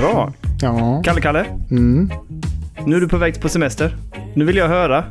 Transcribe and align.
Bra. 0.00 0.32
Ja. 0.60 1.02
Kalle, 1.04 1.20
Kalle. 1.20 1.44
Mm. 1.70 2.10
Nu 2.86 2.96
är 2.96 3.00
du 3.00 3.08
på 3.08 3.16
väg 3.16 3.40
på 3.40 3.48
semester. 3.48 3.96
Nu 4.34 4.44
vill 4.44 4.56
jag 4.56 4.68
höra, 4.68 5.04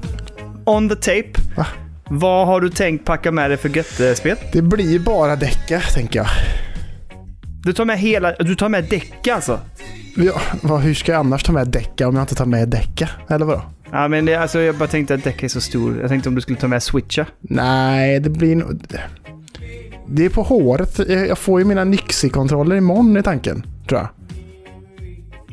on 0.66 0.90
the 0.90 0.96
tape, 0.96 1.42
Va? 1.58 1.68
vad 2.10 2.48
har 2.48 2.62
du 2.62 2.70
tänkt 2.70 3.06
packa 3.06 3.32
med 3.32 3.50
dig 3.50 3.58
för 3.58 3.70
göttespel? 3.70 4.38
Det 4.54 4.62
blir 4.62 5.00
bara 5.00 5.36
däcka, 5.36 5.80
tänker 5.94 6.20
jag. 6.20 6.28
Du 7.64 7.74
tar 7.74 7.86
med 7.86 8.00
hela, 8.00 8.32
du 8.32 8.56
tar 8.56 8.70
med 8.70 8.84
däck 8.90 9.28
alltså? 9.28 9.60
Ja, 10.16 10.42
vad, 10.62 10.82
hur 10.82 10.94
ska 10.94 11.12
jag 11.12 11.20
annars 11.20 11.44
ta 11.44 11.52
med 11.52 11.68
däcka 11.68 12.08
om 12.08 12.16
jag 12.16 12.24
inte 12.24 12.36
tar 12.36 12.46
med 12.46 12.70
däcka? 12.70 13.10
Eller 13.30 13.46
vadå? 13.46 13.62
Ja, 13.92 14.08
men 14.08 14.26
det, 14.26 14.36
alltså, 14.36 14.60
jag 14.60 14.76
bara 14.76 14.88
tänkte 14.90 15.14
att 15.14 15.24
däck 15.24 15.44
är 15.44 15.48
så 15.48 15.62
stor. 15.62 15.98
Jag 16.02 16.10
tänkte 16.10 16.30
om 16.30 16.36
du 16.36 16.42
skulle 16.42 16.60
ta 16.60 16.68
med 16.68 16.84
switcha. 16.84 17.26
Nej, 17.42 18.20
det 18.20 18.30
blir 18.30 18.56
nog... 18.56 18.82
Det 20.08 20.26
är 20.26 20.30
på 20.30 20.44
håret. 20.44 21.00
Jag 21.08 21.28
jag 21.28 21.38
får 21.38 21.60
ju 21.60 21.66
mina 21.66 21.84
Nixie-kontroller 21.84 22.76
imorgon 22.76 23.18
i 23.18 23.24
tanken, 23.24 23.66
tror 23.88 24.00
jag. 24.02 24.10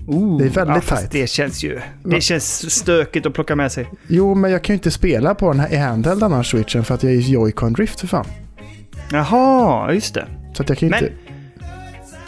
Ooh, 0.06 0.38
Det 0.38 0.45
är 0.45 0.48
väldigt 0.48 0.84
ja, 0.91 0.97
tajt. 0.97 1.11
Det 1.11 1.27
känns 1.27 1.65
ju... 1.65 1.80
Det 2.05 2.20
känns 2.20 2.70
stökigt 2.74 3.27
att 3.27 3.34
plocka 3.34 3.56
med 3.56 3.73
sig. 3.73 3.91
Jo, 4.09 4.34
men 4.34 4.51
jag 4.51 4.62
kan 4.65 4.75
ju 4.75 4.77
inte 4.77 4.91
spela 4.91 5.34
på 5.34 5.51
den 5.52 5.61
här 5.61 5.73
i 5.73 5.77
handheld 5.77 6.23
annars, 6.23 6.51
switchen, 6.51 6.84
för 6.84 6.95
att 6.95 7.02
jag 7.02 7.12
är 7.12 7.16
Joy-Con 7.16 7.73
Drift 7.75 8.01
för 8.01 8.06
fan. 8.06 8.27
Jaha, 9.12 9.92
just 9.92 10.15
det. 10.15 10.27
Så 10.56 10.62
att 10.62 10.69
jag 10.69 10.78
kan 10.78 10.88
ju 10.88 10.91
Men- 10.91 11.05
inte... 11.05 11.15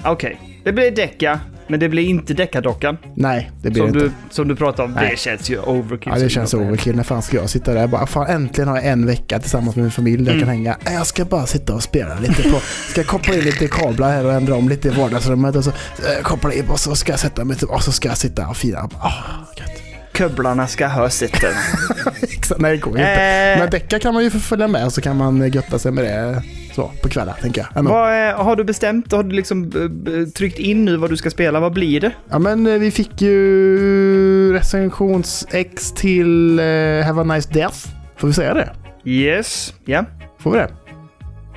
Okej, 0.04 0.40
det 0.64 0.72
blir 0.72 0.90
däcka, 0.90 1.40
men 1.68 1.80
det 1.80 1.88
blir 1.88 2.04
inte 2.08 2.34
deckardockan. 2.34 2.96
Nej, 3.16 3.50
det 3.62 3.70
blir 3.70 3.82
Som 3.82 3.92
det 3.92 3.98
inte. 4.04 4.14
du, 4.28 4.34
som 4.34 4.48
du 4.48 4.56
pratade 4.56 4.82
om. 4.88 4.94
Nej. 4.94 5.08
Det 5.10 5.16
känns 5.18 5.50
ju 5.50 5.58
overkill. 5.60 6.12
Ja, 6.16 6.20
det 6.22 6.28
känns 6.30 6.54
overkill. 6.54 6.96
När 6.96 7.02
fan 7.02 7.22
ska 7.22 7.36
jag 7.36 7.50
sitta 7.50 7.74
där 7.74 7.86
bara, 7.86 8.06
fan 8.06 8.26
äntligen 8.26 8.68
har 8.68 8.76
jag 8.76 8.86
en 8.86 9.06
vecka 9.06 9.38
tillsammans 9.38 9.76
med 9.76 9.82
min 9.82 9.92
familj 9.92 10.24
där 10.24 10.32
jag 10.32 10.42
Mm. 10.42 10.46
kan 10.46 10.48
hänga. 10.56 10.76
Jag 10.98 11.06
ska 11.06 11.24
bara 11.24 11.46
sitta 11.46 11.74
och 11.74 11.82
spela 11.82 12.18
lite 12.18 12.42
på, 12.50 12.60
ska 12.90 13.04
koppla 13.04 13.34
in 13.34 13.40
lite 13.40 13.68
kablar 13.68 14.10
här 14.12 14.26
och 14.26 14.32
ändra 14.32 14.54
om 14.54 14.68
lite 14.68 14.88
i 14.88 14.90
vardagsrummet 14.90 15.56
och 15.56 15.64
så 15.64 15.70
eh, 15.70 16.22
koppla 16.22 16.52
in 16.52 16.68
och 16.68 16.80
så 16.80 16.94
ska 16.94 17.12
jag 17.12 17.20
sätta 17.20 17.44
mig 17.44 17.56
till, 17.56 17.68
och 17.68 17.82
så 17.82 17.92
ska 17.92 18.08
jag 18.08 18.18
sitta 18.18 18.48
och 18.48 18.56
fira. 18.56 18.88
Ah, 18.98 19.12
gött. 19.58 19.83
Köbblarna 20.18 20.66
ska 20.66 20.86
ha. 20.86 21.06
Exakt, 22.22 22.60
Nej, 22.60 22.70
det 22.70 22.76
går 22.82 22.92
ju 22.92 22.98
inte. 22.98 23.12
Eh. 23.12 23.58
Men 23.58 23.70
däcka 23.70 23.98
kan 23.98 24.14
man 24.14 24.24
ju 24.24 24.30
följa 24.30 24.68
med 24.68 24.92
så 24.92 25.00
kan 25.00 25.16
man 25.16 25.48
götta 25.50 25.78
sig 25.78 25.92
med 25.92 26.04
det 26.04 26.42
så 26.74 26.90
på 27.02 27.08
kvällar, 27.08 27.34
tänker 27.42 27.66
jag. 27.74 27.82
Vad, 27.82 28.12
är- 28.12 28.32
har 28.34 28.56
du 28.56 28.64
bestämt? 28.64 29.12
Har 29.12 29.22
du 29.22 29.30
liksom 29.36 29.72
eh, 29.74 30.14
eh, 30.20 30.26
tryckt 30.28 30.58
in 30.58 30.84
nu 30.84 30.96
vad 30.96 31.10
du 31.10 31.16
ska 31.16 31.30
spela? 31.30 31.60
Vad 31.60 31.72
blir 31.72 32.00
det? 32.00 32.12
Ja, 32.30 32.38
men 32.38 32.66
eh, 32.66 32.72
vi 32.74 32.90
fick 32.90 33.22
ju 33.22 34.52
recensions-X 34.52 35.92
till 35.92 36.58
eh, 36.58 36.64
Have 37.06 37.20
a 37.20 37.24
Nice 37.24 37.50
Death. 37.52 37.76
Får 38.16 38.28
vi 38.28 38.34
säga 38.34 38.54
det? 38.54 38.70
Yes, 39.04 39.74
ja. 39.84 40.04
Får 40.38 40.50
vi 40.50 40.58
det? 40.58 40.68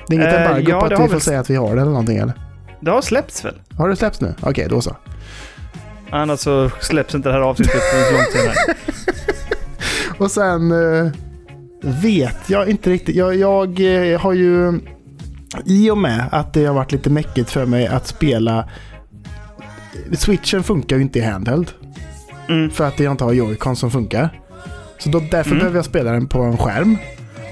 Det 0.08 0.14
är 0.14 0.20
inget 0.20 0.34
Eh, 0.34 0.42
embargo 0.42 0.66
ja, 0.70 0.80
på 0.80 0.86
att 0.86 0.92
vi 0.92 0.96
får 0.96 1.08
väl- 1.08 1.20
säga 1.20 1.40
att 1.40 1.50
vi 1.50 1.56
har 1.56 1.66
det 1.74 1.80
eller 1.82 1.90
någonting 1.90 2.18
eller? 2.18 2.32
Det 2.80 2.90
har 2.90 3.02
släppts 3.02 3.44
väl? 3.44 3.54
Har 3.76 3.88
det 3.88 3.96
släppts 3.96 4.20
nu? 4.20 4.34
Okej, 4.40 4.66
då 4.70 4.80
så. 4.80 4.96
Annars 6.10 6.40
så 6.40 6.70
släpps 6.80 7.14
inte 7.14 7.28
det 7.28 7.32
här 7.32 7.40
avsnittet 7.40 7.82
för 7.82 8.12
långt 8.12 8.32
senare. 8.32 8.54
Och 10.18 10.30
sen 10.30 10.72
eh, 10.72 11.10
vet 12.02 12.50
jag 12.50 12.68
inte 12.68 12.90
riktigt. 12.90 13.16
Jag, 13.16 13.36
jag 13.36 13.80
eh, 14.12 14.20
har 14.20 14.32
ju 14.32 14.80
i 15.64 15.90
och 15.90 15.98
med 15.98 16.28
att 16.32 16.52
det 16.54 16.64
har 16.64 16.74
varit 16.74 16.92
lite 16.92 17.10
mäckigt 17.10 17.50
för 17.50 17.66
mig 17.66 17.86
att 17.86 18.06
spela 18.06 18.68
Switchen 20.12 20.62
funkar 20.62 20.96
ju 20.96 21.02
inte 21.02 21.18
i 21.18 21.22
handheld. 21.22 21.70
Mm. 22.48 22.70
För 22.70 22.84
att 22.88 23.00
jag 23.00 23.10
inte 23.10 23.24
har 23.24 23.32
Joy-Con 23.32 23.74
som 23.74 23.90
funkar. 23.90 24.40
Så 24.98 25.08
då, 25.08 25.20
därför 25.20 25.50
Mm. 25.50 25.58
behöver 25.58 25.78
jag 25.78 25.84
spela 25.84 26.12
den 26.12 26.28
på 26.28 26.42
en 26.42 26.56
skärm. 26.56 26.96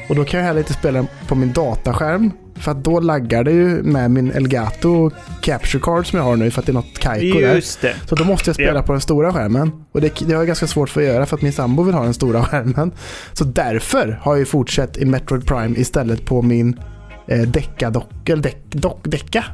Och 0.09 0.17
då 0.17 0.25
kan 0.25 0.41
jag 0.41 0.47
heller 0.47 0.61
inte 0.61 0.73
spela 0.73 0.99
den 0.99 1.09
på 1.29 1.35
min 1.35 1.53
dataskärm. 1.53 2.31
För 2.61 2.71
att 2.71 2.85
då 2.85 3.01
laggar 3.01 3.45
det 3.45 3.51
ju 3.53 3.83
med 3.83 4.11
min 4.11 4.31
Elgato 4.33 5.11
Capture 5.41 5.83
Card 5.83 6.07
som 6.07 6.17
jag 6.19 6.25
har 6.27 6.37
nu 6.37 6.51
för 6.51 6.61
att 6.61 6.67
det 6.67 6.73
är 6.73 6.75
något 6.75 6.99
kajko 6.99 7.41
där. 7.41 7.55
Just 7.55 7.81
det. 7.81 7.95
Så 8.09 8.15
då 8.15 8.25
måste 8.25 8.49
jag 8.49 8.55
spela 8.55 8.75
Ja. 8.75 8.83
på 8.83 8.93
den 8.93 9.01
stora 9.01 9.33
skärmen. 9.33 9.73
Och 9.93 10.01
det, 10.01 10.13
det 10.27 10.33
har 10.33 10.41
jag 10.41 10.47
ganska 10.47 10.67
svårt 10.67 10.89
för 10.89 11.01
att 11.01 11.07
göra 11.07 11.27
för 11.27 11.37
att 11.37 11.43
min 11.43 11.53
sambo 11.53 11.83
vill 11.83 11.95
ha 11.95 12.05
den 12.05 12.15
stora 12.15 12.45
skärmen. 12.45 12.93
Så 13.33 13.45
därför 13.45 14.19
har 14.23 14.33
jag 14.33 14.39
ju 14.39 14.45
fortsatt 14.45 14.97
i 14.97 15.05
Metroid 15.05 15.47
Prime 15.47 15.77
istället 15.79 16.25
på 16.25 16.43
min 16.43 16.81
eh, 17.29 17.41
Decca-docka. 17.43 18.33
Eller 18.33 18.43
deck, 18.43 18.57
dock, 18.71 19.01
Decca. 19.05 19.45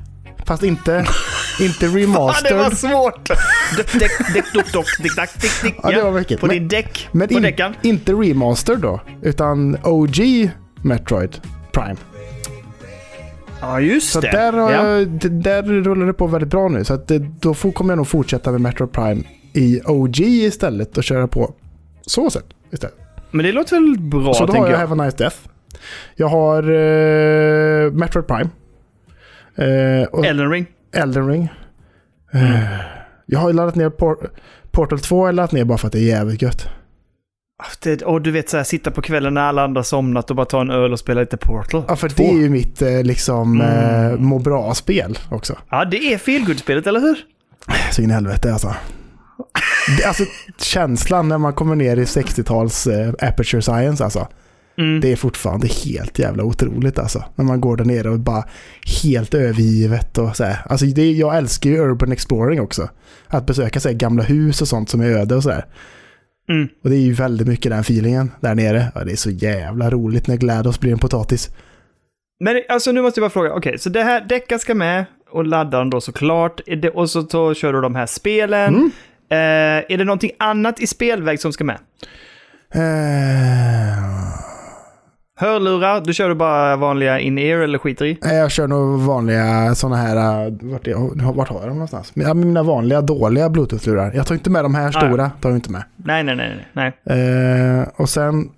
Fast 0.46 0.62
inte, 0.62 1.06
inte 1.60 1.86
Ah, 1.86 1.88
det 1.88 1.88
var 1.88 2.00
remastered. 2.00 2.78
svårt! 2.78 3.28
Däck, 3.76 4.10
däck, 4.34 4.52
dock, 4.54 4.72
dock, 4.72 4.86
dick, 5.02 5.16
dack, 5.16 5.42
dick, 5.42 5.62
dick. 5.62 5.74
Ja, 5.82 5.90
det 5.90 6.02
var 6.02 6.12
mäckigt. 6.12 6.40
På 6.40 6.46
Men- 6.46 6.56
din 6.56 6.68
däck. 6.68 7.08
Men 7.12 7.28
på 7.28 7.38
däckan. 7.38 7.74
inte 7.82 8.12
remastered 8.12 8.80
då, 8.80 9.00
utan 9.22 9.76
OG 9.84 10.50
Metroid 10.82 11.40
Prime. 11.72 11.96
Ja, 13.62 13.80
just 13.80 14.12
Så 14.12 14.20
det. 14.20 14.30
där, 14.30 14.52
ja. 14.52 14.72
jag, 14.72 15.08
där 15.32 15.62
rullar 15.62 16.06
det 16.06 16.12
på 16.12 16.26
väldigt 16.26 16.50
bra 16.50 16.68
nu. 16.68 16.84
Så 16.84 16.94
att 16.94 17.08
det, 17.08 17.18
då 17.18 17.54
får, 17.54 17.72
kommer 17.72 17.92
jag 17.92 17.96
nog 17.96 18.08
fortsätta 18.08 18.50
med 18.52 18.60
Metroid 18.60 18.92
Prime 18.92 19.22
i 19.52 19.80
OG 19.86 20.20
istället 20.20 20.96
och 20.98 21.04
köra 21.04 21.28
på 21.28 21.54
så 22.06 22.30
sätt 22.30 22.44
istället. 22.72 22.96
Men 23.30 23.44
det 23.46 23.52
låter 23.52 23.76
väl 23.80 24.00
bra, 24.00 24.34
så 24.34 24.46
då 24.46 24.52
har 24.52 24.54
tänker 24.54 24.70
jag 24.70 24.80
jag. 24.80 24.86
Have 24.88 25.02
a 25.02 25.04
Nice 25.04 25.16
Death. 25.16 25.36
Jag 26.16 26.26
har 26.28 26.62
eh, 26.62 27.92
Metroid 27.92 28.26
Prime. 28.26 28.48
Eh, 29.56 30.06
och 30.08 30.26
Elden 30.26 30.50
Ring. 30.50 30.66
Elden 30.94 31.28
Ring. 31.28 31.48
Eh, 32.32 32.62
jag 33.26 33.38
har 33.38 33.48
ju 33.48 33.54
laddat 33.54 33.74
ner 33.74 33.90
Por- 33.90 34.30
Portal 34.70 34.98
2 35.00 35.20
har 35.20 35.26
jag 35.28 35.34
laddat 35.34 35.52
ner 35.52 35.64
bara 35.64 35.78
för 35.78 35.86
att 35.86 35.92
det 35.92 35.98
är 36.00 36.06
jävligt 36.08 36.42
gött. 36.42 36.68
Det, 37.82 38.02
och 38.02 38.22
du 38.22 38.30
vet 38.30 38.48
så 38.50 38.56
här, 38.56 38.64
sitta 38.64 38.90
på 38.90 39.02
kvällen 39.02 39.34
när 39.34 39.40
alla 39.40 39.64
andra 39.64 39.82
somnat 39.82 40.30
och 40.30 40.36
bara 40.36 40.46
ta 40.46 40.60
en 40.60 40.70
öl 40.70 40.92
och 40.92 40.98
spela 40.98 41.20
lite 41.20 41.36
Portal. 41.36 41.84
Ja, 41.88 41.96
för 41.96 42.08
Två. 42.08 42.22
det 42.22 42.28
är 42.30 42.34
ju 42.34 42.48
mitt 42.50 42.82
eh, 42.82 43.02
liksom 43.02 43.60
Mm. 43.60 44.10
eh, 44.12 44.18
må 44.18 44.38
bra-spel 44.38 45.18
också. 45.30 45.58
Ja, 45.70 45.84
det 45.84 45.96
är 46.12 46.18
feelgood-spelet, 46.18 46.86
eller 46.86 47.00
hur? 47.00 47.16
Så 47.92 48.02
in 48.02 48.10
i 48.10 48.12
helvete 48.12 48.52
alltså. 48.52 48.74
Det, 49.98 50.04
alltså 50.04 50.24
känslan 50.58 51.28
när 51.28 51.38
man 51.38 51.52
kommer 51.52 51.74
ner 51.76 51.96
i 51.96 52.04
60-tals 52.04 52.86
eh, 52.86 53.08
aperture 53.28 53.62
science 53.62 54.04
alltså. 54.04 54.28
Mm. 54.78 55.00
Det 55.00 55.12
är 55.12 55.16
fortfarande 55.16 55.66
helt 55.66 56.18
jävla 56.18 56.44
otroligt 56.44 56.98
alltså. 56.98 57.24
När 57.34 57.44
man 57.44 57.60
går 57.60 57.76
där 57.76 57.84
nere 57.84 58.10
och 58.10 58.18
bara 58.20 58.44
helt 59.02 59.34
övergivet 59.34 60.18
och 60.18 60.36
så 60.36 60.44
här. 60.44 60.58
Alltså 60.66 60.86
det, 60.86 61.12
jag 61.12 61.36
älskar 61.36 61.70
ju 61.70 61.78
urban 61.78 62.12
exploring 62.12 62.60
också. 62.60 62.88
Att 63.28 63.46
besöka 63.46 63.80
så 63.80 63.88
här, 63.88 63.96
gamla 63.96 64.22
hus 64.22 64.62
och 64.62 64.68
sånt 64.68 64.90
som 64.90 65.00
är 65.00 65.06
öde 65.08 65.34
och 65.34 65.42
så 65.42 65.50
här. 65.50 65.64
Mm. 66.48 66.68
Och 66.84 66.90
det 66.90 66.96
är 66.96 67.00
ju 67.00 67.12
väldigt 67.12 67.48
mycket 67.48 67.70
den 67.70 67.80
feelingen 67.80 68.30
där 68.40 68.54
nere. 68.54 68.92
Ja, 68.94 69.04
det 69.04 69.12
är 69.12 69.16
så 69.16 69.30
jävla 69.30 69.90
roligt 69.90 70.26
när 70.26 70.36
GLaDOS 70.36 70.80
blir 70.80 70.92
en 70.92 70.98
potatis. 70.98 71.50
Men 72.40 72.62
alltså 72.68 72.92
nu 72.92 73.02
måste 73.02 73.20
jag 73.20 73.24
bara 73.24 73.32
fråga, 73.32 73.54
okej, 73.54 73.78
så 73.78 73.88
det 73.88 74.02
här 74.02 74.20
däcka 74.20 74.58
ska 74.58 74.74
med 74.74 75.04
och 75.30 75.46
ladda 75.46 75.78
den 75.78 75.90
då 75.90 76.00
såklart. 76.00 76.60
Och 76.94 77.10
så 77.10 77.22
to, 77.22 77.54
kör 77.54 77.72
du 77.72 77.80
de 77.80 77.94
här 77.94 78.06
spelen. 78.06 78.74
Mm. 78.74 78.90
Eh, 79.30 79.84
är 79.88 79.98
det 79.98 80.04
någonting 80.04 80.30
annat 80.38 80.80
i 80.80 80.86
spelväg 80.86 81.40
som 81.40 81.52
ska 81.52 81.64
med? 81.64 81.78
Eh, 82.74 84.51
Hörlurar, 85.42 86.00
du 86.00 86.12
kör 86.14 86.28
du 86.28 86.34
bara 86.34 86.76
vanliga 86.76 87.20
in-ear 87.20 87.58
eller 87.58 87.78
skiter 87.78 88.04
i? 88.04 88.18
Jag 88.22 88.50
kör 88.50 88.66
nog 88.68 89.00
vanliga 89.00 89.74
sådana 89.74 89.96
här, 89.96 90.16
äh, 90.46 90.52
vart, 90.60 90.86
är, 90.86 91.32
vart 91.32 91.48
har 91.48 91.58
jag 91.60 91.68
dem 91.68 91.74
någonstans? 91.76 92.16
Mina 92.16 92.62
vanliga 92.62 93.00
dåliga 93.00 93.48
bluetooth-lurar. 93.48 94.12
Jag 94.14 94.26
tar 94.26 94.34
inte 94.34 94.50
med 94.50 94.64
de 94.64 94.74
här 94.74 94.88
Ah, 94.88 94.92
stora, 94.92 95.30
tar 95.40 95.48
jag 95.50 95.56
inte 95.56 95.70
med. 95.70 95.82
Nej, 95.96 96.22
nej, 96.24 96.36
nej, 96.36 96.66
nej. 96.72 96.92
Eh, 97.80 97.88
och 97.96 98.08
sen 98.08 98.50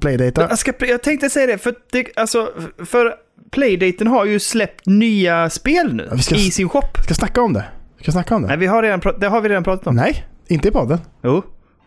Playdata. 0.00 0.40
Jag, 0.48 0.58
ska, 0.58 0.72
jag 0.86 1.02
tänkte 1.02 1.30
säga 1.30 1.46
det, 1.46 1.58
för, 1.58 1.74
det, 1.92 2.06
alltså, 2.16 2.48
för 2.86 3.14
Playdaten 3.50 4.06
har 4.06 4.24
ju 4.24 4.38
släppt 4.40 4.86
nya 4.86 5.50
spel 5.50 5.94
nu 5.94 6.06
Ja, 6.10 6.16
vi 6.16 6.22
ska- 6.22 6.34
i 6.34 6.50
sin 6.50 6.68
shop. 6.68 6.80
Ska 6.82 7.08
jag 7.08 7.16
snacka 7.16 7.42
om 7.42 7.52
det? 7.52 7.64
Ska 7.96 8.04
jag 8.06 8.12
snacka 8.12 8.36
om 8.36 8.42
det? 8.42 8.48
Nej, 8.48 8.56
vi 8.56 8.66
har 8.66 8.82
redan, 8.82 9.00
det 9.20 9.26
har 9.28 9.40
vi 9.40 9.48
redan 9.48 9.64
pratat 9.64 9.86
om. 9.86 9.94
Nej, 9.96 10.24
inte 10.48 10.68
i 10.68 10.70
podden. 10.70 10.98
Jo. 11.22 11.42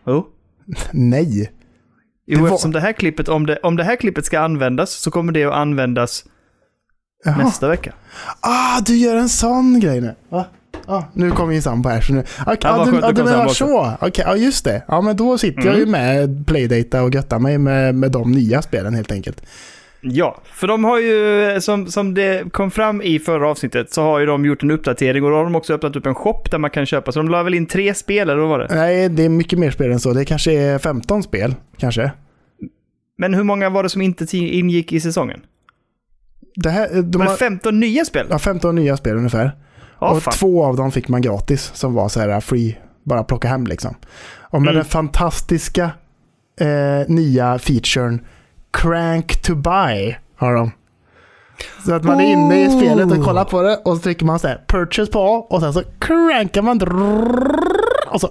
Jo. 0.06 0.26
Nej. 0.92 1.50
Jo, 2.30 2.36
Det 2.36 2.42
var- 2.42 2.48
eftersom 2.48 2.72
det 2.72 2.80
här 2.80 2.92
klippet, 2.92 3.28
om 3.28 3.46
det, 3.46 3.56
om 3.62 3.76
det 3.76 3.84
här 3.84 3.96
klippet 3.96 4.24
ska 4.24 4.40
användas 4.40 4.90
så 4.92 5.10
kommer 5.10 5.32
det 5.32 5.44
att 5.44 5.54
användas 5.54 6.24
Jaha. 7.24 7.36
nästa 7.44 7.68
vecka. 7.68 7.92
Ah, 8.40 8.80
du 8.80 8.96
gör 8.96 9.16
en 9.16 9.28
sån 9.28 9.80
grej 9.80 10.00
nu. 10.00 10.14
Va? 10.28 10.44
Ah, 10.86 11.02
nu 11.12 11.30
kommer 11.30 11.48
min 11.52 11.62
sambo 11.62 11.88
här. 11.88 12.00
Så 12.00 12.12
nu. 12.12 12.20
Okay, 12.20 12.56
Ja, 12.62 12.70
ah, 12.70 12.84
du, 12.84 13.04
ah, 13.04 13.12
du 13.12 13.24
menar 13.24 13.48
så? 13.48 13.92
Okej, 14.00 14.24
ja 14.28 14.36
just 14.36 14.64
det. 14.64 14.82
Ja, 14.88 15.00
men 15.00 15.16
då 15.16 15.38
sitter 15.38 15.62
jag 15.62 15.76
ju 15.76 15.82
Mm. 15.82 15.90
med 15.90 16.46
Playdata 16.46 17.02
och 17.02 17.14
göttar 17.14 17.38
mig 17.38 17.58
med, 17.58 17.94
med 17.94 18.10
de 18.12 18.32
nya 18.32 18.62
spelen 18.62 18.94
helt 18.94 19.12
enkelt. 19.12 19.42
Ja, 20.02 20.40
för 20.44 20.66
de 20.66 20.84
har 20.84 20.98
ju, 20.98 21.60
som, 21.60 21.86
som 21.86 22.14
det 22.14 22.52
kom 22.52 22.70
fram 22.70 23.02
i 23.02 23.18
förra 23.18 23.48
avsnittet, 23.48 23.92
så 23.92 24.02
har 24.02 24.20
ju 24.20 24.26
de 24.26 24.44
gjort 24.44 24.62
en 24.62 24.70
uppdatering 24.70 25.24
och 25.24 25.30
då 25.30 25.36
har 25.36 25.44
de 25.44 25.54
också 25.56 25.74
öppnat 25.74 25.96
upp 25.96 26.06
en 26.06 26.14
shop 26.14 26.42
där 26.50 26.58
man 26.58 26.70
kan 26.70 26.86
köpa. 26.86 27.12
Så 27.12 27.18
de 27.18 27.28
la 27.28 27.42
väl 27.42 27.54
in 27.54 27.66
tre 27.66 27.94
spel, 27.94 28.30
eller 28.30 28.40
vad 28.40 28.48
var 28.48 28.58
det? 28.58 28.74
Nej, 28.74 29.08
det 29.08 29.24
är 29.24 29.28
mycket 29.28 29.58
mer 29.58 29.70
spel 29.70 29.90
än 29.92 30.00
så. 30.00 30.12
Det 30.12 30.24
kanske 30.24 30.52
är 30.52 30.78
15 30.78 31.22
spel, 31.22 31.54
kanske. 31.78 32.12
Men 33.18 33.34
hur 33.34 33.42
många 33.44 33.70
var 33.70 33.82
det 33.82 33.88
som 33.88 34.02
inte 34.02 34.36
ingick 34.36 34.92
i 34.92 35.00
säsongen? 35.00 35.40
Det 36.56 36.70
här, 36.70 36.88
de 37.02 37.18
Var 37.18 37.24
det 37.24 37.30
har, 37.30 37.36
15 37.36 37.80
nya 37.80 38.04
spel? 38.04 38.26
ja, 38.30 38.38
15 38.38 38.74
nya 38.74 38.96
spel 38.96 39.16
ungefär. 39.16 39.52
Ja, 40.00 40.10
och 40.10 40.22
fan. 40.22 40.32
två 40.34 40.64
av 40.64 40.76
dem 40.76 40.92
fick 40.92 41.08
man 41.08 41.22
gratis 41.22 41.70
som 41.74 41.94
var 41.94 42.08
så 42.08 42.20
här 42.20 42.40
free, 42.40 42.76
bara 43.04 43.24
plocka 43.24 43.48
hem 43.48 43.66
liksom. 43.66 43.94
Och 44.40 44.62
med 44.62 44.68
Mm. 44.70 44.74
den 44.76 44.84
fantastiska 44.84 45.90
eh, 46.60 47.08
nya 47.08 47.58
featuren 47.58 48.20
Crank 48.70 49.42
to 49.42 49.54
buy 49.54 50.14
har 50.36 50.54
de. 50.54 50.70
Så 51.86 51.94
att 51.94 52.04
man 52.04 52.20
är 52.20 52.32
inne 52.32 52.64
i 52.64 52.70
spelet 52.70 53.12
och 53.12 53.24
kollar 53.24 53.44
på 53.44 53.62
det 53.62 53.76
och 53.76 53.96
så 53.96 54.02
trycker 54.02 54.24
man 54.24 54.38
så 54.38 54.48
här 54.48 54.64
purchase 54.66 55.12
på 55.12 55.20
och 55.20 55.60
sen 55.60 55.72
så 55.72 55.82
crankar 55.98 56.62
man 56.62 56.80
och 58.10 58.20
så 58.20 58.30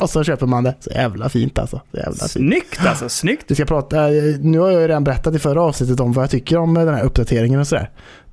och 0.00 0.10
så 0.10 0.24
köper 0.24 0.46
man 0.46 0.64
det. 0.64 0.74
Så 0.80 0.90
jävla 0.90 1.28
fint 1.28 1.58
alltså. 1.58 1.80
Så 1.90 1.96
jävla 1.96 2.12
fint. 2.12 2.30
Snyggt 2.30 2.86
alltså, 2.86 3.08
snyggt. 3.08 3.44
Vi 3.50 3.54
ska 3.54 3.64
prata, 3.64 3.96
nu 4.40 4.58
har 4.58 4.70
jag 4.70 4.80
ju 4.80 4.88
redan 4.88 5.04
berättat 5.04 5.34
i 5.34 5.38
förra 5.38 5.62
avsnittet 5.62 6.00
om 6.00 6.12
vad 6.12 6.22
jag 6.22 6.30
tycker 6.30 6.56
om 6.56 6.74
den 6.74 6.94
här 6.94 7.04
uppdateringen 7.04 7.60
och 7.60 7.66
sådär. 7.66 7.90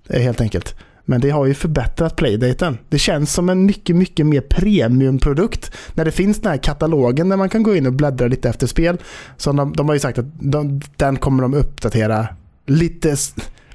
Helt 0.09 0.41
enkelt. 0.41 0.75
Men 1.05 1.21
det 1.21 1.29
har 1.29 1.45
ju 1.45 1.53
förbättrat 1.53 2.15
playdaten. 2.15 2.77
Det 2.89 2.99
känns 2.99 3.33
som 3.33 3.49
en 3.49 3.65
mycket, 3.65 3.95
mycket 3.95 4.25
mer 4.25 4.41
premiumprodukt. 4.41 5.71
När 5.93 6.05
det 6.05 6.11
finns 6.11 6.41
den 6.41 6.51
här 6.51 6.57
katalogen 6.57 7.29
där 7.29 7.37
man 7.37 7.49
kan 7.49 7.63
gå 7.63 7.75
in 7.75 7.87
och 7.87 7.93
bläddra 7.93 8.27
lite 8.27 8.49
efter 8.49 8.67
spel. 8.67 8.97
Så 9.37 9.51
de, 9.51 9.73
de 9.73 9.87
har 9.87 9.93
ju 9.95 9.99
sagt 9.99 10.17
att 10.17 10.25
de, 10.39 10.81
den 10.95 11.17
kommer 11.17 11.41
de 11.43 11.53
uppdatera 11.53 12.27
lite 12.65 13.15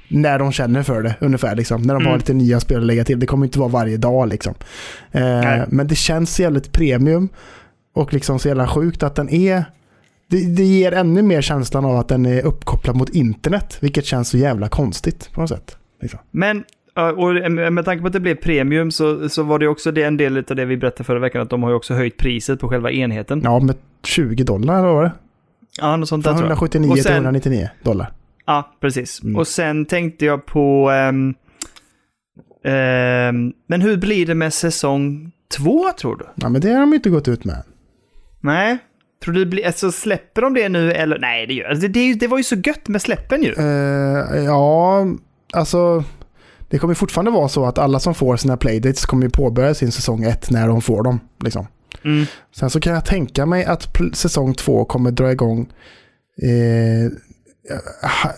när 0.07 0.39
de 0.39 0.51
känner 0.51 0.83
för 0.83 1.01
det 1.03 1.15
ungefär. 1.19 1.55
Liksom. 1.55 1.81
När 1.81 1.93
de 1.93 2.03
har 2.03 2.11
Mm. 2.11 2.17
lite 2.19 2.33
nya 2.33 2.59
spel 2.59 2.77
att 2.79 2.85
lägga 2.85 3.03
till. 3.03 3.19
Det 3.19 3.25
kommer 3.25 3.45
inte 3.45 3.59
vara 3.59 3.69
varje 3.69 3.97
dag 3.97 4.27
liksom. 4.29 4.53
Eh, 5.11 5.61
men 5.67 5.87
det 5.87 5.95
känns 5.95 6.39
jävligt 6.39 6.71
premium 6.71 7.29
och 7.93 8.13
liksom 8.13 8.39
så 8.39 8.47
jävla 8.47 8.67
sjukt 8.67 9.03
att 9.03 9.15
den 9.15 9.29
är 9.29 9.65
det, 10.29 10.55
det 10.55 10.63
ger 10.63 10.91
ännu 10.91 11.21
mer 11.21 11.41
känslan 11.41 11.85
av 11.85 11.95
att 11.97 12.07
den 12.07 12.25
är 12.25 12.41
uppkopplad 12.45 12.95
mot 12.95 13.09
internet, 13.09 13.77
vilket 13.79 14.05
känns 14.05 14.29
så 14.29 14.37
jävla 14.37 14.69
konstigt 14.69 15.29
på 15.33 15.41
något 15.41 15.49
sätt. 15.49 15.77
Liksom. 16.01 16.19
Men, 16.31 16.63
och 16.93 17.51
med 17.73 17.85
tanke 17.85 18.01
på 18.01 18.07
att 18.07 18.13
det 18.13 18.19
blev 18.19 18.35
premium 18.35 18.91
så, 18.91 19.29
så 19.29 19.43
var 19.43 19.59
det 19.59 19.67
också 19.67 19.91
det 19.91 20.03
en 20.03 20.17
del 20.17 20.37
av 20.37 20.55
det 20.55 20.65
vi 20.65 20.77
berättade 20.77 21.03
förra 21.03 21.19
veckan, 21.19 21.41
att 21.41 21.49
de 21.49 21.63
har 21.63 21.69
ju 21.69 21.75
också 21.75 21.93
höjt 21.93 22.17
priset 22.17 22.59
på 22.59 22.69
själva 22.69 22.91
enheten. 22.91 23.41
Ja, 23.43 23.59
med 23.59 23.75
20 24.03 24.43
dollar 24.43 24.83
var 24.83 25.03
det. 25.03 25.11
Ja, 25.81 25.95
något 25.95 26.09
sånt 26.09 26.25
Från 26.25 26.33
tror 26.33 26.49
jag. 26.49 26.51
179 26.51 26.89
Och 26.89 26.95
till 26.95 27.03
sen- 27.03 27.13
199 27.13 27.69
dollar. 27.83 28.11
Ja, 28.45 28.71
precis. 28.79 29.23
Mm. 29.23 29.35
Och 29.35 29.47
sen 29.47 29.85
tänkte 29.85 30.25
jag 30.25 30.45
på... 30.45 30.89
ehm, 30.89 31.33
ehm, 32.65 33.53
men 33.67 33.81
hur 33.81 33.97
blir 33.97 34.25
det 34.25 34.35
med 34.35 34.53
säsong 34.53 35.31
två, 35.57 35.91
tror 35.99 36.15
du? 36.17 36.25
Ja, 36.35 36.49
men 36.49 36.61
det 36.61 36.69
har 36.69 36.79
de 36.79 36.93
inte 36.93 37.09
gått 37.09 37.27
ut 37.27 37.45
med. 37.45 37.63
Nej? 38.39 38.77
Tror 39.23 39.33
du 39.33 39.45
blir... 39.45 39.65
Alltså, 39.65 39.91
släpper 39.91 40.41
de 40.41 40.53
det 40.53 40.69
nu 40.69 40.91
eller? 40.91 41.19
Nej, 41.19 41.47
det 41.47 41.53
gör 41.53 41.69
alltså, 41.69 41.87
det, 41.87 42.13
det, 42.13 42.27
var 42.27 42.37
ju 42.37 42.43
så 42.43 42.55
gött 42.55 42.87
med 42.87 43.01
släppen 43.01 43.43
ju. 43.43 43.53
Eh, 43.57 44.43
ja, 44.43 45.05
alltså 45.53 46.03
det 46.71 46.79
kommer 46.79 46.93
fortfarande 46.93 47.31
vara 47.31 47.47
så 47.47 47.65
att 47.65 47.77
alla 47.77 47.99
som 47.99 48.13
får 48.15 48.37
sina 48.37 48.57
playdates 48.57 49.05
kommer 49.05 49.29
påbörja 49.29 49.73
sin 49.73 49.91
säsong 49.91 50.23
1 50.23 50.51
när 50.51 50.67
de 50.67 50.81
får 50.81 51.03
dem. 51.03 51.19
Liksom. 51.39 51.67
Mm. 52.03 52.25
Sen 52.55 52.69
så 52.69 52.79
kan 52.79 52.93
jag 52.93 53.05
tänka 53.05 53.45
mig 53.45 53.65
att 53.65 53.97
säsong 54.13 54.53
2 54.53 54.85
kommer 54.85 55.11
dra 55.11 55.31
igång 55.31 55.69
eh, 56.41 57.11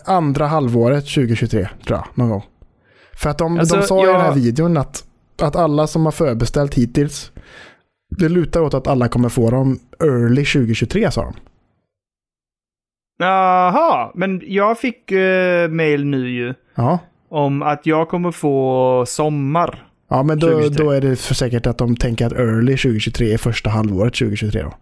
andra 0.06 0.47
halvåret 0.47 1.03
2023, 1.06 1.69
tror 1.88 1.97
jag, 2.00 2.06
någon 2.15 2.30
gång. 2.30 2.44
För 3.15 3.30
att 3.30 3.38
de, 3.38 3.59
Alltså, 3.59 3.75
de 3.75 3.83
sa 3.88 4.03
i 4.03 4.07
den 4.07 4.21
här 4.21 4.27
jag- 4.27 4.36
videon 4.36 4.77
att, 4.77 5.03
att 5.41 5.56
alla 5.56 5.88
som 5.88 6.06
har 6.06 6.12
förbeställt 6.12 6.74
hittills, 6.74 7.31
det 8.18 8.29
lutar 8.29 8.62
åt 8.62 8.74
att 8.74 8.88
alla 8.88 9.07
kommer 9.07 9.29
få 9.29 9.50
dem 9.50 9.79
early 10.00 10.45
2023, 10.45 11.12
sa 11.12 11.21
de. 11.24 11.33
Jaha, 13.19 14.12
men 14.15 14.41
jag 14.45 14.79
fick 14.79 15.12
uh, 15.12 15.68
mail 15.69 16.06
nu 16.06 16.29
ju 16.29 16.53
Ja, 16.75 17.00
om 17.33 17.62
att 17.62 17.85
jag 17.85 18.09
kommer 18.09 18.31
få 18.31 19.03
sommar. 19.07 19.88
ja 20.09 20.24
men 20.24 20.39
då, 20.39 20.47
2023. 20.47 20.83
då 20.85 20.91
är 20.91 21.01
det 21.01 21.15
för 21.15 21.33
säkert 21.33 21.68
att 21.68 21.77
de 21.77 21.95
tänker 21.95 22.25
att 22.25 22.33
early 22.33 22.77
2023 22.77 23.33
är 23.33 23.38
första 23.38 23.69
halvåret 23.69 24.13
2023 24.13 24.62
då. 24.62 24.74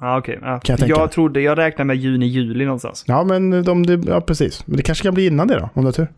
Ja, 0.00 0.18
okej. 0.18 0.38
Ja. 0.42 0.60
Kan 0.60 0.76
jag 0.80 0.88
jag 0.88 1.12
trodde, 1.12 1.40
jag 1.40 1.58
räknar 1.58 1.84
med 1.84 1.96
juni, 1.96 2.26
juli 2.26 2.64
någonstans. 2.64 3.04
Ja, 3.06 3.24
men 3.24 3.50
de, 3.64 3.86
de, 3.86 4.02
ja, 4.06 4.20
precis. 4.20 4.66
Men 4.66 4.76
det 4.76 4.82
kanske 4.82 5.04
kan 5.04 5.14
bli 5.14 5.26
innan 5.26 5.48
det 5.48 5.58
då, 5.58 5.68
om 5.74 5.82
du 5.82 5.86
har 5.86 5.92
tur. 5.92 6.08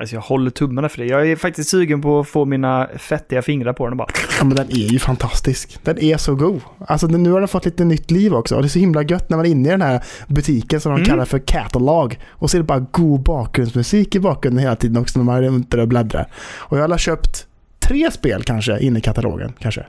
Alltså 0.00 0.14
jag 0.14 0.22
håller 0.22 0.50
tummarna 0.50 0.88
för 0.88 0.98
det. 0.98 1.04
Jag 1.06 1.30
är 1.30 1.36
faktiskt 1.36 1.70
sugen 1.70 2.02
på 2.02 2.20
att 2.20 2.28
få 2.28 2.44
mina 2.44 2.88
fettiga 2.98 3.42
fingrar 3.42 3.72
på 3.72 3.84
den 3.84 3.92
och 3.92 3.96
bara... 3.96 4.08
Ja, 4.38 4.44
men 4.44 4.56
den 4.56 4.70
är 4.70 4.92
ju 4.92 4.98
fantastisk. 4.98 5.78
Den 5.82 5.98
är 5.98 6.16
så 6.16 6.34
god. 6.34 6.60
Alltså 6.86 7.06
nu 7.06 7.30
har 7.30 7.40
den 7.40 7.48
fått 7.48 7.64
lite 7.64 7.84
nytt 7.84 8.10
liv 8.10 8.34
också. 8.34 8.56
Och 8.56 8.62
det 8.62 8.66
är 8.66 8.68
så 8.70 8.78
himla 8.78 9.02
gött 9.02 9.30
när 9.30 9.36
man 9.36 9.46
är 9.46 9.50
inne 9.50 9.68
i 9.68 9.70
den 9.70 9.82
här 9.82 10.04
butiken 10.28 10.80
som 10.80 10.92
de 10.92 10.96
Mm. 10.96 11.08
kallar 11.08 11.24
för 11.24 11.38
catalog. 11.38 12.18
Och 12.28 12.50
så 12.50 12.56
är 12.56 12.58
det 12.58 12.66
bara 12.66 12.86
god 12.90 13.20
bakgrundsmusik 13.22 14.14
i 14.14 14.20
bakgrunden 14.20 14.62
hela 14.62 14.76
tiden 14.76 14.96
också 14.96 15.18
när 15.18 15.24
man 15.24 15.36
är 15.36 15.42
runt 15.42 15.70
där 15.70 15.78
och 15.78 15.88
bläddrar. 15.88 16.28
Och 16.58 16.78
jag 16.78 16.88
har 16.88 16.98
köpt 16.98 17.46
tre 17.80 18.10
spel 18.10 18.42
kanske 18.42 18.78
inne 18.80 18.98
i 18.98 19.02
katalogen. 19.02 19.52
Kanske. 19.58 19.86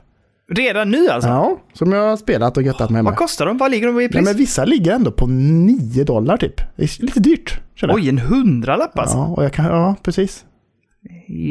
Redan 0.54 0.90
nu 0.90 1.08
alltså? 1.08 1.28
Ja, 1.30 1.60
som 1.72 1.92
jag 1.92 2.08
har 2.08 2.16
spelat 2.16 2.56
och 2.56 2.62
göttat 2.62 2.90
mig 2.90 3.02
med. 3.02 3.10
Vad 3.10 3.18
kostar 3.18 3.46
de? 3.46 3.58
Vad 3.58 3.70
ligger 3.70 3.86
de 3.86 3.92
i 3.92 3.98
Nej, 4.02 4.08
pris? 4.08 4.24
men 4.24 4.36
vissa 4.36 4.64
ligger 4.64 4.92
ändå 4.94 5.12
på 5.12 5.26
9 5.26 6.04
dollar 6.04 6.36
typ. 6.36 6.56
Det 6.76 6.82
är 6.82 7.02
lite 7.02 7.20
dyrt. 7.20 7.60
känner 7.74 7.92
jag. 7.94 8.00
Oj, 8.02 8.08
en 8.08 8.18
hundralapp 8.18 8.98
alltså? 8.98 9.16
Ja, 9.16 9.26
och 9.26 9.44
jag 9.44 9.52
kan, 9.52 9.64
ja, 9.64 9.96
precis. 10.02 10.44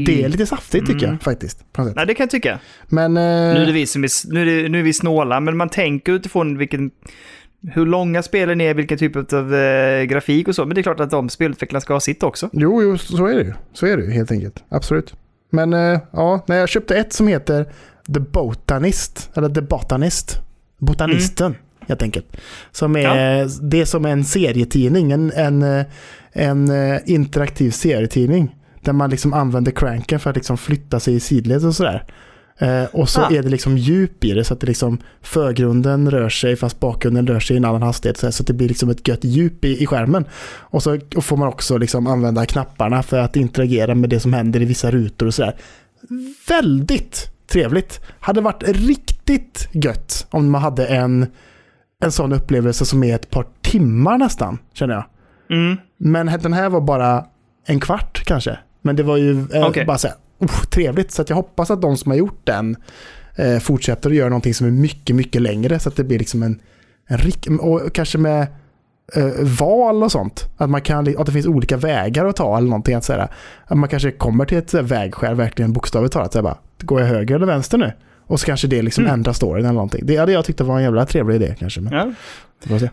Det 0.06 0.24
är 0.24 0.30
lite 0.30 0.46
saftigt 0.46 0.86
tycker 0.88 1.06
Mm. 1.06 1.14
jag 1.16 1.22
faktiskt. 1.22 1.64
Nej, 1.96 2.06
det 2.08 2.14
kan 2.14 2.24
jag 2.24 2.30
tycka. 2.30 2.60
Men... 2.88 3.18
eh, 3.18 3.24
Nu 3.54 3.64
är, 3.64 3.72
vi 3.72 3.86
som 3.88 4.04
är, 4.04 4.34
nu, 4.34 4.66
är 4.66 4.70
nu 4.70 4.80
är 4.80 4.84
vi 4.84 4.94
snåla, 4.94 5.40
men 5.40 5.58
man 5.58 5.70
tänker 5.70 6.12
utifrån 6.14 6.58
vilken, 6.58 6.92
hur 7.72 7.86
långa 7.86 8.24
spelen 8.24 8.62
är, 8.62 8.74
vilken 8.74 8.98
typ 8.98 9.34
av 9.34 9.56
eh, 9.56 10.04
grafik 10.04 10.48
och 10.48 10.56
så. 10.56 10.66
Men 10.66 10.76
det 10.76 10.82
är 10.82 10.84
klart 10.84 11.00
att 11.00 11.10
de 11.10 11.30
spelutvecklarna 11.30 11.82
ska 11.82 11.94
ha 11.94 12.00
sitt 12.00 12.24
också. 12.24 12.50
Jo, 12.54 12.84
jo, 12.84 12.98
så 12.98 13.26
är 13.26 13.36
det 13.36 13.44
ju. 13.44 13.54
Så 13.74 13.86
är 13.86 13.98
det 13.98 14.04
ju 14.04 14.12
helt 14.12 14.32
enkelt. 14.32 14.64
Absolut. 14.70 15.14
Men 15.52 15.74
eh, 15.74 16.00
ja, 16.14 16.44
när 16.48 16.56
jag 16.58 16.70
köpte 16.70 16.96
ett 16.96 17.14
som 17.14 17.28
heter 17.28 17.66
The 18.14 18.20
Botanist, 18.20 19.30
eller 19.34 19.50
The 19.50 19.62
Botanist, 19.62 20.40
Botanisten 20.78 21.56
helt 21.90 22.02
enkelt. 22.02 22.38
Som 22.72 22.96
är, 22.96 23.70
det 23.70 23.82
är 23.82 23.86
som 23.86 24.06
en 24.06 24.26
serietidning, 24.26 25.12
en, 25.12 25.32
en, 25.32 25.62
eh, 25.62 25.86
en 26.32 26.70
eh, 26.70 27.00
interaktiv 27.06 27.72
serietidning. 27.72 28.56
Där 28.82 28.94
man 28.94 29.10
liksom 29.10 29.34
använder 29.34 29.72
cranken 29.72 30.20
för 30.20 30.30
att 30.30 30.36
liksom 30.36 30.58
flytta 30.58 31.00
sig 31.00 31.16
i 31.16 31.20
sidled 31.20 31.66
och 31.66 31.76
sådär. 31.76 32.04
Eh, 32.58 32.84
och 32.84 33.10
så 33.10 33.22
Ah. 33.22 33.32
är 33.32 33.44
det 33.44 33.50
liksom 33.50 33.78
djup 33.78 34.24
i 34.24 34.34
det 34.34 34.44
så 34.44 34.54
att 34.54 34.60
det 34.60 34.68
liksom 34.68 34.98
förgrunden 35.22 36.12
rör 36.12 36.30
sig 36.30 36.56
fast 36.56 36.80
bakgrunden 36.80 37.28
rör 37.28 37.40
sig 37.40 37.54
i 37.54 37.58
en 37.58 37.66
annan 37.66 37.82
hastighet. 37.82 38.18
Så, 38.18 38.26
här, 38.26 38.32
så 38.32 38.44
att 38.44 38.48
det 38.48 38.54
blir 38.54 38.68
liksom 38.68 38.90
ett 38.90 39.08
gött 39.08 39.24
djup 39.24 39.66
i, 39.66 39.84
i 39.84 39.86
skärmen. 39.86 40.26
Och 40.58 40.84
så 40.84 41.00
och 41.16 41.26
får 41.26 41.38
man 41.38 41.48
också 41.48 41.78
liksom 41.78 42.08
använda 42.08 42.46
knapparna 42.46 43.04
för 43.04 43.20
att 43.20 43.36
interagera 43.36 43.96
med 43.96 44.10
det 44.10 44.20
som 44.20 44.34
händer 44.34 44.62
i 44.62 44.66
vissa 44.66 44.92
rutor 44.92 45.28
och 45.28 45.34
sådär. 45.34 45.56
Väldigt 46.48 47.32
trevligt. 47.50 48.02
Hade 48.20 48.42
varit 48.42 48.64
riktigt 48.64 49.68
gött 49.72 50.28
om 50.30 50.52
man 50.52 50.62
hade 50.62 50.88
en, 50.88 51.28
en 52.04 52.12
sån 52.12 52.34
upplevelse 52.34 52.86
som 52.86 53.04
är 53.04 53.16
ett 53.16 53.30
par 53.30 53.46
timmar 53.62 54.18
nästan, 54.18 54.58
känner 54.74 54.94
jag. 54.94 55.06
Mm. 55.58 55.78
Men 55.98 56.26
den 56.26 56.54
här 56.54 56.70
var 56.70 56.82
bara 56.82 57.26
en 57.66 57.80
kvart 57.80 58.24
kanske. 58.26 58.60
Men 58.82 58.96
det 58.96 59.04
var 59.04 59.18
ju 59.18 59.48
eh, 59.54 59.68
Okej. 59.68 59.86
bara 59.86 59.98
så 59.98 60.08
här, 60.08 60.18
oh, 60.40 60.64
trevligt. 60.64 61.12
Så 61.12 61.24
jag 61.28 61.36
hoppas 61.36 61.72
att 61.72 61.82
de 61.82 61.98
som 61.98 62.12
har 62.12 62.18
gjort 62.18 62.42
den 62.44 62.76
eh, 63.36 63.60
fortsätter 63.60 64.10
att 64.10 64.16
göra 64.16 64.30
någonting 64.30 64.54
som 64.54 64.68
är 64.68 64.72
mycket, 64.72 65.16
mycket 65.16 65.42
längre. 65.42 65.80
Så 65.80 65.90
att 65.90 65.96
det 65.96 66.04
blir 66.04 66.20
liksom 66.20 66.44
en, 66.44 66.62
en 67.08 67.18
rik, 67.18 67.48
och 67.60 67.94
kanske 67.94 68.18
med 68.18 68.48
eh, 69.16 69.32
val 69.60 70.04
och 70.04 70.12
sånt. 70.12 70.50
Att, 70.58 70.70
man 70.70 70.82
kan, 70.82 71.18
att 71.18 71.26
det 71.26 71.32
finns 71.32 71.48
olika 71.48 71.78
vägar 71.78 72.26
att 72.26 72.36
ta 72.36 72.58
eller 72.58 72.70
någonting. 72.70 72.96
Att, 72.96 73.04
säga, 73.04 73.28
att 73.66 73.78
man 73.78 73.90
kanske 73.90 74.12
kommer 74.12 74.46
till 74.46 74.58
ett 74.58 74.70
så 74.70 74.78
här 74.78 74.84
vägskäl, 74.84 75.36
verkligen 75.36 75.74
bokstavligt 75.74 76.14
talat. 76.14 76.34
Så 76.34 76.38
här, 76.38 76.44
bara, 76.44 76.58
går 76.84 77.00
jag 77.02 77.08
höger 77.08 77.36
eller 77.36 77.46
vänster 77.46 77.78
nu? 77.78 77.92
Och 78.28 78.40
så 78.40 78.46
kanske 78.46 78.68
det 78.68 78.82
liksom 78.82 79.04
Mm. 79.04 79.14
ändrar 79.14 79.34
storyn 79.34 79.66
eller 79.66 79.74
någonting. 79.74 80.02
Det 80.06 80.16
hade 80.18 80.32
jag 80.32 80.46
tyckt 80.46 80.62
var 80.62 80.78
en 80.78 80.84
jävla 80.84 81.06
trevlig 81.06 81.36
idé 81.36 81.56
kanske. 81.60 81.82
Men, 81.82 81.94
Ja. 81.94 82.12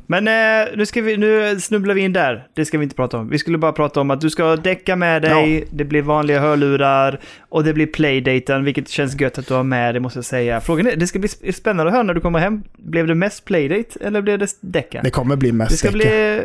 Men 0.07 0.29
eh, 0.29 0.69
nu, 0.77 0.87
ska 0.87 1.03
vi, 1.03 1.17
nu 1.17 1.61
snubblar 1.61 1.95
vi 1.95 2.01
in 2.01 2.13
där. 2.13 2.47
Det 2.55 2.65
ska 2.65 2.79
vi 2.79 2.85
inte 2.85 2.97
prata 2.97 3.19
om. 3.19 3.29
Vi 3.29 3.39
skulle 3.39 3.59
bara 3.59 3.73
prata 3.73 4.01
om 4.01 4.11
att 4.11 4.21
du 4.21 4.31
ska 4.31 4.57
däcka 4.57 4.97
med 4.97 5.23
dig, 5.23 5.65
det 5.71 5.85
blir 5.85 6.03
vanliga 6.03 6.41
hörlurar 6.41 7.21
och 7.49 7.65
det 7.65 7.73
blir 7.75 7.87
playdaten, 7.87 8.65
vilket 8.65 8.89
känns 8.89 9.21
gött 9.21 9.39
att 9.39 9.49
du 9.49 9.55
har 9.55 9.63
med 9.63 9.95
det 9.95 10.01
måste 10.01 10.19
jag 10.19 10.25
säga. 10.25 10.61
Frågan 10.61 10.87
är, 10.87 10.97
det 10.97 11.07
ska 11.07 11.19
bli 11.19 11.29
sp- 11.29 11.53
spännande 11.53 11.91
att 11.91 11.95
höra 11.95 12.03
när 12.03 12.15
du 12.15 12.21
kommer 12.21 12.39
hem. 12.39 12.63
Blev 12.77 13.07
det 13.07 13.15
mest 13.15 13.45
playdate 13.45 13.99
eller 14.01 14.23
blev 14.23 14.39
det 14.39 14.49
däcka? 14.61 15.01
Det 15.05 15.11
kommer 15.11 15.37
bli 15.37 15.53
mest 15.53 15.71
Det 15.71 15.77
ska 15.77 15.89
däcka. 15.91 15.99
bli... 15.99 16.41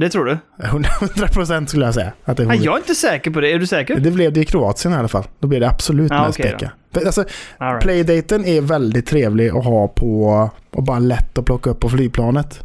Det 0.00 0.08
tror 0.10 0.24
du? 0.24 0.38
100% 0.62 1.66
skulle 1.66 1.84
jag 1.84 1.94
säga. 1.94 2.12
Att 2.24 2.36
det, 2.36 2.44
Nej, 2.44 2.60
jag 2.64 2.74
är 2.74 2.78
inte 2.78 2.94
säker 2.94 3.30
på 3.30 3.40
det. 3.40 3.52
Är 3.52 3.58
du 3.58 3.66
säker? 3.66 3.96
det 4.00 4.10
blev 4.10 4.32
det 4.32 4.40
i 4.40 4.44
Kroatien 4.44 4.94
i 4.94 4.96
alla 4.96 5.08
fall. 5.08 5.24
Då 5.40 5.48
blev 5.48 5.60
det 5.60 5.68
absolut 5.68 6.10
Ja, 6.10 6.26
mest 6.26 6.38
okej 6.38 6.50
däcka. 6.52 6.72
För, 6.94 7.06
Alltså, 7.06 7.24
All 7.58 7.68
right. 7.72 7.82
playdaten 7.82 8.44
är 8.44 8.60
väldigt 8.60 9.06
trevlig 9.06 9.48
att 9.48 9.64
ha 9.64 9.88
på 9.88 10.50
och 10.70 10.82
bara 10.82 10.98
lätt 10.98 11.38
att 11.38 11.44
plocka 11.44 11.70
upp 11.70 11.80
på 11.80 11.88
flygplanet. 11.88 12.60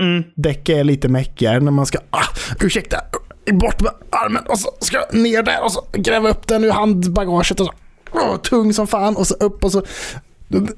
Mm. 0.00 0.22
Däck 0.36 0.68
är 0.68 0.84
lite 0.84 1.08
mäckigare 1.08 1.60
när 1.60 1.70
man 1.70 1.86
ska, 1.86 1.98
ah, 2.10 2.24
ursäkta, 2.60 2.96
bort 3.52 3.80
med 3.80 3.92
armen 4.10 4.42
och 4.48 4.58
så 4.58 4.70
ska 4.80 4.96
jag 4.96 5.20
ner 5.22 5.42
där 5.42 5.64
och 5.64 5.72
så 5.72 5.84
gräva 5.92 6.28
upp 6.28 6.46
den 6.46 6.64
ur 6.64 6.70
handbagaget 6.70 7.60
och 7.60 7.66
så, 7.66 7.72
åh, 8.12 8.36
tung 8.36 8.72
som 8.72 8.86
fan 8.86 9.16
och 9.16 9.26
så 9.26 9.34
upp 9.34 9.64
och 9.64 9.72
så 9.72 9.82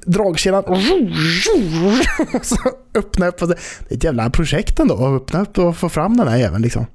dragkedjan 0.05 0.63
så 2.41 2.57
öppna 2.95 3.27
upp. 3.27 3.41
Och 3.41 3.47
det 3.47 3.55
är 3.89 3.95
ett 3.95 4.03
jävla 4.03 4.29
projekt 4.29 4.79
ändå 4.79 4.93
att 4.93 5.21
öppna 5.21 5.41
upp 5.41 5.57
och 5.57 5.77
få 5.77 5.89
fram 5.89 6.17
den 6.17 6.27
här 6.27 6.37
jäveln 6.37 6.61
liksom. 6.63 6.85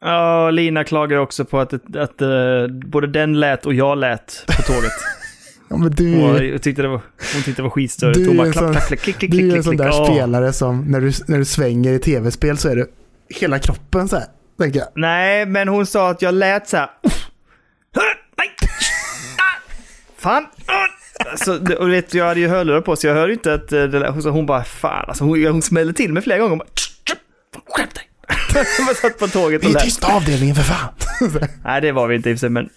Ja, 0.00 0.50
Lina 0.50 0.84
klagar 0.84 1.16
också 1.16 1.44
på 1.44 1.60
att, 1.60 1.72
att, 1.96 2.22
eh, 2.22 2.28
både 2.86 3.06
den 3.06 3.40
lät 3.40 3.66
och 3.66 3.74
jag 3.74 3.98
lät 3.98 4.44
på 4.46 4.62
tåget. 4.62 4.92
Ja, 5.68 5.76
men 5.76 5.90
du, 5.90 6.22
Och 6.22 6.44
jag 6.44 6.62
tyckte 6.62 6.82
det 6.82 6.88
var, 6.88 7.00
hon 7.34 7.42
tyckte 7.42 7.52
det 7.52 7.62
var 7.62 7.70
skitstörigt. 7.70 8.18
Du 8.18 8.26
Hon 8.26 8.32
är 8.34 8.36
bara 8.38 8.46
en 8.46 8.52
klapp, 8.52 8.72
klapp, 8.72 8.86
klapp, 8.86 9.00
klick, 9.00 9.16
klick, 9.18 9.30
Du 9.30 9.36
är 9.36 9.40
klick, 9.40 9.44
en 9.44 9.52
klick, 9.52 9.64
sån 9.64 9.70
klick. 9.76 9.80
där 9.80 10.00
Åh. 10.00 10.06
spelare 10.06 10.52
som 10.52 10.84
när 10.84 11.00
du, 11.00 11.12
när 11.26 11.38
du 11.38 11.44
svänger 11.44 11.92
i 11.92 11.98
tv-spel 11.98 12.58
så 12.58 12.68
är 12.68 12.76
det 12.76 12.86
hela 13.28 13.58
kroppen 13.58 14.08
så 14.08 14.16
här 14.16 14.26
tänker 14.58 14.78
jag. 14.78 14.88
Nej, 14.94 15.46
men 15.46 15.68
hon 15.68 15.86
sa 15.86 16.10
att 16.10 16.22
jag 16.22 16.34
lät 16.34 16.68
så 16.68 16.76
här. 16.76 16.90
Nej! 17.96 18.48
Ah! 19.38 19.60
Fan! 20.18 20.46
Så, 21.36 21.58
det- 21.58 21.76
och 21.76 21.92
vet, 21.92 22.14
jag 22.14 22.24
hade 22.24 22.40
ju 22.40 22.48
hörlurar 22.48 22.80
på 22.80 22.96
så 22.96 23.06
jag 23.06 23.14
hörde 23.14 23.32
inte 23.32 23.54
att 23.54 23.72
eh, 23.72 23.82
det 23.84 24.22
så 24.22 24.30
hon 24.30 24.46
bara 24.46 24.64
fan 24.64 25.04
alltså 25.08 25.24
hon, 25.24 25.44
hon 25.46 25.62
smällde 25.62 25.92
till 25.92 26.12
mig 26.12 26.22
flera 26.22 26.38
gånger. 26.38 26.50
Hon 26.50 26.58
bara, 26.58 26.66
Skärp 27.68 27.94
dig! 27.94 28.02
Jag 28.86 28.96
satt 28.96 29.18
på 29.18 29.26
tåget 29.26 29.62
Vi 29.62 29.66
och 29.66 29.70
är 29.70 29.74
lät. 29.74 29.82
tysta 29.84 30.14
avdelningen 30.16 30.54
för 30.56 30.62
fan. 30.62 30.88
Nej, 31.64 31.80
det 31.80 31.92
var 31.92 32.06
vi 32.08 32.16
inte 32.16 32.30
i 32.30 32.34
och 32.34 32.36
för 32.36 32.40
sig, 32.40 32.50
men... 32.50 32.68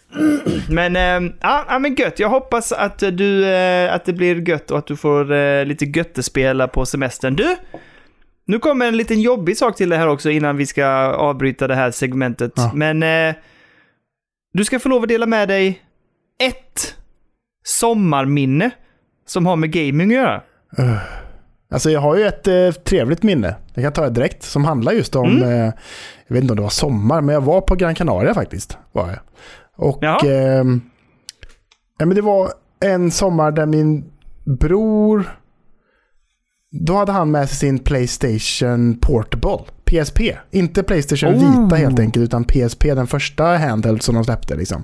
Men, 0.69 0.95
eh, 1.25 1.31
ja, 1.41 1.79
men 1.79 1.95
gött. 1.95 2.19
Jag 2.19 2.29
hoppas 2.29 2.71
att 2.71 2.99
du, 2.99 3.45
eh, 3.45 3.93
att 3.93 4.05
det 4.05 4.13
blir 4.13 4.49
gött 4.49 4.71
och 4.71 4.77
att 4.77 4.87
du 4.87 4.95
får 4.95 5.31
eh, 5.31 5.65
lite 5.65 5.85
göttespela 5.85 6.67
på 6.67 6.85
semestern. 6.85 7.35
Du! 7.35 7.55
Nu 8.47 8.59
kommer 8.59 8.87
en 8.87 8.97
liten 8.97 9.21
jobbig 9.21 9.57
sak 9.57 9.75
till 9.75 9.89
det 9.89 9.97
här 9.97 10.07
också 10.07 10.29
innan 10.29 10.57
vi 10.57 10.65
ska 10.65 10.85
avbryta 11.13 11.67
det 11.67 11.75
här 11.75 11.91
segmentet. 11.91 12.51
Ja. 12.55 12.71
Men 12.73 13.03
eh, 13.03 13.35
du 14.53 14.65
ska 14.65 14.79
få 14.79 14.89
lov 14.89 15.03
att 15.03 15.09
dela 15.09 15.25
med 15.25 15.47
dig 15.47 15.81
ett 16.43 16.95
sommarminne 17.63 18.71
som 19.27 19.45
har 19.45 19.55
med 19.55 19.71
gaming 19.71 20.09
att 20.11 20.15
göra. 20.17 20.41
Alltså 21.71 21.89
jag 21.89 22.01
har 22.01 22.15
ju 22.15 22.25
ett 22.27 22.47
eh, 22.47 22.71
trevligt 22.71 23.23
minne. 23.23 23.55
Jag 23.73 23.83
kan 23.83 23.93
ta 23.93 24.01
det 24.03 24.09
direkt. 24.09 24.43
Som 24.43 24.65
handlar 24.65 24.91
just 24.91 25.15
om, 25.15 25.29
Mm. 25.37 25.49
eh, 25.49 25.73
jag 26.27 26.33
vet 26.33 26.41
inte 26.41 26.51
om 26.53 26.57
det 26.57 26.61
var 26.63 26.69
sommar, 26.69 27.21
men 27.21 27.33
jag 27.33 27.41
var 27.41 27.61
på 27.61 27.75
Gran 27.75 27.95
Canaria 27.95 28.33
faktiskt. 28.33 28.77
Var 28.91 29.07
jag. 29.07 29.19
Och 29.75 30.03
ehm, 30.25 30.81
ja, 31.97 32.05
men 32.05 32.15
det 32.15 32.21
var 32.21 32.51
en 32.79 33.11
sommar 33.11 33.51
där 33.51 33.65
min 33.65 34.05
bror, 34.59 35.29
då 36.71 36.95
hade 36.95 37.11
han 37.11 37.31
med 37.31 37.49
sig 37.49 37.57
sin 37.57 37.79
Playstation 37.79 38.97
Portable. 39.01 39.59
PSP. 39.85 40.19
Inte 40.51 40.83
Playstation 40.83 41.33
Oh. 41.33 41.63
Vita 41.63 41.75
helt 41.75 41.99
enkelt, 41.99 42.23
utan 42.25 42.43
PSP, 42.43 42.83
den 42.93 43.07
första 43.07 43.43
handheld 43.43 44.01
som 44.03 44.15
de 44.15 44.23
släppte 44.23 44.55
liksom. 44.55 44.83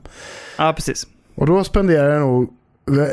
Ja, 0.57 0.73
precis. 0.75 1.07
Och 1.35 1.47
då 1.47 1.63
spenderade 1.63 2.13
jag 2.13 2.21
nog 2.21 2.49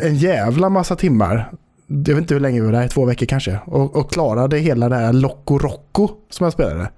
en 0.02 0.14
jävla 0.14 0.68
massa 0.68 0.96
timmar. 0.96 1.50
Jag 1.86 2.14
vet 2.14 2.18
inte 2.18 2.34
hur 2.34 2.40
länge 2.40 2.60
vi 2.60 2.66
var 2.66 2.72
där, 2.72 2.88
två 2.88 3.04
veckor 3.04 3.26
kanske. 3.26 3.58
Och, 3.64 3.96
och 3.96 4.12
klarade 4.12 4.58
hela 4.58 4.88
det 4.88 4.96
här 4.96 5.12
Loco 5.12 5.58
Rocco 5.58 6.08
som 6.30 6.44
jag 6.44 6.52
spelade. 6.52 6.90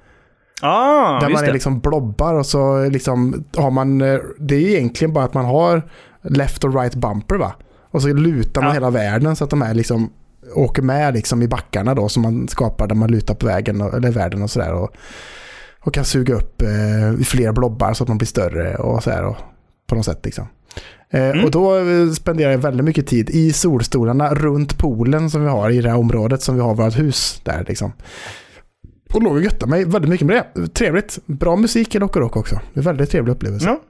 Ah, 0.62 1.20
där 1.20 1.28
man 1.28 1.42
är 1.42 1.46
det. 1.46 1.52
liksom 1.52 1.80
blobbar 1.80 2.34
och 2.34 2.46
så 2.46 2.88
liksom 2.88 3.44
har 3.56 3.70
man, 3.70 4.00
eh, 4.00 4.18
det 4.38 4.54
är 4.54 4.60
egentligen 4.76 5.12
bara 5.12 5.24
att 5.24 5.34
man 5.34 5.44
har 5.44 5.82
left 6.22 6.64
och 6.64 6.74
right 6.74 6.94
bumper 6.94 7.34
va. 7.36 7.52
Och 7.90 8.02
så 8.02 8.08
lutar 8.08 8.60
man 8.60 8.68
Ja. 8.68 8.74
hela 8.74 8.90
världen 8.90 9.36
så 9.36 9.44
att 9.44 9.50
de 9.50 9.62
är 9.62 9.74
liksom 9.74 10.10
åker 10.54 10.82
med 10.82 11.14
liksom 11.14 11.42
i 11.42 11.48
backarna 11.48 11.94
då 11.94 12.08
som 12.08 12.22
man 12.22 12.48
skapar 12.48 12.86
där 12.86 12.94
man 12.94 13.10
lutar 13.10 13.34
på 13.34 13.46
vägen 13.46 13.80
och, 13.80 13.94
eller 13.94 14.10
världen 14.10 14.42
och 14.42 14.50
sådär. 14.50 14.74
Och, 14.74 14.90
och 15.80 15.94
kan 15.94 16.04
suga 16.04 16.34
upp 16.34 16.62
eh, 16.62 17.24
fler 17.24 17.52
blobbar 17.52 17.92
så 17.92 18.04
att 18.04 18.08
man 18.08 18.18
blir 18.18 18.26
större 18.26 18.74
och 18.76 19.02
sådär. 19.02 19.24
Och, 19.24 19.36
på 19.86 19.94
något 19.94 20.04
sätt 20.04 20.20
liksom. 20.24 20.46
Eh, 21.11 21.30
Mm. 21.30 21.44
Och 21.44 21.50
då 21.50 21.76
eh, 21.76 22.11
spenderar 22.11 22.50
jag 22.50 22.58
väldigt 22.58 22.84
mycket 22.84 23.06
tid 23.06 23.30
i 23.30 23.52
solstolarna 23.52 24.34
runt 24.34 24.78
poolen 24.78 25.30
som 25.30 25.42
vi 25.42 25.49
har 25.49 25.70
i 25.70 25.80
det 25.80 25.90
här 25.90 25.99
området 25.99 26.42
som 26.42 26.54
vi 26.54 26.61
har 26.61 26.75
vårt 26.75 26.99
hus 26.99 27.40
där 27.44 27.64
liksom. 27.68 27.92
Och 29.14 29.23
låg 29.23 29.32
och 29.32 29.42
göttade 29.42 29.70
mig 29.70 29.84
väldigt 29.84 30.11
mycket 30.11 30.26
med 30.26 30.44
det. 30.54 30.68
Trevligt. 30.68 31.18
Bra 31.26 31.56
musik 31.56 31.94
i 31.94 31.99
Loco 31.99 32.20
Rock 32.20 32.37
också. 32.37 32.61
Det 32.75 32.80
är 32.80 32.84
väldigt 32.84 33.11
trevlig 33.11 33.32
upplevelse. 33.32 33.66
Ja. 33.68 33.80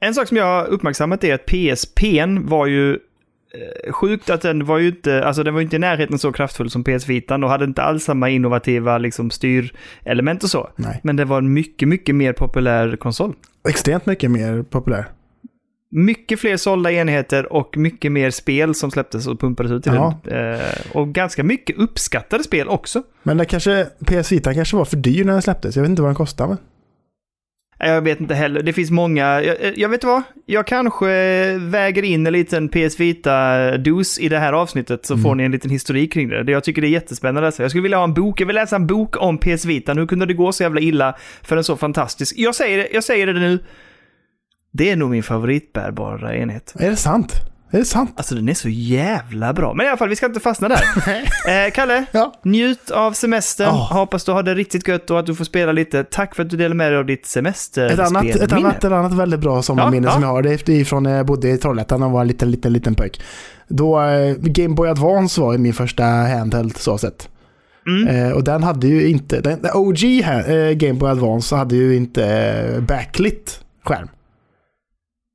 En 0.00 0.14
sak 0.14 0.28
som 0.28 0.36
jag 0.36 0.44
har 0.44 0.64
uppmärksammat 0.66 1.24
är 1.24 1.34
att 1.34 1.46
PSPn 1.46 2.46
var 2.46 2.66
ju 2.66 2.92
eh, 2.92 3.92
sjukt 3.92 4.30
att 4.30 4.42
den 4.42 4.64
var 4.64 4.78
ju 4.78 4.88
inte, 4.88 5.24
alltså 5.24 5.42
den 5.42 5.54
var 5.54 5.60
ju 5.60 5.64
inte 5.64 5.76
i 5.76 5.78
närheten 5.78 6.18
så 6.18 6.32
kraftfull 6.32 6.70
som 6.70 6.84
PS 6.84 7.06
Vitan 7.08 7.44
och 7.44 7.50
hade 7.50 7.64
inte 7.64 7.82
alls 7.82 8.04
samma 8.04 8.28
innovativa 8.30 8.98
liksom 8.98 9.30
styrelement 9.30 10.42
och 10.42 10.50
så. 10.50 10.70
Nej. 10.76 11.00
Men 11.02 11.16
det 11.16 11.24
var 11.24 11.38
en 11.38 11.52
mycket, 11.52 11.88
mycket 11.88 12.14
mer 12.14 12.32
populär 12.32 12.96
konsol. 12.96 13.34
Extremt 13.68 14.06
mycket 14.06 14.30
mer 14.30 14.62
populär. 14.62 15.08
Mycket 15.90 16.40
fler 16.40 16.56
sålda 16.56 16.92
enheter 16.92 17.52
och 17.52 17.76
mycket 17.76 18.12
mer 18.12 18.30
spel 18.30 18.74
som 18.74 18.90
släpptes 18.90 19.26
och 19.26 19.40
pumpades 19.40 19.72
ut 19.72 19.86
i 19.86 19.90
Ja. 19.90 20.20
den. 20.24 20.54
Eh, 20.54 20.60
och 20.92 21.08
ganska 21.08 21.44
mycket 21.44 21.76
uppskattade 21.78 22.44
spel 22.44 22.68
också. 22.68 23.02
Men 23.22 23.36
det 23.36 23.44
kanske, 23.44 23.86
PS 24.06 24.32
Vita 24.32 24.54
kanske 24.54 24.76
var 24.76 24.84
för 24.84 24.96
dyr 24.96 25.24
när 25.24 25.32
den 25.32 25.42
släpptes. 25.42 25.76
Jag 25.76 25.82
vet 25.82 25.90
inte 25.90 26.02
vad 26.02 26.08
den 26.08 26.16
kostade. 26.16 26.48
Men. 26.48 26.58
Jag 27.80 28.00
vet 28.02 28.20
inte 28.20 28.34
heller. 28.34 28.62
Det 28.62 28.72
finns 28.72 28.90
många. 28.90 29.42
Jag, 29.42 29.56
jag 29.78 29.88
vet 29.88 30.04
vad? 30.04 30.22
Jag 30.46 30.66
kanske 30.66 31.06
väger 31.58 32.02
in 32.02 32.26
en 32.26 32.32
liten 32.32 32.68
PS 32.68 33.00
Vita-dos 33.00 34.18
i 34.18 34.28
det 34.28 34.38
här 34.38 34.52
avsnittet 34.52 35.06
så 35.06 35.16
får 35.18 35.34
ni 35.34 35.44
en 35.44 35.50
liten 35.52 35.70
historik 35.70 36.12
kring 36.12 36.28
det. 36.28 36.52
Jag 36.52 36.64
tycker 36.64 36.82
det 36.82 36.88
är 36.88 36.90
jättespännande 36.90 37.48
att 37.48 37.54
läsa. 37.54 37.62
Jag 37.64 37.70
skulle 37.70 37.82
vilja 37.82 37.96
ha 37.96 38.04
en 38.04 38.14
bok. 38.14 38.40
Jag 38.40 38.46
vill 38.46 38.56
läsa 38.56 38.76
en 38.76 38.86
bok 38.86 39.16
om 39.22 39.38
PS 39.38 39.64
Vita. 39.64 39.92
Hur 39.94 40.06
kunde 40.06 40.26
det 40.26 40.34
gå 40.34 40.52
så 40.52 40.62
jävla 40.62 40.80
illa 40.80 41.16
för 41.42 41.56
en 41.56 41.64
så 41.64 41.76
fantastisk... 41.76 42.34
Jag 42.38 42.54
säger 42.54 42.88
jag 42.92 43.04
säger 43.04 43.26
det 43.26 43.32
nu. 43.32 43.58
Det 44.78 44.90
är 44.90 44.96
nog 44.96 45.10
min 45.10 45.22
favoritbärbara 45.22 46.36
enhet. 46.36 46.74
Är 46.78 46.90
det 46.90 46.96
sant? 46.96 47.32
Är 47.70 47.78
det 47.78 47.84
sant? 47.84 48.12
Alltså 48.16 48.34
den 48.34 48.48
är 48.48 48.54
så 48.54 48.68
jävla 48.68 49.52
bra. 49.52 49.74
Men 49.74 49.86
i 49.86 49.88
alla 49.88 49.96
fall, 49.98 50.08
vi 50.08 50.16
ska 50.16 50.26
inte 50.26 50.40
fastna 50.40 50.68
där. 50.68 50.82
eh, 51.66 51.70
Kalle, 51.72 52.04
Ja. 52.12 52.34
njut 52.44 52.90
av 52.90 53.12
semestern. 53.12 53.68
Åh. 53.68 53.92
Hoppas 53.92 54.24
du 54.24 54.32
har 54.32 54.42
det 54.42 54.54
riktigt 54.54 54.88
gött 54.88 55.10
och 55.10 55.18
att 55.18 55.26
du 55.26 55.34
får 55.34 55.44
spela 55.44 55.72
lite. 55.72 56.04
Tack 56.04 56.34
för 56.34 56.42
att 56.42 56.50
du 56.50 56.56
delade 56.56 56.74
med 56.74 56.92
dig 56.92 56.98
av 56.98 57.06
ditt 57.06 57.26
semester. 57.26 57.86
Ett 57.86 57.98
annat, 57.98 58.24
ett, 58.24 58.52
annat, 58.52 58.84
ett 58.84 58.92
annat 58.92 59.12
väldigt 59.12 59.40
bra 59.40 59.62
sommarminne 59.62 60.06
Ja, 60.06 60.10
ja. 60.10 60.14
som 60.14 60.22
jag 60.22 60.28
har, 60.28 60.42
det 60.42 60.68
är 60.68 60.84
från 60.84 61.02
när 61.02 61.16
jag 61.16 61.26
bodde 61.26 61.48
i 61.50 61.58
Trollhättan 61.58 62.02
och 62.02 62.10
var 62.10 62.20
en 62.20 62.28
liten, 62.28 62.50
liten, 62.50 62.72
liten 62.72 62.94
pojk. 62.94 63.20
Då 63.68 64.00
eh, 64.02 64.34
Game 64.38 64.74
Boy 64.74 64.88
Advance 64.88 65.40
var 65.40 65.58
min 65.58 65.74
första 65.74 66.04
handheld 66.04 66.76
så 66.76 66.98
sett. 66.98 67.28
Mm. 67.86 68.08
Eh, 68.08 68.32
och 68.32 68.44
den 68.44 68.62
hade 68.62 68.86
ju 68.86 69.08
inte, 69.08 69.40
den, 69.40 69.62
den 69.62 69.70
OG 69.74 69.98
här, 70.24 70.50
eh, 70.68 70.72
Game 70.72 70.94
Boy 70.98 71.10
Advance 71.10 71.56
hade 71.56 71.76
ju 71.76 71.96
inte 71.96 72.24
eh, 72.26 72.80
backlit 72.80 73.60
skärm. 73.84 74.08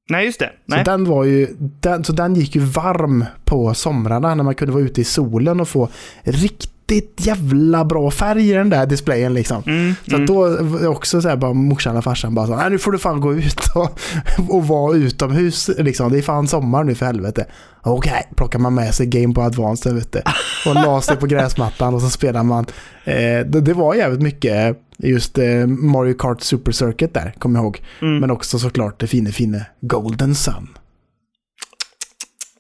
Nej, 0.10 0.26
just 0.26 0.40
det. 0.40 0.50
Så 0.70 0.76
Nej. 0.76 0.84
den, 0.84 1.06
var 1.06 1.24
ju, 1.24 1.48
den, 1.60 2.04
så 2.04 2.14
den 2.14 2.36
gick 2.36 2.56
ju 2.56 2.62
varm 2.62 3.26
på 3.46 3.74
somrarna 3.74 4.36
när 4.36 4.44
man 4.44 4.56
kunde 4.56 4.74
vara 4.74 4.84
ute 4.84 5.02
i 5.02 5.04
solen 5.04 5.60
och 5.60 5.68
få 5.68 5.90
riktigt 6.24 6.83
jävla 7.18 7.86
bra 7.86 8.12
färg 8.12 8.50
i 8.50 8.54
den 8.54 8.70
där 8.70 8.86
displayen 8.86 9.34
liksom. 9.34 9.64
Mm, 9.66 9.94
Så 10.10 10.16
att 10.16 10.28
då 10.28 10.58
också 10.88 11.22
så 11.22 11.30
här 11.30 11.36
bara 11.36 11.54
morsan 11.54 11.98
och 11.98 12.04
farsan 12.04 12.36
bara 12.36 12.48
så 12.48 12.54
här, 12.54 12.62
"Nej, 12.62 12.70
nu 12.72 12.80
får 12.80 12.92
du 12.92 12.98
fan 12.98 13.22
gå 13.22 13.34
ut 13.34 13.60
och, 13.76 14.00
och 14.50 14.68
vara 14.68 14.96
utomhus 14.96 15.70
liksom. 15.78 16.12
Det 16.12 16.18
är 16.18 16.22
fan 16.22 16.48
sommar 16.48 16.84
nu 16.84 16.96
för 16.96 17.06
helvete. 17.06 17.46
Okej, 17.82 18.24
plockar 18.36 18.60
man 18.60 18.74
med 18.74 18.94
sig 18.96 19.06
Game 19.08 19.34
Boy 19.34 19.46
Advance 19.46 19.94
vet 19.94 20.12
du. 20.12 20.22
Och 20.70 20.76
la 20.76 21.02
sig 21.02 21.18
på 21.18 21.26
gräsmattan 21.26 21.94
och 21.94 22.02
så 22.02 22.10
spelar 22.10 22.44
man. 22.44 22.66
Eh, 23.04 23.14
det, 23.46 23.62
det 23.62 23.74
var 23.74 23.96
jävligt 23.96 24.22
mycket 24.22 24.78
just 24.98 25.38
eh, 25.38 25.68
Mario 25.68 26.14
Kart 26.14 26.42
Super 26.42 26.72
Circuit 26.72 27.14
där, 27.14 27.34
kommer 27.40 27.60
jag 27.60 27.64
ihåg. 27.66 27.82
mm. 28.02 28.18
Men 28.20 28.32
också 28.32 28.60
såklart 28.60 29.00
det 29.00 29.08
fine, 29.08 29.32
fine 29.32 29.62
Golden 29.82 30.36
Sun. 30.36 30.68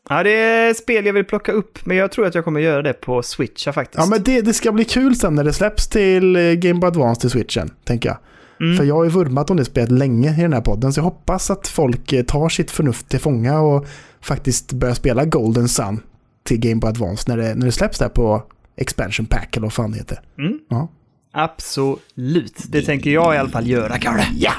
Ja, 0.09 0.23
det 0.23 0.31
är 0.31 0.73
spel 0.73 1.05
jag 1.05 1.13
vill 1.13 1.25
plocka 1.25 1.51
upp, 1.51 1.85
men 1.85 1.97
jag 1.97 2.11
tror 2.11 2.25
att 2.25 2.35
jag 2.35 2.43
kommer 2.43 2.59
göra 2.59 2.81
det 2.81 2.93
på 2.93 3.23
Switch 3.23 3.67
faktiskt. 3.67 3.99
Ja 3.99 4.05
men 4.05 4.23
det, 4.23 4.41
det 4.41 4.53
ska 4.53 4.71
bli 4.71 4.85
kul 4.85 5.15
sen 5.15 5.35
när 5.35 5.43
det 5.43 5.53
släpps 5.53 5.87
till 5.87 6.35
eh, 6.35 6.41
Game 6.41 6.79
Boy 6.79 6.87
Advance 6.87 7.21
till 7.21 7.29
Switchen, 7.29 7.69
tänker 7.83 8.09
jag. 8.09 8.17
Mm. 8.59 8.77
För 8.77 8.83
jag 8.83 8.95
har 8.95 9.03
ju 9.03 9.09
vurmat 9.09 9.49
om 9.49 9.57
det 9.57 9.65
spelet 9.65 9.91
länge 9.91 10.39
i 10.39 10.41
den 10.41 10.53
här 10.53 10.61
podden, 10.61 10.93
så 10.93 10.99
jag 10.99 11.03
hoppas 11.03 11.51
att 11.51 11.67
folk 11.67 12.13
eh, 12.13 12.23
tar 12.23 12.49
sitt 12.49 12.71
förnuft 12.71 13.09
till 13.09 13.19
fånga 13.19 13.59
och 13.59 13.87
faktiskt 14.21 14.73
börjar 14.73 14.95
spela 14.95 15.25
Golden 15.25 15.67
Sun 15.67 15.99
till 16.43 16.59
Game 16.59 16.75
Boy 16.75 16.89
Advance 16.89 17.23
när 17.27 17.37
det, 17.37 17.55
när 17.55 17.65
det 17.65 17.71
släpps 17.71 17.99
där 17.99 18.09
på 18.09 18.43
Expansion 18.75 19.25
Pack 19.25 19.57
eller 19.57 19.65
vad 19.65 19.73
fan 19.73 19.91
det 19.91 19.97
heter. 19.97 20.21
Mm. 20.37 20.59
Ja. 20.69 20.87
Absolut. 21.31 22.63
Det 22.69 22.81
tänker 22.81 23.09
jag 23.09 23.35
i 23.35 23.37
alla 23.37 23.49
fall 23.49 23.67
göra, 23.67 23.97
Kalle. 23.97 24.27
Ja! 24.35 24.53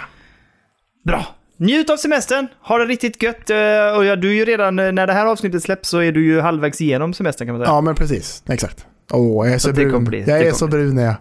Bra. 1.05 1.27
Njut 1.57 1.91
av 1.91 1.97
semestern, 1.97 2.47
ha 2.61 2.79
det 2.79 2.85
riktigt 2.85 3.23
gött. 3.23 3.51
eh, 3.51 3.57
Och 3.97 4.05
ja, 4.05 4.17
du 4.17 4.31
är 4.31 4.35
ju 4.35 4.45
redan, 4.45 4.79
eh, 4.79 4.93
när 4.93 5.07
det 5.07 5.13
här 5.13 5.27
avsnittet 5.27 5.63
släpps 5.63 5.89
så 5.89 5.99
är 5.99 6.13
du 6.13 6.25
ju 6.25 6.41
halvvägs 6.41 6.81
igenom 6.81 7.15
semestern 7.15 7.47
kan 7.49 7.57
man 7.57 7.67
säga. 7.67 7.75
ja, 7.77 7.81
men 7.81 7.95
precis. 7.95 8.43
Exakt. 8.49 8.87
Åh, 9.13 9.47
jag 9.47 9.55
är 9.55 9.59
så, 9.59 9.69
Så 9.69 9.75
brun. 9.75 10.05
bli- 10.05 10.25
jag 10.27 10.41
är 10.41 10.53
så 10.53 10.67
brun 10.67 10.99
är 10.99 11.05
jag. 11.05 11.15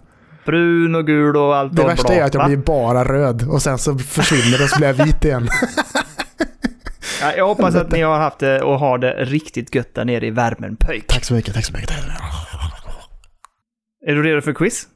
Brun 0.45 0.95
och 0.95 1.05
gul 1.07 1.37
och 1.37 1.55
allt 1.55 1.75
Det 1.75 1.81
och 1.81 1.89
värsta 1.89 2.07
bra, 2.07 2.13
är 2.17 2.23
att 2.23 2.33
jag 2.33 2.41
va? 2.41 2.47
blir 2.47 2.57
bara 2.57 3.03
röd 3.03 3.47
och 3.49 3.61
sen 3.61 3.77
så 3.77 3.97
försvinner 3.97 4.57
det 4.57 4.63
och 4.63 4.69
så 4.69 4.77
blir 4.77 4.87
jag 4.87 5.05
vit 5.05 5.25
igen. 5.25 5.49
Ja, 7.21 7.33
jag 7.37 7.47
hoppas 7.47 7.75
att 7.75 7.91
ni 7.91 8.01
har 8.01 8.17
haft 8.17 8.39
det 8.39 8.61
och 8.61 8.79
har 8.79 8.97
det 8.97 9.25
riktigt 9.25 9.75
gött 9.75 9.93
där 9.95 10.05
nere 10.05 10.25
i 10.27 10.29
värmen, 10.29 10.75
pöjk. 10.75 11.07
tack 11.07 11.23
så 11.23 11.33
mycket, 11.33 11.53
tack 11.53 11.65
så 11.65 11.73
mycket. 11.73 11.91
Är 14.07 14.15
du 14.15 14.23
redo 14.23 14.41
för 14.41 14.53
quiz? 14.53 14.87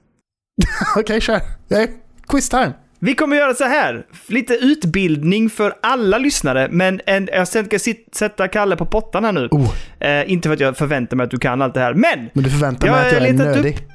Okej, 0.97 1.21
kör. 1.21 1.41
Jag 1.67 1.81
är 1.81 1.89
quiz 2.27 2.49
time. 2.49 2.73
Vi 2.99 3.15
kommer 3.15 3.35
göra 3.35 3.53
så 3.53 3.63
här. 3.63 4.05
Lite 4.27 4.53
utbildning 4.53 5.49
för 5.49 5.73
alla 5.81 6.17
lyssnare, 6.17 6.67
men 6.71 7.01
en, 7.05 7.29
jag 7.33 7.47
ska 7.47 7.61
sit- 7.63 8.15
sätta 8.15 8.47
Kalle 8.47 8.75
på 8.75 8.85
pottan 8.85 9.23
här 9.25 9.31
nu. 9.31 9.47
Oh, 9.51 9.73
Eh, 9.99 10.31
inte 10.31 10.49
för 10.49 10.53
att 10.53 10.59
jag 10.59 10.77
förväntar 10.77 11.17
mig 11.17 11.23
att 11.23 11.31
du 11.31 11.37
kan 11.37 11.61
allt 11.61 11.73
det 11.73 11.79
här, 11.79 11.93
men 11.93 12.29
men 12.33 12.43
du 12.43 12.49
förväntar 12.49 12.91
mig 12.91 13.07
att 13.07 13.13
jag 13.13 13.27
är 13.27 13.33
nördig. 13.33 13.87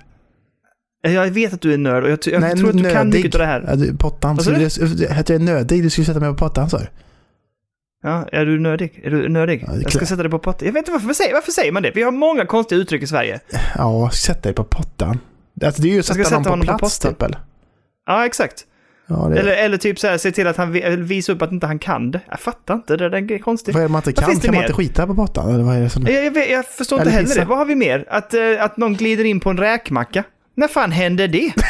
jag 1.03 1.31
vet 1.31 1.53
att 1.53 1.61
du 1.61 1.75
är 1.75 1.79
nörd 1.79 2.05
och 2.05 2.11
jag, 2.11 2.19
jag 2.27 2.57
tror 2.59 2.71
att 2.71 2.77
du 2.77 2.91
kan 2.91 3.09
mycket 3.09 3.35
av 3.35 3.39
det 3.39 3.47
här. 3.47 3.65
Ja, 3.69 3.75
du, 3.77 3.97
pottan. 3.97 4.39
Skulle 4.39 4.59
du? 4.59 5.07
att 5.09 5.29
jag 5.29 5.37
är 5.37 5.39
nödig, 5.45 5.83
du 5.83 5.91
skulle 5.91 6.05
sätta 6.05 6.21
mig 6.21 6.31
på 6.31 6.37
pottan 6.37 6.71
sa 6.71 6.79
du? 6.79 6.87
Ja, 8.03 8.29
är 8.33 8.47
du 8.47 8.59
nördig? 8.61 9.01
Är 9.05 9.11
du 9.11 9.29
nördig? 9.29 9.65
Ja, 9.67 9.73
jag 9.83 9.93
ska 9.93 10.07
sätta 10.07 10.23
dig 10.23 10.31
på 10.31 10.39
pottan. 10.39 10.67
Jag 10.67 10.73
vet 10.73 10.79
inte 10.81 10.91
varför, 10.93 11.07
varför 11.07 11.23
säger, 11.23 11.35
varför 11.35 11.53
säger 11.53 11.73
man 11.73 11.83
det? 11.83 11.91
Vi 11.95 12.03
har 12.03 12.13
många 12.13 12.47
konstiga 12.47 12.81
uttryck 12.81 13.03
i 13.03 13.07
Sverige. 13.07 13.41
Ja, 13.77 14.11
sätta 14.11 14.41
dig 14.41 14.53
på 14.55 14.65
pottan. 14.65 15.19
Alltså 15.65 15.83
det 15.83 15.89
är 15.89 15.93
ju 15.93 15.99
att 15.99 16.07
sätta 16.07 16.25
sätta 16.25 16.37
någon 16.37 16.61
på 16.61 16.67
på 16.67 16.79
plats 16.79 16.99
pottan. 16.99 17.15
typ 17.15 17.23
eller? 17.23 17.39
Ja, 18.07 18.27
exakt. 18.27 18.67
Ja, 19.13 19.29
det, 19.29 19.41
Eller, 19.41 19.53
eller 19.53 19.77
typ 19.77 19.99
så 19.99 20.07
här, 20.07 20.19
se 20.19 20.31
till 20.33 20.47
att 20.47 20.57
han 20.57 20.73
vi- 20.73 20.83
eller 20.83 20.97
visa 20.97 21.33
upp 21.33 21.43
att 21.43 21.53
inte 21.53 21.67
han 21.67 21.79
kan 21.79 22.11
det. 22.11 22.21
Jag 22.31 22.41
fattar 22.41 22.75
inte, 22.75 22.97
det 22.97 23.09
där 23.09 23.33
är 23.33 23.39
konstigt. 23.39 23.75
vad 23.75 23.83
är 23.83 23.89
det 23.89 23.93
man 23.93 23.99
inte 23.99 24.13
kan? 24.13 24.35
det 24.35 24.47
Kan 24.47 24.55
man 24.55 24.65
inte 24.65 24.75
skita 24.75 25.07
på 25.07 25.15
botten? 25.15 25.49
Eller 25.55 25.65
vad 25.65 25.77
är 25.77 25.81
det 25.81 25.91
som... 25.91 26.03
Jag, 26.07 26.25
jag, 26.37 26.51
jag 26.51 26.67
förstår 26.67 26.99
inte 26.99 27.03
Eller 27.03 27.13
heller 27.13 27.27
pissa. 27.29 27.41
det. 27.41 27.47
Vad 27.47 27.59
har 27.59 27.65
vi 27.65 27.75
mer? 27.75 28.05
Att, 28.09 28.35
eh, 28.35 28.41
att 28.61 28.77
någon 28.77 28.95
glider 28.95 29.25
in 29.25 29.41
på 29.41 29.51
en 29.51 29.57
räkmacka? 29.57 30.25
När 30.55 30.69
fan 30.69 30.93
händer 30.93 31.29
det? 31.29 31.53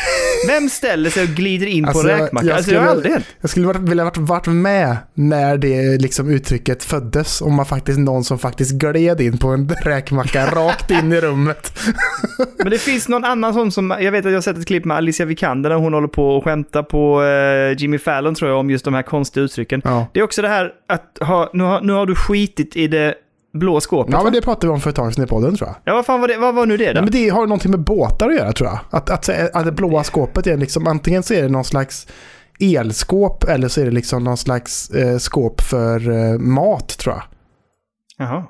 Vem 0.49 0.68
ställer 0.68 1.11
sig 1.11 1.22
och 1.22 1.28
glider 1.28 1.66
in 1.66 1.84
Alltså, 1.84 2.02
på 2.02 2.08
en 2.08 2.14
jag- 2.18 2.25
räkmacka? 2.25 2.46
jag 2.46 2.56
alltså, 2.56 2.70
skulle- 2.70 2.90
aldrig 2.90 3.12
hänt. 3.12 3.26
Jag 3.40 3.50
skulle 3.50 3.66
varit, 3.66 3.80
vilja 3.80 4.04
varit, 4.04 4.16
varit 4.18 4.46
med 4.46 4.96
när 5.14 5.56
det 5.58 5.99
liksom 6.02 6.30
uttrycket 6.30 6.84
föddes. 6.84 7.40
Om 7.40 7.54
man 7.54 7.66
faktiskt 7.66 7.99
någon 7.99 8.25
som 8.25 8.38
faktiskt 8.38 8.72
gled 8.72 9.20
in 9.20 9.38
på 9.38 9.49
en 9.49 9.68
räkmacka 9.68 10.46
rakt 10.54 10.90
in 10.90 11.12
i 11.12 11.20
rummet. 11.20 11.78
Men 12.58 12.70
det 12.70 12.78
finns 12.78 13.08
någon 13.08 13.25
annan 13.25 13.54
sån 13.54 13.72
som, 13.72 13.94
jag 14.00 14.12
vet 14.12 14.26
att 14.26 14.30
jag 14.32 14.37
har 14.37 14.42
sett 14.42 14.58
ett 14.58 14.66
klipp 14.66 14.84
med 14.84 14.96
Alicia 14.96 15.26
Vikander 15.26 15.70
när 15.70 15.76
hon 15.76 15.92
håller 15.94 16.08
på 16.08 16.37
och 16.37 16.44
skämtar 16.44 16.82
på 16.82 17.22
eh, 17.25 17.82
Jimmy 17.82 17.99
Fallon 17.99 18.34
tror 18.34 18.50
jag 18.50 18.61
om 18.61 18.70
just 18.70 18.84
de 18.84 18.94
här 18.94 19.02
konstiga 19.02 19.44
uttrycken. 19.44 19.80
Ja. 19.84 20.06
Det 20.14 20.20
är 20.20 20.25
också 20.25 20.42
det 20.42 20.49
här 20.49 20.70
att 20.88 21.18
ha, 21.28 21.50
nu, 21.52 21.64
har, 21.64 21.80
nu 21.80 21.92
har 21.92 22.06
du 22.06 22.14
skitit 22.14 22.76
i 22.76 22.87
det 22.88 23.14
blå 23.52 23.80
skåpet. 23.80 24.12
Ja, 24.12 24.23
men 24.23 24.32
det 24.32 24.40
pratade 24.40 24.66
vi 24.66 24.73
om 24.73 24.80
för 24.80 24.90
ett 24.90 24.97
tag 24.97 25.14
sedan 25.14 25.25
i 25.25 25.26
podden 25.26 25.56
tror 25.56 25.68
jag. 25.68 25.76
ja 25.85 25.94
vad 25.94 26.06
fan 26.06 26.21
var 26.21 26.28
det? 26.28 26.37
Vad 26.37 26.54
var 26.54 26.66
nu 26.66 26.76
det 26.76 26.87
då? 26.87 26.92
Nej, 26.92 27.02
men 27.02 27.12
det 27.12 27.28
har 27.28 27.40
någonting 27.40 27.71
med 27.71 27.80
båtar 27.80 28.28
att 28.28 28.35
göra 28.35 28.52
tror 28.52 28.68
jag. 28.68 28.78
Att, 28.90 29.11
att, 29.11 29.28
att 29.54 29.64
det 29.64 29.73
blåa 29.73 30.04
skåpet 30.04 30.47
är 30.47 30.56
liksom, 30.56 30.87
antingen 30.87 31.23
så 31.23 31.35
är 31.35 31.42
det 31.42 31.49
någon 31.49 31.64
slags 31.64 32.06
elskåp 32.61 33.44
eller 33.44 33.68
så 33.68 33.80
är 33.80 33.85
det 33.85 33.90
liksom 33.90 34.25
någon 34.25 34.37
slags 34.37 34.90
eh, 34.90 35.18
skåp 35.18 35.61
för 35.61 36.11
eh, 36.11 36.38
mat 36.38 36.99
tror 36.99 37.14
jag. 37.14 37.23
Jaha. 38.18 38.44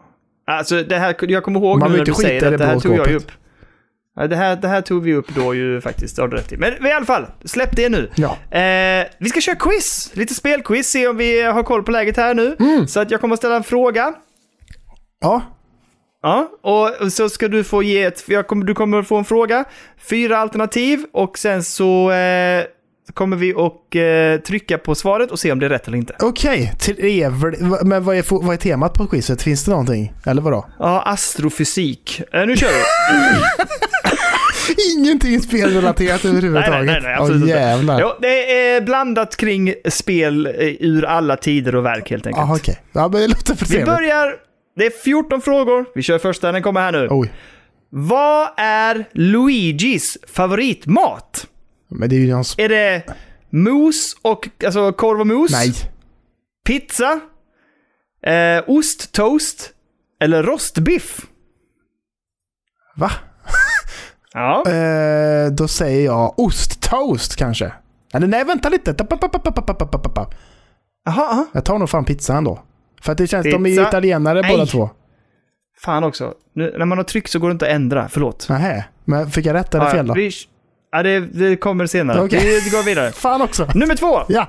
Alltså 0.47 0.83
det 0.83 0.99
här, 0.99 1.15
jag 1.21 1.43
kommer 1.43 1.61
ihåg 1.61 1.79
Man 1.79 1.93
nu 1.93 1.99
när 1.99 2.05
du 2.05 2.15
säger 2.15 2.51
det 2.51 2.57
det 2.57 2.65
här 2.65 2.81
tog 2.81 2.97
jag 2.97 3.09
ju 3.09 3.17
upp. 3.17 3.31
Det, 4.29 4.37
här, 4.37 4.57
det 4.57 4.69
här 4.69 4.81
tog 4.81 5.03
vi 5.03 5.15
upp 5.15 5.29
då 5.35 5.55
ju 5.55 5.81
faktiskt, 5.81 6.19
har 6.19 6.29
du 6.29 6.37
rätt 6.37 6.53
i. 6.53 6.57
Men 6.57 6.87
i 6.87 6.93
alla 6.93 7.07
fall, 7.07 7.27
släpp 7.45 7.77
det 7.77 7.89
nu. 7.89 8.11
Ja. 8.15 8.59
Eh, 8.59 9.07
vi 9.19 9.29
ska 9.29 9.41
köra 9.41 9.57
quiz, 9.57 10.11
lite 10.15 10.35
spelquiz, 10.35 10.91
se 10.91 11.09
om 11.09 11.17
vi 11.17 11.43
har 11.43 11.63
koll 11.63 11.83
på 11.83 11.91
läget 11.91 12.17
här 12.17 12.35
nu. 12.35 12.57
Mm. 12.61 12.87
Så 12.87 13.01
att 13.01 13.11
jag 13.11 13.21
kommer 13.21 13.35
att 13.35 13.39
ställa 13.39 13.57
en 13.57 13.63
fråga. 13.63 14.15
Ja, 15.23 15.43
Ja, 16.25 16.51
och 16.63 17.13
så 17.13 17.29
ska 17.29 17.49
du 17.49 17.65
få 17.65 17.83
ge 17.83 18.03
ett, 18.03 18.25
kommer, 18.47 18.65
du 18.67 18.75
kommer 18.75 19.03
få 19.03 19.17
en 19.17 19.25
fråga, 19.25 19.65
fyra 20.11 20.39
alternativ 20.39 21.05
och 21.13 21.39
sen 21.39 21.63
så 21.65 22.11
eh, 22.11 22.65
kommer 23.15 23.37
vi 23.37 23.55
att 23.55 23.95
eh, 23.95 24.43
trycka 24.47 24.79
på 24.79 24.95
svaret 24.95 25.31
och 25.31 25.39
se 25.39 25.53
om 25.53 25.59
det 25.59 25.67
är 25.67 25.71
rätt 25.71 25.87
eller 25.89 25.99
inte. 25.99 26.17
okej. 26.23 26.73
Trevligt. 26.81 27.61
Men 27.85 28.05
vad 28.05 28.17
är, 28.17 28.25
vad 28.45 28.53
är 28.55 28.57
temat 28.59 28.95
på 28.95 29.07
quizet? 29.07 29.43
Finns 29.43 29.65
det 29.65 29.71
någonting? 29.71 30.13
Eller 30.27 30.43
vadå? 30.43 30.67
Ja, 30.79 31.03
astrofysik. 31.07 32.21
Eh, 32.33 32.47
nu 32.47 32.57
kör 32.57 32.69
vi! 32.69 33.43
Ingenting 34.99 35.41
spelrelaterat 35.41 36.25
överhuvudtaget. 36.25 36.87
nej, 36.87 37.01
nej, 37.03 37.15
absolut 37.15 37.43
Åh, 37.43 37.49
inte. 37.49 37.61
jävlar. 37.61 38.01
Jo, 38.01 38.13
det 38.21 38.53
är 38.75 38.81
blandat 38.81 39.37
kring 39.37 39.75
spel 39.91 40.47
eh, 40.47 40.53
ur 40.81 41.05
alla 41.05 41.37
tider 41.37 41.75
och 41.77 41.85
verk 41.85 42.11
helt 42.11 42.27
enkelt. 42.27 42.47
Jaha, 42.47 42.57
okej. 42.57 42.81
Ja, 42.93 43.09
men 43.09 43.21
det 43.21 43.29
låter 43.29 43.55
för 43.55 43.65
Vi 43.67 43.71
trevligt. 43.71 43.87
börjar, 43.97 44.35
det 44.77 44.87
är 44.87 44.91
14 44.91 45.41
frågor. 45.41 45.87
Vi 45.95 46.03
kör 46.03 46.19
första, 46.19 46.53
den 46.53 46.63
kommer 46.63 46.81
här 46.81 46.93
nu. 46.93 47.09
Oj. 47.11 47.33
Vad 47.91 48.49
är 48.57 49.09
Luigis 49.13 50.19
favoritmat? 50.29 51.47
Men 51.89 52.09
det 52.09 52.17
är 52.17 52.21
ju 52.21 52.33
hans... 52.33 52.59
Är 52.59 52.69
det 52.69 53.03
mos 53.51 54.17
och, 54.23 54.49
alltså 54.65 54.93
korv 54.93 55.21
och 55.21 55.27
mos? 55.27 55.51
Nej. 55.53 55.73
Pizza? 56.67 57.21
Eh, 58.27 58.65
osttoast? 58.67 59.71
Eller 60.21 60.43
rostbiff? 60.43 61.21
Va? 62.97 63.11
Ja. 64.35 64.71
Eh, 64.71 65.53
då 65.53 65.69
säger 65.69 66.05
jag 66.05 66.39
osttoast 66.39 67.37
kanske. 67.37 67.73
Eller 68.15 68.27
nej, 68.27 68.45
vänta 68.45 68.69
lite. 68.69 68.95
Jaha, 71.05 71.31
aha. 71.31 71.47
Jag 71.53 71.65
tar 71.65 71.79
nog 71.79 71.91
fan 71.91 72.05
pizzan 72.05 72.45
då. 72.45 72.63
För 73.03 73.13
att 73.13 73.19
det 73.19 73.27
känns, 73.27 73.45
de 73.45 73.67
är 73.67 73.71
ju 73.71 73.77
Pizza? 73.77 73.89
italienare 73.89 74.41
Nej. 74.43 74.51
båda 74.51 74.67
två. 74.67 74.91
Fan 75.81 76.05
också. 76.05 76.35
Nu, 76.55 76.75
när 76.79 76.85
man 76.87 76.99
har 76.99 77.05
tryckt 77.05 77.31
så 77.31 77.39
går 77.39 77.49
det 77.49 77.53
inte 77.53 77.67
att 77.67 77.73
ändra. 77.73 78.09
Förlåt. 78.09 78.47
Nähä. 78.49 78.85
Men 79.05 79.31
fick 79.31 79.47
jag 79.47 79.55
rätt 79.55 79.75
eller 79.75 79.85
Ja, 79.87 79.91
fel 79.93 80.07
då? 80.07 80.15
Vi, 80.15 80.31
ja, 80.93 81.03
det, 81.03 81.21
det 81.21 81.57
kommer 81.57 81.87
senare. 81.87 82.21
Okej. 82.25 82.41
Vi, 82.45 82.61
vi 82.61 82.71
går 82.77 82.83
vidare. 82.83 83.11
Fan 83.13 83.43
också. 83.43 83.69
Nummer 83.75 83.95
två! 83.95 84.21
Ja, 84.29 84.47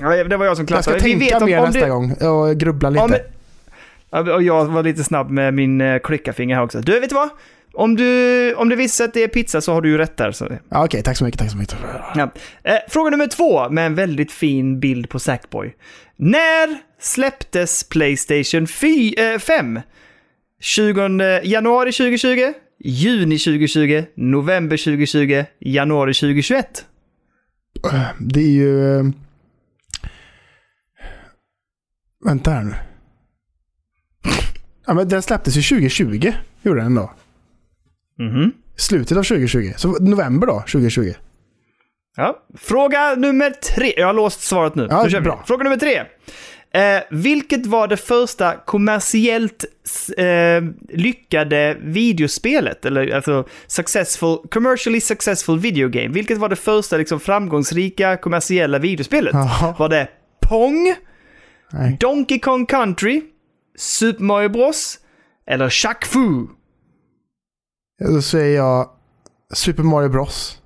Ja, 0.00 0.24
det 0.24 0.36
var 0.36 0.46
jag 0.46 0.56
som 0.56 0.62
jag 0.62 0.68
klassade. 0.68 0.98
ska 1.00 1.04
Vi 1.08 1.12
tänka 1.12 1.24
vet 1.34 1.42
om- 1.42 1.48
mer 1.50 1.58
om 1.58 1.64
nästa 1.64 1.80
det- 1.80 1.88
gång 1.90 2.12
och 2.12 2.56
grubbla 2.56 2.90
lite. 2.90 3.22
Ja, 4.10 4.34
och 4.34 4.42
jag 4.42 4.64
var 4.64 4.82
lite 4.82 5.04
snabb 5.04 5.30
med 5.30 5.54
min 5.54 5.80
eh, 5.80 5.98
klickarfinger 5.98 6.56
här 6.56 6.62
också. 6.62 6.80
Du, 6.80 7.00
vet 7.00 7.08
du 7.08 7.14
vad? 7.14 7.28
Om, 7.78 7.96
du, 7.96 8.54
om 8.54 8.68
visar 8.76 8.96
sig 8.96 9.04
att 9.04 9.14
det 9.14 9.22
är 9.22 9.28
pizza 9.28 9.60
så 9.60 9.72
har 9.72 9.80
du 9.82 9.88
ju 9.88 9.98
rätt 9.98 10.16
där. 10.16 10.32
Så. 10.32 10.48
Ja, 10.68 10.84
Okej, 10.84 11.02
tack 11.02 11.16
så 11.16 11.24
mycket. 11.24 11.40
Tack 11.40 11.50
så 11.50 11.56
mycket. 11.56 11.76
Ja. 12.14 12.30
Eh, 12.64 12.76
fråga 12.88 13.10
nummer 13.10 13.26
två 13.26 13.68
med 13.68 13.86
en 13.86 13.94
väldigt 13.94 14.32
fin 14.32 14.80
bild 14.80 15.08
på 15.08 15.18
Sackboy. 15.18 15.76
När 16.16 16.78
släpptes 17.00 17.84
Playstation 17.88 18.66
5? 19.40 19.80
20 20.60 21.40
januari 21.44 21.92
2020, 21.92 22.52
juni 22.84 23.38
2020, 23.38 24.04
november 24.14 24.76
2020, 24.76 25.44
januari 25.60 26.14
2021? 26.14 26.84
Det 28.18 28.40
är 28.40 28.44
ju... 28.50 28.98
eh, 28.98 29.04
Vänta 32.24 32.50
här 32.50 32.62
nu. 32.62 32.74
Ja, 34.86 34.94
men 34.94 35.08
den 35.08 35.22
släpptes 35.22 35.56
ju 35.56 35.62
2020. 35.62 36.32
Gjorde 36.62 36.80
den 36.80 36.94
då. 36.94 37.12
Mhm. 38.18 38.52
Slutet 38.76 39.18
av 39.18 39.22
2020. 39.22 39.72
Så 39.76 39.88
november 39.88 40.46
då, 40.46 40.60
2020. 40.60 41.12
Ja. 42.16 42.42
Fråga 42.58 43.14
nummer 43.14 43.50
tre. 43.50 43.94
Jag 43.96 44.06
har 44.06 44.14
låst 44.14 44.40
svaret 44.40 44.74
nu. 44.74 44.86
Ja, 44.90 45.08
nu 45.12 45.20
bra. 45.20 45.42
Fråga 45.46 45.64
nummer 45.64 45.76
tre. 45.76 46.04
Eh, 46.70 47.02
vilket 47.10 47.66
var 47.66 47.88
det 47.88 47.96
första 47.96 48.56
kommersiellt 48.56 49.64
eh, 50.16 50.26
lyckade 50.88 51.76
videospelet? 51.80 52.84
Eller 52.84 53.14
alltså 53.14 53.46
successful, 53.66 54.38
commercially 54.50 55.00
successful 55.00 55.58
video 55.58 55.88
game. 55.88 56.08
Vilket 56.08 56.38
var 56.38 56.48
det 56.48 56.56
första 56.56 56.96
liksom, 56.96 57.20
framgångsrika 57.20 58.16
kommersiella 58.16 58.78
videospelet? 58.78 59.34
Jaha. 59.34 59.74
Var 59.78 59.88
det 59.88 60.08
Pong, 60.48 60.94
Nej. 61.72 61.96
Donkey 62.00 62.38
Kong 62.38 62.66
Country, 62.66 63.22
Super 63.76 64.24
Mario 64.24 64.48
Bros 64.48 64.98
eller 65.46 65.70
Shaq 65.70 66.04
Fu? 66.06 66.46
Då 67.98 68.22
säger 68.22 68.56
jag 68.56 68.90
Super 69.54 69.82
Mario 69.82 70.08
Bros. 70.08 70.58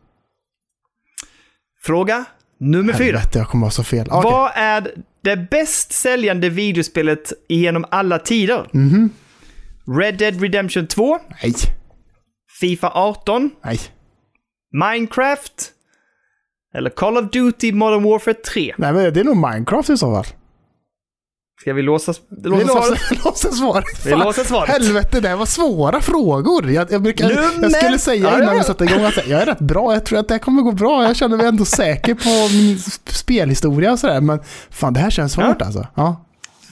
Fråga 1.85 2.25
nummer 2.59 2.93
fyra. 2.93 3.21
Jag 3.35 3.49
kommer 3.49 3.61
vara 3.63 3.71
så 3.71 3.85
fel. 3.85 4.07
Okej. 4.11 4.31
Vad 4.31 4.51
är 4.55 4.95
det 5.23 5.37
bäst 5.51 5.93
säljande 5.93 6.49
videospelet 6.49 7.33
genom 7.49 7.85
alla 7.91 8.19
tider? 8.19 8.69
Mhm. 8.73 9.11
Red 9.99 10.19
Dead 10.19 10.41
Redemption 10.41 10.87
2, 10.87 11.19
Nej. 11.43 11.55
Fifa 12.61 12.91
18, 12.95 13.51
Nej. 13.65 13.81
Minecraft 14.73 15.71
eller 16.75 16.91
Call 16.91 17.17
of 17.19 17.31
Duty 17.31 17.73
Modern 17.73 18.03
Warfare 18.03 18.35
3? 18.35 18.75
Nej, 18.79 18.93
men 18.93 19.15
det 19.15 19.21
är 19.21 19.25
nog 19.25 19.37
Minecraft 19.37 19.91
i 19.91 19.97
så 19.97 20.15
fall. 20.15 20.35
Ska 21.63 21.73
vi 21.73 21.83
låsa, 21.83 22.13
låsa 22.45 22.59
Vi 22.59 22.65
svaret? 22.69 23.25
låser 23.25 23.51
svaret. 23.51 24.07
Vi 24.07 24.11
låser 24.11 24.45
svaret. 24.45 24.71
Helvete, 24.71 25.21
det 25.21 25.29
här 25.29 25.37
var 25.37 25.47
svåra 25.47 26.01
frågor. 26.01 26.71
Jag, 26.71 26.93
jag, 26.93 27.03
brukar, 27.03 27.29
Nummer- 27.29 27.63
jag 27.63 27.73
skulle 27.73 27.99
säga 27.99 28.29
innan 28.39 28.43
ja. 28.43 28.53
vi 28.55 28.63
satte 28.65 28.85
igång 28.85 29.05
att 29.05 29.27
jag 29.27 29.43
är 29.43 29.47
rätt 29.47 29.59
bra. 29.59 29.93
Jag 29.93 30.05
tror 30.07 30.19
att 30.19 30.29
det 30.29 30.35
här 30.35 30.39
kommer 30.39 30.63
gå 30.63 30.73
bra. 30.73 31.05
Jag 31.05 31.17
känner 31.17 31.37
mig 31.37 31.47
ändå 31.47 31.65
säker 31.65 32.15
på 32.15 32.55
min 32.55 32.77
sp- 32.77 33.13
spelhistoria 33.13 33.93
och 33.93 33.99
sådär. 33.99 34.21
Men 34.21 34.41
fan, 34.71 34.93
det 34.93 35.01
här 35.01 35.11
känns 35.11 35.33
svårt 35.33 35.57
Ja. 35.59 35.67
alltså. 35.67 35.87
Ja, 35.95 36.25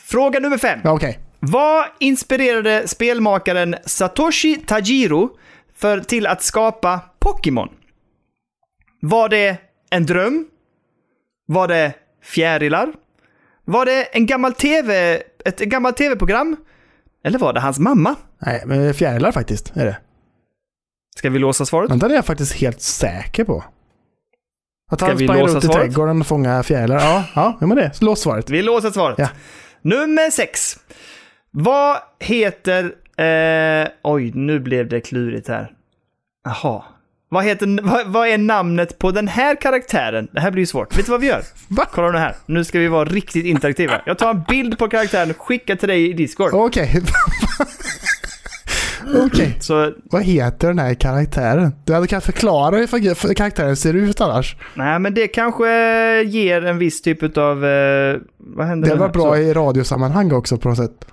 Fråga 0.05 0.40
nummer 0.40 0.59
fem. 0.59 0.81
ja 0.85 0.92
okej. 0.92 1.18
Vad 1.40 1.85
inspirerade 2.00 2.88
spelmakaren 2.88 3.74
Satoshi 3.87 4.57
Tajiro 4.66 5.31
för 5.76 6.00
till 6.00 6.26
att 6.26 6.42
skapa 6.42 7.00
Pokémon? 7.18 7.68
Var 9.03 9.29
det 9.29 9.57
en 9.90 10.07
dröm? 10.07 10.46
Var 11.46 11.68
det 11.68 11.92
fjärilar? 12.24 12.92
Var 13.70 13.85
det 13.85 14.02
en 14.04 14.26
gammal 14.26 14.54
TV, 14.54 15.22
ett 15.44 15.59
gammalt 15.59 15.96
tv-program? 15.96 16.56
Eller 17.24 17.38
var 17.38 17.52
det 17.52 17.61
hans 17.61 17.78
mamma? 17.78 18.16
Nej, 18.38 18.62
men 18.66 18.94
fjärilar 18.94 19.33
faktiskt 19.33 19.76
är 19.76 19.85
det. 19.85 19.96
Ska 21.16 21.30
vi 21.30 21.38
låsa 21.38 21.66
svaret? 21.66 21.88
Men 21.90 21.98
den 21.98 22.11
är 22.11 22.14
jag 22.14 22.24
faktiskt 22.26 22.52
helt 22.52 22.80
säker 22.80 23.44
på. 23.44 23.64
Att 24.90 24.98
Ska 24.98 25.06
han 25.09 25.16
vi 25.16 25.26
sprang 25.26 25.40
låsa 25.40 25.54
runt 25.54 25.64
i 25.64 25.66
svaret? 25.66 25.80
trädgården 25.83 26.20
och 26.20 26.26
fångade 26.26 26.62
fjärilar. 26.62 26.96
Ja, 26.96 27.24
ja, 27.35 27.56
ja 27.61 27.66
men 27.66 27.76
det. 27.76 27.94
Så 27.94 28.04
Lås 28.04 28.20
svaret. 28.20 28.50
Vi 28.50 28.62
låser 28.62 28.90
svaret. 28.90 29.18
Ja. 29.18 29.28
Nummer 29.83 30.30
sex. 30.30 30.78
Vad 31.50 31.96
heter... 32.18 32.94
Eh, 33.16 33.88
oj, 34.02 34.33
nu 34.35 34.61
blev 34.61 34.88
det 34.88 35.00
klurigt 35.00 35.48
här. 35.48 35.72
Jaha. 36.44 36.83
Vad, 37.32 37.44
heter, 37.44 37.82
vad, 37.82 38.06
vad 38.06 38.28
är 38.28 38.38
namnet 38.38 38.98
på 38.98 39.10
den 39.10 39.28
här 39.28 39.60
karaktären? 39.60 40.28
Det 40.32 40.40
här 40.40 40.50
blir 40.50 40.62
ju 40.62 40.66
svårt. 40.66 40.98
Vet 40.98 41.06
du 41.06 41.10
vad 41.10 41.20
vi 41.20 41.26
gör? 41.26 41.42
Va? 41.68 41.86
Kolla 41.92 42.10
nu 42.10 42.18
här. 42.18 42.34
Nu 42.46 42.64
ska 42.64 42.78
vi 42.78 42.88
vara 42.88 43.04
riktigt 43.04 43.44
interaktiva. 43.44 44.00
Jag 44.06 44.18
tar 44.18 44.30
en 44.30 44.42
bild 44.48 44.78
på 44.78 44.88
karaktären 44.88 45.30
och 45.30 45.36
skickar 45.40 45.76
till 45.76 45.88
dig 45.88 46.10
i 46.10 46.12
Discord. 46.12 46.50
Okej. 46.54 47.02
Okej. 49.26 49.56
Så 49.60 49.92
Vad 50.04 50.22
heter 50.22 50.68
den 50.68 50.78
här 50.78 50.94
karaktären? 50.94 51.72
Du 51.84 51.94
hade 51.94 52.06
kan 52.06 52.20
förklara 52.20 52.76
hur 52.76 53.34
karaktären 53.34 53.76
ser 53.76 53.94
ut 53.94 54.20
annars. 54.20 54.56
nej, 54.74 54.98
men 54.98 55.14
det 55.14 55.28
kanske 55.28 55.68
ger 56.22 56.64
en 56.64 56.78
viss 56.78 57.02
typ 57.02 57.36
av... 57.36 57.64
Eh, 57.64 58.16
vad 58.38 58.66
händer 58.66 58.88
Det 58.88 58.94
var 58.94 59.08
bra 59.08 59.22
Så. 59.22 59.36
i 59.36 59.52
radiosammanhang 59.52 60.32
också 60.32 60.56
på 60.56 60.68
något 60.68 60.78
sätt. 60.78 61.06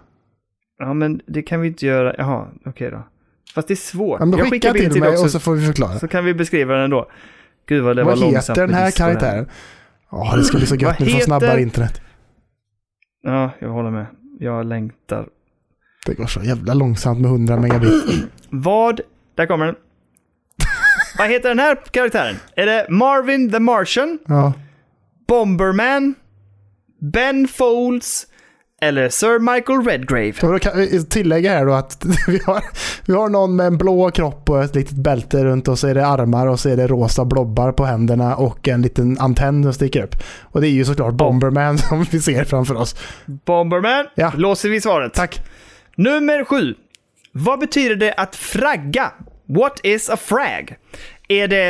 Ja, 0.79 0.93
men 0.93 1.21
det 1.27 1.41
kan 1.41 1.61
vi 1.61 1.67
inte 1.67 1.85
göra. 1.85 2.15
Jaha, 2.17 2.47
okej 2.65 2.91
då. 2.91 3.03
Fast 3.53 3.67
det 3.67 3.73
är 3.73 3.75
svårt. 3.75 4.19
Men 4.19 4.29
Jag 4.31 4.39
skicka 4.39 4.51
skickar 4.51 4.73
bild 4.73 4.91
till 4.91 5.01
mig 5.01 5.09
också, 5.09 5.23
och 5.23 5.31
så 5.31 5.39
får 5.39 5.53
vi 5.55 5.65
förklara. 5.65 5.99
så 5.99 6.07
kan 6.07 6.25
vi 6.25 6.33
beskriva 6.33 6.75
den 6.75 6.89
då. 6.89 7.09
Gud 7.67 7.83
vad 7.83 7.95
det 7.95 8.03
Vad 8.03 8.13
var 8.19 8.21
långsamt 8.21 8.49
heter 8.57 8.67
den 8.67 8.75
här 8.75 8.91
karaktären? 8.91 9.49
Ja, 10.11 10.33
det 10.37 10.43
ska 10.43 10.57
bli 10.57 10.65
så 10.67 10.73
Vad 10.75 10.81
gött 10.81 10.95
vi 10.99 11.05
får 11.05 11.11
heter- 11.11 11.25
snabbare 11.25 11.61
internet. 11.61 12.01
Ja, 13.23 13.51
jag 13.59 13.69
håller 13.69 13.91
med. 13.91 14.05
Jag 14.39 14.65
längtar. 14.65 15.27
Det 16.05 16.13
går 16.13 16.25
så 16.27 16.41
jävla 16.43 16.73
långsamt 16.73 17.19
med 17.19 17.31
100 17.31 17.57
megabit. 17.57 17.91
Vad... 18.49 19.01
Där 19.35 19.45
kommer 19.45 19.65
den. 19.65 19.75
vad 21.17 21.29
heter 21.29 21.49
den 21.49 21.59
här 21.59 21.77
karaktären? 21.91 22.35
Är 22.55 22.65
det 22.65 22.85
Marvin 22.89 23.51
the 23.51 23.59
Martian? 23.59 24.19
Ja. 24.27 24.53
Bomberman? 25.27 26.15
Ben 27.13 27.47
Folds? 27.47 28.26
Eller 28.81 29.09
Sir 29.09 29.39
Michael 29.39 29.85
Redgrave? 29.85 30.33
Och 30.43 30.53
då 30.53 30.59
kan 30.59 30.77
vi 30.77 31.05
tillägga 31.05 31.51
här 31.51 31.65
då 31.65 31.73
att 31.73 32.05
vi 32.27 32.41
har, 32.45 32.63
vi 33.05 33.13
har 33.13 33.29
någon 33.29 33.55
med 33.55 33.67
en 33.67 33.77
blå 33.77 34.11
kropp 34.11 34.49
och 34.49 34.63
ett 34.63 34.75
litet 34.75 34.97
bälte 34.97 35.43
runt 35.43 35.67
och 35.67 35.79
så 35.79 35.87
är 35.87 35.95
det 35.95 36.05
armar 36.05 36.47
och 36.47 36.59
så 36.59 36.69
är 36.69 36.77
det 36.77 36.87
rosa 36.87 37.25
blobbar 37.25 37.71
på 37.71 37.85
händerna 37.85 38.35
och 38.35 38.67
en 38.67 38.81
liten 38.81 39.19
antenn 39.19 39.63
som 39.63 39.73
sticker 39.73 40.03
upp. 40.03 40.15
Och 40.41 40.61
det 40.61 40.67
är 40.67 40.71
ju 40.71 40.85
såklart 40.85 41.13
Bomberman 41.13 41.77
som 41.77 42.03
vi 42.03 42.21
ser 42.21 42.43
framför 42.43 42.75
oss. 42.75 42.95
Bomberman? 43.25 44.05
Ja. 44.15 44.31
Låser 44.35 44.69
vi 44.69 44.81
svaret. 44.81 45.13
Tack. 45.13 45.41
Nummer 45.95 46.45
sju. 46.45 46.75
Vad 47.31 47.59
betyder 47.59 47.95
det 47.95 48.13
att 48.13 48.35
fragga? 48.35 49.11
What 49.45 49.79
is 49.83 50.09
a 50.09 50.17
frag? 50.17 50.75
Är 51.27 51.47
det 51.47 51.69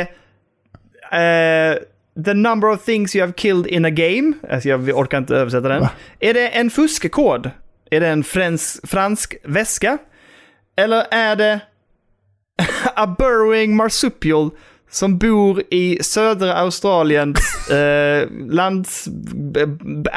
eh, 1.12 1.82
the 2.24 2.34
number 2.34 2.68
of 2.68 2.84
things 2.84 3.16
you 3.16 3.22
have 3.26 3.32
killed 3.36 3.66
in 3.66 3.84
a 3.84 3.90
game? 3.90 4.32
Alltså 4.50 4.68
jag 4.68 4.88
orkar 4.88 5.18
inte 5.18 5.36
översätta 5.36 5.68
den. 5.68 5.80
Va? 5.80 5.90
Är 6.20 6.34
det 6.34 6.48
en 6.48 6.70
fuskekod? 6.70 7.50
Är 7.90 8.00
det 8.00 8.08
en 8.08 8.24
frans, 8.24 8.80
fransk 8.84 9.36
väska? 9.44 9.98
Eller 10.76 11.04
är 11.10 11.36
det 11.36 11.60
a 12.94 13.14
burrowing 13.18 13.76
marsupial 13.76 14.50
som 14.90 15.18
bor 15.18 15.62
i 15.70 15.98
södra 16.02 16.54
Australien, 16.54 17.34
eh, 17.70 18.28
lands, 18.50 19.08
b- 19.34 19.60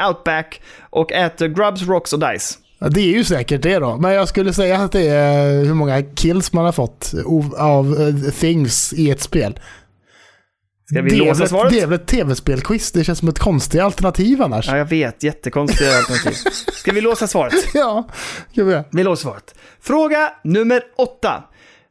outback 0.08 0.60
och 0.90 1.12
äter 1.12 1.48
grubs, 1.48 1.82
rocks 1.82 2.12
och 2.12 2.18
dice? 2.20 2.58
Ja, 2.78 2.88
det 2.88 3.00
är 3.00 3.16
ju 3.16 3.24
säkert 3.24 3.62
det 3.62 3.78
då. 3.78 3.96
Men 3.96 4.12
jag 4.12 4.28
skulle 4.28 4.52
säga 4.52 4.76
att 4.78 4.92
det 4.92 5.08
är 5.08 5.64
hur 5.64 5.74
många 5.74 6.02
kills 6.02 6.52
man 6.52 6.64
har 6.64 6.72
fått 6.72 7.12
av- 7.26 7.54
av 7.58 8.00
eh, 8.00 8.30
things 8.32 8.92
i 8.92 9.10
ett 9.10 9.20
spel. 9.20 9.60
Ska 10.84 11.02
vi 11.02 11.10
det, 11.10 11.16
låsa 11.16 11.46
svaret? 11.46 11.72
det 11.72 11.80
är 11.80 11.86
väl 11.86 12.00
ett 12.00 12.06
tv-spelquiz? 12.06 12.92
Det 12.92 13.04
känns 13.04 13.18
som 13.18 13.28
ett 13.28 13.38
konstigt 13.38 13.80
alternativ 13.80 14.42
annars. 14.42 14.68
Ja, 14.68 14.76
jag 14.76 14.84
vet. 14.84 15.22
Jättekonstiga 15.22 15.96
alternativ. 15.96 16.34
Ska 16.72 16.92
vi 16.92 17.00
låsa 17.00 17.26
svaret? 17.26 17.54
Ja, 17.74 18.08
ska 18.52 18.64
vi 18.64 18.72
göra. 18.72 18.84
Vi 18.90 19.04
låser 19.04 19.22
svaret. 19.22 19.54
Fråga 19.80 20.32
nummer 20.44 20.82
åtta. 20.96 21.44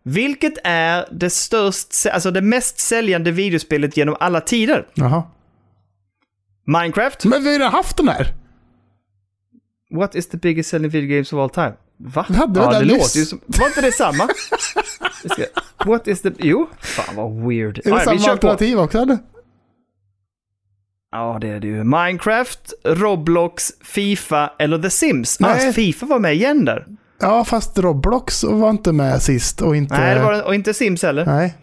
Vilket 0.03 0.53
är 0.63 1.07
det 1.11 1.29
störst, 1.29 2.05
alltså 2.11 2.31
det 2.31 2.41
mest 2.41 2.79
säljande 2.79 3.31
videospelet 3.31 3.97
genom 3.97 4.15
alla 4.19 4.41
tider? 4.41 4.87
Jaha. 4.93 5.23
Minecraft? 6.65 7.25
Men 7.25 7.43
vi 7.43 7.51
har 7.51 7.59
redan 7.59 7.71
haft 7.71 7.97
den 7.97 8.07
här. 8.07 8.33
What 9.93 10.15
is 10.15 10.29
the 10.29 10.37
biggest 10.37 10.69
selling 10.69 10.89
video 10.89 11.15
games 11.15 11.33
of 11.33 11.39
all 11.39 11.49
time? 11.49 11.73
Va? 11.97 12.25
Vi 12.29 12.35
hade 12.35 12.59
ja, 12.59 12.71
det 12.71 12.79
det 12.79 12.85
låter 12.85 13.19
ju 13.19 13.25
som... 13.25 13.41
Var 13.45 13.67
inte 13.67 13.81
det 13.81 13.91
samma? 13.91 14.23
Ska, 15.29 15.43
what 15.85 16.07
is 16.07 16.21
the... 16.21 16.31
Jo. 16.37 16.69
Fan 16.79 17.15
vad 17.15 17.47
weird. 17.47 17.77
Är 17.77 17.91
det 17.91 17.97
vi 17.97 18.03
samma 18.05 18.17
kör 18.19 18.25
på. 18.25 18.31
alternativ 18.31 18.79
också 18.79 18.97
eller? 18.97 19.17
Ja, 21.11 21.37
det 21.41 21.47
är 21.47 21.59
det 21.59 21.67
ju. 21.67 21.83
Minecraft, 21.83 22.73
Roblox, 22.85 23.71
Fifa 23.83 24.53
eller 24.59 24.79
The 24.79 24.89
Sims. 24.89 25.37
Ah, 25.41 25.47
Nej. 25.47 25.73
Fifa 25.73 26.05
var 26.05 26.19
med 26.19 26.33
igen 26.33 26.65
där. 26.65 26.85
Ja, 27.19 27.45
fast 27.45 27.77
Roblox 27.79 28.43
var 28.43 28.69
inte 28.69 28.91
med 28.91 29.21
sist 29.21 29.61
och 29.61 29.75
inte... 29.75 29.97
Nej, 29.99 30.15
det 30.15 30.23
var, 30.23 30.43
och 30.43 30.55
inte 30.55 30.73
Sims 30.73 31.03
heller. 31.03 31.25
Nej, 31.25 31.53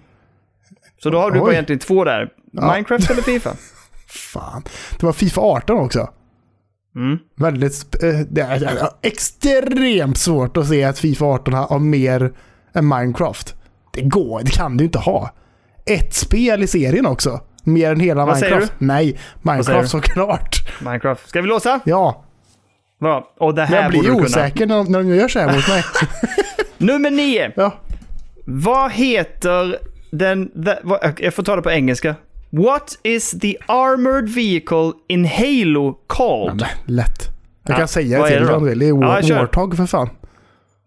Så 1.03 1.11
då 1.11 1.19
har 1.21 1.31
du 1.31 1.39
Oj. 1.39 1.45
bara 1.45 1.53
egentligen 1.53 1.79
två 1.81 2.05
där. 2.05 2.29
Ja. 2.53 2.73
Minecraft 2.73 3.11
eller 3.11 3.23
Fifa? 3.23 3.51
fan. 4.33 4.63
Det 5.01 5.07
var 5.07 5.13
Fifa 5.13 5.41
18 5.41 5.79
också. 5.79 6.09
Mm. 6.97 7.19
Väldigt... 7.37 8.03
eh, 8.05 8.21
Det 8.31 8.41
är 8.41 8.89
extremt 9.03 10.19
svårt 10.19 10.57
att 10.57 10.69
se 10.69 10.85
att 10.85 10.99
Fifa 10.99 11.25
18 11.25 11.55
har 11.55 11.67
har 11.67 11.79
mer 11.79 12.33
än 12.75 12.89
Minecraft. 12.89 13.55
Det 13.93 14.03
går, 14.03 14.41
det 14.45 14.51
kan 14.51 14.77
du 14.77 14.85
inte 14.85 14.99
ha. 14.99 15.31
Ett 15.87 16.15
spel 16.15 16.63
i 16.63 16.67
serien 16.67 17.07
också. 17.07 17.41
Mer 17.65 17.93
än 17.93 18.01
hela 18.01 18.27
Vad 18.27 18.35
Minecraft. 18.41 18.73
Nej, 18.79 19.19
Minecraft 19.43 19.91
såklart. 19.91 20.81
Minecraft. 20.83 21.29
Ska 21.29 21.41
vi 21.43 21.49
låsa? 21.49 21.81
Ja, 21.85 22.25
Bra. 23.01 23.31
Och 23.39 23.55
det 23.55 23.63
men 23.63 23.69
här 23.69 23.83
jag 23.83 23.93
borde 23.93 23.99
blir 23.99 24.11
kunna. 24.11 24.25
osäker 24.27 24.67
när, 24.67 24.77
de- 24.77 24.93
när 24.93 24.99
de 24.99 25.09
gör 25.15 25.29
så 25.29 25.39
här 25.39 25.55
mot 25.55 25.69
mig. 25.69 25.85
Nummer 26.79 27.11
nio. 27.11 27.53
Ja. 27.57 27.73
Vad 28.45 28.93
heter 28.93 29.79
den... 30.11 30.51
Jag 31.19 31.35
får 31.35 31.43
ta 31.43 31.57
det 31.57 31.63
på 31.63 31.71
engelska. 31.71 32.15
What 32.51 32.99
is 33.03 33.31
the 33.41 33.57
armored 33.67 34.29
vehicle 34.29 34.93
in 35.09 35.25
Halo 35.25 35.87
Ja, 35.87 36.15
called? 36.17 36.61
men, 36.87 36.97
lätt. 36.97 37.29
Jag 37.67 37.75
Ja, 37.75 37.79
kan 37.79 37.89
säga 37.89 38.19
vad 38.19 38.31
det 38.31 38.37
till 38.39 38.47
dig 38.47 38.55
om 38.57 38.63
du 38.63 38.69
vill. 38.69 38.79
Det 38.79 38.87
är 38.87 39.23
Ja. 39.31 39.39
Warthog 39.39 39.77
för 39.77 39.87
fan. 39.87 40.09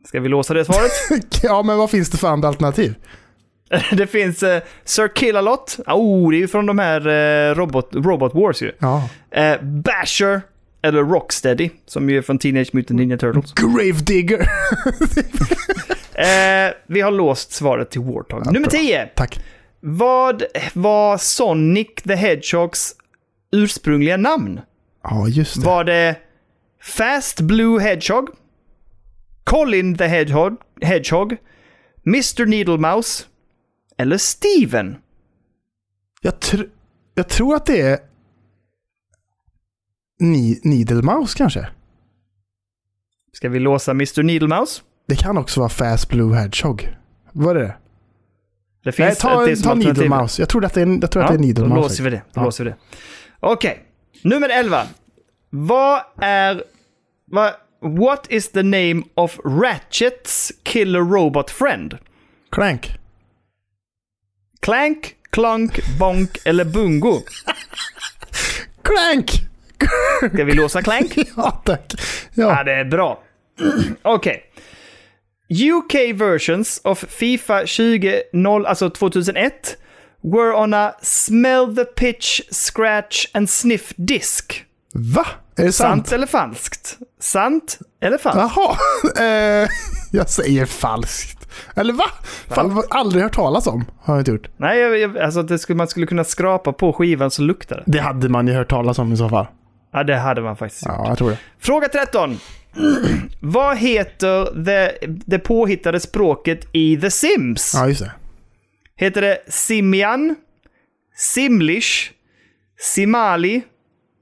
Ska 0.07 0.19
vi 0.19 0.29
låsa 0.29 0.53
det 0.53 0.65
svaret? 0.65 0.91
Ja, 1.43 1.63
men 1.63 1.77
vad 1.77 1.89
finns 1.89 2.09
det 2.09 2.17
för 2.17 2.27
andra 2.27 2.47
alternativ? 2.47 2.95
det 3.91 4.07
finns 4.07 4.43
uh, 4.43 4.57
Sir 4.83 5.07
Killalot. 5.15 5.77
Oh, 5.87 6.31
det 6.31 6.37
är 6.37 6.39
ju 6.39 6.47
från 6.47 6.65
de 6.65 6.79
här 6.79 7.07
eh, 7.07 7.55
Robot, 7.55 7.89
Robot 7.93 8.35
Wars 8.35 8.61
ju. 8.61 8.71
Ja. 8.79 9.09
Eh, 9.31 9.61
Basher. 9.61 10.41
Eller 10.83 11.03
Rocksteady, 11.03 11.69
som 11.87 12.09
ju 12.09 12.17
är 12.17 12.21
från 12.21 12.37
Teenage 12.37 12.69
Mutant 12.73 12.99
Ninja 12.99 13.17
Turtles. 13.17 13.53
Gravedigger. 13.53 14.49
Eh, 16.13 16.73
vi 16.87 17.01
har 17.01 17.11
låst 17.11 17.51
svaret 17.51 17.89
till 17.91 18.01
Warthog. 18.01 18.41
Ja, 18.45 18.51
Nummer 18.51 18.59
bra. 18.59 18.79
10. 18.79 19.09
Tack. 19.15 19.39
Vad 19.79 20.43
var 20.73 21.17
Sonic 21.17 21.87
the 22.07 22.15
Hedgehogs 22.15 22.95
ursprungliga 23.51 24.17
namn? 24.17 24.61
Ja, 25.03 25.27
just 25.27 25.55
det. 25.55 25.65
Var 25.65 25.83
det 25.83 26.15
Fast 26.81 27.41
Blue 27.41 27.81
Hedgehog? 27.81 28.29
Colin 29.43 29.97
the 29.97 30.07
Hedgehog? 30.07 30.55
Hedgehog 30.81 31.37
Mr 32.05 32.45
Needle 32.45 32.77
Mouse? 32.77 33.23
Eller 33.97 34.17
Steven? 34.17 34.95
Jag, 36.21 36.39
tr 36.39 36.63
jag 37.15 37.29
tror 37.29 37.55
att 37.55 37.65
det 37.65 37.81
är 37.81 37.99
Ni 40.19 40.59
Needle 40.63 41.01
Mouse 41.01 41.37
kanske. 41.37 41.67
Ska 43.33 43.49
vi 43.49 43.59
låsa 43.59 43.91
Mr 43.91 44.23
Needle 44.23 44.47
Mouse? 44.47 44.81
Det 45.07 45.15
kan 45.15 45.37
också 45.37 45.59
vara 45.59 45.69
Fast 45.69 46.09
Blue 46.09 46.35
Hedgehog. 46.35 46.97
Vad 47.31 47.57
är 47.57 47.61
det? 47.61 47.75
Det 48.83 48.97
Nej, 48.99 49.07
finns 49.07 49.17
ta, 49.17 49.29
det 49.29 49.35
ta 49.35 49.69
alternativ. 49.69 49.83
Needle 50.03 50.09
Mouse. 50.17 50.41
Jag 50.41 50.49
tror 50.49 50.65
att 50.65 50.73
det 50.73 50.81
är, 50.81 50.87
jag 51.01 51.11
tror 51.11 51.23
att 51.23 51.29
det 51.29 51.33
är 51.35 51.39
Needle 51.39 51.67
då 51.67 51.75
låser 51.75 52.03
vi 52.03 52.09
det. 52.09 52.17
Då 52.33 52.41
Ja. 52.41 52.43
låser 52.43 52.63
vi 52.63 52.69
det. 52.69 52.75
Okej. 53.39 53.83
Nummer 54.23 54.49
11. 54.49 54.83
Vad 55.49 56.01
är... 56.21 56.63
Vad, 57.25 57.53
what 57.81 58.27
is 58.29 58.49
the 58.49 58.63
name 58.63 59.03
of 59.15 59.39
Ratchets 59.43 60.51
killer 60.63 61.03
robot 61.03 61.49
friend? 61.49 61.97
Clank. 62.49 62.91
Clank, 64.61 65.17
Clunk, 65.31 65.79
Bonk 65.99 66.37
eller 66.45 66.65
Bungo? 66.65 67.21
Clank! 68.83 69.29
Ska 70.33 70.43
vi 70.43 70.53
låsa 70.53 70.81
Clank? 70.81 71.17
Ja, 71.37 71.51
tack. 71.65 71.93
Ja, 72.33 72.57
Ja. 72.57 72.63
det 72.63 72.73
är 72.73 72.85
bra. 72.85 73.23
Okej. 74.01 74.43
UK 75.51 75.93
versions 76.15 76.81
of 76.83 77.05
Fifa 77.09 77.65
20, 77.65 78.23
alltså 78.67 78.89
2001 78.89 79.77
were 80.23 80.53
on 80.55 80.73
a 80.73 80.93
smell 81.01 81.75
the 81.75 81.85
pitch, 81.85 82.41
scratch 82.51 83.25
and 83.33 83.49
sniff 83.49 83.93
disk. 83.97 84.65
Va? 84.93 85.25
Är 85.55 85.63
det 85.65 85.71
sant? 85.71 86.07
Sant 86.07 86.11
eller 86.11 86.27
falskt? 86.27 86.97
Sant 87.19 87.79
eller 88.01 88.17
falskt? 88.17 88.55
Jaha. 88.55 88.77
Eh, 89.25 89.69
jag 90.11 90.29
säger 90.29 90.65
falskt. 90.65 91.47
Eller 91.75 91.93
va? 91.93 92.05
Fan, 92.47 92.83
aldrig 92.89 93.23
hört 93.23 93.35
talas 93.35 93.67
om. 93.67 93.85
Har 94.01 94.13
jag 94.13 94.21
inte 94.21 94.31
gjort. 94.31 94.47
Nej, 94.57 94.79
jag, 94.79 94.99
jag, 94.99 95.17
alltså 95.17 95.43
det 95.43 95.59
skulle, 95.59 95.77
man 95.77 95.87
skulle 95.87 96.05
kunna 96.05 96.23
skrapa 96.23 96.73
på 96.73 96.93
skivan 96.93 97.31
så 97.31 97.41
luktar 97.41 97.75
det. 97.75 97.83
Det 97.85 97.99
hade 97.99 98.29
man 98.29 98.47
ju 98.47 98.53
hört 98.53 98.69
talas 98.69 98.99
om 98.99 99.13
i 99.13 99.17
så 99.17 99.29
fall. 99.29 99.45
Ja, 99.93 100.03
det 100.03 100.15
hade 100.17 100.41
man 100.41 100.57
faktiskt. 100.57 100.85
Ja, 100.85 101.07
jag 101.07 101.17
tror 101.17 101.29
det. 101.29 101.37
Fråga 101.59 101.87
13. 101.87 102.39
Vad 103.39 103.77
heter 103.77 104.55
det, 104.63 104.97
det 105.25 105.39
påhittade 105.39 105.99
språket 105.99 106.67
i 106.71 106.97
The 106.97 107.11
Sims? 107.11 107.71
Ja, 107.75 107.87
just 107.87 108.01
det. 108.01 108.11
Heter 108.95 109.21
det 109.21 109.37
Simian, 109.47 110.35
Simlish, 111.15 112.11
Simali 112.79 113.61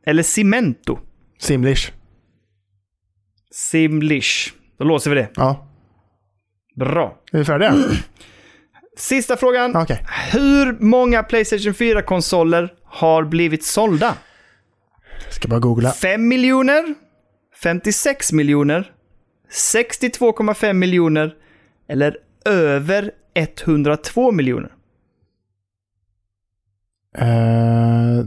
eller 0.06 0.24
Cimento? 0.24 1.00
Simlish. 1.40 1.92
Simlish. 3.52 4.54
Då 4.78 4.86
låser 4.86 5.10
vi 5.10 5.16
det. 5.16 5.30
Ja. 5.36 5.68
Bra. 6.76 7.18
Är 7.32 7.38
vi 7.38 7.46
färdiga? 7.46 7.74
Sista 8.98 9.38
frågan. 9.38 9.76
Okay. 9.76 9.98
Hur 10.32 10.78
många 10.80 11.24
Playstation 11.24 11.74
4-konsoler 11.74 12.74
har 12.84 13.24
blivit 13.24 13.66
sålda? 13.66 14.16
ska 15.30 15.48
bara 15.48 15.60
googla. 15.60 15.92
5 15.92 16.28
miljoner? 16.28 16.96
56 17.64 18.32
miljoner? 18.32 18.92
62,5 19.52 20.74
miljoner? 20.74 21.36
Eller 21.88 22.18
över 22.46 23.12
102 23.34 24.32
miljoner? 24.32 24.72
Uh, 27.22 28.26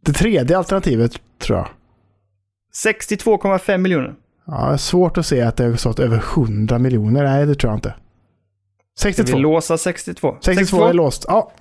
det 0.00 0.12
tredje 0.12 0.58
alternativet 0.58 1.20
tror 1.38 1.58
jag. 1.58 1.68
62,5 2.84 3.78
miljoner. 3.78 4.14
Ja, 4.46 4.78
svårt 4.78 5.18
att 5.18 5.26
se 5.26 5.40
att 5.40 5.56
det 5.56 5.64
har 5.64 5.76
sålt 5.76 5.98
över 5.98 6.16
100 6.16 6.78
miljoner. 6.78 7.22
Nej, 7.22 7.46
det 7.46 7.54
tror 7.54 7.70
jag 7.70 7.76
inte. 7.76 7.94
62. 8.98 9.26
Ska 9.26 9.36
vi 9.36 9.42
låsa 9.42 9.78
62? 9.78 10.36
62, 10.40 10.60
62 10.60 10.84
är 10.84 10.92
låst. 10.92 11.24
Ja. 11.28 11.52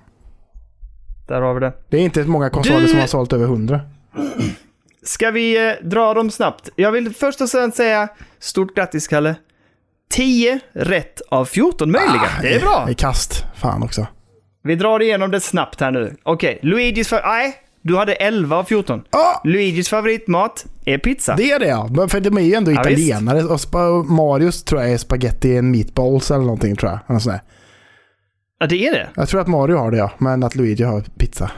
Där 1.28 1.42
har 1.42 1.54
vi 1.54 1.60
det. 1.60 1.74
Det 1.90 1.98
är 1.98 2.02
inte 2.02 2.24
många 2.24 2.50
konsoler 2.50 2.82
du... 2.82 2.88
som 2.88 3.00
har 3.00 3.08
sålt 3.08 3.34
över 3.34 3.46
100. 3.46 3.82
Ska 5.04 5.32
vi 5.32 5.68
eh, 5.68 5.74
dra 5.84 6.14
dem 6.14 6.32
snabbt? 6.32 6.70
Jag 6.76 6.92
vill 6.92 7.16
först 7.16 7.42
och 7.42 7.50
främst 7.50 7.78
säga 7.78 8.08
stort 8.40 8.76
grattis 8.76 9.08
Kalle. 9.08 9.36
10 10.10 10.60
rätt 10.74 11.22
av 11.30 11.46
14 11.46 11.92
möjliga. 11.92 12.22
Ah, 12.22 12.42
det 12.42 12.56
är 12.56 12.60
bra. 12.60 12.84
Det 12.86 12.92
är 12.92 12.96
kast. 12.96 13.46
Fan 13.56 13.84
också. 13.84 14.08
Vi 14.64 14.76
drar 14.76 15.02
igenom 15.02 15.32
det 15.32 15.40
snabbt 15.40 15.82
här 15.82 15.92
nu. 15.92 16.16
Okej, 16.24 16.56
okay. 16.56 16.70
Luigis. 16.70 17.12
Nej, 17.12 17.56
du 17.82 17.98
hade 17.98 18.14
11 18.14 18.58
av 18.58 18.64
14. 18.64 19.04
Ah! 19.10 19.42
Luigis 19.44 19.90
favoritmat 19.90 20.66
är 20.94 20.98
pizza. 20.98 21.36
Det 21.36 21.52
är 21.52 21.60
det 21.60 21.68
ja. 21.68 22.08
För 22.08 22.20
de 22.20 22.38
är 22.38 22.42
ju 22.42 22.54
ändå 22.54 22.72
ja, 22.72 22.82
italienare. 22.82 23.44
Och 23.44 24.06
Marius 24.06 24.64
tror 24.64 24.82
jag 24.82 24.92
är 24.92 24.98
spaghetti 24.98 25.58
and 25.58 25.72
meatballs 25.72 26.32
eller 26.32 26.44
någonting 26.44 26.76
tror 26.76 27.00
jag. 27.08 27.22
Sån 27.22 27.34
Ja, 28.60 28.68
det 28.68 28.88
är 28.88 28.92
det? 28.92 29.10
Jag 29.16 29.30
tror 29.30 29.42
att 29.42 29.48
Mario 29.48 29.78
har 29.78 29.92
det 29.92 29.98
ja. 29.98 30.12
Men 30.18 30.44
att 30.44 30.56
Luigi 30.56 30.84
har 30.84 31.02
pizza. 31.02 31.52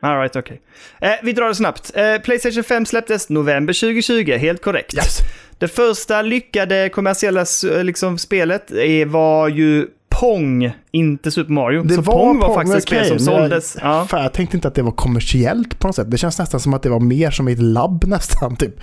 Alright, 0.00 0.36
okej. 0.36 0.60
Okay. 0.98 1.10
Eh, 1.10 1.16
vi 1.22 1.32
drar 1.32 1.48
det 1.48 1.54
snabbt. 1.54 1.92
Eh, 1.94 2.18
Playstation 2.18 2.64
5 2.64 2.86
släpptes 2.86 3.28
november 3.28 3.72
2020, 3.72 4.32
helt 4.32 4.62
korrekt. 4.62 4.94
Yes. 4.94 5.18
Det 5.58 5.68
första 5.68 6.22
lyckade 6.22 6.88
kommersiella 6.88 7.44
liksom, 7.82 8.18
spelet 8.18 8.72
var 9.06 9.48
ju 9.48 9.86
Pong, 10.20 10.72
inte 10.90 11.30
Super 11.30 11.52
Mario. 11.52 11.82
Det 11.82 11.94
så 11.94 12.00
var 12.00 12.14
Pong 12.14 12.38
var 12.38 12.46
Pong, 12.46 12.56
faktiskt 12.56 12.76
ett 12.76 12.82
spel 12.82 13.06
som 13.06 13.18
såldes. 13.18 13.76
Jag, 13.80 13.90
ja. 13.90 14.06
fan, 14.06 14.22
jag 14.22 14.32
tänkte 14.32 14.56
inte 14.56 14.68
att 14.68 14.74
det 14.74 14.82
var 14.82 14.92
kommersiellt 14.92 15.78
på 15.78 15.86
något 15.86 15.96
sätt. 15.96 16.10
Det 16.10 16.18
känns 16.18 16.38
nästan 16.38 16.60
som 16.60 16.74
att 16.74 16.82
det 16.82 16.90
var 16.90 17.00
mer 17.00 17.30
som 17.30 17.48
ett 17.48 17.58
labb 17.58 18.04
nästan. 18.08 18.56
Typ. 18.56 18.80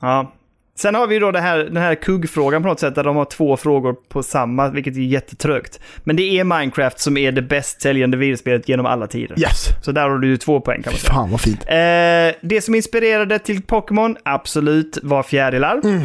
Ja, 0.00 0.32
Sen 0.78 0.94
har 0.94 1.06
vi 1.06 1.18
då 1.18 1.30
det 1.30 1.40
här, 1.40 1.58
den 1.58 1.76
här 1.76 1.94
kuggfrågan 1.94 2.62
på 2.62 2.68
något 2.68 2.80
sätt, 2.80 2.94
där 2.94 3.04
de 3.04 3.16
har 3.16 3.24
två 3.24 3.56
frågor 3.56 3.96
på 4.08 4.22
samma, 4.22 4.68
vilket 4.68 4.96
är 4.96 5.00
jättetrögt. 5.00 5.80
Men 6.04 6.16
det 6.16 6.22
är 6.22 6.44
Minecraft 6.44 7.00
som 7.00 7.16
är 7.16 7.32
det 7.32 7.42
bäst 7.42 7.82
säljande 7.82 8.16
videospelet 8.16 8.68
genom 8.68 8.86
alla 8.86 9.06
tider. 9.06 9.40
Yes! 9.40 9.68
Så 9.82 9.92
där 9.92 10.08
har 10.08 10.18
du 10.18 10.28
ju 10.28 10.36
två 10.36 10.60
poäng 10.60 10.82
kan 10.82 10.92
man 10.92 11.00
säga. 11.00 11.14
Fan 11.14 11.30
vad 11.30 11.40
fint. 11.40 11.60
Eh, 11.60 12.48
det 12.48 12.64
som 12.64 12.74
inspirerade 12.74 13.38
till 13.38 13.62
Pokémon, 13.62 14.16
absolut, 14.22 14.98
var 15.02 15.22
fjärilar. 15.22 15.80
Mm. 15.84 16.02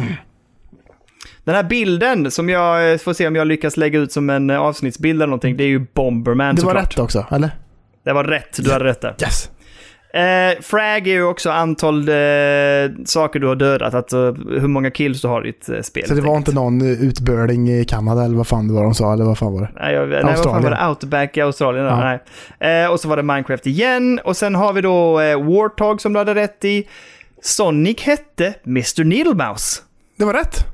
Den 1.44 1.54
här 1.54 1.62
bilden 1.62 2.30
som 2.30 2.48
jag 2.48 3.00
får 3.00 3.12
se 3.12 3.26
om 3.26 3.36
jag 3.36 3.46
lyckas 3.46 3.76
lägga 3.76 3.98
ut 3.98 4.12
som 4.12 4.30
en 4.30 4.50
avsnittsbild 4.50 5.22
eller 5.22 5.26
någonting, 5.26 5.56
det 5.56 5.64
är 5.64 5.68
ju 5.68 5.86
Bomberman 5.94 6.54
Det 6.54 6.62
var 6.62 6.70
såklart. 6.70 6.92
rätt 6.92 6.98
också, 6.98 7.26
eller? 7.30 7.50
Det 8.04 8.12
var 8.12 8.24
rätt, 8.24 8.56
du 8.64 8.72
hade 8.72 8.84
rätt 8.84 9.00
där. 9.00 9.14
Yes! 9.22 9.50
Eh, 10.14 10.62
frag 10.62 11.08
är 11.08 11.12
ju 11.12 11.24
också 11.24 11.50
antal 11.50 12.08
eh, 12.08 12.14
saker 13.04 13.38
du 13.40 13.46
har 13.46 13.56
dödat, 13.56 14.12
uh, 14.12 14.20
hur 14.60 14.68
många 14.68 14.90
kills 14.90 15.22
du 15.22 15.28
har 15.28 15.46
i 15.46 15.50
ett 15.50 15.68
uh, 15.68 15.80
spel. 15.80 16.08
Så 16.08 16.14
det 16.14 16.20
var 16.20 16.36
inte 16.36 16.52
någon 16.52 16.82
utbörling 16.82 17.68
i 17.70 17.84
Kanada 17.84 18.24
eller 18.24 18.36
vad 18.36 18.46
fan 18.46 18.68
det 18.68 18.74
var 18.74 18.82
de 18.82 18.94
sa, 18.94 19.12
eller 19.12 19.24
vad 19.24 19.38
fan 19.38 19.52
var 19.52 19.60
det? 19.60 19.70
Nej, 19.74 19.94
jag, 19.94 20.08
nej 20.08 20.22
vad 20.24 20.44
fan 20.44 20.62
var 20.62 20.70
det? 20.70 20.88
Outback 20.88 21.36
i 21.36 21.40
Australien? 21.40 21.84
Ja. 21.84 22.18
Nej. 22.60 22.82
Eh, 22.82 22.90
och 22.90 23.00
så 23.00 23.08
var 23.08 23.16
det 23.16 23.22
Minecraft 23.22 23.66
igen, 23.66 24.20
och 24.24 24.36
sen 24.36 24.54
har 24.54 24.72
vi 24.72 24.80
då 24.80 25.20
eh, 25.20 25.42
Warthog 25.42 26.00
som 26.00 26.12
du 26.12 26.18
hade 26.18 26.34
rätt 26.34 26.64
i. 26.64 26.88
Sonic 27.42 28.00
hette 28.00 28.54
Mr. 28.66 29.04
Needlemouse. 29.04 29.82
Det 30.18 30.24
var 30.24 30.34
rätt! 30.34 30.71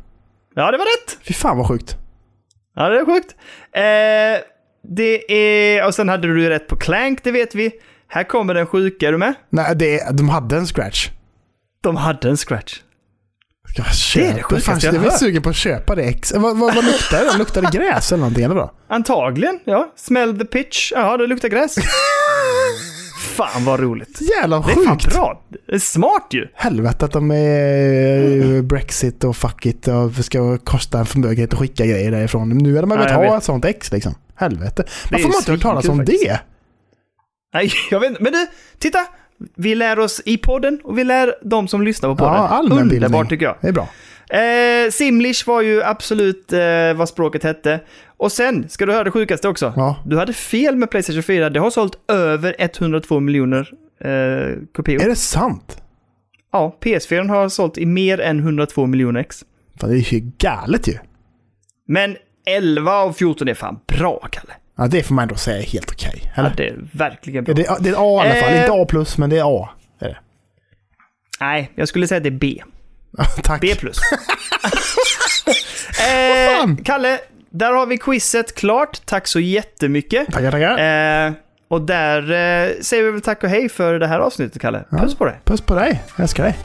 Ja, 0.59 0.71
det 0.71 0.79
var 0.79 0.85
rätt! 0.85 1.19
Fy 1.23 1.35
fan 1.35 1.59
vad 1.59 1.69
sjukt. 1.69 1.97
Ja, 2.77 2.89
det 2.89 3.01
är 3.01 3.05
sjukt. 3.05 3.35
Eh, 3.73 4.47
det 4.97 5.33
är... 5.33 5.87
Och 5.87 5.95
sen 5.95 6.09
hade 6.09 6.29
du 6.29 6.49
rätt 6.49 6.67
på 6.67 6.77
Clank, 6.77 7.25
det 7.25 7.31
vet 7.31 7.55
vi. 7.55 7.73
Här 8.09 8.25
kommer 8.25 8.55
den 8.55 8.67
sjuka, 8.67 9.09
är 9.09 9.13
du 9.13 9.19
med? 9.19 9.35
Nej, 9.51 9.77
det, 9.77 10.17
de 10.19 10.29
hade 10.29 10.57
en 10.57 10.67
scratch. 10.67 11.09
De 11.83 11.97
hade 11.97 12.29
en 12.29 12.37
scratch. 12.37 12.81
Jag 13.77 13.95
köpa? 13.95 14.27
Det 14.27 14.33
är 14.33 14.37
det 14.37 14.43
sjukaste 14.43 14.87
jag, 14.87 14.95
jag 14.95 15.07
är 15.07 15.11
sugen 15.11 15.43
på 15.43 15.49
att 15.49 15.57
köpa 15.57 15.95
det. 15.95 16.03
Ex 16.03 16.33
vad, 16.33 16.59
vad, 16.59 16.75
vad 16.75 16.85
luktar 16.85 17.25
det? 17.25 17.39
Luktar 17.39 17.63
det 17.63 17.79
gräs 17.79 18.13
eller 18.13 18.21
någonting? 18.21 18.45
Eller 18.45 18.55
bra? 18.55 18.73
Antagligen, 18.89 19.61
ja. 19.65 19.93
Smell 19.97 20.39
the 20.39 20.45
pitch. 20.45 20.93
Ja, 20.93 21.17
det 21.17 21.27
luktar 21.27 21.49
gräs. 21.49 21.77
fan 23.39 23.65
vad 23.65 23.81
roligt. 23.81 24.21
Jävla 24.41 24.63
sjukt. 24.63 24.77
Det 24.77 24.83
är 24.83 24.87
fan 24.87 24.99
bra. 25.11 25.43
Det 25.49 25.75
är 25.75 25.79
smart 25.79 26.27
ju. 26.31 26.49
Helvete 26.55 27.05
att 27.05 27.13
de 27.13 27.31
är 27.31 28.63
Brexit 28.63 29.25
och 29.25 29.37
fuck 29.37 29.67
it 29.67 29.89
och 29.89 30.25
ska 30.25 30.59
kosta 30.59 30.99
en 30.99 31.07
förmögenhet 31.07 31.53
att 31.53 31.59
skicka 31.59 31.87
grejer 31.87 32.11
därifrån. 32.11 32.49
Nu 32.49 32.79
är 32.79 32.81
de 32.81 32.91
väl 32.91 33.07
ja, 33.09 33.15
ha 33.15 33.37
ett 33.37 33.45
sånt 33.45 33.65
ex 33.65 33.93
liksom. 33.93 34.15
Helvete. 34.35 34.85
Varför 35.11 35.25
har 35.25 35.33
man 35.33 35.39
inte 35.39 35.51
hört 35.53 35.61
talas 35.61 35.89
om 35.89 35.97
faktiskt. 35.97 36.25
det? 36.25 36.41
Nej, 37.55 37.71
jag 37.91 38.01
vet 38.01 38.11
inte. 38.11 38.23
Men 38.23 38.33
du, 38.33 38.47
titta! 38.79 38.99
Vi 39.57 39.75
lär 39.75 39.99
oss 39.99 40.23
i 40.25 40.37
podden 40.37 40.81
och 40.85 40.99
vi 40.99 41.05
lär 41.05 41.35
de 41.43 41.69
som 41.69 41.83
lyssnar 41.83 42.09
på 42.09 42.17
podden. 42.17 42.35
Ja, 42.35 42.49
allmänbildning. 42.49 42.97
Underbart 42.97 43.29
tycker 43.29 43.47
jag. 43.47 43.57
Det 43.61 43.69
är 43.69 43.73
bra. 43.73 43.89
Eh, 44.31 44.91
Simlish 44.91 45.47
var 45.47 45.63
ju 45.63 45.83
absolut 45.83 46.53
eh, 46.53 46.95
vad 46.97 47.09
språket 47.09 47.43
hette. 47.43 47.81
Och 48.19 48.33
sen, 48.33 48.69
ska 48.69 48.87
du 48.87 48.93
höra 48.93 49.05
det 49.05 49.11
sjukaste 49.11 49.49
också? 49.49 49.73
Ja. 49.77 49.97
Du 50.07 50.19
hade 50.19 50.33
fel 50.33 50.77
med 50.77 50.91
Playstation 50.91 51.23
4. 51.23 51.51
Det 51.51 51.61
har 51.61 51.71
sålt 51.71 51.99
över 52.09 52.57
102 52.59 53.21
miljoner 53.21 53.71
eh, 54.01 54.57
kopior. 54.75 55.03
Är 55.03 55.09
det 55.09 55.17
sant? 55.17 55.83
Ja, 56.53 56.77
PS4 56.81 57.29
har 57.29 57.49
sålt 57.49 57.79
i 57.79 57.87
mer 57.87 58.21
än 58.21 58.39
102 58.39 58.87
miljoner 58.87 59.21
ex. 59.21 59.45
Fan, 59.81 59.91
det 59.91 59.97
är 59.97 60.15
ju 60.15 60.21
galet 60.39 60.89
ju. 60.89 60.99
Men 61.89 62.17
11 62.47 62.93
av 62.93 63.13
14 63.13 63.49
är 63.49 63.55
fan 63.55 63.81
bra, 63.87 64.29
Kalle. 64.31 64.53
Ja, 64.77 64.87
det 64.87 65.03
får 65.03 65.15
man 65.15 65.23
ändå 65.23 65.35
säga 65.35 65.59
är 65.59 65.63
helt 65.63 65.91
okej. 65.91 66.09
Okay, 66.09 66.45
ja, 66.45 66.53
det 66.57 66.69
är 66.69 66.77
verkligen 66.93 67.45
bra. 67.45 67.55
Det 67.55 67.67
är, 67.67 67.77
det 67.81 67.91
är 67.91 67.95
A 67.99 68.27
i 68.27 68.31
alla 68.31 68.41
fall. 68.41 68.55
Eh, 68.55 68.61
inte 68.61 68.73
A+, 68.73 68.87
plus, 68.89 69.19
men 69.19 69.31
det 69.31 69.39
är 69.39 69.63
A. 69.63 69.69
Är 70.01 70.09
det. 70.09 70.19
Nej, 71.41 71.73
jag 71.75 71.89
skulle 71.89 72.07
säga 72.07 72.17
att 72.17 72.23
det 72.23 72.29
är 72.29 72.39
B. 72.39 72.63
Tack. 73.43 73.61
B+. 73.61 73.75
plus. 73.79 73.99
eh, 76.01 76.77
Kalle, 76.85 77.19
där 77.59 77.73
har 77.73 77.87
vi 77.87 77.99
quizet 77.99 78.55
klart. 78.55 79.07
Tack 79.07 79.27
så 79.27 79.41
jättemycket. 79.41 80.33
Tackar, 80.33 80.51
tackar. 80.51 81.27
Eh, 81.27 81.33
och 81.69 81.83
där 81.83 82.23
eh, 82.23 82.81
säger 82.81 83.03
vi 83.03 83.11
väl 83.11 83.21
tack 83.21 83.43
och 83.45 83.49
hej 83.49 83.69
för 83.69 83.99
det 83.99 84.07
här 84.07 84.21
avsnittet, 84.21 84.63
Kalle. 84.63 84.85
Puss 84.91 85.13
ja, 85.13 85.19
på 85.19 85.25
dig. 85.25 85.41
Puss 85.45 85.61
på 85.61 85.75
dig. 85.75 86.03
Jag 86.17 86.23
älskar 86.23 86.45
dig. 86.45 86.57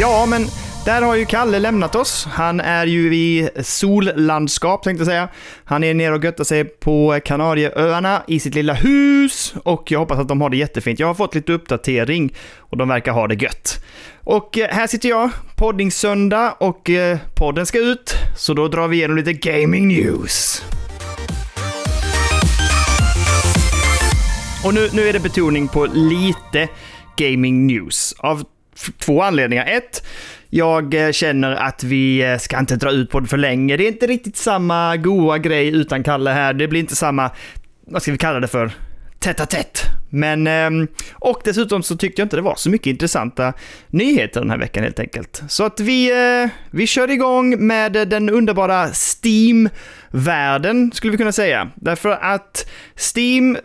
Ja, 0.00 0.26
men 0.26 0.46
där 0.84 1.02
har 1.02 1.14
ju 1.14 1.24
Kalle 1.24 1.58
lämnat 1.58 1.94
oss. 1.94 2.28
Han 2.30 2.60
är 2.60 2.86
ju 2.86 3.14
i 3.14 3.48
sollandskap 3.62 4.82
tänkte 4.82 5.00
jag 5.00 5.06
säga. 5.06 5.28
Han 5.64 5.84
är 5.84 5.94
nere 5.94 6.14
och 6.14 6.24
göttar 6.24 6.44
sig 6.44 6.64
på 6.64 7.20
Kanarieöarna 7.24 8.22
i 8.26 8.40
sitt 8.40 8.54
lilla 8.54 8.74
hus 8.74 9.54
och 9.64 9.92
jag 9.92 9.98
hoppas 9.98 10.18
att 10.18 10.28
de 10.28 10.40
har 10.40 10.50
det 10.50 10.56
jättefint. 10.56 10.98
Jag 10.98 11.06
har 11.06 11.14
fått 11.14 11.34
lite 11.34 11.52
uppdatering 11.52 12.34
och 12.58 12.76
de 12.76 12.88
verkar 12.88 13.12
ha 13.12 13.26
det 13.26 13.34
gött. 13.34 13.84
Och 14.24 14.58
eh, 14.58 14.68
här 14.70 14.86
sitter 14.86 15.08
jag, 15.08 15.30
poddingsöndag 15.56 16.56
och 16.58 16.90
eh, 16.90 17.18
podden 17.34 17.66
ska 17.66 17.78
ut, 17.78 18.14
så 18.36 18.54
då 18.54 18.68
drar 18.68 18.88
vi 18.88 18.96
igenom 18.96 19.16
lite 19.16 19.32
gaming 19.32 19.88
news. 19.88 20.64
Och 24.64 24.74
nu, 24.74 24.88
nu 24.92 25.08
är 25.08 25.12
det 25.12 25.20
betoning 25.20 25.68
på 25.68 25.86
lite 25.86 26.68
gaming 27.16 27.66
news. 27.66 28.14
Av 28.18 28.44
två 28.98 29.22
anledningar. 29.22 29.66
Ett, 29.66 30.06
jag 30.50 30.94
eh, 30.94 31.12
känner 31.12 31.52
att 31.52 31.84
vi 31.84 32.36
ska 32.40 32.58
inte 32.58 32.76
dra 32.76 32.90
ut 32.90 33.10
på 33.10 33.20
det 33.20 33.26
för 33.26 33.36
länge. 33.36 33.76
Det 33.76 33.84
är 33.84 33.88
inte 33.88 34.06
riktigt 34.06 34.36
samma 34.36 34.96
goa 34.96 35.38
grej 35.38 35.68
utan 35.68 36.02
Kalle 36.02 36.30
här. 36.30 36.52
Det 36.52 36.68
blir 36.68 36.80
inte 36.80 36.96
samma, 36.96 37.30
vad 37.86 38.02
ska 38.02 38.12
vi 38.12 38.18
kalla 38.18 38.40
det 38.40 38.48
för, 38.48 38.72
tätt 39.22 39.40
a 39.40 39.46
tätt. 39.46 39.82
Men, 40.10 40.46
ehm, 40.46 40.88
och 41.12 41.40
dessutom 41.44 41.82
så 41.82 41.96
tyckte 41.96 42.20
jag 42.20 42.26
inte 42.26 42.36
det 42.36 42.42
var 42.42 42.56
så 42.56 42.70
mycket 42.70 42.86
intressanta 42.86 43.52
nyheter 43.90 44.40
den 44.40 44.50
här 44.50 44.58
veckan 44.58 44.82
helt 44.82 44.98
enkelt. 44.98 45.42
Så 45.48 45.64
att 45.64 45.80
vi, 45.80 46.10
eh, 46.10 46.50
vi 46.70 46.86
kör 46.86 47.10
igång 47.10 47.66
med 47.66 47.92
den 47.92 48.30
underbara 48.30 48.88
Steam-världen, 48.92 50.92
skulle 50.94 51.10
vi 51.10 51.16
kunna 51.16 51.32
säga. 51.32 51.70
Därför 51.74 52.10
att 52.10 52.70
Steam 53.16 53.56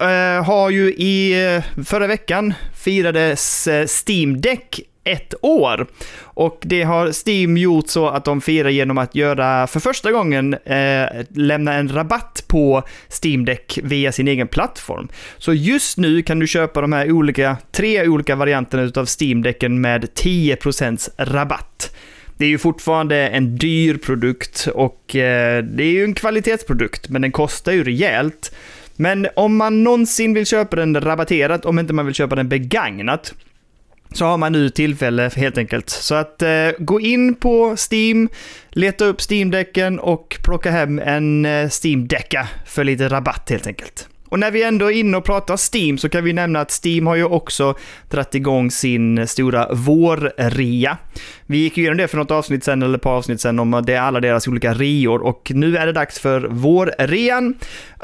eh, 0.00 0.44
har 0.44 0.70
ju 0.70 0.92
i 0.92 1.54
eh, 1.54 1.84
förra 1.84 2.06
veckan 2.06 2.54
firades 2.84 3.68
Steam 4.06 4.40
Deck 4.40 4.80
ett 5.04 5.34
år. 5.42 5.86
Och 6.20 6.58
det 6.62 6.82
har 6.82 7.28
Steam 7.28 7.56
gjort 7.56 7.88
så 7.88 8.08
att 8.08 8.24
de 8.24 8.40
firar 8.40 8.68
genom 8.68 8.98
att 8.98 9.14
göra, 9.14 9.66
för 9.66 9.80
första 9.80 10.12
gången, 10.12 10.54
eh, 10.54 11.06
lämna 11.28 11.74
en 11.74 11.88
rabatt 11.88 12.44
på 12.48 12.82
Steam 13.22 13.44
Deck 13.44 13.78
via 13.82 14.12
sin 14.12 14.28
egen 14.28 14.48
plattform. 14.48 15.08
Så 15.38 15.54
just 15.54 15.98
nu 15.98 16.22
kan 16.22 16.38
du 16.38 16.46
köpa 16.46 16.80
de 16.80 16.92
här 16.92 17.12
olika, 17.12 17.56
tre 17.72 18.08
olika 18.08 18.36
varianterna 18.36 18.92
av 18.96 19.06
Steam 19.20 19.42
Decken 19.42 19.80
med 19.80 20.14
10% 20.14 21.08
rabatt. 21.16 21.94
det 22.36 22.44
är 22.44 22.48
ju 22.48 22.58
fortfarande 22.58 23.28
en 23.28 23.56
dyr 23.56 23.96
produkt 23.96 24.68
och 24.74 25.16
eh, 25.16 25.64
det 25.64 25.84
är 25.84 25.90
ju 25.90 26.04
en 26.04 26.14
kvalitetsprodukt, 26.14 27.08
men 27.08 27.22
den 27.22 27.32
kostar 27.32 27.72
ju 27.72 27.84
rejält. 27.84 28.54
Men 28.96 29.26
om 29.36 29.56
man 29.56 29.84
någonsin 29.84 30.34
vill 30.34 30.46
köpa 30.46 30.76
den 30.76 31.00
rabatterat, 31.00 31.64
om 31.64 31.78
inte 31.78 31.92
man 31.92 32.06
vill 32.06 32.14
köpa 32.14 32.34
den 32.34 32.48
begagnat, 32.48 33.34
så 34.16 34.24
har 34.24 34.36
man 34.36 34.52
nu 34.52 34.70
tillfälle 34.70 35.30
helt 35.36 35.58
enkelt. 35.58 35.90
Så 35.90 36.14
att 36.14 36.42
eh, 36.42 36.70
gå 36.78 37.00
in 37.00 37.34
på 37.34 37.76
Steam, 37.90 38.28
leta 38.70 39.04
upp 39.04 39.20
Steam-däcken 39.30 39.98
och 39.98 40.36
plocka 40.44 40.70
hem 40.70 40.98
en 40.98 41.44
eh, 41.44 41.68
Steam-däcka 41.68 42.48
för 42.66 42.84
lite 42.84 43.08
rabatt 43.08 43.50
helt 43.50 43.66
enkelt. 43.66 44.08
Och 44.34 44.40
när 44.40 44.50
vi 44.50 44.62
ändå 44.62 44.90
är 44.90 44.94
inne 44.94 45.16
och 45.16 45.24
pratar 45.24 45.56
Steam 45.74 45.98
så 45.98 46.08
kan 46.08 46.24
vi 46.24 46.32
nämna 46.32 46.60
att 46.60 46.80
Steam 46.84 47.06
har 47.06 47.14
ju 47.14 47.24
också 47.24 47.74
dragit 48.10 48.34
igång 48.34 48.70
sin 48.70 49.26
stora 49.26 49.68
vårrea. 49.72 50.98
Vi 51.46 51.58
gick 51.58 51.76
ju 51.76 51.82
igenom 51.82 51.98
det 51.98 52.08
för 52.08 52.16
något 52.16 52.30
avsnitt 52.30 52.64
sen, 52.64 52.82
eller 52.82 52.94
ett 52.94 53.02
par 53.02 53.16
avsnitt 53.16 53.40
sen, 53.40 53.58
om 53.58 53.82
det 53.86 53.94
är 53.94 54.00
alla 54.00 54.20
deras 54.20 54.48
olika 54.48 54.74
reor 54.74 55.22
och 55.22 55.52
nu 55.54 55.76
är 55.76 55.86
det 55.86 55.92
dags 55.92 56.18
för 56.18 56.40
vårrean. 56.40 57.54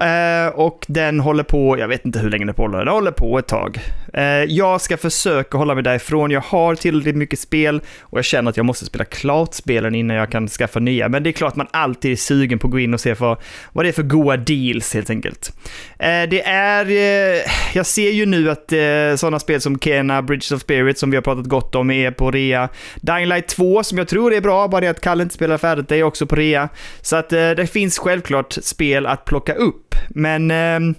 Eh, 0.01 0.55
och 0.55 0.85
den 0.89 1.21
håller 1.21 1.43
på, 1.43 1.79
jag 1.79 1.89
vet 1.89 2.05
inte 2.07 2.19
hur 2.19 2.31
länge 2.31 2.45
den 2.45 2.55
håller, 2.55 2.79
den 2.79 2.89
håller 2.89 3.11
på 3.11 3.39
ett 3.39 3.49
tag. 3.49 3.79
Eh, 4.15 4.25
jag 4.25 4.81
ska 4.81 4.97
försöka 4.97 5.59
hålla 5.59 5.75
mig 5.75 5.83
därifrån, 5.85 6.31
jag 6.31 6.41
har 6.41 6.75
tillräckligt 6.75 7.17
mycket 7.17 7.39
spel 7.39 7.81
och 8.01 8.19
jag 8.19 8.25
känner 8.25 8.51
att 8.51 8.57
jag 8.57 8.67
måste 8.67 8.85
spela 8.85 9.05
klart 9.05 9.55
spelen 9.55 9.95
innan 9.95 10.17
jag 10.17 10.31
kan 10.31 10.49
skaffa 10.49 10.81
nya. 10.81 11.09
Men 11.09 11.23
det 11.23 11.31
är 11.31 11.33
klart 11.33 11.57
man 11.57 11.69
alltid 11.71 12.13
är 12.13 12.17
sugen 12.17 12.59
på 12.59 12.67
att 12.67 12.73
gå 12.73 12.79
in 12.79 12.95
och 12.95 13.01
se 13.01 13.15
vad, 13.15 13.39
vad 13.73 13.85
det 13.85 13.89
är 13.89 13.93
för 13.93 14.03
goa 14.03 14.37
deals 14.37 14.95
helt 14.95 15.11
enkelt. 15.11 15.53
Eh, 15.99 16.20
Eh, 16.21 16.29
det 16.29 16.43
är, 16.43 16.91
eh, 16.91 17.43
jag 17.73 17.87
ser 17.87 18.11
ju 18.11 18.27
nu 18.27 18.51
att 18.51 18.73
eh, 18.73 19.17
sådana 19.17 19.39
spel 19.39 19.61
som 19.61 19.79
Kena, 19.79 20.23
Bridges 20.23 20.53
of 20.53 20.61
Spirit 20.61 20.99
som 20.99 21.11
vi 21.11 21.17
har 21.17 21.23
pratat 21.23 21.47
gott 21.47 21.75
om 21.75 21.91
är 21.91 22.11
på 22.11 22.31
rea. 22.31 22.69
Dying 22.97 23.27
Light 23.27 23.49
2 23.49 23.83
som 23.83 23.99
jag 23.99 24.09
tror 24.09 24.35
är 24.35 24.41
bra, 24.41 24.69
bara 24.69 24.81
det 24.81 24.89
att 24.89 25.01
Kalle 25.01 25.23
inte 25.23 25.35
spelar 25.35 25.59
färdigt, 25.59 25.89
det 25.89 25.97
är 25.97 26.03
också 26.03 26.27
på 26.27 26.37
rea. 26.37 26.69
Så 27.03 27.17
att 27.17 27.29
det 27.31 27.71
finns 27.73 27.99
självklart 27.99 28.53
spel 28.63 29.07
att 29.07 29.25
plocka 29.25 29.55
upp. 29.55 29.95
Men 30.09 30.51
ehm, 30.51 30.95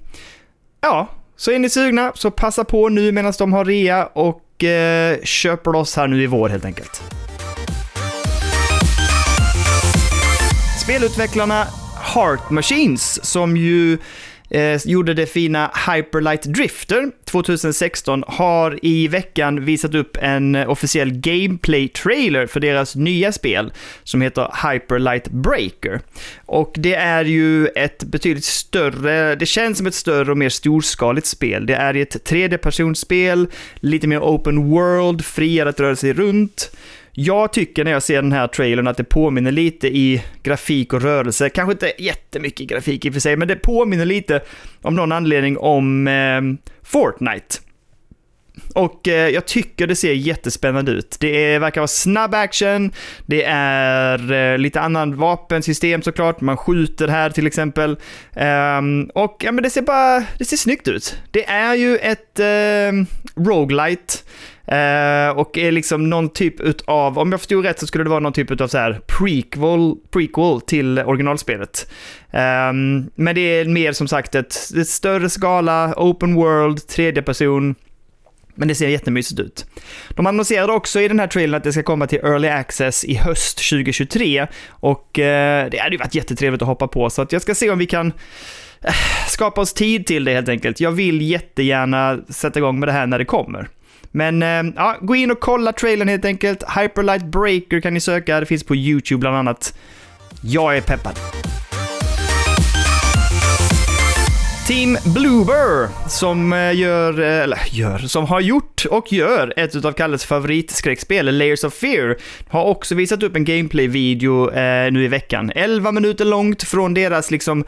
ja, 0.82 1.08
så 1.36 1.52
är 1.52 1.60
ni 1.60 1.70
sugna 1.70 2.12
så 2.16 2.32
passa 2.32 2.64
på 2.64 2.90
nu 2.90 3.12
medan 3.12 3.34
de 3.38 3.54
har 3.54 3.66
rea 3.66 4.06
och 4.06 4.42
köp 5.24 5.66
loss 5.66 5.96
här 5.96 6.08
nu 6.08 6.24
i 6.24 6.28
vår 6.28 6.50
helt 6.50 6.66
enkelt. 6.66 7.02
Spelutvecklarna 10.84 11.68
Heart 12.02 12.50
Machines 12.50 13.26
som 13.26 13.58
ju 13.58 13.98
eh, 14.52 14.80
gjorde 14.86 15.14
det 15.14 15.26
fina 15.26 15.72
Hyperlight 15.88 16.44
Drifter 16.44 17.12
2016 17.26 18.24
har 18.28 18.80
i 18.86 19.08
veckan 19.08 19.66
visat 19.66 19.96
upp 19.96 20.18
en 20.22 20.56
eh, 20.56 20.70
officiell 20.70 21.12
gameplay-trailer 21.12 22.48
för 22.48 22.60
deras 22.60 22.96
nya 22.96 23.32
spel 23.32 23.74
som 24.04 24.22
heter 24.22 24.72
Hyperlight 24.72 25.28
Breaker. 25.28 26.00
Och 26.46 26.74
det 26.78 26.94
är 26.94 27.26
ju 27.26 27.68
ett 27.68 28.04
betydligt 28.04 28.46
större, 28.46 29.36
det 29.36 29.46
känns 29.46 29.78
som 29.78 29.88
ett 29.88 29.96
större 29.96 30.32
och 30.32 30.38
mer 30.38 30.50
storskaligt 30.50 31.28
spel. 31.28 31.66
Det 31.66 31.76
är 31.76 31.96
ett 31.96 32.30
3D-personsspel, 32.30 33.48
lite 33.76 34.08
mer 34.08 34.20
open 34.20 34.70
world, 34.70 35.26
friare 35.26 35.70
att 35.70 35.80
röra 35.80 35.96
sig 35.96 36.14
runt. 36.14 36.72
Jag 37.13 37.54
tycker 37.54 37.84
när 37.84 37.91
jag 37.91 38.04
ser 38.04 38.21
den 38.21 38.32
här 38.32 38.47
trailern 38.47 38.88
att 38.88 38.97
det 38.97 39.04
påminner 39.04 39.52
lite 39.52 39.88
i 39.88 40.24
grafik 40.43 40.93
och 40.93 41.02
rörelse. 41.02 41.50
Kanske 41.50 41.71
inte 41.71 41.93
jättemycket 41.97 42.69
grafik 42.69 43.06
i 43.06 43.10
och 43.10 43.13
för 43.13 43.19
sig, 43.19 43.38
men 43.38 43.47
det 43.47 43.56
påminner 43.56 44.06
lite 44.06 44.41
om 44.82 44.95
någon 44.95 45.12
anledning 45.12 45.58
om 45.58 46.08
eh, 46.08 46.41
Fortnite. 46.84 47.58
Och 48.76 49.08
eh, 49.08 49.30
jag 49.30 49.45
tycker 49.45 49.88
det 49.88 49.95
ser 49.95 50.13
jättespännande 50.13 50.91
ut. 50.91 51.17
Det 51.19 51.45
är, 51.45 51.60
verkar 51.60 51.82
vara 51.82 51.88
snabb 51.88 52.34
action, 52.34 52.91
det 53.26 53.43
är 53.47 54.32
eh, 54.32 54.58
lite 54.58 54.82
annan 54.82 55.15
vapensystem 55.15 56.02
såklart, 56.02 56.41
man 56.41 56.58
skjuter 56.58 57.08
här 57.08 57.30
till 57.30 57.47
exempel. 57.47 57.97
Um, 58.80 59.04
och 59.04 59.41
ja, 59.45 59.52
men 59.52 59.63
det 59.63 59.69
ser 59.69 59.82
bara, 59.82 60.24
det 60.38 60.45
ser 60.45 60.58
snyggt 60.58 60.88
ut. 60.88 61.17
Det 61.32 61.45
är 61.45 61.76
ju 61.76 61.97
ett 61.97 62.39
eh, 62.39 63.06
roguelite 63.45 64.13
Eh, 64.65 65.30
och 65.30 65.58
är 65.58 65.71
liksom 65.71 66.10
någon 66.10 66.30
typ 66.30 66.56
av, 66.86 67.19
om 67.19 67.32
jag 67.32 67.39
förstod 67.39 67.65
rätt 67.65 67.80
så 67.80 67.88
skulle 67.88 68.04
det 68.04 68.10
vara 68.10 68.19
någon 68.19 68.34
typ 68.34 68.62
av 68.62 68.67
så 68.67 68.78
här 68.78 69.02
prequel, 69.08 69.95
prequel 70.12 70.62
till 70.62 71.00
originalspelet. 71.00 71.91
Eh, 72.32 72.74
men 73.15 73.36
det 73.36 73.41
är 73.41 73.65
mer 73.65 73.91
som 73.91 74.08
sagt 74.08 74.36
ett, 74.36 74.56
ett 74.78 74.88
större 74.88 75.30
skala, 75.30 75.93
open 75.97 76.36
world, 76.36 76.88
tredje 76.88 77.21
person. 77.21 77.76
Men 78.56 78.67
det 78.67 78.76
ser 78.76 78.88
jättemysigt 78.88 79.39
ut. 79.39 79.65
De 80.10 80.28
annonserade 80.28 80.74
också 80.74 81.02
i 81.02 81.08
den 81.08 81.19
här 81.19 81.28
trailern 81.28 81.58
att 81.58 81.63
det 81.63 81.74
ska 81.74 81.84
komma 81.84 82.08
till 82.08 82.19
Early 82.19 82.47
Access 82.47 83.04
i 83.04 83.15
höst 83.15 83.69
2023. 83.69 84.47
Och 84.69 85.19
eh, 85.19 85.69
det 85.69 85.78
hade 85.78 85.91
ju 85.91 85.97
varit 85.97 86.15
jättetrevligt 86.15 86.62
att 86.62 86.67
hoppa 86.67 86.88
på, 86.88 87.10
så 87.10 87.21
att 87.21 87.32
jag 87.32 87.41
ska 87.41 87.56
se 87.56 87.69
om 87.69 87.80
vi 87.80 87.86
kan 87.86 88.13
eh, 88.82 88.93
skapa 89.28 89.62
oss 89.62 89.74
tid 89.74 90.06
till 90.06 90.26
det 90.26 90.34
helt 90.34 90.50
enkelt. 90.50 90.80
Jag 90.80 90.91
vill 90.91 91.21
jättegärna 91.21 92.19
sätta 92.30 92.60
igång 92.60 92.80
med 92.80 92.89
det 92.89 92.93
här 92.93 93.08
när 93.08 93.19
det 93.19 93.26
kommer. 93.26 93.67
Men 94.12 94.43
eh, 94.43 94.74
ja, 94.76 94.97
gå 95.02 95.15
in 95.15 95.32
och 95.32 95.39
kolla 95.39 95.74
trailern 95.74 96.08
helt 96.08 96.26
enkelt. 96.26 96.63
Hyperlight 96.78 97.26
Breaker 97.26 97.82
kan 97.82 97.93
ni 97.93 98.00
söka, 98.00 98.39
det 98.39 98.45
finns 98.45 98.63
på 98.63 98.76
YouTube 98.76 99.19
bland 99.19 99.36
annat. 99.36 99.78
Jag 100.41 100.78
är 100.78 100.82
peppad. 100.82 101.19
Team 104.67 104.97
Bloober, 105.06 105.89
som 106.10 106.54
eh, 106.54 106.76
gör, 106.76 107.19
eh, 107.19 107.43
eller 107.43 107.60
gör, 107.71 107.97
som 107.97 108.26
har 108.26 108.39
gjort 108.41 108.86
och 108.86 109.13
gör 109.13 109.54
ett 109.58 109.86
av 109.86 109.91
Kalles 109.91 110.26
favoritskräckspel, 110.26 111.38
Layers 111.38 111.63
of 111.63 111.74
Fear, 111.74 112.17
har 112.50 112.63
också 112.63 112.95
visat 112.95 113.24
upp 113.24 113.36
en 113.36 113.45
gameplay-video 113.45 114.52
eh, 114.52 114.91
nu 114.91 115.04
i 115.04 115.08
veckan. 115.08 115.52
11 115.56 115.91
minuter 115.91 116.26
långt 116.26 116.63
från 116.63 116.93
deras 116.93 117.32
liksom 117.32 117.63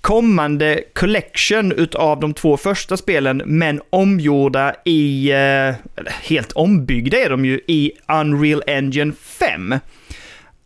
kommande 0.00 0.82
collection 0.94 1.72
utav 1.72 2.20
de 2.20 2.34
två 2.34 2.56
första 2.56 2.96
spelen, 2.96 3.42
men 3.46 3.80
omgjorda 3.90 4.74
i, 4.84 5.30
eh, 5.30 5.74
helt 6.22 6.52
ombyggda 6.52 7.18
är 7.18 7.30
de 7.30 7.44
ju, 7.44 7.60
i 7.66 7.92
Unreal 8.08 8.62
Engine 8.66 9.12
5. 9.22 9.74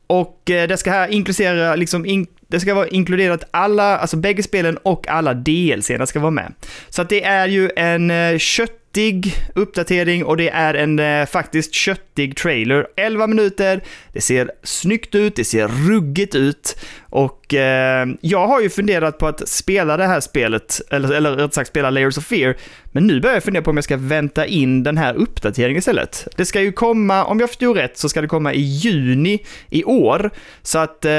Och 0.06 0.50
eh, 0.50 0.68
det 0.68 0.76
ska 0.76 0.90
här 0.90 1.08
inkludera, 1.08 1.76
liksom, 1.76 2.06
in, 2.06 2.26
det 2.48 2.60
ska 2.60 2.74
vara 2.74 2.88
inkluderat 2.88 3.44
alla, 3.50 3.98
alltså 3.98 4.16
bägge 4.16 4.42
spelen 4.42 4.76
och 4.76 5.08
alla 5.08 5.34
DLC 5.34 5.90
ska 6.06 6.20
vara 6.20 6.30
med. 6.30 6.54
Så 6.88 7.02
att 7.02 7.08
det 7.08 7.24
är 7.24 7.48
ju 7.48 7.70
en 7.76 8.10
eh, 8.10 8.38
köttig 8.38 9.34
uppdatering 9.54 10.24
och 10.24 10.36
det 10.36 10.48
är 10.48 10.74
en 10.74 10.98
eh, 10.98 11.26
faktiskt 11.26 11.74
köttig 11.74 12.36
trailer. 12.36 12.86
11 12.96 13.26
minuter, 13.26 13.82
det 14.12 14.20
ser 14.20 14.50
snyggt 14.62 15.14
ut, 15.14 15.36
det 15.36 15.44
ser 15.44 15.68
ruggigt 15.68 16.34
ut 16.34 16.76
och 17.02 17.43
eh, 17.52 18.06
jag 18.20 18.46
har 18.46 18.60
ju 18.60 18.70
funderat 18.70 19.18
på 19.18 19.26
att 19.26 19.48
spela 19.48 19.96
det 19.96 20.06
här 20.06 20.20
spelet, 20.20 20.80
eller, 20.90 21.12
eller 21.12 21.32
rätt 21.32 21.54
sagt 21.54 21.68
spela 21.68 21.90
Layers 21.90 22.18
of 22.18 22.24
Fear, 22.24 22.56
men 22.92 23.06
nu 23.06 23.20
börjar 23.20 23.36
jag 23.36 23.44
fundera 23.44 23.62
på 23.62 23.70
om 23.70 23.76
jag 23.76 23.84
ska 23.84 23.96
vänta 23.96 24.46
in 24.46 24.82
den 24.82 24.96
här 24.96 25.14
uppdateringen 25.14 25.78
istället. 25.78 26.28
Det 26.36 26.44
ska 26.44 26.60
ju 26.60 26.72
komma, 26.72 27.24
om 27.24 27.40
jag 27.40 27.48
förstår 27.48 27.74
rätt, 27.74 27.98
så 27.98 28.08
ska 28.08 28.20
det 28.20 28.28
komma 28.28 28.52
i 28.52 28.60
juni 28.60 29.44
i 29.70 29.84
år. 29.84 30.30
Så 30.62 30.78
att 30.78 31.04
eh, 31.04 31.10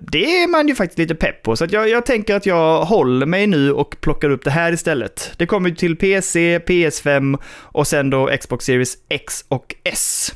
det 0.00 0.42
är 0.42 0.48
man 0.48 0.68
ju 0.68 0.74
faktiskt 0.74 0.98
lite 0.98 1.14
pepp 1.14 1.42
på. 1.42 1.56
Så 1.56 1.64
att 1.64 1.72
jag, 1.72 1.88
jag 1.88 2.06
tänker 2.06 2.36
att 2.36 2.46
jag 2.46 2.84
håller 2.84 3.26
mig 3.26 3.46
nu 3.46 3.72
och 3.72 3.96
plockar 4.00 4.30
upp 4.30 4.44
det 4.44 4.50
här 4.50 4.72
istället. 4.72 5.32
Det 5.36 5.46
kommer 5.46 5.68
ju 5.68 5.74
till 5.74 5.96
PC, 5.96 6.58
PS5 6.58 7.38
och 7.54 7.86
sen 7.86 8.10
då 8.10 8.30
Xbox 8.40 8.64
Series 8.64 8.96
X 9.08 9.44
och 9.48 9.74
S. 9.84 10.32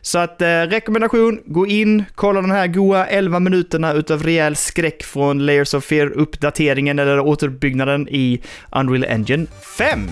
Så 0.00 0.18
att 0.18 0.42
eh, 0.42 0.46
rekommendation, 0.46 1.40
gå 1.46 1.66
in, 1.66 2.04
kolla 2.14 2.40
de 2.40 2.50
här 2.50 2.66
goa 2.66 3.06
11 3.06 3.40
minuterna 3.40 3.92
utav 3.92 4.22
rejäl 4.22 4.56
skräck 4.56 5.02
från 5.02 5.46
Layers 5.46 5.74
of 5.74 5.84
Fear-uppdateringen 5.84 7.00
eller 7.00 7.20
återuppbyggnaden 7.20 8.08
i 8.08 8.42
Unreal 8.72 9.04
Engine 9.04 9.46
5. 9.78 10.08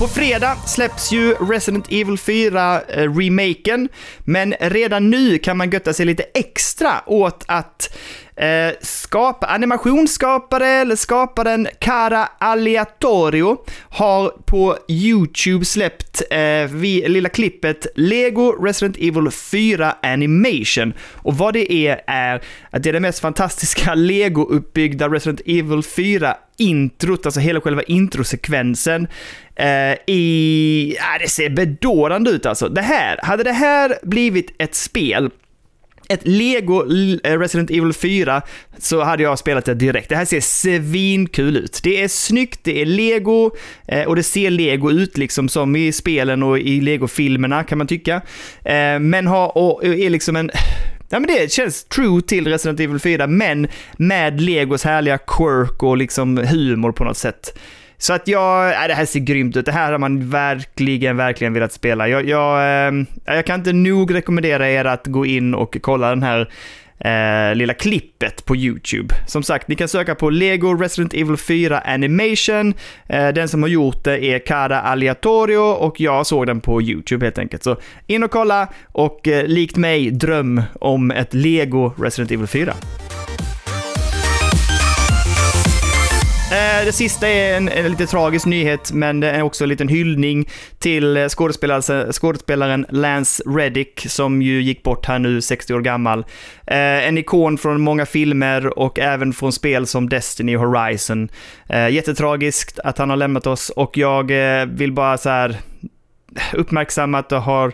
På 0.00 0.08
fredag 0.08 0.56
släpps 0.66 1.12
ju 1.12 1.34
Resident 1.34 1.86
Evil 1.88 2.16
4-remaken, 2.16 3.82
eh, 3.82 3.96
men 4.24 4.54
redan 4.60 5.10
nu 5.10 5.38
kan 5.38 5.56
man 5.56 5.70
götta 5.70 5.92
sig 5.92 6.06
lite 6.06 6.22
extra 6.22 7.02
åt 7.06 7.44
att 7.48 7.96
Eh, 8.40 8.72
skapa, 8.80 9.46
animationsskapare 9.46 10.68
eller 10.68 10.96
skaparen 10.96 11.68
Cara 11.78 12.28
Aleatorio 12.38 13.56
har 13.88 14.28
på 14.28 14.76
YouTube 14.88 15.64
släppt 15.64 16.22
eh, 16.30 16.38
vi, 16.70 17.08
lilla 17.08 17.28
klippet 17.28 17.86
Lego 17.94 18.64
Resident 18.64 18.96
Evil 18.96 19.30
4 19.30 19.94
Animation. 20.02 20.92
Och 21.14 21.38
vad 21.38 21.54
det 21.54 21.72
är, 21.72 22.00
är 22.06 22.42
att 22.70 22.82
det 22.82 22.88
är 22.88 22.92
det 22.92 23.00
mest 23.00 23.20
fantastiska 23.20 23.94
Lego-uppbyggda 23.94 25.08
Resident 25.08 25.40
Evil 25.46 25.82
4 25.82 26.36
introt, 26.58 27.26
alltså 27.26 27.40
hela 27.40 27.60
själva 27.60 27.82
introsekvensen 27.82 29.08
Eh, 29.60 29.96
i... 30.06 30.96
Äh, 30.98 31.22
det 31.22 31.28
ser 31.28 31.50
bedårande 31.50 32.30
ut 32.30 32.46
alltså. 32.46 32.68
Det 32.68 32.82
här, 32.82 33.20
hade 33.22 33.42
det 33.42 33.52
här 33.52 33.98
blivit 34.02 34.54
ett 34.58 34.74
spel 34.74 35.30
ett 36.08 36.20
Lego 36.26 36.84
eh, 37.24 37.38
Resident 37.38 37.70
Evil 37.70 37.92
4 37.92 38.42
så 38.78 39.02
hade 39.02 39.22
jag 39.22 39.38
spelat 39.38 39.64
det 39.64 39.74
direkt. 39.74 40.08
Det 40.08 40.16
här 40.16 40.24
ser 40.24 40.40
svinkul 40.40 41.56
ut. 41.56 41.80
Det 41.82 42.02
är 42.02 42.08
snyggt, 42.08 42.60
det 42.62 42.80
är 42.82 42.86
Lego 42.86 43.50
eh, 43.88 44.04
och 44.04 44.16
det 44.16 44.22
ser 44.22 44.50
Lego 44.50 44.90
ut 44.90 45.18
liksom 45.18 45.48
som 45.48 45.76
i 45.76 45.92
spelen 45.92 46.42
och 46.42 46.58
i 46.58 46.80
Lego-filmerna 46.80 47.64
kan 47.64 47.78
man 47.78 47.86
tycka. 47.86 48.22
Men 49.00 49.26
har, 49.26 49.58
och 49.58 49.84
är 49.84 50.10
liksom 50.10 50.36
en 50.36 50.50
Ja, 51.12 51.20
men 51.20 51.26
det 51.26 51.52
känns 51.52 51.84
true 51.84 52.22
till 52.22 52.46
Resident 52.46 52.80
Evil 52.80 52.98
4, 52.98 53.26
men 53.26 53.68
med 53.96 54.40
Legos 54.40 54.84
härliga 54.84 55.18
quirk 55.18 55.82
och 55.82 55.96
liksom 55.96 56.36
humor 56.36 56.92
på 56.92 57.04
något 57.04 57.16
sätt. 57.16 57.58
Så 58.00 58.12
att 58.12 58.28
jag, 58.28 58.82
äh, 58.82 58.88
det 58.88 58.94
här 58.94 59.04
ser 59.04 59.20
grymt 59.20 59.56
ut. 59.56 59.66
Det 59.66 59.72
här 59.72 59.92
har 59.92 59.98
man 59.98 60.30
verkligen, 60.30 61.16
verkligen 61.16 61.52
velat 61.52 61.72
spela. 61.72 62.08
Jag, 62.08 62.28
jag, 62.28 62.88
äh, 62.88 63.04
jag 63.24 63.46
kan 63.46 63.60
inte 63.60 63.72
nog 63.72 64.14
rekommendera 64.14 64.70
er 64.70 64.84
att 64.84 65.06
gå 65.06 65.26
in 65.26 65.54
och 65.54 65.76
kolla 65.80 66.08
den 66.08 66.22
här 66.22 66.50
äh, 67.04 67.54
lilla 67.54 67.74
klippet 67.74 68.44
på 68.44 68.56
YouTube. 68.56 69.14
Som 69.26 69.42
sagt, 69.42 69.68
ni 69.68 69.74
kan 69.74 69.88
söka 69.88 70.14
på 70.14 70.30
Lego 70.30 70.74
Resident 70.74 71.14
Evil 71.14 71.36
4 71.36 71.80
Animation. 71.80 72.74
Eh, 73.08 73.28
den 73.28 73.48
som 73.48 73.62
har 73.62 73.68
gjort 73.68 74.04
det 74.04 74.24
är 74.24 74.38
Cara 74.38 74.80
Aleatorio 74.80 75.58
och 75.58 76.00
jag 76.00 76.26
såg 76.26 76.46
den 76.46 76.60
på 76.60 76.82
YouTube 76.82 77.26
helt 77.26 77.38
enkelt. 77.38 77.62
Så 77.62 77.76
in 78.06 78.22
och 78.22 78.30
kolla 78.30 78.68
och 78.92 79.28
eh, 79.28 79.46
likt 79.46 79.76
mig 79.76 80.10
dröm 80.10 80.62
om 80.80 81.10
ett 81.10 81.34
Lego 81.34 81.92
Resident 81.98 82.30
Evil 82.30 82.46
4. 82.46 82.74
Eh, 86.50 86.84
det 86.84 86.92
sista 86.92 87.28
är 87.28 87.56
en, 87.56 87.68
en, 87.68 87.90
lite 87.90 88.06
tragisk 88.06 88.46
nyhet, 88.46 88.92
men 88.92 89.20
det 89.20 89.30
är 89.30 89.42
också 89.42 89.64
en 89.64 89.68
liten 89.68 89.88
hyllning 89.88 90.48
till 90.78 91.16
eh, 91.16 91.28
skådespelaren 92.12 92.86
Lance 92.88 93.42
Reddick, 93.46 94.06
som 94.08 94.42
ju 94.42 94.62
gick 94.62 94.82
bort 94.82 95.06
här 95.06 95.18
nu, 95.18 95.40
60 95.40 95.74
år 95.74 95.80
gammal. 95.80 96.18
Eh, 96.66 97.08
en 97.08 97.18
ikon 97.18 97.58
från 97.58 97.80
många 97.80 98.06
filmer 98.06 98.78
och 98.78 98.98
även 98.98 99.32
från 99.32 99.52
spel 99.52 99.86
som 99.86 100.08
Destiny 100.08 100.56
och 100.56 100.62
Horizon. 100.62 101.28
Jättetragiskt 101.90 102.78
att 102.78 102.98
han 102.98 103.10
har 103.10 103.16
lämnat 103.16 103.46
oss 103.46 103.70
och 103.70 103.96
jag 103.96 104.32
vill 104.66 104.92
bara 104.92 105.18
så 105.18 105.28
här 105.28 105.56
uppmärksamma 106.52 107.18
att 107.18 107.28
det 107.28 107.36
har 107.36 107.72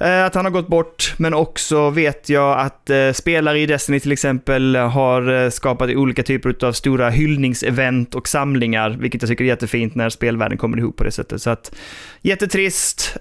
Eh, 0.00 0.24
att 0.24 0.34
han 0.34 0.44
har 0.44 0.52
gått 0.52 0.68
bort, 0.68 1.14
men 1.16 1.34
också 1.34 1.90
vet 1.90 2.28
jag 2.28 2.58
att 2.58 2.90
eh, 2.90 3.12
spelare 3.12 3.58
i 3.58 3.66
Destiny 3.66 4.00
till 4.00 4.12
exempel 4.12 4.76
har 4.76 5.44
eh, 5.44 5.50
skapat 5.50 5.90
olika 5.90 6.22
typer 6.22 6.66
av 6.66 6.72
stora 6.72 7.10
hyllningsevent 7.10 8.14
och 8.14 8.28
samlingar, 8.28 8.90
vilket 8.90 9.22
jag 9.22 9.28
tycker 9.28 9.44
är 9.44 9.48
jättefint 9.48 9.94
när 9.94 10.10
spelvärlden 10.10 10.58
kommer 10.58 10.78
ihop 10.78 10.96
på 10.96 11.04
det 11.04 11.10
sättet. 11.10 11.42
Så 11.42 11.50
att 11.50 11.74
jättetrist 12.22 13.16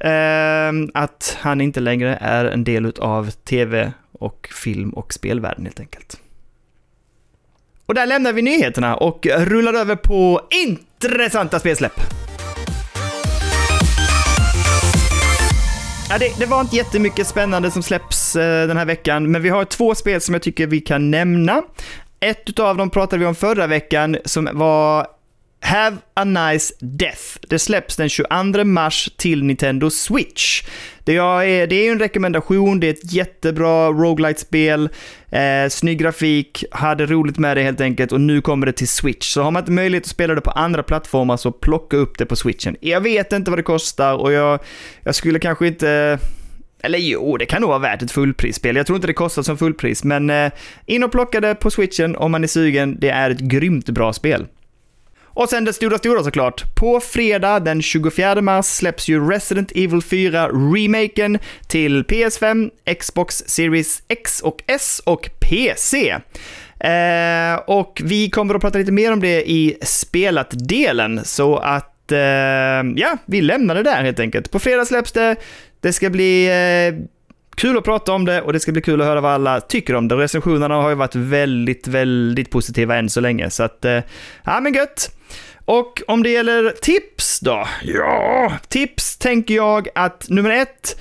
att 0.93 1.37
han 1.39 1.61
inte 1.61 1.79
längre 1.79 2.17
är 2.21 2.45
en 2.45 2.63
del 2.63 2.93
av 2.99 3.31
tv 3.31 3.91
och 4.11 4.49
film 4.63 4.89
och 4.89 5.13
spelvärlden 5.13 5.65
helt 5.65 5.79
enkelt. 5.79 6.17
Och 7.85 7.93
där 7.93 8.05
lämnar 8.05 8.33
vi 8.33 8.41
nyheterna 8.41 8.95
och 8.95 9.25
rullar 9.25 9.73
över 9.73 9.95
på 9.95 10.41
intressanta 10.65 11.59
spelsläpp. 11.59 12.26
Ja, 16.09 16.17
det, 16.17 16.39
det, 16.39 16.45
var 16.45 16.61
inte 16.61 16.75
jättemycket 16.75 17.27
spännande 17.27 17.71
som 17.71 17.83
släpps 17.83 18.35
eh, 18.35 18.67
den 18.67 18.77
här 18.77 18.85
veckan, 18.85 19.31
men 19.31 19.41
vi 19.41 19.49
har 19.49 19.65
två 19.65 19.95
spel 19.95 20.21
som 20.21 20.33
jag 20.33 20.41
tycker 20.41 20.67
vi 20.67 20.81
kan 20.81 21.11
nämna. 21.11 21.63
Ett 22.19 22.59
av 22.59 22.77
dem 22.77 22.89
pratade 22.89 23.19
vi 23.19 23.25
om 23.25 23.35
förra 23.35 23.67
veckan, 23.67 24.17
som 24.25 24.49
var 24.53 25.07
Have 25.59 25.97
a 26.13 26.23
Nice 26.23 26.73
Death. 26.79 27.21
Det 27.47 27.59
släpps 27.59 27.95
den 27.95 28.09
22 28.09 28.63
mars 28.63 29.09
till 29.17 29.43
Nintendo 29.43 29.89
Switch. 29.89 30.63
Det 31.03 31.15
är, 31.15 31.67
det 31.67 31.75
är 31.75 31.91
en 31.91 31.99
rekommendation, 31.99 32.79
det 32.79 32.87
är 32.87 32.91
ett 32.91 33.13
jättebra 33.13 33.87
roguelite-spel, 33.87 34.89
eh, 35.29 35.69
snygg 35.69 35.99
grafik, 35.99 36.63
hade 36.71 37.05
roligt 37.05 37.37
med 37.37 37.57
det 37.57 37.63
helt 37.63 37.81
enkelt 37.81 38.11
och 38.11 38.21
nu 38.21 38.41
kommer 38.41 38.65
det 38.65 38.71
till 38.71 38.87
Switch. 38.87 39.33
Så 39.33 39.41
har 39.41 39.51
man 39.51 39.61
inte 39.61 39.71
möjlighet 39.71 40.03
att 40.03 40.09
spela 40.09 40.35
det 40.35 40.41
på 40.41 40.51
andra 40.51 40.83
plattformar 40.83 41.37
så 41.37 41.51
plocka 41.51 41.97
upp 41.97 42.17
det 42.17 42.25
på 42.25 42.35
Switchen. 42.35 42.75
Jag 42.79 43.01
vet 43.01 43.33
inte 43.33 43.51
vad 43.51 43.59
det 43.59 43.63
kostar 43.63 44.13
och 44.13 44.31
jag, 44.31 44.59
jag 45.03 45.15
skulle 45.15 45.39
kanske 45.39 45.67
inte 45.67 46.19
eller 46.79 46.99
jo, 46.99 47.37
det 47.37 47.45
kan 47.45 47.61
nog 47.61 47.69
vara 47.69 47.79
värt 47.79 48.01
ett 48.01 48.11
fullprisspel. 48.11 48.75
Jag 48.75 48.85
tror 48.85 48.95
inte 48.95 49.07
det 49.07 49.13
kostar 49.13 49.43
som 49.43 49.57
fullpris, 49.57 50.03
men 50.03 50.29
eh, 50.29 50.51
in 50.85 51.03
och 51.03 51.11
plocka 51.11 51.41
det 51.41 51.55
på 51.55 51.71
switchen 51.71 52.15
om 52.15 52.31
man 52.31 52.43
är 52.43 52.47
sugen. 52.47 52.97
Det 52.99 53.09
är 53.09 53.29
ett 53.29 53.39
grymt 53.39 53.89
bra 53.89 54.13
spel. 54.13 54.45
Och 55.37 55.49
sen 55.49 55.65
det 55.65 55.73
stora, 55.73 55.97
stora 55.97 56.23
såklart. 56.23 56.75
På 56.75 56.99
fredag 56.99 57.59
den 57.59 57.81
24 57.81 58.41
mars 58.41 58.65
släpps 58.65 59.07
ju 59.07 59.29
Resident 59.29 59.71
Evil 59.75 60.01
4 60.01 60.47
remaken 60.47 61.39
till 61.67 62.03
PS5, 62.03 62.69
Xbox 62.99 63.43
Series 63.47 64.03
X 64.07 64.41
och 64.41 64.63
S 64.67 65.01
och 65.05 65.29
PC. 65.39 66.09
Eh, 66.79 67.55
och 67.67 68.01
vi 68.03 68.29
kommer 68.29 68.55
att 68.55 68.61
prata 68.61 68.77
lite 68.77 68.91
mer 68.91 69.13
om 69.13 69.19
det 69.19 69.51
i 69.51 69.77
spelat-delen, 69.81 71.21
så 71.23 71.57
att 71.57 72.11
eh, 72.11 72.19
ja, 72.95 73.17
vi 73.25 73.41
lämnar 73.41 73.75
det 73.75 73.83
där 73.83 74.03
helt 74.03 74.19
enkelt. 74.19 74.51
På 74.51 74.59
fredag 74.59 74.85
släpps 74.85 75.11
det. 75.11 75.35
Det 75.81 75.93
ska 75.93 76.09
bli 76.09 76.47
eh, 76.47 77.07
kul 77.57 77.77
att 77.77 77.83
prata 77.83 78.13
om 78.13 78.25
det 78.25 78.41
och 78.41 78.53
det 78.53 78.59
ska 78.59 78.71
bli 78.71 78.81
kul 78.81 79.01
att 79.01 79.07
höra 79.07 79.21
vad 79.21 79.31
alla 79.31 79.61
tycker 79.61 79.95
om 79.95 80.07
det. 80.07 80.15
Recensionerna 80.15 80.75
har 80.75 80.89
ju 80.89 80.95
varit 80.95 81.15
väldigt, 81.15 81.87
väldigt 81.87 82.51
positiva 82.51 82.95
än 82.95 83.09
så 83.09 83.21
länge, 83.21 83.49
så 83.49 83.63
att, 83.63 83.85
eh, 83.85 83.99
ja 84.43 84.59
men 84.59 84.73
gött. 84.73 85.11
Och 85.65 86.01
om 86.07 86.23
det 86.23 86.29
gäller 86.29 86.73
tips 86.81 87.39
då? 87.39 87.67
Ja, 87.83 88.53
tips 88.67 89.17
tänker 89.17 89.55
jag 89.55 89.87
att 89.95 90.25
nummer 90.29 90.49
ett, 90.49 90.99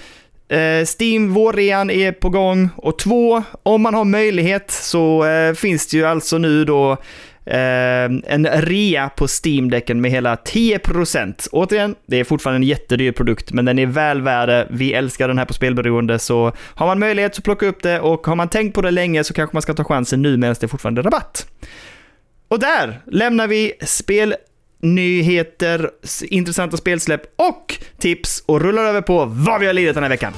eh, 0.49 0.87
Steam 1.01 1.35
vårrean 1.35 1.91
är 1.91 2.13
på 2.13 2.29
gång 2.29 2.69
och 2.77 2.99
två, 2.99 3.43
om 3.63 3.83
man 3.83 3.95
har 3.95 4.05
möjlighet 4.05 4.71
så 4.71 5.25
eh, 5.25 5.55
finns 5.55 5.87
det 5.87 5.97
ju 5.97 6.05
alltså 6.05 6.39
nu 6.39 6.65
då 6.65 6.97
eh, 7.47 8.35
en 8.35 8.47
rea 8.47 9.09
på 9.09 9.27
Steam-däcken 9.27 10.01
med 10.01 10.11
hela 10.11 10.35
10%. 10.35 11.49
Återigen, 11.53 11.95
det 12.07 12.21
är 12.21 12.25
fortfarande 12.25 12.57
en 12.57 12.69
jättedyr 12.69 13.13
produkt, 13.13 13.53
men 13.53 13.65
den 13.65 13.79
är 13.79 13.87
väl 13.87 14.23
värd 14.23 14.49
det. 14.49 14.67
Vi 14.71 14.93
älskar 14.93 15.29
den 15.29 15.39
här 15.39 15.45
på 15.45 15.55
spelberoende, 15.55 16.19
så 16.19 16.53
har 16.75 16.87
man 16.87 16.99
möjlighet 16.99 17.35
så 17.35 17.43
plocka 17.43 17.67
upp 17.67 17.83
det 17.83 18.01
och 18.01 18.27
har 18.27 18.37
man 18.37 18.49
tänkt 18.49 18.75
på 18.75 18.83
det 18.83 18.91
länge 18.91 19.25
så 19.25 19.35
kanske 19.35 19.57
man 19.57 19.63
ska 19.63 19.75
ta 19.75 19.85
chansen 19.85 20.23
nu 20.23 20.37
medan 20.37 20.57
det 20.61 20.67
är 20.67 20.69
fortfarande 20.69 21.01
är 21.01 21.03
rabatt. 21.03 21.47
Och 22.49 22.59
där 22.59 23.01
lämnar 23.07 23.49
vi 23.49 23.73
spelnyheter, 23.81 25.91
intressanta 26.23 26.77
spelsläpp 26.77 27.23
och 27.37 27.75
tips 27.99 28.43
och 28.47 28.61
rullar 28.61 28.85
över 28.85 29.01
på 29.01 29.25
vad 29.25 29.61
vi 29.61 29.67
har 29.67 29.73
lidit 29.73 29.95
den 29.95 30.03
här 30.03 30.11
veckan. 30.11 30.33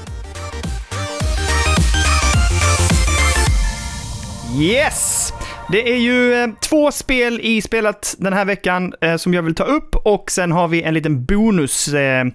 Yes! 4.61 5.33
Det 5.71 5.93
är 5.93 5.97
ju 5.97 6.35
eh, 6.35 6.49
två 6.61 6.93
spel 6.93 7.41
i 7.43 7.63
spelet 7.63 8.15
den 8.19 8.33
här 8.33 8.45
veckan 8.45 8.95
eh, 9.01 9.17
som 9.17 9.35
jag 9.35 9.43
vill 9.43 9.55
ta 9.55 9.65
upp 9.65 9.95
och 9.95 10.31
sen 10.31 10.53
har 10.53 10.69
vi 10.69 10.83
en 10.83 10.95
liten 10.95 11.25
bonus 11.25 11.89
eh, 11.89 12.27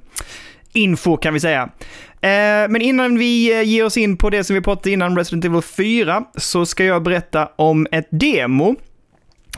info 0.74 1.18
kan 1.18 1.34
vi 1.34 1.40
säga. 1.40 1.70
Eh, 2.22 2.70
men 2.70 2.82
innan 2.82 3.18
vi 3.18 3.60
eh, 3.60 3.62
ger 3.62 3.86
oss 3.86 3.98
in 3.98 4.18
på 4.18 4.30
det 4.30 4.44
som 4.44 4.54
vi 4.54 4.62
pratade 4.62 4.92
innan, 4.92 5.18
Resident 5.18 5.46
Evil 5.46 5.62
4, 5.62 6.24
så 6.38 6.66
ska 6.66 6.86
jag 6.86 7.04
berätta 7.04 7.50
om 7.56 7.88
ett 7.92 8.08
demo 8.10 8.76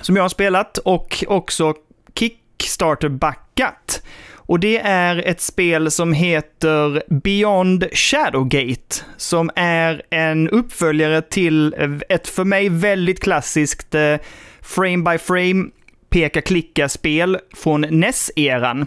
som 0.01 0.15
jag 0.15 0.23
har 0.23 0.30
spelat 0.30 0.78
och 0.78 1.23
också 1.28 1.73
Kickstarter-backat. 2.13 4.01
Och 4.48 4.60
det 4.60 4.78
är 4.78 5.28
ett 5.28 5.41
spel 5.41 5.91
som 5.91 6.14
heter 6.14 7.04
Beyond 7.08 7.88
Shadowgate, 7.93 8.96
som 9.18 9.50
är 9.56 10.02
en 10.10 10.50
uppföljare 10.50 11.22
till 11.22 11.76
ett 12.10 12.28
för 12.28 12.43
mig 12.43 12.70
väldigt 12.70 13.20
klassiskt 13.20 13.96
eh, 13.96 14.16
frame 14.62 15.12
by 15.12 15.18
frame 15.18 15.66
peka-klicka-spel 16.10 17.38
från 17.56 17.82
NES-eran. 17.82 18.82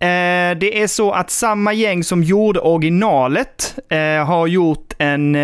Eh, 0.00 0.58
det 0.58 0.82
är 0.82 0.86
så 0.86 1.12
att 1.12 1.30
samma 1.30 1.72
gäng 1.72 2.04
som 2.04 2.22
gjorde 2.22 2.60
originalet 2.60 3.78
eh, 3.88 4.26
har 4.26 4.46
gjort 4.46 4.92
en 4.98 5.36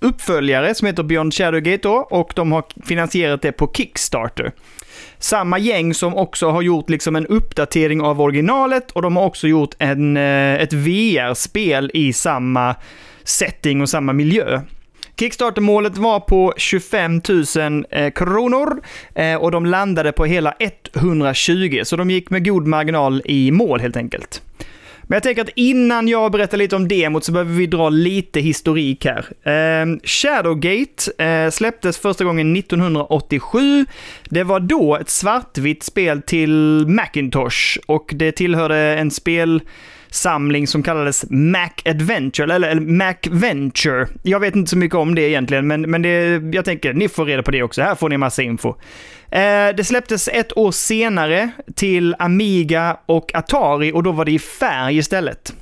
uppföljare 0.00 0.74
som 0.74 0.86
heter 0.86 1.02
Beyond 1.02 1.34
Shadowgate 1.34 1.88
då, 1.88 1.94
och 1.94 2.32
de 2.36 2.52
har 2.52 2.64
finansierat 2.86 3.42
det 3.42 3.52
på 3.52 3.72
Kickstarter 3.72 4.52
samma 5.18 5.58
gäng 5.58 5.94
som 5.94 6.16
också 6.16 6.50
har 6.50 6.62
gjort 6.62 6.90
liksom 6.90 7.16
en 7.16 7.26
uppdatering 7.26 8.00
av 8.00 8.20
originalet 8.20 8.90
och 8.90 9.02
de 9.02 9.16
har 9.16 9.24
också 9.24 9.48
gjort 9.48 9.74
en, 9.78 10.16
eh, 10.16 10.54
ett 10.54 10.72
VR-spel 10.72 11.90
i 11.94 12.12
samma 12.12 12.74
setting 13.24 13.80
och 13.80 13.88
samma 13.88 14.12
miljö. 14.12 14.60
Kickstarter-målet 15.18 15.96
var 15.96 16.20
på 16.20 16.54
25 16.56 17.20
000 17.56 17.86
eh, 17.90 18.10
kronor 18.10 18.82
eh, 19.14 19.34
och 19.34 19.50
de 19.50 19.66
landade 19.66 20.12
på 20.12 20.24
hela 20.24 20.54
120, 20.94 21.80
så 21.84 21.96
de 21.96 22.10
gick 22.10 22.30
med 22.30 22.44
god 22.44 22.66
marginal 22.66 23.22
i 23.24 23.50
mål 23.50 23.80
helt 23.80 23.96
enkelt. 23.96 24.42
Men 25.08 25.16
jag 25.16 25.22
tänker 25.22 25.42
att 25.42 25.50
innan 25.54 26.08
jag 26.08 26.32
berättar 26.32 26.58
lite 26.58 26.76
om 26.76 26.88
demot 26.88 27.24
så 27.24 27.32
behöver 27.32 27.54
vi 27.54 27.66
dra 27.66 27.88
lite 27.88 28.40
historik 28.40 29.04
här. 29.04 29.26
Eh, 29.42 29.98
Shadowgate 30.04 31.24
eh, 31.24 31.50
släpptes 31.50 31.98
första 31.98 32.24
gången 32.24 32.56
1987. 32.56 33.86
Det 34.24 34.44
var 34.44 34.60
då 34.60 34.96
ett 34.96 35.10
svartvitt 35.10 35.82
spel 35.82 36.22
till 36.22 36.84
Macintosh 36.86 37.78
och 37.86 38.12
det 38.14 38.32
tillhörde 38.32 38.76
en 38.76 39.10
spel 39.10 39.60
samling 40.10 40.66
som 40.66 40.82
kallades 40.82 41.24
Mac 41.30 41.70
Adventure, 41.84 42.54
eller, 42.54 42.68
eller 42.68 42.80
Mac 42.80 43.14
Venture. 43.30 44.06
Jag 44.22 44.40
vet 44.40 44.56
inte 44.56 44.70
så 44.70 44.76
mycket 44.76 44.96
om 44.96 45.14
det 45.14 45.22
egentligen, 45.22 45.66
men, 45.66 45.90
men 45.90 46.02
det, 46.02 46.42
jag 46.52 46.64
tänker 46.64 46.94
ni 46.94 47.08
får 47.08 47.24
reda 47.24 47.42
på 47.42 47.50
det 47.50 47.62
också. 47.62 47.82
Här 47.82 47.94
får 47.94 48.08
ni 48.08 48.16
massa 48.16 48.42
info. 48.42 48.68
Eh, 49.30 49.68
det 49.76 49.86
släpptes 49.86 50.28
ett 50.28 50.56
år 50.56 50.70
senare 50.70 51.50
till 51.74 52.14
Amiga 52.18 52.96
och 53.06 53.34
Atari 53.34 53.92
och 53.92 54.02
då 54.02 54.12
var 54.12 54.24
det 54.24 54.32
i 54.32 54.38
färg 54.38 54.96
istället. 54.96 55.54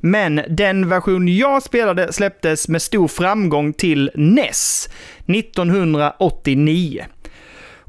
Men 0.00 0.40
den 0.48 0.88
version 0.88 1.28
jag 1.28 1.62
spelade 1.62 2.12
släpptes 2.12 2.68
med 2.68 2.82
stor 2.82 3.08
framgång 3.08 3.72
till 3.72 4.10
NES 4.14 4.88
1989. 5.26 7.04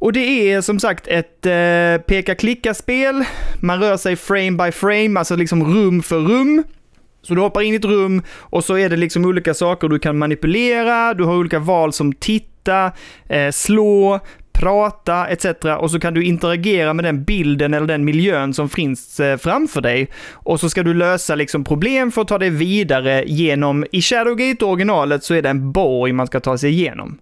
Och 0.04 0.14
det 0.14 0.52
är 0.52 0.62
som 0.62 0.80
sagt 0.80 1.08
ett 1.08 1.46
eh, 1.46 2.06
peka-klicka-spel. 2.08 3.24
Man 3.60 3.80
rör 3.80 3.98
sig 3.98 4.16
frame 4.16 4.52
by 4.52 4.72
frame, 4.72 5.20
alltså 5.20 5.36
liksom 5.36 5.76
rum 5.76 6.04
för 6.04 6.20
rum. 6.20 6.64
Så 7.22 7.36
du 7.36 7.42
hoppar 7.42 7.62
in 7.62 7.74
i 7.74 7.78
ett 7.78 7.86
rum 7.86 8.22
och 8.38 8.64
så 8.64 8.78
är 8.78 8.90
det 8.90 8.96
liksom 8.96 9.26
olika 9.26 9.54
saker 9.54 9.88
du 9.88 10.00
kan 10.00 10.18
manipulera, 10.18 11.14
du 11.14 11.24
har 11.24 11.36
olika 11.36 11.60
val 11.60 11.94
som 11.94 12.14
titta, 12.14 12.92
eh, 13.30 13.52
slå, 13.52 14.20
prata 14.54 15.28
etc. 15.28 15.46
Och 15.80 15.92
så 15.92 16.00
kan 16.00 16.14
du 16.14 16.24
interagera 16.24 16.94
med 16.94 17.06
den 17.06 17.24
bilden 17.24 17.74
eller 17.74 17.88
den 17.88 18.06
miljön 18.06 18.54
som 18.54 18.70
finns 18.70 19.20
eh, 19.20 19.38
framför 19.38 19.82
dig. 19.82 20.10
Och 20.32 20.60
så 20.60 20.70
ska 20.70 20.84
du 20.84 20.94
lösa 20.94 21.36
liksom 21.36 21.64
problem 21.64 22.12
för 22.12 22.22
att 22.22 22.28
ta 22.28 22.38
dig 22.38 22.50
vidare 22.50 23.24
genom, 23.28 23.86
i 23.92 24.02
Shadowgate 24.02 24.66
originalet 24.66 25.24
så 25.24 25.34
är 25.34 25.42
det 25.42 25.50
en 25.50 25.72
borg 25.72 26.14
man 26.14 26.28
ska 26.28 26.40
ta 26.40 26.58
sig 26.58 26.70
igenom. 26.70 27.20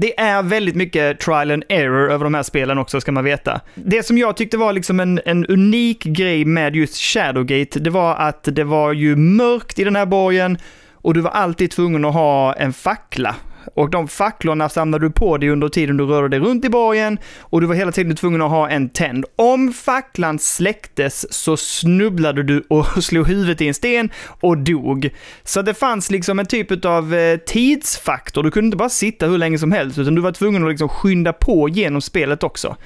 Det 0.00 0.20
är 0.20 0.42
väldigt 0.42 0.74
mycket 0.74 1.20
trial 1.20 1.50
and 1.50 1.64
error 1.68 2.10
över 2.10 2.24
de 2.24 2.34
här 2.34 2.42
spelen 2.42 2.78
också, 2.78 3.00
ska 3.00 3.12
man 3.12 3.24
veta. 3.24 3.60
Det 3.74 4.02
som 4.02 4.18
jag 4.18 4.36
tyckte 4.36 4.56
var 4.56 4.72
liksom 4.72 5.00
en, 5.00 5.20
en 5.24 5.46
unik 5.46 6.04
grej 6.04 6.44
med 6.44 6.76
just 6.76 6.96
Shadowgate, 6.96 7.80
det 7.80 7.90
var 7.90 8.14
att 8.14 8.42
det 8.42 8.64
var 8.64 8.92
ju 8.92 9.16
mörkt 9.16 9.78
i 9.78 9.84
den 9.84 9.96
här 9.96 10.06
borgen 10.06 10.58
och 10.94 11.14
du 11.14 11.20
var 11.20 11.30
alltid 11.30 11.70
tvungen 11.70 12.04
att 12.04 12.14
ha 12.14 12.54
en 12.54 12.72
fackla 12.72 13.34
och 13.74 13.90
de 13.90 14.08
facklorna 14.08 14.68
samlade 14.68 15.06
du 15.06 15.10
på 15.10 15.36
dig 15.36 15.48
under 15.48 15.68
tiden 15.68 15.96
du 15.96 16.04
rörde 16.04 16.28
dig 16.28 16.40
runt 16.40 16.64
i 16.64 16.68
borgen 16.68 17.18
och 17.40 17.60
du 17.60 17.66
var 17.66 17.74
hela 17.74 17.92
tiden 17.92 18.16
tvungen 18.16 18.42
att 18.42 18.50
ha 18.50 18.68
en 18.68 18.88
tänd. 18.88 19.24
Om 19.36 19.72
facklan 19.72 20.38
släcktes 20.38 21.32
så 21.32 21.56
snubblade 21.56 22.42
du 22.42 22.64
och 22.68 22.86
slog 23.04 23.28
huvudet 23.28 23.60
i 23.60 23.68
en 23.68 23.74
sten 23.74 24.10
och 24.40 24.58
dog. 24.58 25.10
Så 25.44 25.62
det 25.62 25.74
fanns 25.74 26.10
liksom 26.10 26.38
en 26.38 26.46
typ 26.46 26.84
av 26.84 27.14
eh, 27.14 27.36
tidsfaktor. 27.36 28.42
Du 28.42 28.50
kunde 28.50 28.66
inte 28.66 28.76
bara 28.76 28.88
sitta 28.88 29.26
hur 29.26 29.38
länge 29.38 29.58
som 29.58 29.72
helst, 29.72 29.98
utan 29.98 30.14
du 30.14 30.20
var 30.20 30.32
tvungen 30.32 30.64
att 30.64 30.70
liksom 30.70 30.88
skynda 30.88 31.32
på 31.32 31.68
genom 31.68 32.00
spelet 32.00 32.42
också. 32.42 32.76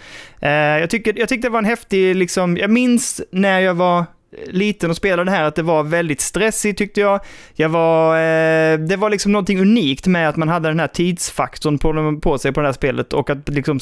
Eh, 0.41 0.51
jag, 0.51 0.91
tycker, 0.91 1.19
jag 1.19 1.29
tyckte 1.29 1.49
det 1.49 1.53
var 1.53 1.59
en 1.59 1.65
häftig, 1.65 2.17
liksom, 2.17 2.57
jag 2.57 2.71
minns 2.71 3.21
när 3.31 3.61
jag 3.61 3.75
var 3.75 4.05
liten 4.47 4.91
och 4.91 4.97
spelade 4.97 5.25
det 5.25 5.37
här 5.37 5.45
att 5.45 5.55
det 5.55 5.63
var 5.63 5.83
väldigt 5.83 6.21
stressigt 6.21 6.79
tyckte 6.79 7.01
jag. 7.01 7.21
jag 7.55 7.69
var, 7.69 8.17
eh, 8.17 8.79
det 8.79 8.97
var 8.97 9.11
liksom 9.11 9.33
någonting 9.33 9.61
unikt 9.61 10.07
med 10.07 10.29
att 10.29 10.37
man 10.37 10.49
hade 10.49 10.69
den 10.69 10.81
här 10.81 10.89
tidsfaktorn 10.89 11.79
på, 11.79 12.21
på 12.23 12.39
sig 12.39 12.53
på 12.53 12.61
det 12.61 12.67
här 12.67 12.73
spelet 12.73 13.13
och 13.13 13.31
att 13.31 13.49
liksom 13.49 13.81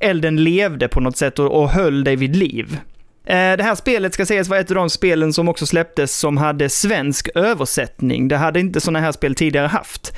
elden 0.00 0.44
levde 0.44 0.88
på 0.88 1.00
något 1.00 1.16
sätt 1.16 1.38
och, 1.38 1.62
och 1.62 1.70
höll 1.70 2.04
dig 2.04 2.16
vid 2.16 2.36
liv. 2.36 2.78
Eh, 3.24 3.56
det 3.56 3.62
här 3.62 3.74
spelet 3.74 4.14
ska 4.14 4.26
sägas 4.26 4.48
vara 4.48 4.60
ett 4.60 4.70
av 4.70 4.74
de 4.74 4.90
spelen 4.90 5.32
som 5.32 5.48
också 5.48 5.66
släpptes 5.66 6.18
som 6.18 6.36
hade 6.36 6.68
svensk 6.68 7.28
översättning. 7.34 8.28
Det 8.28 8.36
hade 8.36 8.60
inte 8.60 8.80
sådana 8.80 9.00
här 9.00 9.12
spel 9.12 9.34
tidigare 9.34 9.66
haft. 9.66 10.12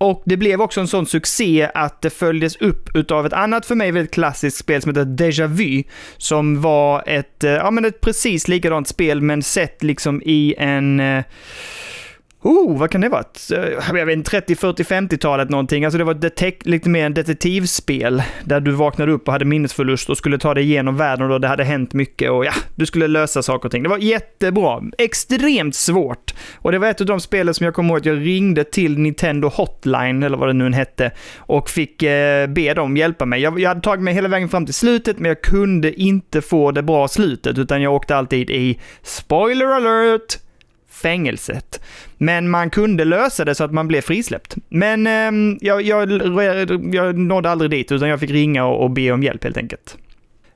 Och 0.00 0.22
det 0.26 0.36
blev 0.36 0.60
också 0.60 0.80
en 0.80 0.88
sån 0.88 1.06
succé 1.06 1.70
att 1.74 2.02
det 2.02 2.10
följdes 2.10 2.56
upp 2.56 2.96
utav 2.96 3.26
ett 3.26 3.32
annat 3.32 3.66
för 3.66 3.74
mig 3.74 3.92
väldigt 3.92 4.14
klassiskt 4.14 4.56
spel 4.56 4.82
som 4.82 4.88
heter 4.88 5.04
Déjà 5.04 5.46
Vu, 5.46 5.82
som 6.16 6.60
var 6.60 7.02
ett, 7.06 7.44
eh, 7.44 7.50
ja 7.50 7.70
men 7.70 7.84
ett 7.84 8.00
precis 8.00 8.48
likadant 8.48 8.88
spel 8.88 9.20
men 9.20 9.42
sett 9.42 9.82
liksom 9.82 10.22
i 10.24 10.54
en 10.58 11.00
eh, 11.00 11.24
Oh, 12.42 12.78
vad 12.78 12.90
kan 12.90 13.00
det 13.00 13.08
vara? 13.08 13.24
Eh, 13.52 13.98
jag 13.98 14.06
vet 14.06 14.16
inte, 14.16 14.30
30, 14.30 14.56
40, 14.56 14.82
50-talet 14.82 15.50
någonting. 15.50 15.84
Alltså 15.84 15.98
det 15.98 16.04
var 16.04 16.14
detect, 16.14 16.66
lite 16.66 16.88
mer 16.88 17.06
en 17.06 17.14
detektivspel 17.14 18.22
där 18.44 18.60
du 18.60 18.70
vaknade 18.70 19.12
upp 19.12 19.28
och 19.28 19.32
hade 19.32 19.44
minnesförlust 19.44 20.10
och 20.10 20.18
skulle 20.18 20.38
ta 20.38 20.54
dig 20.54 20.64
igenom 20.64 20.96
världen 20.96 21.30
och 21.30 21.40
det 21.40 21.48
hade 21.48 21.64
hänt 21.64 21.92
mycket 21.92 22.30
och 22.30 22.44
ja, 22.44 22.52
du 22.74 22.86
skulle 22.86 23.06
lösa 23.06 23.42
saker 23.42 23.66
och 23.66 23.72
ting. 23.72 23.82
Det 23.82 23.88
var 23.88 23.98
jättebra. 23.98 24.82
Extremt 24.98 25.74
svårt. 25.74 26.34
Och 26.56 26.72
det 26.72 26.78
var 26.78 26.88
ett 26.88 27.00
av 27.00 27.06
de 27.06 27.20
spelen 27.20 27.54
som 27.54 27.64
jag 27.64 27.74
kommer 27.74 27.90
ihåg 27.90 27.98
att 27.98 28.06
jag 28.06 28.26
ringde 28.26 28.64
till 28.64 28.98
Nintendo 28.98 29.48
Hotline, 29.48 30.22
eller 30.22 30.36
vad 30.36 30.48
det 30.48 30.52
nu 30.52 30.72
hette, 30.72 31.10
och 31.36 31.70
fick 31.70 32.02
eh, 32.02 32.46
be 32.46 32.74
dem 32.74 32.96
hjälpa 32.96 33.26
mig. 33.26 33.40
Jag, 33.40 33.60
jag 33.60 33.68
hade 33.68 33.80
tagit 33.80 34.02
mig 34.02 34.14
hela 34.14 34.28
vägen 34.28 34.48
fram 34.48 34.64
till 34.64 34.74
slutet, 34.74 35.18
men 35.18 35.28
jag 35.28 35.42
kunde 35.42 36.00
inte 36.00 36.42
få 36.42 36.70
det 36.70 36.82
bra 36.82 37.08
slutet, 37.08 37.58
utan 37.58 37.82
jag 37.82 37.94
åkte 37.94 38.16
alltid 38.16 38.50
i 38.50 38.80
spoiler 39.02 39.66
alert 39.66 40.38
fängelset. 41.02 41.80
Men 42.18 42.50
man 42.50 42.70
kunde 42.70 43.04
lösa 43.04 43.44
det 43.44 43.54
så 43.54 43.64
att 43.64 43.72
man 43.72 43.88
blev 43.88 44.00
frisläppt. 44.00 44.56
Men 44.68 45.06
eh, 45.06 45.56
jag, 45.60 45.82
jag, 45.82 46.10
jag 46.94 47.18
nådde 47.18 47.50
aldrig 47.50 47.70
dit, 47.70 47.92
utan 47.92 48.08
jag 48.08 48.20
fick 48.20 48.30
ringa 48.30 48.64
och, 48.64 48.82
och 48.82 48.90
be 48.90 49.12
om 49.12 49.22
hjälp 49.22 49.44
helt 49.44 49.56
enkelt. 49.56 49.96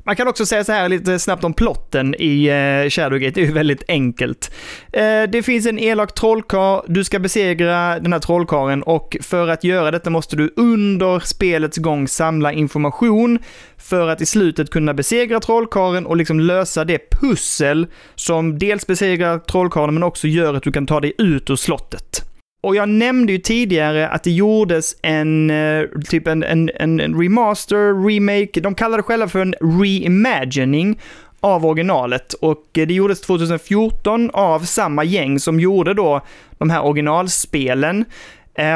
Man 0.06 0.16
kan 0.16 0.28
också 0.28 0.46
säga 0.46 0.64
så 0.64 0.72
här 0.72 0.88
lite 0.88 1.18
snabbt 1.18 1.44
om 1.44 1.54
plotten 1.54 2.14
i 2.18 2.46
eh, 2.46 2.90
Shadowgate, 2.90 3.34
det 3.34 3.40
är 3.40 3.46
ju 3.46 3.52
väldigt 3.52 3.82
enkelt. 3.88 4.54
Eh, 4.92 5.22
det 5.32 5.42
finns 5.44 5.66
en 5.66 5.78
elak 5.78 6.14
trollkarl, 6.14 6.84
du 6.88 7.04
ska 7.04 7.18
besegra 7.18 8.00
den 8.00 8.12
här 8.12 8.20
trollkaren 8.20 8.82
och 8.82 9.16
för 9.20 9.48
att 9.48 9.64
göra 9.64 9.90
detta 9.90 10.10
måste 10.10 10.36
du 10.36 10.52
under 10.56 11.20
spelets 11.20 11.76
gång 11.76 12.08
samla 12.08 12.52
information 12.52 13.38
för 13.76 14.08
att 14.08 14.20
i 14.20 14.26
slutet 14.26 14.70
kunna 14.70 14.94
besegra 14.94 15.40
trollkaren 15.40 16.06
och 16.06 16.16
liksom 16.16 16.40
lösa 16.40 16.84
det 16.84 16.98
pussel 17.20 17.86
som 18.14 18.58
dels 18.58 18.86
besegrar 18.86 19.38
trollkaren 19.38 19.94
men 19.94 20.02
också 20.02 20.28
gör 20.28 20.54
att 20.54 20.62
du 20.62 20.72
kan 20.72 20.86
ta 20.86 21.00
dig 21.00 21.12
ut 21.18 21.50
ur 21.50 21.56
slottet. 21.56 22.33
Och 22.64 22.76
jag 22.76 22.88
nämnde 22.88 23.32
ju 23.32 23.38
tidigare 23.38 24.08
att 24.08 24.22
det 24.22 24.30
gjordes 24.30 24.96
en, 25.02 25.50
eh, 25.50 25.82
typ 26.08 26.26
en, 26.26 26.42
en, 26.42 26.70
en 26.76 27.20
remaster, 27.22 28.08
remake, 28.08 28.60
de 28.60 28.74
kallar 28.74 28.96
det 28.96 29.02
själva 29.02 29.28
för 29.28 29.40
en 29.40 29.54
reimagining 29.80 31.00
av 31.40 31.66
originalet 31.66 32.32
och 32.32 32.78
eh, 32.78 32.86
det 32.86 32.94
gjordes 32.94 33.20
2014 33.20 34.30
av 34.32 34.60
samma 34.60 35.04
gäng 35.04 35.40
som 35.40 35.60
gjorde 35.60 35.94
då 35.94 36.20
de 36.58 36.70
här 36.70 36.84
originalspelen. 36.84 38.04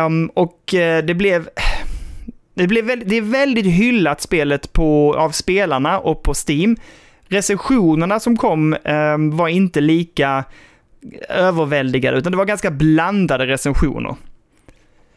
Um, 0.06 0.26
och 0.26 0.74
eh, 0.74 1.04
det 1.04 1.14
blev... 1.14 1.48
Det, 2.54 2.66
blev 2.66 2.84
väldigt, 2.84 3.08
det 3.08 3.16
är 3.16 3.22
väldigt 3.22 3.66
hyllat 3.66 4.20
spelet 4.20 4.72
på, 4.72 5.14
av 5.18 5.30
spelarna 5.30 5.98
och 5.98 6.22
på 6.22 6.34
Steam. 6.48 6.76
Recensionerna 7.28 8.20
som 8.20 8.36
kom 8.36 8.76
um, 8.84 9.36
var 9.36 9.48
inte 9.48 9.80
lika 9.80 10.44
överväldigade, 11.28 12.18
utan 12.18 12.32
det 12.32 12.38
var 12.38 12.44
ganska 12.44 12.70
blandade 12.70 13.46
recensioner. 13.46 14.16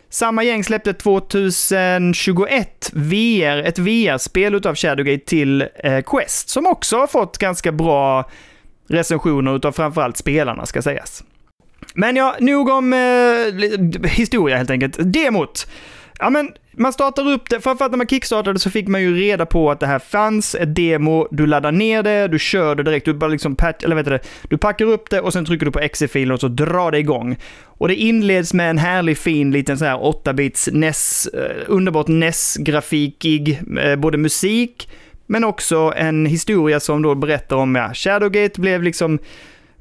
Samma 0.10 0.44
gäng 0.44 0.64
släppte 0.64 0.94
2021 0.94 2.90
VR, 2.94 3.58
ett 3.58 3.80
VR-spel 3.80 4.56
utav 4.56 4.76
Shadowgate 4.76 5.26
till 5.26 5.62
eh, 5.76 6.02
Quest, 6.02 6.50
som 6.50 6.66
också 6.66 6.98
har 6.98 7.08
fått 7.08 7.38
ganska 7.38 7.72
bra 7.72 8.30
recensioner 8.88 9.56
utav 9.56 9.72
framförallt 9.72 10.18
spelarna, 10.18 10.66
ska 10.66 10.82
sägas. 10.82 11.24
Men 11.94 12.16
ja, 12.16 12.36
nog 12.40 12.70
om 12.70 12.94
eh, 12.94 14.10
historia 14.10 14.58
helt 14.58 14.70
enkelt. 14.70 14.98
Demot. 15.00 15.68
Ja 16.22 16.30
men, 16.30 16.52
man 16.72 16.94
startar 16.94 17.32
upp 17.32 17.50
det, 17.50 17.62
framförallt 17.62 17.92
när 17.92 17.98
man 17.98 18.08
kickstartade 18.08 18.60
så 18.60 18.70
fick 18.70 18.88
man 18.88 19.02
ju 19.02 19.16
reda 19.16 19.46
på 19.46 19.72
att 19.72 19.80
det 19.80 19.88
här 19.88 20.00
fanns 20.00 20.56
ett 20.56 20.76
demo, 20.76 21.28
du 21.32 21.48
laddar 21.48 21.72
ner 21.72 22.04
det, 22.04 22.28
du 22.28 22.40
kör 22.40 22.76
det 22.76 22.84
direkt, 22.84 23.06
du 23.06 23.14
bara 23.14 23.30
liksom 23.30 23.56
patch, 23.56 23.84
eller 23.84 23.96
vet 23.96 24.06
du, 24.06 24.20
du 24.50 24.58
packar 24.58 24.86
upp 24.86 25.10
det 25.10 25.22
och 25.22 25.34
sen 25.34 25.46
trycker 25.46 25.66
du 25.66 25.72
på 25.72 25.80
exe-filen 25.80 26.32
och 26.32 26.40
så 26.40 26.48
drar 26.48 26.92
det 26.92 27.00
igång. 27.00 27.38
Och 27.64 27.88
det 27.88 27.96
inleds 27.96 28.54
med 28.54 28.70
en 28.70 28.78
härlig 28.78 29.18
fin 29.18 29.52
liten 29.52 29.78
så 29.78 29.86
här 29.86 29.98
8-bits 29.98 30.70
NES, 30.72 31.28
eh, 31.28 31.64
underbart 31.68 32.08
NES-grafikig, 32.08 33.62
eh, 33.84 33.96
både 33.96 34.18
musik, 34.18 34.90
men 35.28 35.44
också 35.44 35.94
en 35.96 36.26
historia 36.26 36.80
som 36.80 37.02
då 37.02 37.16
berättar 37.16 37.56
om, 37.56 37.76
ja, 37.76 37.94
Shadowgate 37.94 38.62
blev 38.62 38.84
liksom 38.84 39.20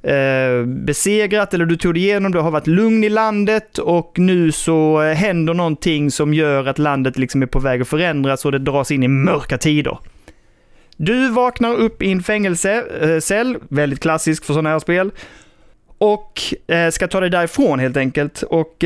eh, 0.02 0.64
besegrat 0.66 1.54
eller 1.54 1.66
du 1.66 1.76
tog 1.76 1.94
dig 1.94 2.02
igenom, 2.02 2.32
det 2.32 2.40
har 2.40 2.50
varit 2.50 2.66
lugn 2.66 3.04
i 3.04 3.08
landet 3.08 3.78
och 3.78 4.18
nu 4.18 4.52
så 4.52 5.02
eh, 5.02 5.14
händer 5.14 5.54
någonting 5.54 6.10
som 6.10 6.34
gör 6.34 6.66
att 6.66 6.78
landet 6.78 7.18
liksom 7.18 7.42
är 7.42 7.46
på 7.46 7.58
väg 7.58 7.82
att 7.82 7.88
förändras 7.88 8.44
och 8.44 8.52
det 8.52 8.58
dras 8.58 8.90
in 8.90 9.02
i 9.02 9.08
mörka 9.08 9.58
tider. 9.58 9.98
Du 10.96 11.28
vaknar 11.28 11.74
upp 11.74 12.02
i 12.02 12.12
en 12.12 12.22
fängelsecell, 12.22 13.54
eh, 13.54 13.60
väldigt 13.68 14.00
klassisk 14.00 14.44
för 14.44 14.52
sådana 14.52 14.70
här 14.70 14.78
spel, 14.78 15.10
och 15.98 16.54
eh, 16.66 16.90
ska 16.90 17.08
ta 17.08 17.20
dig 17.20 17.30
därifrån 17.30 17.78
helt 17.78 17.96
enkelt. 17.96 18.42
Och 18.42 18.76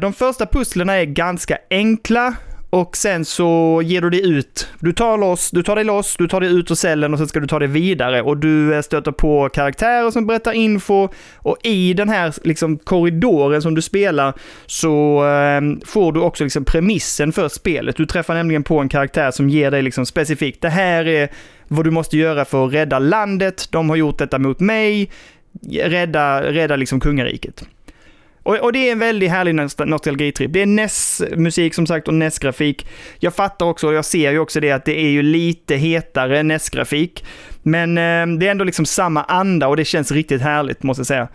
de 0.00 0.12
första 0.12 0.46
pusslerna 0.46 0.94
är 0.94 1.04
ganska 1.04 1.58
enkla 1.70 2.34
och 2.70 2.96
sen 2.96 3.24
så 3.24 3.80
ger 3.84 4.00
du 4.00 4.10
dig 4.10 4.30
ut. 4.30 4.68
Du 4.80 4.92
tar, 4.92 5.18
loss, 5.18 5.50
du 5.50 5.62
tar 5.62 5.76
dig 5.76 5.84
loss, 5.84 6.16
du 6.16 6.28
tar 6.28 6.40
dig 6.40 6.50
ut 6.50 6.70
ur 6.70 6.74
cellen 6.74 7.12
och 7.12 7.18
sen 7.18 7.28
ska 7.28 7.40
du 7.40 7.46
ta 7.46 7.58
dig 7.58 7.68
vidare. 7.68 8.22
Och 8.22 8.36
du 8.36 8.74
eh, 8.74 8.82
stöter 8.82 9.12
på 9.12 9.48
karaktärer 9.48 10.10
som 10.10 10.26
berättar 10.26 10.52
info. 10.52 11.08
Och 11.36 11.56
i 11.62 11.94
den 11.94 12.08
här 12.08 12.34
liksom, 12.44 12.78
korridoren 12.78 13.62
som 13.62 13.74
du 13.74 13.82
spelar 13.82 14.34
så 14.66 15.24
eh, 15.26 15.86
får 15.86 16.12
du 16.12 16.20
också 16.20 16.44
liksom, 16.44 16.64
premissen 16.64 17.32
för 17.32 17.48
spelet. 17.48 17.96
Du 17.96 18.06
träffar 18.06 18.34
nämligen 18.34 18.62
på 18.62 18.78
en 18.78 18.88
karaktär 18.88 19.30
som 19.30 19.48
ger 19.48 19.70
dig 19.70 19.82
liksom, 19.82 20.06
specifikt, 20.06 20.62
det 20.62 20.68
här 20.68 21.08
är 21.08 21.28
vad 21.68 21.84
du 21.84 21.90
måste 21.90 22.16
göra 22.16 22.44
för 22.44 22.66
att 22.66 22.72
rädda 22.72 22.98
landet. 22.98 23.68
De 23.70 23.90
har 23.90 23.96
gjort 23.96 24.18
detta 24.18 24.38
mot 24.38 24.60
mig. 24.60 25.10
rädda, 25.72 26.42
rädda 26.42 26.76
liksom 26.76 27.00
kungariket. 27.00 27.64
Och, 28.42 28.56
och, 28.56 28.72
det 28.72 28.88
är 28.88 28.92
en 28.92 28.98
väldigt 28.98 29.30
härlig 29.30 29.54
nostalgitripp. 29.86 30.52
Det 30.52 30.62
är 30.62 30.66
NES-musik 30.66 31.74
som 31.74 31.86
sagt 31.86 32.08
och 32.08 32.14
NES-grafik. 32.14 32.86
Jag 33.18 33.34
fattar 33.34 33.66
också, 33.66 33.86
och 33.86 33.94
jag 33.94 34.04
ser 34.04 34.32
ju 34.32 34.38
också 34.38 34.60
det, 34.60 34.72
att 34.72 34.84
det 34.84 35.00
är 35.00 35.08
ju 35.08 35.22
lite 35.22 35.76
hetare 35.76 36.42
NES-grafik. 36.42 37.24
Men 37.62 37.98
eh, 37.98 38.38
det 38.38 38.46
är 38.46 38.50
ändå 38.50 38.64
liksom 38.64 38.86
samma 38.86 39.22
anda 39.22 39.68
och 39.68 39.76
det 39.76 39.84
känns 39.84 40.12
riktigt 40.12 40.42
härligt, 40.42 40.82
måste 40.82 41.00
jag 41.00 41.06
säga. 41.06 41.28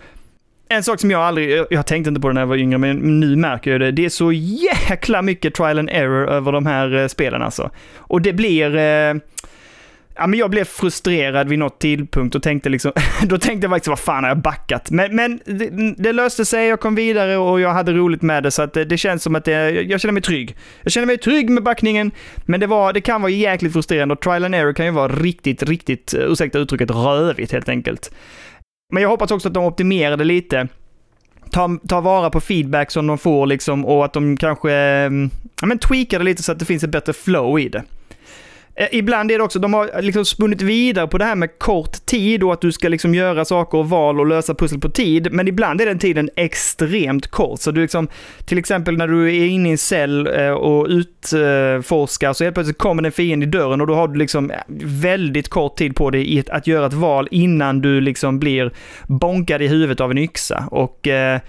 En 0.69 0.83
sak 0.83 0.99
som 0.99 1.11
jag 1.11 1.21
aldrig, 1.21 1.65
jag 1.69 1.85
tänkte 1.85 2.09
inte 2.09 2.21
på 2.21 2.27
det 2.27 2.33
när 2.33 2.41
jag 2.41 2.47
var 2.47 2.57
yngre, 2.57 2.77
men 2.77 3.19
nu 3.19 3.35
märker 3.35 3.71
jag 3.71 3.81
det. 3.81 3.91
Det 3.91 4.05
är 4.05 4.09
så 4.09 4.31
jäkla 4.31 5.21
mycket 5.21 5.55
trial 5.55 5.79
and 5.79 5.89
error 5.89 6.29
över 6.29 6.51
de 6.51 6.65
här 6.65 6.95
eh, 6.95 7.07
spelen 7.07 7.41
alltså. 7.41 7.71
Och 7.95 8.21
det 8.21 8.33
blir... 8.33 8.75
Eh, 8.75 9.13
Ja, 10.15 10.27
men 10.27 10.39
jag 10.39 10.49
blev 10.49 10.65
frustrerad 10.65 11.49
vid 11.49 11.59
något 11.59 11.79
tidpunkt 11.79 12.35
och 12.35 12.43
tänkte 12.43 12.69
liksom, 12.69 12.91
då 13.23 13.37
tänkte 13.37 13.65
jag 13.65 13.71
faktiskt 13.71 13.87
vad 13.87 13.99
fan 13.99 14.23
har 14.23 14.29
jag 14.29 14.37
backat? 14.37 14.91
Men, 14.91 15.15
men 15.15 15.39
det, 15.45 15.95
det, 15.97 16.13
löste 16.13 16.45
sig, 16.45 16.67
jag 16.67 16.79
kom 16.79 16.95
vidare 16.95 17.37
och 17.37 17.59
jag 17.59 17.69
hade 17.69 17.93
roligt 17.93 18.21
med 18.21 18.43
det 18.43 18.51
så 18.51 18.61
att 18.61 18.73
det, 18.73 18.85
det 18.85 18.97
känns 18.97 19.23
som 19.23 19.35
att 19.35 19.45
det, 19.45 19.69
jag 19.69 20.01
känner 20.01 20.13
mig 20.13 20.23
trygg. 20.23 20.55
Jag 20.81 20.91
känner 20.91 21.07
mig 21.07 21.17
trygg 21.17 21.49
med 21.49 21.63
backningen, 21.63 22.11
men 22.45 22.59
det, 22.59 22.67
var, 22.67 22.93
det 22.93 23.01
kan 23.01 23.21
vara 23.21 23.31
jäkligt 23.31 23.73
frustrerande 23.73 24.13
och 24.13 24.21
trial 24.21 24.45
and 24.45 24.55
error 24.55 24.73
kan 24.73 24.85
ju 24.85 24.91
vara 24.91 25.07
riktigt, 25.07 25.63
riktigt, 25.63 26.13
eh, 26.13 26.19
ursäkta 26.19 26.59
uttrycket, 26.59 26.91
rövigt 26.91 27.51
helt 27.51 27.69
enkelt. 27.69 28.13
Men 28.93 29.03
jag 29.03 29.09
hoppas 29.09 29.31
också 29.31 29.47
att 29.47 29.53
de 29.53 29.63
optimerade 29.63 30.23
lite 30.23 30.67
ta, 31.51 31.77
ta 31.87 32.01
vara 32.01 32.29
på 32.29 32.41
feedback 32.41 32.91
som 32.91 33.07
de 33.07 33.17
får 33.17 33.45
liksom 33.45 33.85
och 33.85 34.05
att 34.05 34.13
de 34.13 34.37
kanske 34.37 34.71
mm, 34.71 35.29
ja, 35.61 35.67
men 35.67 35.79
tweakade 35.79 36.23
lite 36.23 36.43
så 36.43 36.51
att 36.51 36.59
det 36.59 36.65
finns 36.65 36.83
ett 36.83 36.89
bättre 36.89 37.13
flow 37.13 37.59
i 37.59 37.69
det. 37.69 37.83
Eh, 38.75 38.87
ibland 38.91 39.31
är 39.31 39.37
det 39.37 39.43
också, 39.43 39.59
de 39.59 39.73
har 39.73 40.01
liksom 40.01 40.25
spunnit 40.25 40.61
vidare 40.61 41.07
på 41.07 41.17
det 41.17 41.25
här 41.25 41.35
med 41.35 41.59
kort 41.59 42.05
tid 42.05 42.43
och 42.43 42.53
att 42.53 42.61
du 42.61 42.71
ska 42.71 42.89
liksom 42.89 43.15
göra 43.15 43.45
saker 43.45 43.77
och 43.77 43.89
val 43.89 44.19
och 44.19 44.27
lösa 44.27 44.55
pussel 44.55 44.79
på 44.79 44.89
tid. 44.89 45.27
Men 45.31 45.47
ibland 45.47 45.81
är 45.81 45.85
den 45.85 45.99
tiden 45.99 46.29
extremt 46.35 47.27
kort. 47.27 47.59
Så 47.59 47.71
du 47.71 47.81
liksom, 47.81 48.07
till 48.45 48.57
exempel 48.57 48.97
när 48.97 49.07
du 49.07 49.27
är 49.27 49.47
inne 49.47 49.69
i 49.69 49.71
en 49.71 49.77
cell 49.77 50.27
eh, 50.27 50.49
och 50.49 50.87
utforskar 50.87 52.27
eh, 52.27 52.33
så 52.33 52.43
helt 52.43 52.53
plötsligt 52.53 52.77
kommer 52.77 53.03
en 53.03 53.11
fiende 53.11 53.45
i 53.45 53.49
dörren 53.49 53.81
och 53.81 53.87
då 53.87 53.95
har 53.95 54.07
du 54.07 54.19
liksom 54.19 54.51
väldigt 54.83 55.49
kort 55.49 55.77
tid 55.77 55.95
på 55.95 56.09
dig 56.09 56.43
att 56.49 56.67
göra 56.67 56.85
ett 56.85 56.93
val 56.93 57.27
innan 57.31 57.81
du 57.81 58.01
liksom 58.01 58.39
blir 58.39 58.71
bonkad 59.07 59.61
i 59.61 59.67
huvudet 59.67 60.01
av 60.01 60.11
en 60.11 60.17
yxa. 60.17 60.67
Och 60.71 61.07
eh, 61.07 61.39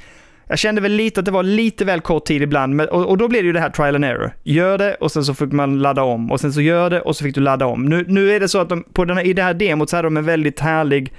jag 0.49 0.59
kände 0.59 0.81
väl 0.81 0.93
lite 0.93 1.21
att 1.21 1.27
det 1.27 1.33
var 1.33 1.43
lite 1.43 1.85
väl 1.85 2.01
kort 2.01 2.25
tid 2.25 2.43
ibland, 2.43 2.81
och, 2.81 3.07
och, 3.07 3.19
då 3.19 3.29
blev 3.29 3.43
det 3.43 3.47
ju 3.47 3.53
det 3.53 3.61
här 3.61 3.71
trial 3.71 3.95
and 3.95 4.05
error. 4.05 4.33
Gör 4.43 4.79
det 4.79 4.95
och 4.95 5.13
sen 5.13 5.25
så 5.25 5.35
fick 5.35 5.53
man 5.53 5.79
ladda 5.79 6.03
om 6.03 6.33
och 6.33 6.41
sen 6.41 6.53
så 6.53 6.61
gör 6.61 6.91
det 6.91 7.01
och 7.01 7.17
så 7.17 7.25
fick 7.25 7.35
du 7.35 7.41
ladda 7.41 7.67
om. 7.67 7.85
Nu, 7.85 8.05
nu 8.09 8.33
är 8.33 8.41
det 8.41 8.49
så 8.49 8.59
att 8.59 8.69
de, 8.69 8.85
på 8.93 9.05
den 9.05 9.17
här, 9.17 9.25
i 9.25 9.33
det 9.33 9.43
här 9.43 9.55
demot 9.55 9.91
så 9.91 9.97
hade 9.97 10.07
de 10.07 10.17
en 10.17 10.25
väldigt 10.25 10.61
härlig 10.61 11.13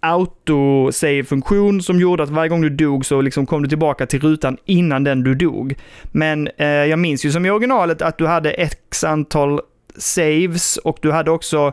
autosave-funktion 0.00 1.82
som 1.82 2.00
gjorde 2.00 2.22
att 2.22 2.30
varje 2.30 2.48
gång 2.48 2.62
du 2.62 2.70
dog 2.70 3.06
så 3.06 3.20
liksom 3.20 3.46
kom 3.46 3.62
du 3.62 3.68
tillbaka 3.68 4.06
till 4.06 4.20
rutan 4.20 4.56
innan 4.64 5.04
den 5.04 5.22
du 5.22 5.34
dog. 5.34 5.74
Men 6.12 6.48
eh, 6.56 6.66
jag 6.66 6.98
minns 6.98 7.24
ju 7.24 7.32
som 7.32 7.46
i 7.46 7.50
originalet 7.50 8.02
att 8.02 8.18
du 8.18 8.26
hade 8.26 8.50
x 8.50 9.04
antal 9.04 9.60
saves 9.96 10.76
och 10.76 10.98
du 11.02 11.12
hade 11.12 11.30
också 11.30 11.72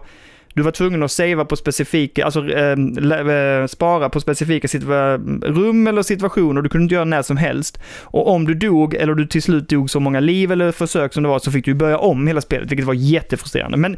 du 0.53 0.61
var 0.61 0.71
tvungen 0.71 1.03
att 1.03 1.11
savea 1.11 1.45
på 1.45 1.55
specifika, 1.55 2.25
alltså 2.25 2.49
äh, 2.49 3.67
spara 3.67 4.09
på 4.09 4.19
specifika 4.19 4.67
rum 5.41 5.87
eller 5.87 6.01
situationer. 6.01 6.61
Du 6.61 6.69
kunde 6.69 6.83
inte 6.83 6.95
göra 6.95 7.05
när 7.05 7.21
som 7.21 7.37
helst. 7.37 7.79
Och 8.01 8.27
om 8.27 8.45
du 8.45 8.53
dog, 8.53 8.93
eller 8.93 9.13
du 9.13 9.27
till 9.27 9.43
slut 9.43 9.69
dog 9.69 9.89
så 9.89 9.99
många 9.99 10.19
liv 10.19 10.51
eller 10.51 10.71
försök 10.71 11.13
som 11.13 11.23
det 11.23 11.29
var, 11.29 11.39
så 11.39 11.51
fick 11.51 11.65
du 11.65 11.73
börja 11.73 11.97
om 11.97 12.27
hela 12.27 12.41
spelet, 12.41 12.71
vilket 12.71 12.87
var 12.87 12.93
jättefrustrerande. 12.93 13.77
Men 13.77 13.97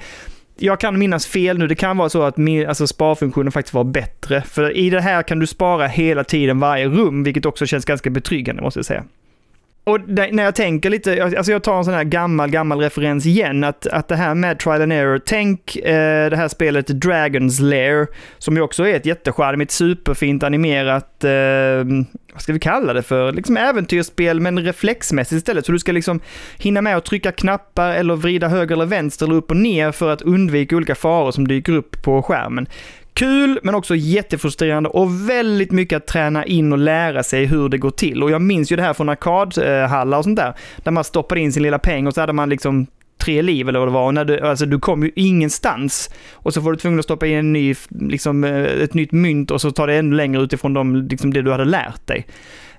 jag 0.58 0.80
kan 0.80 0.99
minnas 0.99 1.26
fel 1.26 1.58
nu. 1.58 1.68
Det 1.68 1.76
kan 1.76 1.97
vara 1.97 2.10
så 2.10 2.24
att 2.24 2.38
min, 2.38 2.68
alltså 2.68 2.88
sparfunktionen 2.88 3.51
faktiskt 3.51 3.74
var 3.74 3.84
bättre. 3.84 4.41
För 4.41 4.78
i 4.78 4.89
det 4.89 5.01
här 5.01 5.24
kan 5.24 5.39
du 5.39 5.47
spara 5.47 5.88
hela 5.88 6.24
tiden 6.24 6.60
varje 6.60 6.88
rum, 6.88 7.24
vilket 7.24 7.45
också 7.45 7.66
känns 7.66 7.86
ganska 7.86 8.10
betryggande 8.10 8.62
måste 8.62 8.78
jag 8.78 8.86
säga. 8.86 9.03
Och 9.88 9.99
när 10.07 10.43
jag 10.43 10.55
tänker 10.55 10.89
lite, 10.89 11.23
alltså 11.23 11.51
jag 11.51 11.63
tar 11.63 11.77
en 11.77 11.86
sån 11.86 11.93
här 11.93 12.03
gammal, 12.03 12.49
gammal 12.49 12.79
referens 12.79 13.25
igen, 13.25 13.63
att, 13.63 13.88
att 13.88 14.07
det 14.07 14.15
här 14.15 14.36
med 14.36 14.59
trial 14.59 14.81
and 14.81 14.93
error, 14.93 15.21
tänk 15.25 15.75
eh, 15.75 16.29
det 16.29 16.36
här 16.36 16.47
spelet 16.47 16.89
Dragon's 16.89 17.61
Lair, 17.61 18.07
som 18.38 18.55
ju 18.55 18.61
också 18.61 18.88
är 18.88 18.93
ett 18.93 19.05
jättecharmigt, 19.05 19.71
superfint 19.71 20.43
animerat, 20.43 21.23
eh, 21.23 21.31
vad 22.33 22.41
ska 22.41 22.53
vi 22.53 22.59
kalla 22.59 22.93
det 22.93 23.03
för, 23.03 23.31
liksom 23.31 23.57
äventyrsspel 23.57 24.39
men 24.39 24.59
reflexmässigt 24.59 25.38
istället. 25.38 25.65
Så 25.65 25.71
du 25.71 25.79
ska 25.79 25.91
liksom 25.91 26.19
hinna 26.57 26.81
med 26.81 26.97
att 26.97 27.05
trycka 27.05 27.31
knappar 27.31 27.91
eller 27.91 28.15
vrida 28.15 28.47
höger 28.47 28.75
eller 28.75 28.86
vänster 28.86 29.25
eller 29.25 29.36
upp 29.36 29.51
och 29.51 29.57
ner 29.57 29.91
för 29.91 30.09
att 30.09 30.21
undvika 30.21 30.75
olika 30.75 30.95
faror 30.95 31.31
som 31.31 31.47
dyker 31.47 31.73
upp 31.73 32.03
på 32.03 32.21
skärmen. 32.21 32.67
Kul, 33.16 33.59
men 33.63 33.76
också 33.76 33.95
jättefrustrerande 33.95 34.89
och 34.89 35.30
väldigt 35.30 35.72
mycket 35.72 35.97
att 35.97 36.07
träna 36.07 36.45
in 36.45 36.72
och 36.72 36.78
lära 36.78 37.24
sig 37.24 37.45
hur 37.45 37.70
det 37.70 37.78
går 37.78 37.91
till. 37.91 38.24
Och 38.24 38.32
jag 38.32 38.41
minns 38.41 38.72
ju 38.72 38.76
det 38.76 38.82
här 38.82 38.93
från 38.93 39.09
arkadhallar 39.09 40.18
och 40.18 40.24
sånt 40.24 40.38
där, 40.38 40.53
där 40.78 40.91
man 40.91 41.03
stoppade 41.03 41.41
in 41.41 41.53
sin 41.53 41.63
lilla 41.63 41.80
peng 41.80 42.07
och 42.07 42.13
så 42.13 42.22
hade 42.22 42.34
man 42.34 42.49
liksom 42.49 42.88
tre 43.18 43.41
liv 43.41 43.70
eller 43.70 43.80
vad 43.80 43.88
det 43.88 43.91
var. 43.91 44.05
Och 44.05 44.13
när 44.13 44.26
du, 44.26 44.39
alltså 44.39 44.66
du 44.66 44.80
kom 44.80 45.03
ju 45.03 45.11
ingenstans. 45.16 46.09
Och 46.34 46.53
så 46.53 46.61
var 46.61 46.72
du 46.72 46.78
tvungen 46.78 46.99
att 46.99 47.05
stoppa 47.05 47.28
in 47.28 47.38
en 47.38 47.53
ny, 47.53 47.76
liksom, 47.89 48.43
eh, 48.43 48.63
ett 48.63 48.93
nytt 48.93 49.11
mynt 49.11 49.51
och 49.51 49.61
så 49.61 49.72
tar 49.72 49.88
det 49.88 49.93
ännu 49.93 50.16
längre 50.16 50.41
utifrån 50.41 50.74
de, 50.74 50.95
liksom 50.95 51.34
det 51.34 51.41
du 51.41 51.51
hade 51.51 51.66
lärt 51.66 52.07
dig. 52.07 52.26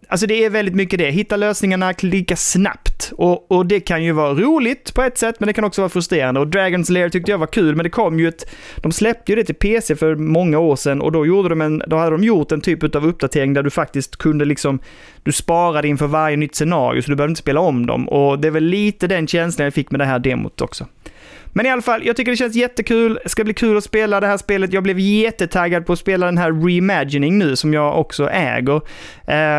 Alltså 0.09 0.26
det 0.26 0.44
är 0.44 0.50
väldigt 0.50 0.74
mycket 0.74 0.98
det. 0.98 1.11
Hitta 1.11 1.36
lösningarna, 1.36 1.92
klicka 1.92 2.36
snabbt. 2.36 3.12
Och, 3.16 3.52
och 3.52 3.66
det 3.66 3.80
kan 3.80 4.04
ju 4.04 4.12
vara 4.12 4.34
roligt 4.34 4.94
på 4.94 5.02
ett 5.02 5.18
sätt, 5.18 5.40
men 5.40 5.46
det 5.46 5.52
kan 5.52 5.64
också 5.64 5.80
vara 5.80 5.88
frustrerande. 5.88 6.40
Och 6.40 6.46
Dragon's 6.46 6.92
Lair 6.92 7.09
tyckte 7.09 7.30
jag 7.30 7.38
var 7.38 7.46
kul, 7.46 7.76
men 7.76 7.84
det 7.84 7.90
kom 7.90 8.20
ju 8.20 8.28
ett... 8.28 8.50
De 8.76 8.92
släppte 8.92 9.32
ju 9.32 9.36
det 9.36 9.44
till 9.44 9.54
PC 9.54 9.96
för 9.96 10.14
många 10.14 10.59
år 10.59 10.76
sedan 10.76 11.00
och 11.00 11.12
då, 11.12 11.26
gjorde 11.26 11.48
de 11.48 11.61
en, 11.61 11.82
då 11.86 11.96
hade 11.96 12.11
de 12.11 12.24
gjort 12.24 12.52
en 12.52 12.61
typ 12.61 12.94
av 12.94 13.07
uppdatering 13.07 13.54
där 13.54 13.62
du 13.62 13.70
faktiskt 13.70 14.16
kunde 14.16 14.44
liksom... 14.44 14.78
Du 15.22 15.32
sparade 15.32 15.88
inför 15.88 16.07
varje 16.07 16.36
nytt 16.36 16.54
scenario, 16.54 17.02
så 17.02 17.11
du 17.11 17.16
behövde 17.16 17.30
inte 17.30 17.40
spela 17.40 17.61
om 17.61 17.86
dem. 17.86 18.09
Och 18.09 18.38
det 18.38 18.48
är 18.48 18.52
väl 18.52 18.64
lite 18.64 19.07
den 19.07 19.26
känslan 19.26 19.64
jag 19.64 19.74
fick 19.74 19.90
med 19.90 20.00
det 20.00 20.04
här 20.04 20.18
demot 20.18 20.61
också. 20.61 20.86
Men 21.57 21.66
i 21.66 21.70
alla 21.70 21.82
fall, 21.82 22.07
jag 22.07 22.16
tycker 22.16 22.32
det 22.32 22.36
känns 22.36 22.57
jättekul. 22.57 23.18
Det 23.22 23.28
ska 23.28 23.44
bli 23.44 23.54
kul 23.54 23.76
att 23.76 23.84
spela 23.84 24.20
det 24.20 24.26
här 24.26 24.36
spelet. 24.36 24.72
Jag 24.72 24.82
blev 24.82 24.98
jättetaggad 24.98 25.86
på 25.86 25.92
att 25.92 25.98
spela 25.98 26.26
den 26.26 26.38
här 26.38 26.66
Reimagining 26.66 27.38
nu, 27.38 27.57
som 27.57 27.74
jag 27.74 28.00
också 28.00 28.28
äger. 28.30 28.80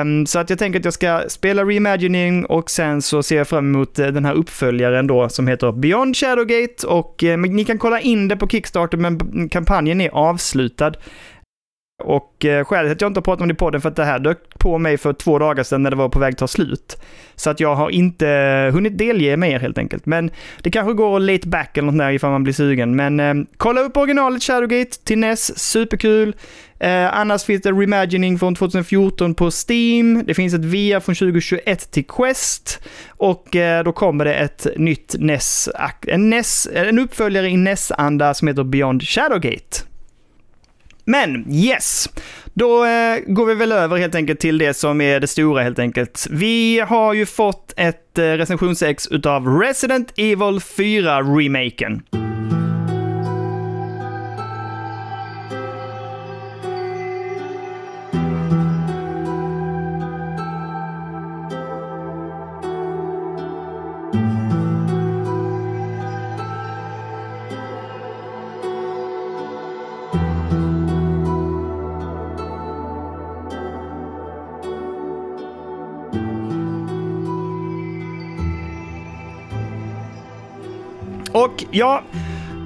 Um, 0.01 0.25
så 0.25 0.39
att 0.39 0.49
jag 0.49 0.59
tänker 0.59 0.79
att 0.79 0.85
jag 0.85 0.93
ska 0.93 1.21
spela 1.27 1.63
Reimagining 1.63 2.45
och 2.45 2.69
sen 2.69 3.01
så 3.01 3.23
ser 3.23 3.37
jag 3.37 3.47
fram 3.47 3.75
emot 3.75 3.99
eh, 3.99 4.07
den 4.07 4.25
här 4.25 4.33
uppföljaren 4.33 5.07
då 5.07 5.29
som 5.29 5.47
heter 5.47 5.71
Beyond 5.71 6.15
Shadowgate 6.15 6.87
och 6.87 7.23
eh, 7.23 7.37
ni 7.37 7.65
kan 7.65 7.77
kolla 7.77 7.99
in 7.99 8.27
det 8.27 8.37
på 8.37 8.47
Kickstarter 8.47 8.97
men 8.97 9.49
kampanjen 9.49 10.01
är 10.01 10.09
avslutad. 10.09 10.93
Och 12.03 12.45
eh, 12.45 12.65
skälet 12.65 12.91
att 12.91 13.01
jag 13.01 13.09
inte 13.09 13.17
har 13.17 13.23
pratat 13.23 13.41
om 13.41 13.47
det 13.47 13.51
i 13.53 13.55
podden 13.55 13.81
för 13.81 13.89
att 13.89 13.95
det 13.95 14.05
här 14.05 14.19
dök 14.19 14.59
på 14.59 14.77
mig 14.77 14.97
för 14.97 15.13
två 15.13 15.39
dagar 15.39 15.63
sedan 15.63 15.83
när 15.83 15.89
det 15.89 15.95
var 15.95 16.09
på 16.09 16.19
väg 16.19 16.31
att 16.31 16.37
ta 16.37 16.47
slut. 16.47 16.97
Så 17.35 17.49
att 17.49 17.59
jag 17.59 17.75
har 17.75 17.89
inte 17.89 18.29
eh, 18.29 18.73
hunnit 18.73 18.97
delge 18.97 19.37
mig 19.37 19.51
er 19.51 19.59
helt 19.59 19.77
enkelt. 19.77 20.05
Men 20.05 20.31
det 20.61 20.71
kanske 20.71 20.93
går 20.93 21.19
late 21.19 21.47
back 21.47 21.77
eller 21.77 21.91
något 21.91 21.97
där 21.97 22.11
ifall 22.11 22.31
man 22.31 22.43
blir 22.43 22.53
sugen. 22.53 22.95
Men 22.95 23.19
eh, 23.19 23.33
kolla 23.57 23.81
upp 23.81 23.97
originalet 23.97 24.43
Shadowgate 24.43 25.03
till 25.03 25.17
NES, 25.17 25.59
superkul. 25.59 26.35
Eh, 26.79 27.17
annars 27.17 27.43
finns 27.43 27.61
det 27.61 27.71
Reimagining 27.71 28.39
från 28.39 28.55
2014 28.55 29.35
på 29.35 29.51
Steam. 29.67 30.23
Det 30.25 30.33
finns 30.33 30.53
ett 30.53 30.65
VR 30.65 30.99
från 30.99 31.15
2021 31.15 31.91
till 31.91 32.05
Quest. 32.05 32.79
Och 33.09 33.55
eh, 33.55 33.83
då 33.83 33.91
kommer 33.91 34.25
det 34.25 34.33
ett 34.33 34.67
nytt 34.75 35.15
NES, 35.19 35.69
en, 36.07 36.29
NES, 36.29 36.67
en 36.73 36.99
uppföljare 36.99 37.49
i 37.49 37.57
NES-anda 37.57 38.33
som 38.33 38.47
heter 38.47 38.63
Beyond 38.63 39.03
Shadowgate. 39.03 39.87
Men 41.09 41.51
yes, 41.51 42.09
då 42.53 42.85
eh, 42.85 43.19
går 43.27 43.45
vi 43.45 43.55
väl 43.55 43.71
över 43.71 43.97
helt 43.97 44.15
enkelt 44.15 44.39
till 44.39 44.57
det 44.57 44.73
som 44.73 45.01
är 45.01 45.19
det 45.19 45.27
stora 45.27 45.63
helt 45.63 45.79
enkelt. 45.79 46.27
Vi 46.29 46.79
har 46.79 47.13
ju 47.13 47.25
fått 47.25 47.73
ett 47.77 48.17
eh, 48.17 48.23
recensionsex 48.23 49.07
utav 49.07 49.47
Resident 49.47 50.13
Evil 50.17 50.59
4-remaken. 50.59 52.01
Ja, 81.71 82.03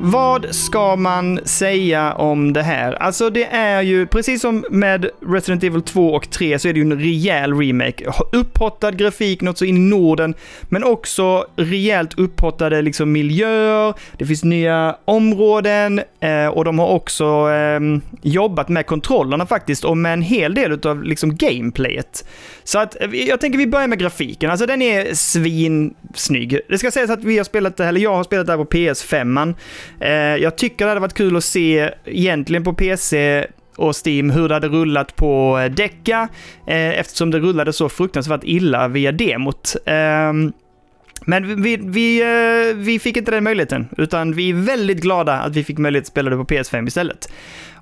vad 0.03 0.55
ska 0.55 0.95
man 0.95 1.39
säga 1.43 2.13
om 2.13 2.53
det 2.53 2.61
här? 2.61 2.93
Alltså 2.93 3.29
det 3.29 3.45
är 3.45 3.81
ju, 3.81 4.07
precis 4.07 4.41
som 4.41 4.65
med 4.69 5.09
Resident 5.27 5.63
Evil 5.63 5.81
2 5.81 6.13
och 6.13 6.29
3 6.29 6.59
så 6.59 6.67
är 6.67 6.73
det 6.73 6.79
ju 6.79 6.85
en 6.85 6.99
rejäl 6.99 7.53
remake. 7.53 8.05
Upphottad 8.31 8.91
grafik, 8.91 9.41
något 9.41 9.57
så 9.57 9.65
in 9.65 9.77
i 9.77 9.79
Norden, 9.79 10.33
men 10.63 10.83
också 10.83 11.45
rejält 11.55 12.19
upphottade 12.19 12.81
liksom 12.81 13.11
miljöer, 13.11 13.93
det 14.17 14.25
finns 14.25 14.43
nya 14.43 14.95
områden 15.05 16.01
eh, 16.19 16.47
och 16.47 16.65
de 16.65 16.79
har 16.79 16.87
också 16.87 17.49
eh, 17.49 17.79
jobbat 18.21 18.69
med 18.69 18.85
kontrollerna 18.85 19.45
faktiskt 19.45 19.83
och 19.83 19.97
med 19.97 20.13
en 20.13 20.21
hel 20.21 20.53
del 20.53 20.87
av 20.87 21.03
liksom 21.03 21.35
gameplayet. 21.35 22.25
Så 22.63 22.79
att 22.79 23.01
eh, 23.01 23.09
jag 23.13 23.41
tänker 23.41 23.57
vi 23.57 23.67
börjar 23.67 23.87
med 23.87 23.99
grafiken, 23.99 24.51
alltså 24.51 24.65
den 24.65 24.81
är 24.81 25.13
svinsnygg. 25.13 26.59
Det 26.69 26.77
ska 26.77 26.91
sägas 26.91 27.09
att 27.09 27.23
vi 27.23 27.37
har 27.37 27.45
spelat 27.45 27.77
det, 27.77 27.85
eller 27.85 28.01
jag 28.01 28.15
har 28.15 28.23
spelat 28.23 28.45
det 28.45 28.51
här 28.51 28.57
på 28.57 28.65
PS5. 28.65 29.21
-man. 29.21 29.55
Eh, 30.01 30.11
jag 30.11 30.55
tycker 30.55 30.85
det 30.85 30.91
hade 30.91 31.01
varit 31.01 31.13
kul 31.13 31.37
att 31.37 31.43
se 31.43 31.93
egentligen 32.05 32.63
på 32.63 32.73
PC 32.73 33.45
och 33.75 33.95
Steam 34.05 34.29
hur 34.29 34.47
det 34.47 34.53
hade 34.53 34.67
rullat 34.67 35.15
på 35.15 35.59
eh, 35.59 35.71
Deca 35.71 36.27
eh, 36.67 36.99
eftersom 36.99 37.31
det 37.31 37.39
rullade 37.39 37.73
så 37.73 37.89
fruktansvärt 37.89 38.43
illa 38.43 38.87
via 38.87 39.11
demot. 39.11 39.75
Ehm, 39.85 40.53
men 41.25 41.61
vi, 41.61 41.77
vi, 41.81 42.21
eh, 42.21 42.75
vi 42.75 42.99
fick 42.99 43.17
inte 43.17 43.31
den 43.31 43.43
möjligheten, 43.43 43.87
utan 43.97 44.33
vi 44.33 44.49
är 44.49 44.53
väldigt 44.53 45.01
glada 45.01 45.33
att 45.33 45.55
vi 45.55 45.63
fick 45.63 45.77
möjlighet 45.77 46.03
att 46.03 46.07
spela 46.07 46.29
det 46.29 46.35
på 46.37 46.45
PS5 46.45 46.87
istället. 46.87 47.33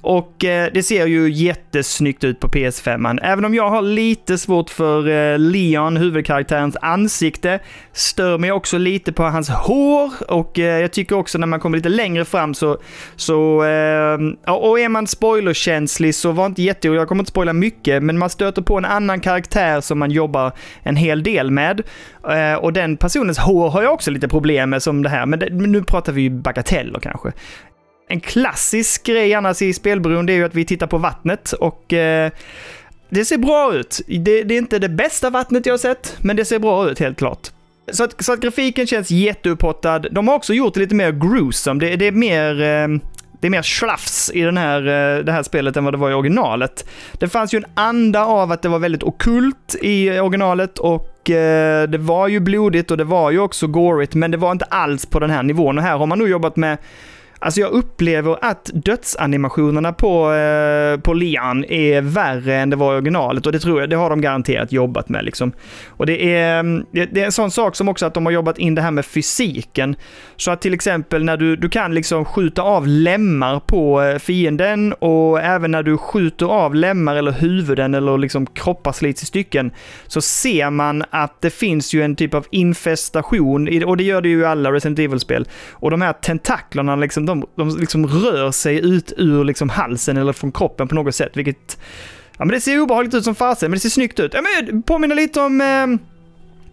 Och 0.01 0.45
eh, 0.45 0.69
det 0.73 0.83
ser 0.83 1.05
ju 1.05 1.29
jättesnyggt 1.29 2.23
ut 2.23 2.39
på 2.39 2.47
PS5. 2.47 3.19
Även 3.23 3.45
om 3.45 3.55
jag 3.55 3.69
har 3.69 3.81
lite 3.81 4.37
svårt 4.37 4.69
för 4.69 5.07
eh, 5.07 5.39
Leon, 5.39 5.97
huvudkaraktärens 5.97 6.77
ansikte, 6.81 7.59
stör 7.93 8.37
mig 8.37 8.51
också 8.51 8.77
lite 8.77 9.13
på 9.13 9.23
hans 9.23 9.49
hår 9.49 10.11
och 10.27 10.59
eh, 10.59 10.81
jag 10.81 10.91
tycker 10.91 11.15
också 11.15 11.37
när 11.37 11.47
man 11.47 11.59
kommer 11.59 11.77
lite 11.77 11.89
längre 11.89 12.25
fram 12.25 12.53
så, 12.53 12.77
så 13.15 13.63
eh, 13.63 14.53
och 14.53 14.79
är 14.79 14.89
man 14.89 15.07
spoilerkänslig 15.07 16.15
så 16.15 16.31
var 16.31 16.45
inte 16.45 16.61
jätteorolig, 16.61 17.01
jag 17.01 17.07
kommer 17.07 17.21
inte 17.21 17.31
spoila 17.31 17.53
mycket, 17.53 18.03
men 18.03 18.17
man 18.17 18.29
stöter 18.29 18.61
på 18.61 18.77
en 18.77 18.85
annan 18.85 19.19
karaktär 19.19 19.81
som 19.81 19.99
man 19.99 20.11
jobbar 20.11 20.51
en 20.83 20.95
hel 20.95 21.23
del 21.23 21.51
med. 21.51 21.81
Eh, 22.29 22.53
och 22.53 22.73
den 22.73 22.97
personens 22.97 23.37
hår 23.37 23.69
har 23.69 23.83
jag 23.83 23.93
också 23.93 24.11
lite 24.11 24.27
problem 24.27 24.69
med 24.69 24.83
som 24.83 25.03
det 25.03 25.09
här, 25.09 25.25
men 25.25 25.39
det, 25.39 25.49
nu 25.49 25.83
pratar 25.83 26.13
vi 26.13 26.21
ju 26.21 26.29
bagateller 26.29 26.99
kanske 26.99 27.31
en 28.09 28.19
klassisk 28.19 29.03
grej 29.03 29.33
annars 29.33 29.61
i 29.61 29.73
spelberoende 29.73 30.33
är 30.33 30.37
ju 30.37 30.43
att 30.43 30.55
vi 30.55 30.65
tittar 30.65 30.87
på 30.87 30.97
vattnet 30.97 31.51
och 31.51 31.93
eh, 31.93 32.31
det 33.09 33.25
ser 33.25 33.37
bra 33.37 33.73
ut. 33.73 34.01
Det, 34.07 34.43
det, 34.43 34.53
är 34.53 34.57
inte 34.57 34.79
det 34.79 34.89
bästa 34.89 35.29
vattnet 35.29 35.65
jag 35.65 35.73
har 35.73 35.77
sett, 35.77 36.17
men 36.21 36.35
det 36.35 36.45
ser 36.45 36.59
bra 36.59 36.89
ut 36.89 36.99
helt 36.99 37.17
klart. 37.17 37.47
Så 37.91 38.03
att, 38.03 38.23
så 38.23 38.33
att 38.33 38.39
grafiken 38.39 38.87
känns 38.87 39.11
jätteupphottad. 39.11 39.99
De 39.99 40.27
har 40.27 40.35
också 40.35 40.53
gjort 40.53 40.73
det 40.73 40.79
lite 40.79 40.95
mer 40.95 41.11
gruesome. 41.11 41.79
Det, 41.79 41.95
det 41.95 42.07
är 42.07 42.11
mer... 42.11 42.61
Eh, 42.61 42.87
det 43.41 43.47
är 43.47 43.51
mer 43.51 43.61
slafs 43.61 44.31
i 44.33 44.41
den 44.41 44.57
här, 44.57 44.79
eh, 44.81 45.23
det 45.23 45.31
här 45.31 45.43
spelet 45.43 45.77
än 45.77 45.83
vad 45.83 45.93
det 45.93 45.97
var 45.97 46.11
i 46.11 46.13
originalet. 46.13 46.89
Det 47.13 47.27
fanns 47.27 47.53
ju 47.53 47.57
en 47.57 47.65
anda 47.73 48.25
av 48.25 48.51
att 48.51 48.61
det 48.61 48.69
var 48.69 48.79
väldigt 48.79 49.03
okult 49.03 49.75
i 49.81 50.07
eh, 50.07 50.25
originalet 50.25 50.79
och 50.79 51.29
eh, 51.29 51.89
det 51.89 51.97
var 51.97 52.27
ju 52.27 52.39
blodigt 52.39 52.91
och 52.91 52.97
det 52.97 53.03
var 53.03 53.31
ju 53.31 53.39
också 53.39 53.67
gorigt, 53.67 54.15
men 54.15 54.31
det 54.31 54.37
var 54.37 54.51
inte 54.51 54.65
alls 54.65 55.05
på 55.05 55.19
den 55.19 55.29
här 55.29 55.43
nivån. 55.43 55.77
Och 55.77 55.83
här 55.83 55.97
har 55.97 56.05
man 56.05 56.19
nog 56.19 56.29
jobbat 56.29 56.55
med 56.55 56.77
Alltså 57.41 57.61
jag 57.61 57.71
upplever 57.71 58.37
att 58.41 58.69
dödsanimationerna 58.73 59.93
på, 59.93 60.33
eh, 60.33 60.99
på 60.99 61.13
Lian 61.13 61.65
är 61.65 62.01
värre 62.01 62.55
än 62.55 62.69
det 62.69 62.75
var 62.75 62.93
i 62.93 62.97
originalet 62.97 63.45
och 63.45 63.51
det 63.51 63.59
tror 63.59 63.79
jag, 63.79 63.89
det 63.89 63.95
har 63.95 64.09
de 64.09 64.21
garanterat 64.21 64.71
jobbat 64.71 65.09
med 65.09 65.25
liksom. 65.25 65.51
Och 65.87 66.05
det 66.05 66.35
är, 66.35 66.59
mm, 66.59 66.85
det, 66.91 67.21
är 67.21 67.25
en 67.25 67.31
sån 67.31 67.51
sak 67.51 67.75
som 67.75 67.89
också 67.89 68.05
att 68.05 68.13
de 68.13 68.25
har 68.25 68.33
jobbat 68.33 68.57
in 68.57 68.75
det 68.75 68.81
här 68.81 68.91
med 68.91 69.05
fysiken. 69.05 69.95
Så 70.37 70.51
att 70.51 70.61
till 70.61 70.73
exempel 70.73 71.23
när 71.23 71.37
du, 71.37 71.55
du 71.55 71.69
kan 71.69 71.93
liksom 71.93 72.25
skjuta 72.25 72.61
av 72.61 72.87
lemmar 72.87 73.59
på 73.59 74.01
eh, 74.01 74.17
fienden 74.17 74.93
och 74.93 75.41
även 75.41 75.71
när 75.71 75.83
du 75.83 75.97
skjuter 75.97 76.45
av 76.45 76.75
lemmar 76.75 77.15
eller 77.15 77.31
huvuden 77.31 77.93
eller 77.93 78.17
liksom 78.17 78.45
kroppar 78.45 78.91
slits 78.91 79.23
i 79.23 79.25
stycken 79.25 79.71
så 80.07 80.21
ser 80.21 80.69
man 80.69 81.03
att 81.09 81.41
det 81.41 81.49
finns 81.49 81.93
ju 81.93 82.01
en 82.01 82.15
typ 82.15 82.33
av 82.33 82.45
infestation 82.51 83.83
och 83.83 83.97
det 83.97 84.03
gör 84.03 84.21
det 84.21 84.29
ju 84.29 84.39
i 84.39 84.45
alla 84.45 84.71
Resident 84.71 84.99
Evil-spel. 84.99 85.47
Och 85.71 85.91
de 85.91 86.01
här 86.01 86.13
tentaklerna 86.13 86.95
liksom 86.95 87.28
de, 87.29 87.45
de 87.55 87.77
liksom 87.77 88.07
rör 88.07 88.51
sig 88.51 88.79
ut 88.79 89.13
ur 89.17 89.43
liksom 89.43 89.69
halsen 89.69 90.17
eller 90.17 90.33
från 90.33 90.51
kroppen 90.51 90.87
på 90.87 90.95
något 90.95 91.15
sätt, 91.15 91.31
vilket... 91.37 91.79
Ja, 92.37 92.45
men 92.45 92.53
det 92.53 92.61
ser 92.61 92.79
obehagligt 92.79 93.13
ut 93.13 93.23
som 93.23 93.35
fasen, 93.35 93.71
men 93.71 93.75
det 93.75 93.79
ser 93.81 93.89
snyggt 93.89 94.19
ut. 94.19 94.33
Ja, 94.33 94.41
men 94.41 94.83
påminner 94.83 95.15
lite 95.15 95.41
om... 95.41 95.61
Eh, 95.61 95.87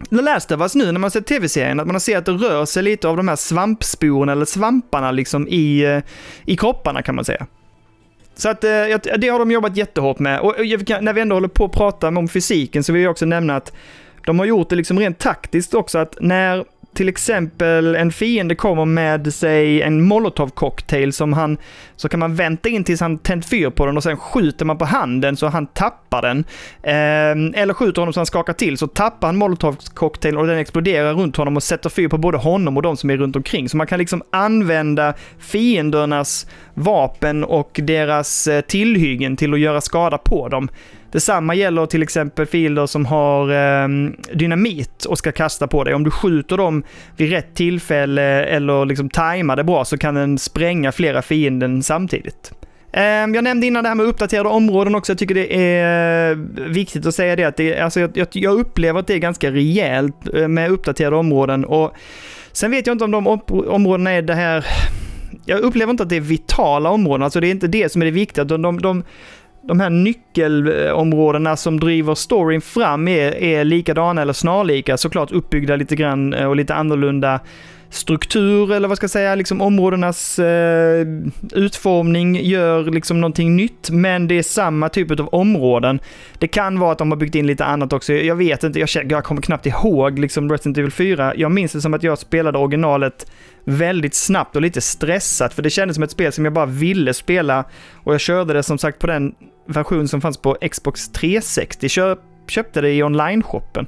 The 0.09 0.21
Last 0.21 0.51
of 0.51 0.61
Us 0.61 0.75
nu 0.75 0.91
när 0.91 0.99
man 0.99 1.11
ser 1.11 1.21
tv-serien, 1.21 1.79
att 1.79 1.87
man 1.87 1.99
ser 1.99 2.17
att 2.17 2.25
det 2.25 2.31
rör 2.31 2.65
sig 2.65 2.83
lite 2.83 3.07
av 3.07 3.17
de 3.17 3.27
här 3.27 3.35
svampsporerna 3.35 4.31
eller 4.31 4.45
svamparna 4.45 5.11
liksom 5.11 5.47
i, 5.47 5.83
eh, 5.83 5.99
i 6.45 6.57
kropparna 6.57 7.01
kan 7.01 7.15
man 7.15 7.25
säga. 7.25 7.45
Så 8.35 8.49
att 8.49 8.63
eh, 8.63 8.69
det 9.17 9.27
har 9.27 9.39
de 9.39 9.51
jobbat 9.51 9.77
jättehårt 9.77 10.19
med. 10.19 10.39
Och 10.39 10.55
när 11.01 11.13
vi 11.13 11.21
ändå 11.21 11.35
håller 11.35 11.47
på 11.47 11.65
att 11.65 11.71
prata 11.71 12.07
om 12.07 12.27
fysiken 12.27 12.83
så 12.83 12.93
vill 12.93 13.01
jag 13.01 13.11
också 13.11 13.25
nämna 13.25 13.55
att 13.55 13.73
de 14.25 14.39
har 14.39 14.45
gjort 14.45 14.69
det 14.69 14.75
liksom 14.75 14.99
rent 14.99 15.19
taktiskt 15.19 15.73
också 15.73 15.97
att 15.97 16.17
när 16.21 16.65
till 16.97 17.09
exempel 17.09 17.95
en 17.95 18.11
fiende 18.11 18.55
kommer 18.55 18.85
med 18.85 19.33
sig 19.33 19.81
en 19.81 20.01
molotov 20.01 20.49
cocktail 20.49 21.13
som 21.13 21.33
han, 21.33 21.57
så 21.95 22.09
kan 22.09 22.19
man 22.19 22.35
vänta 22.35 22.69
in 22.69 22.83
tills 22.83 23.01
han 23.01 23.17
tänt 23.17 23.49
fyr 23.49 23.69
på 23.69 23.85
den 23.85 23.97
och 23.97 24.03
sen 24.03 24.17
skjuter 24.17 24.65
man 24.65 24.77
på 24.77 24.85
handen 24.85 25.37
så 25.37 25.47
han 25.47 25.67
tappar 25.67 26.21
den. 26.21 26.39
Eh, 26.83 27.61
eller 27.61 27.73
skjuter 27.73 28.01
honom 28.01 28.13
så 28.13 28.19
han 28.19 28.25
skakar 28.25 28.53
till 28.53 28.77
så 28.77 28.87
tappar 28.87 29.27
han 29.27 29.37
molotov 29.37 29.77
cocktail 29.93 30.37
och 30.37 30.47
den 30.47 30.57
exploderar 30.57 31.13
runt 31.13 31.35
honom 31.35 31.55
och 31.55 31.63
sätter 31.63 31.89
fyr 31.89 32.07
på 32.07 32.17
både 32.17 32.37
honom 32.37 32.77
och 32.77 32.83
de 32.83 32.97
som 32.97 33.09
är 33.09 33.17
runt 33.17 33.35
omkring. 33.35 33.69
Så 33.69 33.77
man 33.77 33.87
kan 33.87 33.99
liksom 33.99 34.23
använda 34.31 35.13
fiendernas 35.39 36.47
vapen 36.73 37.43
och 37.43 37.79
deras 37.83 38.47
eh, 38.47 38.61
tillhyggen 38.61 39.37
till 39.37 39.53
att 39.53 39.59
göra 39.59 39.81
skada 39.81 40.17
på 40.17 40.49
dem. 40.49 40.69
Detsamma 41.11 41.55
gäller 41.55 41.85
till 41.85 42.03
exempel 42.03 42.45
fiender 42.45 42.85
som 42.85 43.05
har 43.05 43.49
eh, 43.49 43.87
dynamit 44.33 45.05
och 45.05 45.17
ska 45.17 45.31
kasta 45.31 45.67
på 45.67 45.83
dig. 45.83 45.93
Om 45.93 46.03
du 46.03 46.11
skjuter 46.11 46.57
dem 46.57 46.83
vid 47.17 47.29
rätt 47.29 47.55
tillfälle 47.55 48.43
eller 48.43 48.85
liksom 48.85 49.09
tajmar 49.09 49.55
det 49.55 49.63
bra 49.63 49.85
så 49.85 49.97
kan 49.97 50.15
den 50.15 50.37
spränga 50.37 50.91
flera 50.91 51.21
fienden 51.21 51.83
samtidigt. 51.83 52.53
Ehm, 52.91 53.35
jag 53.35 53.43
nämnde 53.43 53.67
innan 53.67 53.83
det 53.83 53.87
här 53.87 53.95
med 53.95 54.05
uppdaterade 54.05 54.49
områden 54.49 54.95
också. 54.95 55.11
Jag 55.11 55.19
tycker 55.19 55.35
det 55.35 55.55
är 55.55 56.31
eh, 56.31 56.37
viktigt 56.67 57.05
att 57.05 57.15
säga 57.15 57.35
det. 57.35 57.43
Att 57.43 57.57
det, 57.57 57.79
alltså 57.79 57.99
jag, 57.99 58.27
jag 58.31 58.59
upplever 58.59 58.99
att 58.99 59.07
det 59.07 59.13
är 59.13 59.17
ganska 59.17 59.51
rejält 59.51 60.35
eh, 60.35 60.47
med 60.47 60.71
uppdaterade 60.71 61.15
områden. 61.15 61.65
Och 61.65 61.93
sen 62.51 62.71
vet 62.71 62.87
jag 62.87 62.93
inte 62.93 63.05
om 63.05 63.11
de 63.11 63.27
områdena 63.67 64.11
är 64.11 64.21
det 64.21 64.35
här... 64.35 64.65
Jag 65.45 65.59
upplever 65.59 65.91
inte 65.91 66.03
att 66.03 66.09
det 66.09 66.15
är 66.15 66.21
vitala 66.21 66.89
områden. 66.89 67.23
Alltså 67.23 67.39
det 67.39 67.47
är 67.47 67.51
inte 67.51 67.67
det 67.67 67.91
som 67.91 68.01
är 68.01 68.05
det 68.05 68.11
viktiga. 68.11 68.43
De, 68.43 68.61
de, 68.61 68.81
de, 68.81 69.03
de 69.67 69.79
här 69.79 69.89
nyckelområdena 69.89 71.55
som 71.55 71.79
driver 71.79 72.15
storyn 72.15 72.61
fram 72.61 73.07
är, 73.07 73.35
är 73.43 73.63
likadana 73.63 74.21
eller 74.21 74.33
snarlika, 74.33 74.97
såklart 74.97 75.31
uppbyggda 75.31 75.75
lite 75.75 75.95
grann 75.95 76.33
eh, 76.33 76.45
och 76.45 76.55
lite 76.55 76.75
annorlunda 76.75 77.39
struktur 77.89 78.71
eller 78.71 78.87
vad 78.87 78.97
ska 78.97 79.03
jag 79.03 79.11
säga, 79.11 79.35
liksom 79.35 79.61
områdenas 79.61 80.39
eh, 80.39 81.07
utformning 81.53 82.35
gör 82.35 82.83
liksom 82.83 83.21
någonting 83.21 83.55
nytt, 83.55 83.89
men 83.89 84.27
det 84.27 84.37
är 84.37 84.43
samma 84.43 84.89
typ 84.89 85.19
av 85.19 85.29
områden. 85.31 85.99
Det 86.39 86.47
kan 86.47 86.79
vara 86.79 86.91
att 86.91 86.97
de 86.97 87.11
har 87.11 87.17
byggt 87.17 87.35
in 87.35 87.47
lite 87.47 87.65
annat 87.65 87.93
också, 87.93 88.13
jag 88.13 88.35
vet 88.35 88.63
inte, 88.63 88.79
jag, 88.79 88.89
jag 89.09 89.23
kommer 89.23 89.41
knappt 89.41 89.65
ihåg 89.65 90.19
liksom 90.19 90.51
Resident 90.51 90.77
Evil 90.77 90.91
4. 90.91 91.33
Jag 91.35 91.51
minns 91.51 91.71
det 91.71 91.81
som 91.81 91.93
att 91.93 92.03
jag 92.03 92.17
spelade 92.17 92.57
originalet 92.57 93.31
väldigt 93.63 94.15
snabbt 94.15 94.55
och 94.55 94.61
lite 94.61 94.81
stressat, 94.81 95.53
för 95.53 95.61
det 95.61 95.69
kändes 95.69 95.95
som 95.95 96.03
ett 96.03 96.11
spel 96.11 96.31
som 96.31 96.45
jag 96.45 96.53
bara 96.53 96.65
ville 96.65 97.13
spela 97.13 97.63
och 98.03 98.13
jag 98.13 98.21
körde 98.21 98.53
det 98.53 98.63
som 98.63 98.77
sagt 98.77 98.99
på 98.99 99.07
den 99.07 99.35
version 99.67 100.07
som 100.07 100.21
fanns 100.21 100.37
på 100.37 100.57
Xbox 100.71 101.09
360. 101.09 101.89
Köp, 101.89 102.19
köpte 102.47 102.81
det 102.81 102.91
i 102.91 103.03
online-shoppen. 103.03 103.87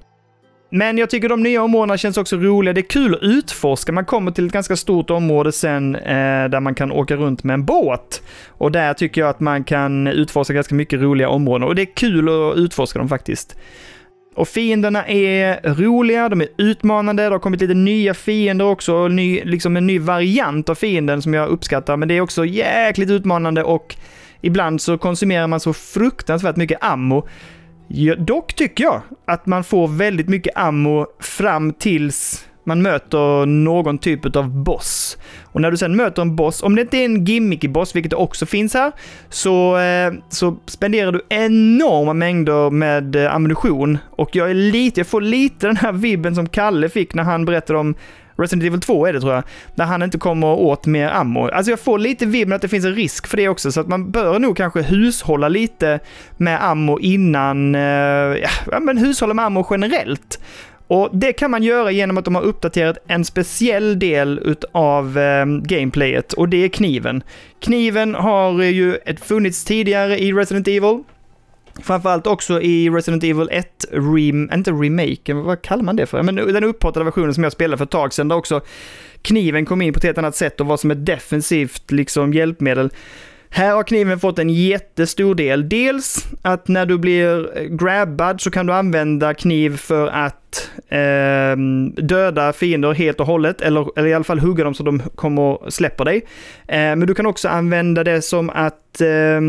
Men 0.72 0.98
jag 0.98 1.10
tycker 1.10 1.30
de 1.30 1.44
nya 1.44 1.64
områdena 1.64 1.98
känns 1.98 2.18
också 2.18 2.38
roliga. 2.38 2.74
Det 2.74 2.82
är 2.82 2.90
kul 2.90 3.16
att 3.16 3.24
utforska. 3.24 3.92
Man 3.92 4.06
kommer 4.06 4.32
till 4.32 4.46
ett 4.46 4.52
ganska 4.54 4.76
stort 4.76 5.10
område 5.10 5.52
sen 5.52 5.96
eh, 5.96 6.50
där 6.50 6.60
man 6.60 6.76
kan 6.76 6.92
åka 6.92 7.16
runt 7.16 7.44
med 7.44 7.54
en 7.54 7.66
båt. 7.66 8.22
Och 8.48 8.72
där 8.72 8.94
tycker 8.94 9.22
jag 9.22 9.30
att 9.30 9.40
man 9.40 9.64
kan 9.64 10.08
utforska 10.08 10.54
ganska 10.54 10.76
mycket 10.76 11.02
roliga 11.02 11.30
områden. 11.30 11.68
Och 11.68 11.76
det 11.76 11.82
är 11.82 11.96
kul 11.96 12.30
att 12.30 12.58
utforska 12.58 13.00
dem 13.00 13.10
faktiskt. 13.10 13.58
Och 14.36 14.48
fienderna 14.48 15.08
är 15.08 15.74
roliga, 15.74 16.30
de 16.30 16.42
är 16.42 16.48
utmanande, 16.58 17.24
det 17.24 17.30
har 17.30 17.40
kommit 17.40 17.62
lite 17.62 17.74
nya 17.74 18.14
fiender 18.14 18.66
också, 18.66 19.08
ny, 19.08 19.42
liksom 19.44 19.78
en 19.78 19.88
ny 19.88 20.00
variant 20.00 20.70
av 20.70 20.76
fienden 20.76 21.22
som 21.22 21.34
jag 21.34 21.50
uppskattar, 21.50 21.98
men 21.98 22.08
det 22.08 22.14
är 22.14 22.22
också 22.22 22.46
jäkligt 22.46 23.10
utmanande 23.10 23.64
och 23.64 23.96
ibland 24.42 24.82
så 24.82 24.98
konsumerar 24.98 25.48
man 25.48 25.60
så 25.60 25.74
fruktansvärt 25.74 26.56
mycket 26.56 26.84
ammo. 26.84 27.28
Ja, 27.88 28.16
dock 28.16 28.54
tycker 28.54 28.84
jag 28.84 29.02
att 29.28 29.46
man 29.46 29.64
får 29.64 29.88
väldigt 29.88 30.30
mycket 30.30 30.58
ammo 30.58 31.06
fram 31.20 31.74
tills 31.74 32.46
man 32.64 32.82
möter 32.82 33.46
någon 33.46 33.98
typ 33.98 34.36
av 34.36 34.50
boss. 34.64 35.18
Och 35.44 35.62
när 35.62 35.72
du 35.72 35.78
sen 35.78 35.96
möter 35.96 36.22
en 36.22 36.36
boss, 36.36 36.64
om 36.64 36.76
det 36.76 36.82
inte 36.82 36.98
är 36.98 37.06
en 37.06 37.26
gimmicky 37.26 37.68
boss, 37.68 37.96
vilket 37.96 38.10
det 38.10 38.16
också 38.16 38.46
finns 38.46 38.74
här, 38.74 38.92
så, 39.30 39.78
eh, 39.78 40.14
så 40.30 40.58
spenderar 40.66 41.12
du 41.12 41.26
enorma 41.30 42.14
mängder 42.14 42.70
med 42.70 43.16
eh, 43.16 43.36
ammunition. 43.36 43.98
Och 44.12 44.36
jag 44.36 44.50
är 44.50 44.54
lite, 44.54 45.00
jag 45.00 45.08
får 45.08 45.22
lite 45.22 45.68
den 45.68 45.78
här 45.78 45.92
vibben 45.92 46.36
som 46.36 46.50
Kalle 46.50 46.90
fick 46.90 47.14
när 47.14 47.24
han 47.24 47.46
berättade 47.46 47.80
om 47.80 47.96
Resident 48.40 48.64
Evil 48.64 48.82
2 48.82 49.06
är 49.06 49.14
det 49.14 49.22
tror 49.22 49.34
jag, 49.34 49.44
där 49.76 49.86
han 49.86 50.04
inte 50.04 50.18
kommer 50.18 50.48
åt 50.48 50.86
mer 50.86 51.08
ammo. 51.08 51.48
Alltså 51.48 51.72
jag 51.72 51.80
får 51.80 52.00
lite 52.00 52.26
vibben 52.26 52.56
att 52.56 52.62
det 52.62 52.68
finns 52.68 52.86
en 52.86 52.96
risk 52.96 53.28
för 53.28 53.38
det 53.38 53.50
också, 53.50 53.72
så 53.72 53.82
att 53.82 53.88
man 53.88 54.12
bör 54.12 54.40
nog 54.40 54.58
kanske 54.58 54.82
hushålla 54.82 55.48
lite 55.48 56.00
med 56.38 56.66
ammo 56.66 57.00
innan, 57.00 57.76
eh, 57.76 57.82
ja 58.72 58.80
men 58.82 58.98
hushålla 58.98 59.34
med 59.34 59.46
ammo 59.46 59.68
generellt. 59.70 60.40
Och 60.88 61.10
det 61.14 61.34
kan 61.34 61.52
man 61.52 61.64
göra 61.64 61.92
genom 61.92 62.18
att 62.18 62.26
de 62.26 62.36
har 62.36 62.42
uppdaterat 62.42 62.98
en 63.08 63.26
speciell 63.26 64.00
del 64.00 64.56
av 64.72 65.18
eh, 65.18 65.46
gameplayet 65.46 66.34
och 66.34 66.50
det 66.50 66.64
är 66.64 66.70
kniven. 66.70 67.24
Kniven 67.60 68.16
har 68.16 68.64
ju 68.64 68.96
ett 68.96 69.20
funnits 69.20 69.64
tidigare 69.64 70.20
i 70.20 70.34
Resident 70.34 70.68
Evil. 70.68 71.04
Framförallt 71.84 72.28
också 72.28 72.62
i 72.62 72.90
Resident 72.90 73.24
Evil 73.24 73.50
1, 73.52 73.86
rem, 73.92 74.50
inte 74.54 74.72
remaken, 74.72 75.44
vad 75.44 75.62
kallar 75.62 75.84
man 75.84 75.96
det 75.96 76.06
för? 76.06 76.24
Men 76.24 76.36
den 76.36 76.64
upphottade 76.64 77.06
versionen 77.06 77.34
som 77.34 77.44
jag 77.44 77.52
spelade 77.52 77.78
för 77.78 77.86
ett 77.86 77.92
tag 77.92 78.14
sedan, 78.14 78.28
där 78.28 78.36
också 78.36 78.62
kniven 79.22 79.66
kom 79.66 79.82
in 79.82 79.94
på 79.94 79.98
ett 79.98 80.04
helt 80.04 80.18
annat 80.18 80.36
sätt 80.36 80.62
och 80.62 80.68
var 80.68 80.78
som 80.78 80.92
ett 80.92 81.06
defensivt 81.06 81.92
liksom, 81.92 82.34
hjälpmedel. 82.34 82.90
Här 83.52 83.76
har 83.76 83.84
kniven 83.84 84.20
fått 84.20 84.40
en 84.40 84.50
jättestor 84.50 85.36
del. 85.36 85.70
Dels 85.70 86.28
att 86.42 86.68
när 86.68 86.86
du 86.86 86.98
blir 86.98 87.68
grabbad 87.78 88.42
så 88.42 88.52
kan 88.52 88.66
du 88.66 88.74
använda 88.74 89.34
kniv 89.34 89.78
för 89.78 90.08
att 90.08 90.70
eh, 90.90 91.58
döda 92.04 92.54
fiender 92.54 92.94
helt 92.94 93.20
och 93.20 93.26
hållet, 93.26 93.62
eller, 93.62 94.00
eller 94.00 94.10
i 94.10 94.14
alla 94.14 94.24
fall 94.24 94.40
hugga 94.40 94.64
dem 94.64 94.74
så 94.74 94.84
de 94.84 95.00
kommer 95.00 95.42
och 95.42 95.74
släpper 95.74 96.06
dig. 96.06 96.18
Eh, 96.68 96.78
men 96.78 97.00
du 97.00 97.14
kan 97.14 97.26
också 97.26 97.48
använda 97.48 98.04
det 98.04 98.22
som 98.22 98.50
att 98.50 99.02
eh, 99.02 99.42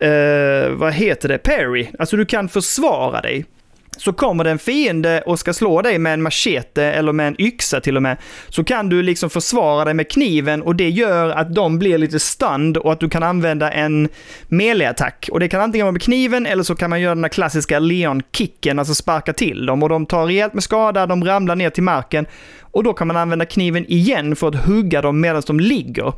eh, 0.00 0.70
vad 0.70 0.92
heter 0.92 1.28
det, 1.28 1.38
parry. 1.38 1.88
Alltså 1.98 2.16
du 2.16 2.24
kan 2.24 2.48
försvara 2.48 3.20
dig. 3.20 3.44
Så 3.96 4.12
kommer 4.12 4.44
det 4.44 4.50
en 4.50 4.58
fiende 4.58 5.22
och 5.26 5.38
ska 5.38 5.52
slå 5.52 5.82
dig 5.82 5.98
med 5.98 6.14
en 6.14 6.22
machete 6.22 6.84
eller 6.84 7.12
med 7.12 7.28
en 7.28 7.40
yxa 7.40 7.80
till 7.80 7.96
och 7.96 8.02
med, 8.02 8.16
så 8.48 8.64
kan 8.64 8.88
du 8.88 9.02
liksom 9.02 9.30
försvara 9.30 9.84
dig 9.84 9.94
med 9.94 10.10
kniven 10.10 10.62
och 10.62 10.76
det 10.76 10.90
gör 10.90 11.30
att 11.30 11.54
de 11.54 11.78
blir 11.78 11.98
lite 11.98 12.18
stund 12.18 12.76
och 12.76 12.92
att 12.92 13.00
du 13.00 13.08
kan 13.08 13.22
använda 13.22 13.72
en 13.72 14.08
melee-attack. 14.48 15.28
Och 15.32 15.40
det 15.40 15.48
kan 15.48 15.60
antingen 15.60 15.84
vara 15.84 15.92
med 15.92 16.02
kniven 16.02 16.46
eller 16.46 16.62
så 16.62 16.74
kan 16.74 16.90
man 16.90 17.00
göra 17.00 17.14
den 17.14 17.22
där 17.22 17.28
klassiska 17.28 17.78
Leon-kicken, 17.78 18.78
alltså 18.78 18.94
sparka 18.94 19.32
till 19.32 19.66
dem 19.66 19.82
och 19.82 19.88
de 19.88 20.06
tar 20.06 20.26
rejält 20.26 20.54
med 20.54 20.62
skada, 20.62 21.06
de 21.06 21.24
ramlar 21.24 21.56
ner 21.56 21.70
till 21.70 21.82
marken 21.82 22.26
och 22.60 22.84
då 22.84 22.92
kan 22.92 23.06
man 23.06 23.16
använda 23.16 23.44
kniven 23.44 23.84
igen 23.88 24.36
för 24.36 24.48
att 24.48 24.66
hugga 24.66 25.02
dem 25.02 25.20
medan 25.20 25.42
de 25.46 25.60
ligger. 25.60 26.12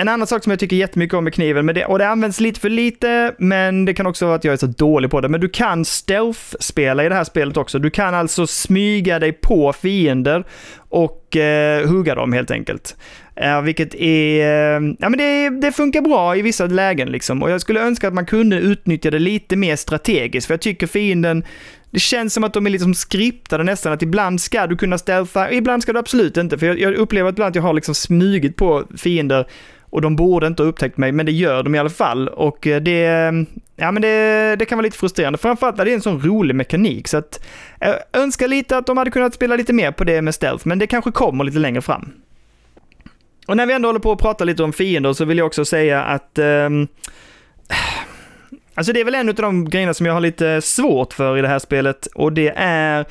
En 0.00 0.08
annan 0.08 0.26
sak 0.26 0.44
som 0.44 0.50
jag 0.50 0.60
tycker 0.60 0.76
jättemycket 0.76 1.14
om 1.14 1.24
med 1.24 1.34
kniven, 1.34 1.66
men 1.66 1.74
det, 1.74 1.84
och 1.84 1.98
det 1.98 2.08
används 2.08 2.40
lite 2.40 2.60
för 2.60 2.68
lite, 2.68 3.34
men 3.38 3.84
det 3.84 3.94
kan 3.94 4.06
också 4.06 4.26
vara 4.26 4.36
att 4.36 4.44
jag 4.44 4.52
är 4.52 4.56
så 4.56 4.66
dålig 4.66 5.10
på 5.10 5.20
det. 5.20 5.28
Men 5.28 5.40
du 5.40 5.48
kan 5.48 5.84
stealth-spela 5.84 7.04
i 7.04 7.08
det 7.08 7.14
här 7.14 7.24
spelet 7.24 7.56
också. 7.56 7.78
Du 7.78 7.90
kan 7.90 8.14
alltså 8.14 8.46
smyga 8.46 9.18
dig 9.18 9.32
på 9.32 9.72
fiender 9.72 10.44
och 10.88 11.36
eh, 11.36 11.88
hugga 11.88 12.14
dem 12.14 12.32
helt 12.32 12.50
enkelt. 12.50 12.96
Eh, 13.36 13.62
vilket 13.62 13.94
är, 13.94 14.40
eh, 14.40 14.94
ja 14.98 15.08
men 15.08 15.18
det, 15.18 15.50
det, 15.50 15.72
funkar 15.72 16.00
bra 16.00 16.36
i 16.36 16.42
vissa 16.42 16.66
lägen 16.66 17.08
liksom. 17.08 17.42
Och 17.42 17.50
jag 17.50 17.60
skulle 17.60 17.80
önska 17.80 18.08
att 18.08 18.14
man 18.14 18.26
kunde 18.26 18.56
utnyttja 18.56 19.10
det 19.10 19.18
lite 19.18 19.56
mer 19.56 19.76
strategiskt, 19.76 20.46
för 20.46 20.54
jag 20.54 20.60
tycker 20.60 20.86
fienden 20.86 21.44
det 21.90 22.00
känns 22.00 22.34
som 22.34 22.44
att 22.44 22.54
de 22.54 22.66
är 22.66 22.70
liksom 22.70 22.94
skriptade 22.94 23.64
nästan, 23.64 23.92
att 23.92 24.02
ibland 24.02 24.40
ska 24.40 24.66
du 24.66 24.76
kunna 24.76 24.98
stealtha, 24.98 25.50
ibland 25.50 25.82
ska 25.82 25.92
du 25.92 25.98
absolut 25.98 26.36
inte. 26.36 26.58
För 26.58 26.66
jag, 26.66 26.80
jag 26.80 26.94
upplever 26.94 27.28
att 27.28 27.34
ibland 27.34 27.48
att 27.48 27.54
jag 27.54 27.62
har 27.62 27.72
liksom 27.72 27.94
smugit 27.94 28.56
på 28.56 28.84
fiender 28.96 29.46
och 29.90 30.02
de 30.02 30.16
borde 30.16 30.46
inte 30.46 30.62
ha 30.62 30.68
upptäckt 30.68 30.96
mig, 30.96 31.12
men 31.12 31.26
det 31.26 31.32
gör 31.32 31.62
de 31.62 31.74
i 31.74 31.78
alla 31.78 31.90
fall. 31.90 32.28
Och 32.28 32.66
eh, 32.66 32.80
det, 32.80 33.04
eh, 33.04 33.32
ja, 33.76 33.92
men 33.92 34.02
det, 34.02 34.56
det 34.58 34.64
kan 34.64 34.78
vara 34.78 34.84
lite 34.84 34.98
frustrerande. 34.98 35.38
Framförallt 35.38 35.76
när 35.76 35.84
det 35.84 35.90
är 35.90 35.94
en 35.94 36.00
sån 36.00 36.22
rolig 36.22 36.54
mekanik. 36.54 37.08
Så 37.08 37.16
att 37.16 37.44
eh, 37.80 37.88
jag 38.12 38.22
önskar 38.22 38.48
lite 38.48 38.76
att 38.76 38.86
de 38.86 38.96
hade 38.96 39.10
kunnat 39.10 39.34
spela 39.34 39.56
lite 39.56 39.72
mer 39.72 39.92
på 39.92 40.04
det 40.04 40.22
med 40.22 40.34
stealth, 40.34 40.68
men 40.68 40.78
det 40.78 40.86
kanske 40.86 41.10
kommer 41.10 41.44
lite 41.44 41.58
längre 41.58 41.82
fram. 41.82 42.12
Och 43.46 43.56
när 43.56 43.66
vi 43.66 43.72
ändå 43.72 43.88
håller 43.88 44.00
på 44.00 44.12
att 44.12 44.18
prata 44.18 44.44
lite 44.44 44.62
om 44.62 44.72
fiender 44.72 45.12
så 45.12 45.24
vill 45.24 45.38
jag 45.38 45.46
också 45.46 45.64
säga 45.64 46.02
att 46.02 46.38
eh, 46.38 46.68
Alltså 48.74 48.92
det 48.92 49.00
är 49.00 49.04
väl 49.04 49.14
en 49.14 49.28
av 49.28 49.34
de 49.34 49.68
grejerna 49.68 49.94
som 49.94 50.06
jag 50.06 50.12
har 50.12 50.20
lite 50.20 50.60
svårt 50.62 51.12
för 51.12 51.38
i 51.38 51.42
det 51.42 51.48
här 51.48 51.58
spelet 51.58 52.06
och 52.06 52.32
det 52.32 52.52
är 52.56 53.04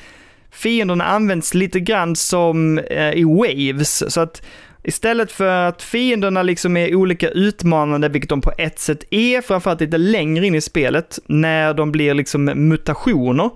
fienderna 0.50 1.04
används 1.04 1.54
lite 1.54 1.80
grann 1.80 2.16
som 2.16 2.78
eh, 2.78 3.12
i 3.12 3.24
waves. 3.24 4.12
Så 4.12 4.20
att 4.20 4.42
Istället 4.82 5.32
för 5.32 5.68
att 5.68 5.82
fienderna 5.82 6.42
liksom 6.42 6.76
är 6.76 6.94
olika 6.94 7.28
utmanande, 7.28 8.08
vilket 8.08 8.28
de 8.28 8.40
på 8.40 8.52
ett 8.58 8.78
sätt 8.78 9.04
är, 9.10 9.40
framförallt 9.40 9.80
lite 9.80 9.98
längre 9.98 10.46
in 10.46 10.54
i 10.54 10.60
spelet, 10.60 11.18
när 11.26 11.74
de 11.74 11.92
blir 11.92 12.14
liksom 12.14 12.44
mutationer, 12.44 13.50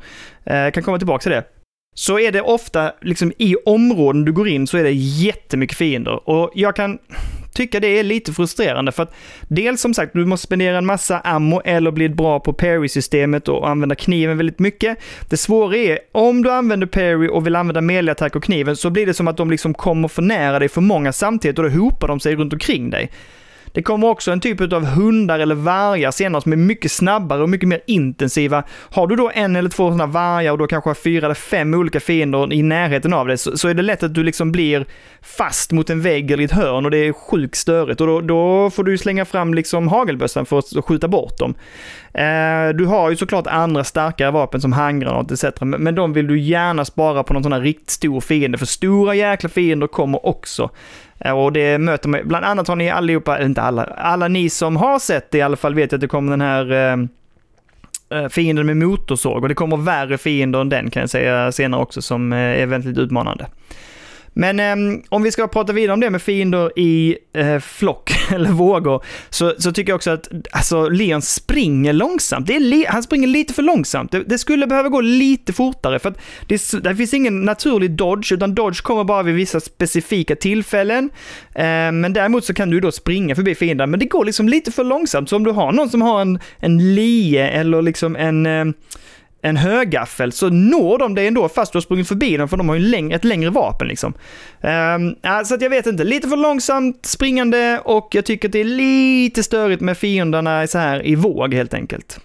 eh, 0.44 0.70
kan 0.70 0.82
komma 0.82 0.98
tillbaka 0.98 1.22
till 1.22 1.32
det, 1.32 1.44
så 1.94 2.18
är 2.18 2.32
det 2.32 2.40
ofta 2.40 2.92
liksom 3.00 3.32
i 3.38 3.56
områden 3.66 4.24
du 4.24 4.32
går 4.32 4.48
in 4.48 4.66
så 4.66 4.76
är 4.76 4.82
det 4.84 4.92
jättemycket 4.92 5.76
fiender. 5.76 6.28
Och 6.28 6.50
jag 6.54 6.76
kan 6.76 6.98
tycka 7.54 7.80
det 7.80 7.98
är 7.98 8.02
lite 8.02 8.32
frustrerande 8.32 8.92
för 8.92 9.02
att 9.02 9.14
dels 9.48 9.80
som 9.80 9.94
sagt, 9.94 10.12
du 10.12 10.24
måste 10.24 10.46
spendera 10.46 10.78
en 10.78 10.86
massa 10.86 11.20
ammo 11.20 11.60
eller 11.64 11.90
bli 11.90 12.08
bra 12.08 12.40
på 12.40 12.52
parry-systemet 12.52 13.48
och 13.48 13.68
använda 13.68 13.94
kniven 13.94 14.36
väldigt 14.36 14.58
mycket. 14.58 14.98
Det 15.30 15.36
svåra 15.36 15.76
är, 15.76 15.98
om 16.12 16.42
du 16.42 16.50
använder 16.50 16.86
parry 16.86 17.28
och 17.28 17.46
vill 17.46 17.56
använda 17.56 17.80
melee-attack 17.80 18.36
och 18.36 18.44
kniven 18.44 18.76
så 18.76 18.90
blir 18.90 19.06
det 19.06 19.14
som 19.14 19.28
att 19.28 19.36
de 19.36 19.50
liksom 19.50 19.74
kommer 19.74 20.08
för 20.08 20.22
nära 20.22 20.58
dig 20.58 20.68
för 20.68 20.80
många 20.80 21.12
samtidigt 21.12 21.58
och 21.58 21.64
då 21.64 21.70
hopar 21.70 22.08
de 22.08 22.20
sig 22.20 22.36
runt 22.36 22.52
omkring 22.52 22.90
dig. 22.90 23.10
Det 23.74 23.82
kommer 23.82 24.08
också 24.08 24.30
en 24.30 24.40
typ 24.40 24.72
av 24.72 24.84
hundar 24.84 25.38
eller 25.38 25.54
vargar 25.54 26.10
senare 26.10 26.42
som 26.42 26.52
är 26.52 26.56
mycket 26.56 26.92
snabbare 26.92 27.42
och 27.42 27.48
mycket 27.48 27.68
mer 27.68 27.80
intensiva. 27.86 28.62
Har 28.90 29.06
du 29.06 29.16
då 29.16 29.30
en 29.34 29.56
eller 29.56 29.70
två 29.70 29.88
sådana 29.88 30.06
vargar 30.06 30.52
och 30.52 30.58
då 30.58 30.66
kanske 30.66 30.90
har 30.90 30.94
fyra 30.94 31.26
eller 31.26 31.34
fem 31.34 31.74
olika 31.74 32.00
fiender 32.00 32.52
i 32.52 32.62
närheten 32.62 33.12
av 33.12 33.26
dig 33.26 33.38
så, 33.38 33.58
så 33.58 33.68
är 33.68 33.74
det 33.74 33.82
lätt 33.82 34.02
att 34.02 34.14
du 34.14 34.22
liksom 34.22 34.52
blir 34.52 34.86
fast 35.22 35.72
mot 35.72 35.90
en 35.90 36.00
vägg 36.00 36.30
eller 36.30 36.44
ett 36.44 36.52
hörn 36.52 36.84
och 36.84 36.90
det 36.90 36.98
är 36.98 37.12
sjukt 37.12 37.56
störigt 37.56 38.00
och 38.00 38.06
då, 38.06 38.20
då 38.20 38.70
får 38.70 38.84
du 38.84 38.98
slänga 38.98 39.24
fram 39.24 39.54
liksom 39.54 39.88
hagelbössan 39.88 40.46
för 40.46 40.58
att 40.58 40.84
skjuta 40.84 41.08
bort 41.08 41.38
dem. 41.38 41.54
Eh, 42.14 42.68
du 42.74 42.86
har 42.86 43.10
ju 43.10 43.16
såklart 43.16 43.46
andra 43.46 43.84
starkare 43.84 44.30
vapen 44.30 44.60
som 44.60 44.72
handgranat 44.72 45.30
etc. 45.30 45.44
Men 45.60 45.94
de 45.94 46.12
vill 46.12 46.26
du 46.26 46.40
gärna 46.40 46.84
spara 46.84 47.22
på 47.22 47.34
någon 47.34 47.42
sån 47.42 47.52
här 47.52 47.60
riktigt 47.60 47.90
stor 47.90 48.20
fiende, 48.20 48.58
för 48.58 48.66
stora 48.66 49.14
jäkla 49.14 49.48
fiender 49.48 49.86
kommer 49.86 50.26
också. 50.26 50.70
Eh, 51.24 51.38
och 51.38 51.52
det 51.52 51.78
möter 51.78 52.08
man, 52.08 52.20
bland 52.24 52.44
annat 52.44 52.68
har 52.68 52.76
ni 52.76 52.90
allihopa, 52.90 53.42
inte 53.42 53.62
alla, 53.62 53.84
alla 53.84 54.28
ni 54.28 54.50
som 54.50 54.76
har 54.76 54.98
sett 54.98 55.30
det 55.30 55.38
i 55.38 55.42
alla 55.42 55.56
fall 55.56 55.74
vet 55.74 55.92
att 55.92 56.00
det 56.00 56.08
kommer 56.08 56.30
den 56.30 56.40
här 56.40 56.72
eh, 56.72 58.18
eh, 58.18 58.28
fienden 58.28 58.66
med 58.66 58.76
motorsåg 58.76 59.42
och 59.42 59.48
det 59.48 59.54
kommer 59.54 59.76
värre 59.76 60.18
fiender 60.18 60.60
än 60.60 60.68
den 60.68 60.90
kan 60.90 61.00
jag 61.00 61.10
säga 61.10 61.52
senare 61.52 61.82
också 61.82 62.02
som 62.02 62.32
eh, 62.32 62.38
är 62.38 62.66
väldigt 62.66 62.98
utmanande. 62.98 63.46
Men 64.34 64.60
eh, 64.60 65.00
om 65.08 65.22
vi 65.22 65.32
ska 65.32 65.48
prata 65.48 65.72
vidare 65.72 65.92
om 65.92 66.00
det 66.00 66.10
med 66.10 66.22
fiender 66.22 66.78
i 66.78 67.16
eh, 67.34 67.58
flock 67.58 68.12
eller 68.32 68.50
vågor, 68.50 69.04
så, 69.30 69.54
så 69.58 69.72
tycker 69.72 69.90
jag 69.90 69.96
också 69.96 70.10
att 70.10 70.28
alltså, 70.52 70.88
Leon 70.88 71.22
springer 71.22 71.92
långsamt. 71.92 72.46
Det 72.46 72.56
är 72.56 72.92
han 72.92 73.02
springer 73.02 73.28
lite 73.28 73.54
för 73.54 73.62
långsamt. 73.62 74.12
Det, 74.12 74.22
det, 74.22 74.38
skulle 74.38 74.66
behöva 74.66 74.88
gå 74.88 75.00
lite 75.00 75.52
fortare, 75.52 75.98
för 75.98 76.08
att 76.08 76.18
det, 76.48 76.82
det 76.84 76.96
finns 76.96 77.14
ingen 77.14 77.42
naturlig 77.42 77.90
dodge, 77.90 78.32
utan 78.32 78.54
dodge 78.54 78.82
kommer 78.82 79.04
bara 79.04 79.22
vid 79.22 79.34
vissa 79.34 79.60
specifika 79.60 80.36
tillfällen. 80.36 81.10
Eh, 81.54 81.92
men 81.92 82.12
däremot 82.12 82.44
så 82.44 82.54
kan 82.54 82.70
du 82.70 82.80
då 82.80 82.92
springa 82.92 83.34
förbi 83.34 83.54
fienden, 83.54 83.90
men 83.90 84.00
det 84.00 84.06
går 84.06 84.24
liksom 84.24 84.48
lite 84.48 84.72
för 84.72 84.84
långsamt. 84.84 85.28
Så 85.28 85.36
om 85.36 85.44
du 85.44 85.50
har 85.50 85.72
någon 85.72 85.90
som 85.90 86.02
har 86.02 86.20
en, 86.20 86.38
en 86.58 86.94
lie 86.94 87.48
eller 87.48 87.82
liksom 87.82 88.16
en 88.16 88.46
eh, 88.46 88.64
en 89.44 89.56
högaffel 89.56 90.32
så 90.32 90.50
når 90.50 90.98
de 90.98 91.14
dig 91.14 91.26
ändå 91.26 91.48
fast 91.48 91.72
du 91.72 91.76
har 91.76 91.80
sprungit 91.80 92.08
förbi 92.08 92.36
dem 92.36 92.48
för 92.48 92.56
de 92.56 92.68
har 92.68 92.76
ju 92.76 92.82
läng 92.82 93.12
ett 93.12 93.24
längre 93.24 93.50
vapen 93.50 93.88
liksom. 93.88 94.14
Um, 94.60 95.16
så 95.44 95.54
att 95.54 95.62
jag 95.62 95.70
vet 95.70 95.86
inte, 95.86 96.04
lite 96.04 96.28
för 96.28 96.36
långsamt 96.36 97.06
springande 97.06 97.80
och 97.84 98.08
jag 98.10 98.24
tycker 98.24 98.48
att 98.48 98.52
det 98.52 98.60
är 98.60 98.64
lite 98.64 99.42
störigt 99.42 99.80
med 99.80 99.98
fienderna 99.98 100.66
så 100.66 100.78
här 100.78 101.06
i 101.06 101.14
våg 101.14 101.54
helt 101.54 101.74
enkelt. 101.74 102.20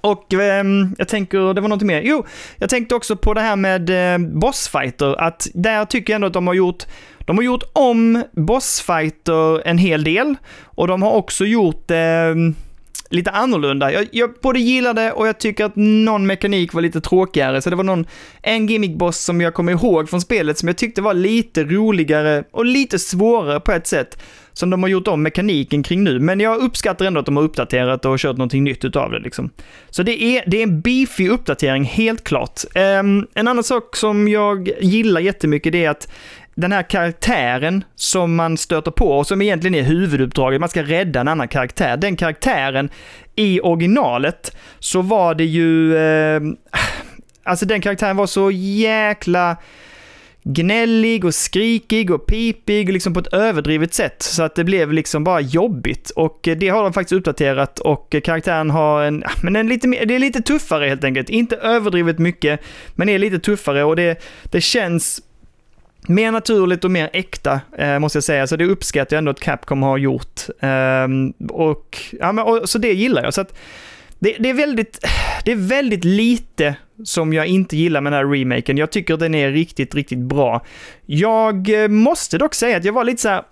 Och 0.00 0.32
um, 0.32 0.94
jag 0.98 1.08
tänker, 1.08 1.54
det 1.54 1.60
var 1.60 1.68
något 1.68 1.82
mer. 1.82 2.02
Jo, 2.04 2.26
jag 2.56 2.70
tänkte 2.70 2.94
också 2.94 3.16
på 3.16 3.34
det 3.34 3.40
här 3.40 3.56
med 3.56 4.14
eh, 4.14 4.18
bossfighter, 4.18 5.20
att 5.20 5.46
där 5.54 5.84
tycker 5.84 6.12
jag 6.12 6.14
ändå 6.14 6.26
att 6.26 6.32
de 6.32 6.46
har 6.46 6.54
gjort 6.54 6.84
de 7.18 7.36
har 7.36 7.44
gjort 7.44 7.64
om 7.72 8.22
bossfighter 8.32 9.66
en 9.66 9.78
hel 9.78 10.04
del 10.04 10.34
och 10.64 10.88
de 10.88 11.02
har 11.02 11.12
också 11.12 11.44
gjort 11.44 11.90
eh, 11.90 12.34
lite 13.10 13.30
annorlunda. 13.30 13.92
Jag, 13.92 14.08
jag 14.12 14.34
både 14.42 14.58
gillade 14.58 15.12
och 15.12 15.28
jag 15.28 15.38
tycker 15.38 15.64
att 15.64 15.76
någon 15.76 16.26
mekanik 16.26 16.72
var 16.72 16.82
lite 16.82 17.00
tråkigare, 17.00 17.62
så 17.62 17.70
det 17.70 17.76
var 17.76 17.84
någon, 17.84 18.06
en 18.42 18.66
gimmickboss 18.66 19.18
som 19.18 19.40
jag 19.40 19.54
kommer 19.54 19.72
ihåg 19.72 20.10
från 20.10 20.20
spelet 20.20 20.58
som 20.58 20.68
jag 20.68 20.76
tyckte 20.76 21.02
var 21.02 21.14
lite 21.14 21.64
roligare 21.64 22.44
och 22.50 22.64
lite 22.64 22.98
svårare 22.98 23.60
på 23.60 23.72
ett 23.72 23.86
sätt 23.86 24.22
som 24.52 24.70
de 24.70 24.82
har 24.82 24.90
gjort 24.90 25.08
om 25.08 25.22
mekaniken 25.22 25.82
kring 25.82 26.04
nu. 26.04 26.18
Men 26.18 26.40
jag 26.40 26.58
uppskattar 26.58 27.04
ändå 27.04 27.20
att 27.20 27.26
de 27.26 27.36
har 27.36 27.44
uppdaterat 27.44 28.04
och 28.04 28.18
kört 28.18 28.36
någonting 28.36 28.64
nytt 28.64 28.84
utav 28.84 29.10
det 29.10 29.18
liksom. 29.18 29.50
Så 29.90 30.02
det 30.02 30.22
är, 30.22 30.44
det 30.46 30.58
är 30.58 30.62
en 30.62 30.80
beefy 30.80 31.28
uppdatering, 31.28 31.84
helt 31.84 32.24
klart. 32.24 32.60
Um, 33.00 33.26
en 33.34 33.48
annan 33.48 33.64
sak 33.64 33.96
som 33.96 34.28
jag 34.28 34.70
gillar 34.80 35.20
jättemycket 35.20 35.72
det 35.72 35.84
är 35.84 35.90
att 35.90 36.08
den 36.56 36.72
här 36.72 36.82
karaktären 36.82 37.84
som 37.94 38.34
man 38.34 38.56
stöter 38.56 38.90
på 38.90 39.18
och 39.18 39.26
som 39.26 39.42
egentligen 39.42 39.74
är 39.74 39.82
huvuduppdraget, 39.82 40.60
man 40.60 40.68
ska 40.68 40.82
rädda 40.82 41.20
en 41.20 41.28
annan 41.28 41.48
karaktär. 41.48 41.96
Den 41.96 42.16
karaktären 42.16 42.90
i 43.34 43.60
originalet 43.60 44.56
så 44.78 45.02
var 45.02 45.34
det 45.34 45.44
ju, 45.44 45.96
eh, 45.96 46.40
alltså 47.42 47.66
den 47.66 47.80
karaktären 47.80 48.16
var 48.16 48.26
så 48.26 48.50
jäkla 48.50 49.56
gnällig 50.42 51.24
och 51.24 51.34
skrikig 51.34 52.10
och 52.10 52.26
pipig 52.26 52.92
liksom 52.92 53.14
på 53.14 53.20
ett 53.20 53.32
överdrivet 53.32 53.94
sätt. 53.94 54.22
Så 54.22 54.42
att 54.42 54.54
det 54.54 54.64
blev 54.64 54.92
liksom 54.92 55.24
bara 55.24 55.40
jobbigt. 55.40 56.10
Och 56.10 56.48
det 56.56 56.68
har 56.68 56.82
de 56.82 56.92
faktiskt 56.92 57.18
uppdaterat 57.18 57.78
och 57.78 58.16
karaktären 58.24 58.70
har 58.70 59.02
en, 59.02 59.24
men 59.42 59.56
en 59.56 59.68
lite, 59.68 59.88
mer... 59.88 60.06
det 60.06 60.14
är 60.14 60.18
lite 60.18 60.42
tuffare 60.42 60.88
helt 60.88 61.04
enkelt. 61.04 61.30
Inte 61.30 61.56
överdrivet 61.56 62.18
mycket, 62.18 62.60
men 62.94 63.08
är 63.08 63.18
lite 63.18 63.38
tuffare 63.38 63.84
och 63.84 63.96
det, 63.96 64.22
det 64.42 64.60
känns 64.60 65.22
mer 66.08 66.32
naturligt 66.32 66.84
och 66.84 66.90
mer 66.90 67.10
äkta, 67.12 67.60
eh, 67.78 67.98
måste 67.98 68.16
jag 68.16 68.24
säga. 68.24 68.46
Så 68.46 68.56
det 68.56 68.64
uppskattar 68.64 69.16
jag 69.16 69.18
ändå 69.18 69.30
att 69.30 69.40
Capcom 69.40 69.82
har 69.82 69.98
gjort. 69.98 70.40
Eh, 70.60 71.08
och, 71.48 71.98
ja, 72.20 72.32
men, 72.32 72.44
och, 72.44 72.68
så 72.68 72.78
det 72.78 72.92
gillar 72.92 73.24
jag. 73.24 73.34
Så 73.34 73.40
att, 73.40 73.58
det, 74.18 74.36
det, 74.38 74.50
är 74.50 74.54
väldigt, 74.54 75.06
det 75.44 75.52
är 75.52 75.56
väldigt 75.56 76.04
lite 76.04 76.76
som 77.04 77.32
jag 77.32 77.46
inte 77.46 77.76
gillar 77.76 78.00
med 78.00 78.12
den 78.12 78.18
här 78.18 78.32
remaken. 78.32 78.78
Jag 78.78 78.90
tycker 78.90 79.16
den 79.16 79.34
är 79.34 79.50
riktigt, 79.50 79.94
riktigt 79.94 80.18
bra. 80.18 80.64
Jag 81.06 81.82
eh, 81.82 81.88
måste 81.88 82.38
dock 82.38 82.54
säga 82.54 82.76
att 82.76 82.84
jag 82.84 82.92
var 82.92 83.04
lite 83.04 83.22
så 83.22 83.28
här, 83.28 83.42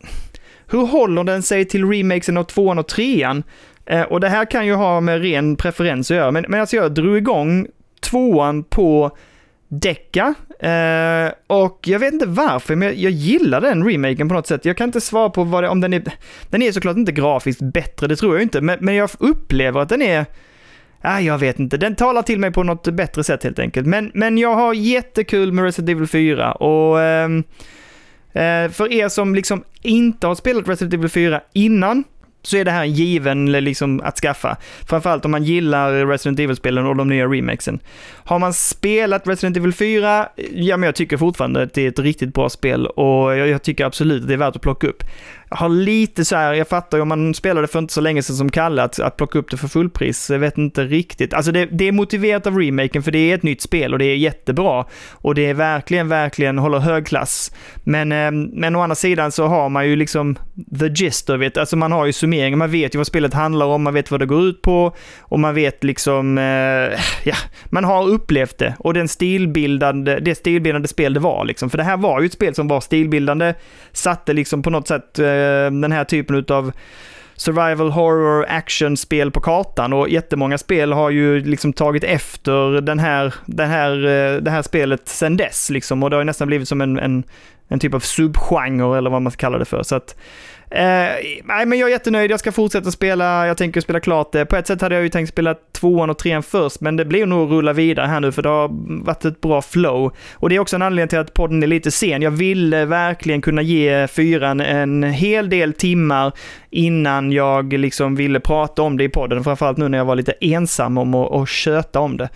hur 0.71 0.87
håller 0.87 1.25
den 1.25 1.43
sig 1.43 1.65
till 1.65 1.89
remakesen 1.91 2.37
av 2.37 2.45
tvåan 2.45 2.79
och 2.79 2.89
trean? 2.89 3.43
Eh, 3.87 4.03
och 4.03 4.21
det 4.21 4.29
här 4.29 4.51
kan 4.51 4.67
ju 4.67 4.75
ha 4.75 5.01
med 5.01 5.23
ren 5.23 5.57
preferens 5.57 6.11
att 6.11 6.17
göra, 6.17 6.31
men, 6.31 6.45
men 6.49 6.61
alltså 6.61 6.77
jag 6.77 6.95
drog 6.95 7.17
igång 7.17 7.67
tvåan 8.01 8.65
på 8.65 9.17
Decca. 9.69 10.35
Eh, 10.65 11.33
och 11.47 11.81
jag 11.83 11.99
vet 11.99 12.12
inte 12.12 12.27
varför, 12.27 12.77
men 12.77 12.89
jag, 12.89 12.97
jag 12.97 13.12
gillar 13.12 13.61
den 13.61 13.85
remaken 13.85 14.29
på 14.29 14.35
något 14.35 14.47
sätt. 14.47 14.65
Jag 14.65 14.77
kan 14.77 14.89
inte 14.89 15.01
svara 15.01 15.31
på 15.31 15.45
vad 15.45 15.65
det, 15.65 15.69
om 15.69 15.81
den 15.81 15.93
är... 15.93 16.03
Den 16.51 16.62
är 16.62 16.73
såklart 16.73 16.97
inte 16.97 17.12
grafiskt 17.12 17.62
bättre, 17.62 18.07
det 18.07 18.17
tror 18.17 18.35
jag 18.35 18.43
inte, 18.43 18.61
men, 18.61 18.79
men 18.81 18.95
jag 18.95 19.11
upplever 19.19 19.81
att 19.81 19.89
den 19.89 20.03
är 20.03 20.27
Ah, 21.07 21.21
jag 21.21 21.39
vet 21.39 21.59
inte, 21.59 21.77
den 21.77 21.97
talar 21.97 22.23
till 22.23 22.39
mig 22.39 22.51
på 22.51 22.62
något 22.62 22.89
bättre 22.89 23.25
sätt 23.25 23.45
helt 23.45 23.59
enkelt. 23.59 23.87
Men, 23.87 24.11
men 24.15 24.39
jag 24.39 24.55
har 24.55 24.75
jättekul 24.75 25.53
med 25.53 25.65
Resident 25.65 25.91
Evil 25.91 26.07
4 26.07 26.53
och 26.53 27.01
ehm, 27.01 27.45
eh, 28.33 28.71
för 28.71 28.93
er 28.93 29.09
som 29.09 29.35
liksom 29.35 29.65
inte 29.83 30.27
har 30.27 30.35
spelat 30.35 30.69
Resident 30.69 30.95
Evil 30.95 31.09
4 31.09 31.41
innan, 31.53 32.05
så 32.47 32.57
är 32.57 32.64
det 32.64 32.70
här 32.70 32.82
en 32.82 32.92
given 32.92 33.53
liksom, 33.53 34.01
att 34.01 34.18
skaffa. 34.18 34.57
Framförallt 34.88 35.24
om 35.24 35.30
man 35.30 35.45
gillar 35.45 36.07
Resident 36.07 36.38
Evil-spelen 36.38 36.86
och 36.86 36.97
de 36.97 37.09
nya 37.09 37.26
remakesen. 37.26 37.78
Har 38.24 38.38
man 38.38 38.53
spelat 38.53 39.28
Resident 39.28 39.57
Evil 39.57 39.72
4, 39.72 40.28
ja 40.53 40.76
men 40.76 40.86
jag 40.86 40.95
tycker 40.95 41.16
fortfarande 41.16 41.62
att 41.62 41.74
det 41.74 41.82
är 41.82 41.88
ett 41.88 41.99
riktigt 41.99 42.34
bra 42.34 42.49
spel 42.49 42.86
och 42.86 43.36
jag, 43.36 43.49
jag 43.49 43.62
tycker 43.62 43.84
absolut 43.84 44.22
att 44.22 44.28
det 44.28 44.34
är 44.34 44.38
värt 44.38 44.57
att 44.57 44.62
plocka 44.62 44.86
upp 44.86 45.03
har 45.55 45.69
lite 45.69 46.25
så 46.25 46.37
här, 46.37 46.55
jag 46.55 46.69
fattar 46.69 46.99
ju 46.99 47.03
om 47.03 47.09
man 47.09 47.35
spelade 47.35 47.67
för 47.67 47.79
inte 47.79 47.93
så 47.93 48.01
länge 48.01 48.23
sedan 48.23 48.37
som 48.37 48.51
Kalle, 48.51 48.83
att, 48.83 49.01
att 49.01 49.17
plocka 49.17 49.39
upp 49.39 49.51
det 49.51 49.57
för 49.57 49.69
fullpris. 49.69 50.31
Jag 50.31 50.39
vet 50.39 50.59
inte 50.59 50.85
riktigt. 50.85 51.35
Alltså 51.35 51.53
det, 51.53 51.67
det, 51.67 51.89
är 51.89 51.93
motiverat 51.93 52.47
av 52.47 52.59
remaken 52.59 53.03
för 53.03 53.11
det 53.11 53.19
är 53.19 53.35
ett 53.35 53.43
nytt 53.43 53.63
spel 53.63 53.93
och 53.93 53.99
det 53.99 54.05
är 54.05 54.17
jättebra. 54.17 54.85
Och 55.13 55.35
det 55.35 55.47
är 55.47 55.55
verkligen, 55.55 56.09
verkligen 56.09 56.59
håller 56.59 56.79
hög 56.79 57.07
klass. 57.07 57.53
Men, 57.85 58.13
eh, 58.13 58.31
men 58.31 58.77
å 58.77 58.81
andra 58.81 58.95
sidan 58.95 59.33
så 59.33 59.47
har 59.47 59.69
man 59.69 59.89
ju 59.89 59.97
liksom 59.97 60.37
the 60.81 60.89
gist 60.89 61.31
of 61.31 61.43
it. 61.43 61.57
Alltså 61.57 61.77
man 61.77 61.93
har 61.93 62.07
ju 62.07 62.13
summeringen, 62.13 62.59
man 62.59 62.71
vet 62.71 62.95
ju 62.95 62.99
vad 62.99 63.07
spelet 63.07 63.35
handlar 63.35 63.67
om, 63.67 63.83
man 63.83 63.95
vet 63.95 64.11
vad 64.11 64.21
det 64.21 64.27
går 64.27 64.43
ut 64.43 64.63
på 64.63 64.97
och 65.21 65.41
man 65.41 65.55
vet 65.55 65.85
liksom, 65.85 66.39
eh, 66.39 67.01
ja, 67.25 67.37
man 67.65 67.85
har 67.85 68.09
upplevt 68.09 68.59
det 68.59 68.75
och 68.79 68.95
den 68.95 69.09
stilbildande, 69.09 70.19
det 70.19 70.35
stilbildande 70.35 70.89
spel 70.89 71.15
det 71.15 71.21
var 71.21 71.45
liksom. 71.45 71.71
För 71.71 71.79
det 71.79 71.85
här 71.85 71.97
var 71.97 72.21
ju 72.21 72.27
ett 72.27 72.33
spel 72.33 72.55
som 72.55 72.69
var 72.69 72.81
stilbildande, 72.81 73.55
satte 73.93 74.33
liksom 74.33 74.63
på 74.63 74.71
något 74.71 74.89
sätt 74.89 75.19
eh, 75.19 75.27
Eh, 75.45 75.70
den 75.70 75.92
här 75.92 76.05
typen 76.05 76.45
av 76.49 76.72
survival 77.36 77.90
horror 77.90 78.47
action-spel 78.49 79.30
på 79.30 79.40
kartan 79.40 79.92
och 79.92 80.09
jättemånga 80.09 80.59
spel 80.59 80.92
har 80.92 81.11
ju 81.11 81.40
liksom 81.40 81.72
tagit 81.72 82.05
efter 82.05 82.80
den 82.80 82.99
här, 82.99 83.34
den 83.47 83.70
här, 83.70 84.07
eh, 84.07 84.36
det 84.36 84.51
här 84.51 84.62
spelet 84.62 85.09
sen 85.09 85.36
dess 85.36 85.70
liksom 85.70 86.03
och 86.03 86.11
det 86.11 86.16
har 86.16 86.20
ju 86.20 86.24
nästan 86.24 86.49
blivit 86.49 86.68
som 86.68 86.80
en, 86.80 86.99
en, 86.99 87.24
en 87.68 87.78
typ 87.78 87.95
av 87.95 88.01
subgenre 88.01 88.99
eller 88.99 89.11
vad 89.11 89.22
man 89.22 89.32
ska 89.32 89.40
kalla 89.40 89.59
det 89.59 89.64
för. 89.64 89.82
Så 89.82 89.95
att 89.95 90.16
Eh, 90.71 91.41
nej, 91.45 91.67
men 91.67 91.79
jag 91.79 91.89
är 91.89 91.93
jättenöjd. 91.93 92.31
Jag 92.31 92.41
ska 92.41 92.53
fortsätta 92.53 92.91
spela. 92.91 93.47
Jag 93.47 93.57
tänker 93.57 93.81
spela 93.81 94.01
klart 94.01 94.33
det. 94.33 94.47
På 94.47 94.57
ett 94.57 94.67
sätt 94.67 94.81
hade 94.81 94.95
jag 94.95 95.03
ju 95.05 95.09
tänkt 95.09 95.29
spela 95.29 95.55
tvåan 95.73 96.11
och 96.11 96.19
trean 96.19 96.43
först, 96.43 96.81
men 96.81 96.97
det 96.97 97.05
blir 97.05 97.27
nog 97.27 97.45
att 97.45 97.51
rulla 97.51 97.73
vidare 97.73 98.07
här 98.07 98.21
nu, 98.21 98.33
för 98.33 98.43
det 98.43 98.49
har 98.49 98.69
varit 99.05 99.25
ett 99.25 99.41
bra 99.41 99.62
flow. 99.62 100.12
Och 100.35 100.49
det 100.49 100.57
är 100.57 100.61
också 100.61 100.77
en 100.77 100.83
anledning 100.83 101.09
till 101.09 101.19
att 101.19 101.35
podden 101.35 101.62
är 101.62 101.67
lite 101.67 101.91
sen. 101.91 102.23
Jag 102.23 102.31
ville 102.31 102.85
verkligen 102.85 103.43
kunna 103.43 103.62
ge 103.62 104.07
fyran 104.07 104.61
en 104.61 105.03
hel 105.03 105.51
del 105.51 105.73
timmar 105.73 106.33
innan 106.75 107.33
jag 107.33 107.72
liksom 107.72 108.14
ville 108.14 108.41
prata 108.41 108.83
om 108.83 108.97
det 108.97 109.05
i 109.05 109.09
podden, 109.09 109.45
framförallt 109.45 109.79
nu 109.79 109.89
när 109.89 109.99
jag 109.99 110.05
var 110.05 110.16
lite 110.16 110.33
ensam 110.41 110.99
om 110.99 111.14
att, 111.14 111.33
att 111.33 111.49
köta 111.49 112.01
om 112.01 112.16
det. 112.16 112.29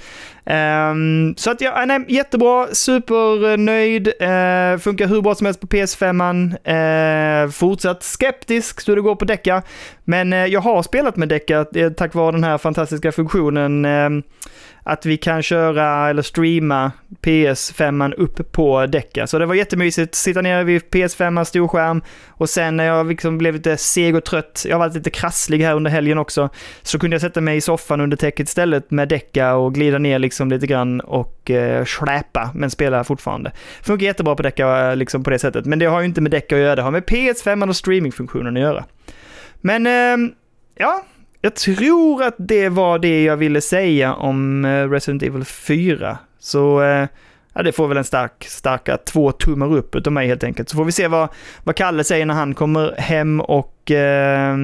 Um, 0.91 1.35
så 1.37 1.51
att 1.51 1.61
ja, 1.61 1.85
nej, 1.87 2.05
jättebra, 2.09 2.67
supernöjd, 2.73 4.07
uh, 4.09 4.79
funkar 4.79 5.07
hur 5.07 5.23
bra 5.23 5.35
som 5.35 5.45
helst 5.45 5.61
på 5.61 5.67
PS5. 5.67 6.57
Uh, 6.69 7.45
eh, 7.45 7.51
fortsatt 7.51 8.03
skeptisk 8.03 8.81
så 8.81 8.95
det 8.95 9.01
går 9.01 9.17
på 9.17 9.25
Deca, 9.25 9.63
men 10.05 10.33
uh, 10.33 10.47
jag 10.47 10.61
har 10.61 10.83
spelat 10.83 11.17
med 11.17 11.29
Deca 11.29 11.67
tack 11.97 12.15
vare 12.15 12.33
den 12.33 12.45
här 12.45 12.59
fantastiska 12.59 13.13
funktionen 13.13 13.85
uh, 13.85 14.23
att 14.89 15.07
vi 15.07 15.17
kan 15.17 15.43
köra 15.43 16.11
eller 16.11 16.23
streama 16.23 16.93
PS5 17.23 18.15
upp 18.15 18.53
på 18.53 18.87
däcken. 18.87 19.29
Så 19.29 19.39
det 19.39 19.47
var 19.47 19.55
jättemysigt, 19.55 20.15
sitta 20.15 20.43
ner 20.43 20.65
vid 20.65 20.83
PS5 20.83 21.45
storskärm 21.45 22.03
och 22.29 22.49
sen 22.49 22.77
när 22.77 22.85
jag 22.85 23.07
liksom 23.07 23.39
blev 23.39 23.55
lite 23.55 23.77
seg 23.77 24.17
och 24.17 24.25
trött, 24.25 24.65
jag 24.69 24.75
har 24.75 24.79
varit 24.79 24.95
lite 24.95 25.11
krasslig 25.11 25.63
här 25.63 25.75
under 25.75 25.91
helgen 25.91 26.19
också, 26.19 26.49
så 26.83 26.99
kunde 26.99 27.15
jag 27.15 27.21
sätta 27.21 27.41
mig 27.41 27.57
i 27.57 27.61
soffan 27.61 28.01
under 28.01 28.17
täcket 28.17 28.49
istället 28.49 28.91
med 28.91 29.09
däcka 29.09 29.55
och 29.55 29.75
glida 29.75 29.99
ner 29.99 30.19
liksom 30.19 30.51
lite 30.51 30.67
grann 30.67 31.01
och 31.01 31.51
eh, 31.51 31.85
släpa, 31.85 32.51
men 32.55 32.71
spela 32.71 33.05
fortfarande. 33.05 33.53
Funkar 33.83 34.07
jättebra 34.07 34.37
på 34.37 34.43
däcka 34.43 34.91
eh, 34.91 34.97
liksom 34.97 35.25
på 35.25 35.31
det 35.31 35.39
sättet, 35.39 35.65
men 35.65 35.79
det 35.79 35.87
har 35.87 36.01
ju 36.01 36.07
inte 36.07 36.21
med 36.21 36.31
däcka 36.31 36.57
att 36.57 36.63
göra, 36.63 36.77
det 36.77 36.83
har 36.83 36.91
med 36.91 37.05
PS5 37.05 37.69
och 37.69 37.77
streamingfunktionen 37.77 38.57
att 38.57 38.63
göra. 38.63 38.85
Men 39.61 39.87
eh, 39.87 40.33
ja, 40.75 41.05
jag 41.41 41.55
tror 41.55 42.23
att 42.23 42.35
det 42.39 42.69
var 42.69 42.99
det 42.99 43.25
jag 43.25 43.37
ville 43.37 43.61
säga 43.61 44.15
om 44.15 44.65
eh, 44.65 44.91
Resident 44.91 45.23
Evil 45.23 45.45
4. 45.45 46.19
Så 46.39 46.83
eh, 46.83 47.07
ja, 47.53 47.63
det 47.63 47.73
får 47.73 47.89
väl 47.89 47.97
en 47.97 48.05
stark, 48.05 48.45
starka 48.45 48.97
två 48.97 49.33
tummar 49.33 49.77
upp 49.77 49.95
utav 49.95 50.13
mig 50.13 50.29
helt 50.29 50.45
enkelt. 50.45 50.69
Så 50.69 50.77
får 50.77 50.85
vi 50.85 50.93
se 50.93 51.09
vad, 51.09 51.29
vad 51.65 51.77
Kalle 51.77 52.05
säger 52.05 52.27
när 52.27 52.35
han 52.35 52.55
kommer 52.55 52.95
hem 52.99 53.41
och 53.41 53.91
eh, 53.91 54.57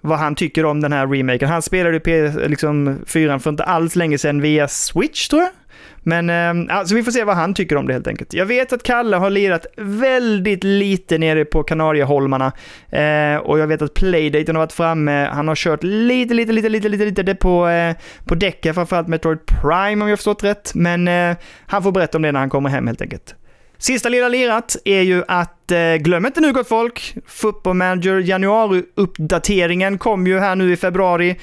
vad 0.00 0.18
han 0.18 0.34
tycker 0.34 0.64
om 0.64 0.80
den 0.80 0.92
här 0.92 1.06
remaken. 1.06 1.48
Han 1.48 1.62
spelade 1.62 2.00
ju 2.04 2.48
liksom 2.48 2.98
4 3.06 3.38
för 3.38 3.50
inte 3.50 3.64
alls 3.64 3.96
länge 3.96 4.18
sedan 4.18 4.40
via 4.40 4.68
Switch 4.68 5.28
tror 5.28 5.42
jag. 5.42 5.50
Men 6.06 6.30
eh, 6.30 6.76
alltså 6.76 6.94
vi 6.94 7.02
får 7.02 7.12
se 7.12 7.24
vad 7.24 7.36
han 7.36 7.54
tycker 7.54 7.76
om 7.76 7.86
det 7.86 7.92
helt 7.92 8.06
enkelt. 8.06 8.34
Jag 8.34 8.46
vet 8.46 8.72
att 8.72 8.82
Kalle 8.82 9.16
har 9.16 9.30
lirat 9.30 9.66
väldigt 9.76 10.64
lite 10.64 11.18
nere 11.18 11.44
på 11.44 11.62
Kanarieholmarna 11.62 12.52
eh, 12.90 13.36
och 13.36 13.58
jag 13.58 13.66
vet 13.66 13.82
att 13.82 13.94
Playdaten 13.94 14.56
har 14.56 14.62
varit 14.62 14.72
framme. 14.72 15.28
Han 15.32 15.48
har 15.48 15.54
kört 15.54 15.82
lite, 15.82 16.34
lite, 16.34 16.52
lite, 16.52 16.68
lite, 16.68 16.88
lite, 16.88 17.04
lite 17.04 17.34
på, 17.34 17.68
eh, 17.68 17.96
på 18.24 18.34
däcken, 18.34 18.74
framförallt 18.74 19.08
Metroid 19.08 19.38
Prime 19.46 20.04
om 20.04 20.08
jag 20.08 20.18
förstått 20.18 20.44
rätt. 20.44 20.74
Men 20.74 21.08
eh, 21.08 21.36
han 21.66 21.82
får 21.82 21.92
berätta 21.92 22.18
om 22.18 22.22
det 22.22 22.32
när 22.32 22.40
han 22.40 22.50
kommer 22.50 22.70
hem 22.70 22.86
helt 22.86 23.02
enkelt. 23.02 23.34
Sista 23.78 24.08
lilla 24.08 24.28
lirat 24.28 24.76
är 24.84 25.02
ju 25.02 25.22
att, 25.28 25.70
eh, 25.70 25.94
glöm 25.94 26.26
inte 26.26 26.40
nu 26.40 26.52
gott 26.52 26.68
folk, 26.68 27.14
Football 27.26 27.74
Manager 27.74 28.20
januari-uppdateringen 28.20 29.98
kom 29.98 30.26
ju 30.26 30.38
här 30.38 30.56
nu 30.56 30.72
i 30.72 30.76
februari. 30.76 31.36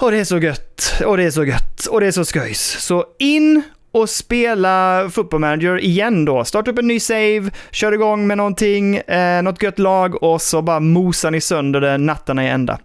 Och 0.00 0.10
det 0.10 0.18
är 0.18 0.24
så 0.24 0.38
gött, 0.38 1.02
och 1.06 1.16
det 1.16 1.22
är 1.22 1.30
så 1.30 1.44
gött, 1.44 1.86
och 1.86 2.00
det 2.00 2.06
är 2.06 2.10
så 2.10 2.24
sköjs. 2.24 2.60
Så 2.60 3.04
in 3.18 3.62
och 3.92 4.10
spela 4.10 5.08
Football 5.12 5.40
Manager 5.40 5.80
igen 5.80 6.24
då. 6.24 6.44
Starta 6.44 6.70
upp 6.70 6.78
en 6.78 6.86
ny 6.86 7.00
save, 7.00 7.50
kör 7.70 7.92
igång 7.92 8.26
med 8.26 8.36
någonting, 8.36 8.96
eh, 8.96 9.42
något 9.42 9.62
gött 9.62 9.78
lag 9.78 10.22
och 10.22 10.42
så 10.42 10.62
bara 10.62 10.80
mosar 10.80 11.30
ni 11.30 11.40
sönder 11.40 11.80
det 11.80 11.98
nattarna 11.98 12.44
i 12.44 12.48
ända. 12.48 12.78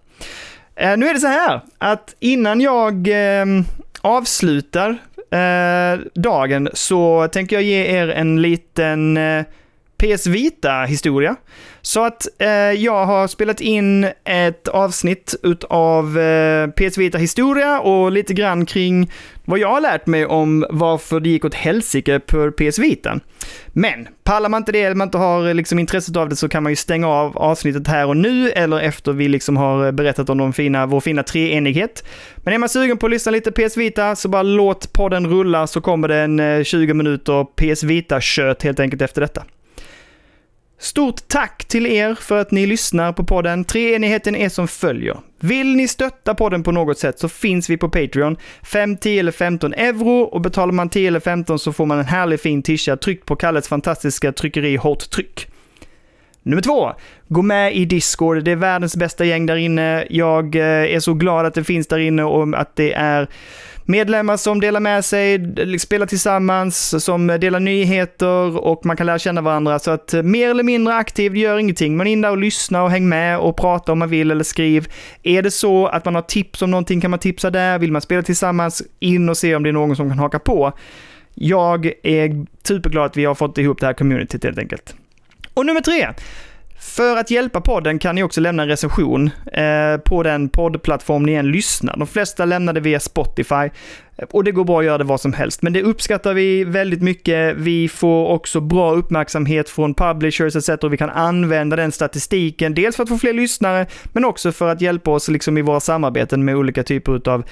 Eh, 0.75 0.97
nu 0.97 1.07
är 1.07 1.13
det 1.13 1.19
så 1.19 1.27
här 1.27 1.61
att 1.77 2.15
innan 2.19 2.61
jag 2.61 3.07
eh, 3.07 3.45
avslutar 4.01 4.97
eh, 5.31 5.99
dagen 6.15 6.69
så 6.73 7.27
tänker 7.31 7.55
jag 7.55 7.63
ge 7.63 7.97
er 7.97 8.07
en 8.07 8.41
liten 8.41 9.17
eh, 9.17 9.43
PS 9.97 10.27
Vita-historia. 10.27 11.35
Så 11.85 12.05
att 12.05 12.27
eh, 12.37 12.49
jag 12.71 13.05
har 13.05 13.27
spelat 13.27 13.61
in 13.61 14.07
ett 14.23 14.67
avsnitt 14.67 15.35
utav 15.43 16.19
eh, 16.19 16.67
PS 16.67 16.97
Vita 16.97 17.17
historia 17.17 17.79
och 17.79 18.11
lite 18.11 18.33
grann 18.33 18.65
kring 18.65 19.11
vad 19.45 19.59
jag 19.59 19.67
har 19.67 19.81
lärt 19.81 20.07
mig 20.07 20.25
om 20.25 20.65
varför 20.69 21.19
det 21.19 21.29
gick 21.29 21.45
åt 21.45 21.53
helsike 21.53 22.19
på 22.19 22.51
PS 22.51 22.79
Vita. 22.79 23.19
Men 23.67 24.07
pallar 24.23 24.49
man 24.49 24.61
inte 24.61 24.71
det, 24.71 24.95
man 24.95 25.07
inte 25.07 25.17
har 25.17 25.53
liksom 25.53 25.79
intresset 25.79 26.17
av 26.17 26.29
det, 26.29 26.35
så 26.35 26.49
kan 26.49 26.63
man 26.63 26.71
ju 26.71 26.75
stänga 26.75 27.07
av 27.07 27.37
avsnittet 27.37 27.87
här 27.87 28.07
och 28.07 28.17
nu 28.17 28.49
eller 28.49 28.79
efter 28.79 29.13
vi 29.13 29.27
liksom 29.27 29.57
har 29.57 29.91
berättat 29.91 30.29
om 30.29 30.37
de 30.37 30.53
fina, 30.53 30.85
vår 30.85 30.99
fina 30.99 31.23
treenighet. 31.23 32.05
Men 32.37 32.53
är 32.53 32.57
man 32.57 32.69
sugen 32.69 32.97
på 32.97 33.05
att 33.05 33.11
lyssna 33.11 33.31
lite 33.31 33.51
PS 33.51 33.77
Vita 33.77 34.15
så 34.15 34.29
bara 34.29 34.43
låt 34.43 34.93
podden 34.93 35.27
rulla 35.27 35.67
så 35.67 35.81
kommer 35.81 36.07
det 36.07 36.17
en 36.17 36.39
eh, 36.39 36.63
20 36.63 36.93
minuter 36.93 37.43
PS 37.43 37.83
Vita-kött 37.83 38.63
helt 38.63 38.79
enkelt 38.79 39.01
efter 39.01 39.21
detta. 39.21 39.43
Stort 40.79 41.27
tack 41.27 41.65
till 41.65 41.85
er 41.85 42.15
för 42.15 42.37
att 42.37 42.51
ni 42.51 42.65
lyssnar 42.65 43.13
på 43.13 43.23
podden. 43.23 43.65
Treenigheten 43.65 44.35
är 44.35 44.49
som 44.49 44.67
följer. 44.67 45.17
Vill 45.39 45.75
ni 45.75 45.87
stötta 45.87 46.35
podden 46.35 46.63
på 46.63 46.71
något 46.71 46.99
sätt 46.99 47.19
så 47.19 47.29
finns 47.29 47.69
vi 47.69 47.77
på 47.77 47.89
Patreon. 47.89 48.37
5, 48.63 48.97
10 48.97 49.19
eller 49.19 49.31
15 49.31 49.73
euro 49.73 50.21
och 50.21 50.41
betalar 50.41 50.73
man 50.73 50.89
10 50.89 51.07
eller 51.07 51.19
15 51.19 51.59
så 51.59 51.73
får 51.73 51.85
man 51.85 51.99
en 51.99 52.05
härlig 52.05 52.39
fin 52.39 52.63
tisha 52.63 52.97
tryckt 52.97 53.25
på 53.25 53.35
Kalles 53.35 53.67
fantastiska 53.67 54.31
tryckeri 54.31 54.75
Hårt 54.75 55.09
Tryck. 55.09 55.47
Nummer 56.45 56.61
två, 56.61 56.93
gå 57.27 57.41
med 57.41 57.75
i 57.75 57.85
Discord. 57.85 58.43
Det 58.43 58.51
är 58.51 58.55
världens 58.55 58.95
bästa 58.95 59.25
gäng 59.25 59.45
där 59.45 59.55
inne. 59.55 60.05
Jag 60.09 60.55
eh, 60.55 60.95
är 60.95 60.99
så 60.99 61.13
glad 61.13 61.45
att 61.45 61.53
det 61.53 61.63
finns 61.63 61.87
där 61.87 61.99
inne 61.99 62.23
och 62.23 62.59
att 62.59 62.75
det 62.75 62.93
är 62.93 63.27
medlemmar 63.85 64.37
som 64.37 64.59
delar 64.59 64.79
med 64.79 65.05
sig, 65.05 65.39
spelar 65.79 66.05
tillsammans, 66.05 67.03
som 67.03 67.27
delar 67.27 67.59
nyheter 67.59 68.57
och 68.57 68.85
man 68.85 68.97
kan 68.97 69.05
lära 69.05 69.19
känna 69.19 69.41
varandra. 69.41 69.79
Så 69.79 69.91
att 69.91 70.13
eh, 70.13 70.23
mer 70.23 70.49
eller 70.49 70.63
mindre 70.63 70.95
aktiv 70.95 71.37
gör 71.37 71.57
ingenting. 71.57 71.97
Man 71.97 72.07
är 72.07 72.11
in 72.11 72.21
där 72.21 72.31
och 72.31 72.37
lyssnar 72.37 72.81
och 72.81 72.91
häng 72.91 73.09
med 73.09 73.39
och 73.39 73.57
prata 73.57 73.91
om 73.91 73.99
man 73.99 74.09
vill 74.09 74.31
eller 74.31 74.43
skriv. 74.43 74.87
Är 75.23 75.41
det 75.41 75.51
så 75.51 75.87
att 75.87 76.05
man 76.05 76.15
har 76.15 76.21
tips 76.21 76.61
om 76.61 76.71
någonting 76.71 77.01
kan 77.01 77.11
man 77.11 77.19
tipsa 77.19 77.49
där. 77.49 77.79
Vill 77.79 77.91
man 77.91 78.01
spela 78.01 78.21
tillsammans, 78.21 78.83
in 78.99 79.29
och 79.29 79.37
se 79.37 79.55
om 79.55 79.63
det 79.63 79.69
är 79.69 79.73
någon 79.73 79.95
som 79.95 80.09
kan 80.09 80.19
haka 80.19 80.39
på. 80.39 80.73
Jag 81.33 81.91
är 82.03 82.45
superglad 82.63 83.05
att 83.05 83.17
vi 83.17 83.25
har 83.25 83.35
fått 83.35 83.57
ihop 83.57 83.79
det 83.79 83.85
här 83.85 83.93
communityt 83.93 84.43
helt 84.43 84.59
enkelt. 84.59 84.95
Och 85.55 85.65
nummer 85.65 85.81
tre. 85.81 86.07
För 86.79 87.17
att 87.17 87.31
hjälpa 87.31 87.61
podden 87.61 87.99
kan 87.99 88.15
ni 88.15 88.23
också 88.23 88.41
lämna 88.41 88.63
en 88.63 88.69
recension 88.69 89.29
eh, 89.53 89.97
på 89.97 90.23
den 90.23 90.49
poddplattform 90.49 91.23
ni 91.23 91.33
än 91.33 91.51
lyssnar. 91.51 91.97
De 91.97 92.07
flesta 92.07 92.45
lämnar 92.45 92.73
det 92.73 92.79
via 92.79 92.99
Spotify 92.99 93.69
och 94.31 94.43
det 94.43 94.51
går 94.51 94.63
bra 94.63 94.79
att 94.79 94.85
göra 94.85 94.97
det 94.97 95.03
vad 95.03 95.21
som 95.21 95.33
helst. 95.33 95.61
Men 95.61 95.73
det 95.73 95.83
uppskattar 95.83 96.33
vi 96.33 96.63
väldigt 96.63 97.01
mycket. 97.01 97.55
Vi 97.55 97.89
får 97.89 98.27
också 98.27 98.61
bra 98.61 98.93
uppmärksamhet 98.93 99.69
från 99.69 99.93
publishers 99.93 100.55
etc. 100.55 100.69
och 100.69 100.93
vi 100.93 100.97
kan 100.97 101.09
använda 101.09 101.75
den 101.75 101.91
statistiken. 101.91 102.73
Dels 102.73 102.95
för 102.95 103.03
att 103.03 103.09
få 103.09 103.17
fler 103.17 103.33
lyssnare, 103.33 103.85
men 104.05 104.25
också 104.25 104.51
för 104.51 104.71
att 104.71 104.81
hjälpa 104.81 105.11
oss 105.11 105.27
liksom 105.27 105.57
i 105.57 105.61
våra 105.61 105.79
samarbeten 105.79 106.45
med 106.45 106.55
olika 106.55 106.83
typer 106.83 107.29
av 107.29 107.43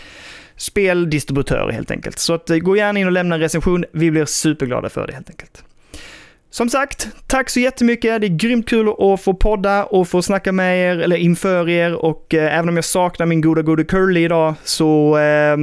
speldistributörer 0.56 1.72
helt 1.72 1.91
enkelt. 1.91 2.20
Så 2.20 2.34
att, 2.34 2.49
eh, 2.49 2.58
gå 2.58 2.78
gärna 2.78 2.99
in 2.99 3.06
och 3.06 3.12
lämna 3.12 3.36
en 3.36 3.41
recension. 3.41 3.86
Vi 3.91 4.12
blir 4.12 4.26
superglada 4.26 4.89
för 4.89 5.08
det 5.08 5.14
helt 5.14 5.30
enkelt. 5.30 5.64
Som 6.54 6.70
sagt, 6.70 7.08
tack 7.28 7.49
så 7.49 7.60
jättemycket. 7.60 8.22
Det 8.22 8.28
är 8.28 8.38
grymt 8.38 8.70
kul 8.70 8.89
att 8.89 9.22
få 9.22 9.34
podda 9.34 9.86
och 9.86 10.08
få 10.08 10.22
snacka 10.22 10.51
med 10.51 10.78
er, 10.78 10.99
eller 10.99 11.16
inför 11.16 11.70
er. 11.70 11.93
Och 11.93 12.34
eh, 12.34 12.58
även 12.58 12.70
om 12.70 12.76
jag 12.76 12.86
saknar 12.86 13.26
min 13.26 13.41
goda, 13.41 13.62
goda 13.62 13.84
Curly 13.84 14.24
idag 14.24 14.54
så 14.64 15.18
eh, 15.18 15.58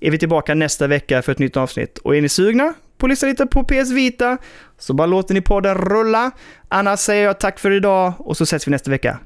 är 0.00 0.10
vi 0.10 0.18
tillbaka 0.18 0.54
nästa 0.54 0.86
vecka 0.86 1.22
för 1.22 1.32
ett 1.32 1.38
nytt 1.38 1.56
avsnitt. 1.56 1.98
Och 1.98 2.16
är 2.16 2.22
ni 2.22 2.28
sugna 2.28 2.74
på 2.98 3.06
att 3.06 3.10
lyssna 3.10 3.28
lite 3.28 3.46
på 3.46 3.64
PS 3.64 3.90
Vita 3.90 4.38
så 4.78 4.94
bara 4.94 5.06
låter 5.06 5.34
ni 5.34 5.40
podden 5.40 5.74
rulla. 5.74 6.30
Annars 6.68 7.00
säger 7.00 7.24
jag 7.24 7.40
tack 7.40 7.58
för 7.58 7.70
idag 7.70 8.12
och 8.18 8.36
så 8.36 8.44
ses 8.44 8.66
vi 8.66 8.70
nästa 8.70 8.90
vecka. 8.90 9.18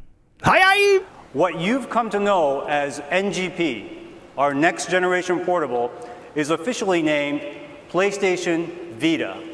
Hej 0.42 0.60
hej! 0.60 1.00
What 1.32 1.52
you've 1.52 1.88
come 1.88 2.10
to 2.10 2.18
know 2.18 2.68
as 2.68 3.00
NGP, 3.22 3.82
our 4.36 4.54
next 4.54 4.90
generation 4.90 5.44
portable, 5.44 5.88
is 6.34 6.50
officially 6.50 7.02
named 7.02 7.40
PlayStation 7.92 8.66
Vita. 8.98 9.49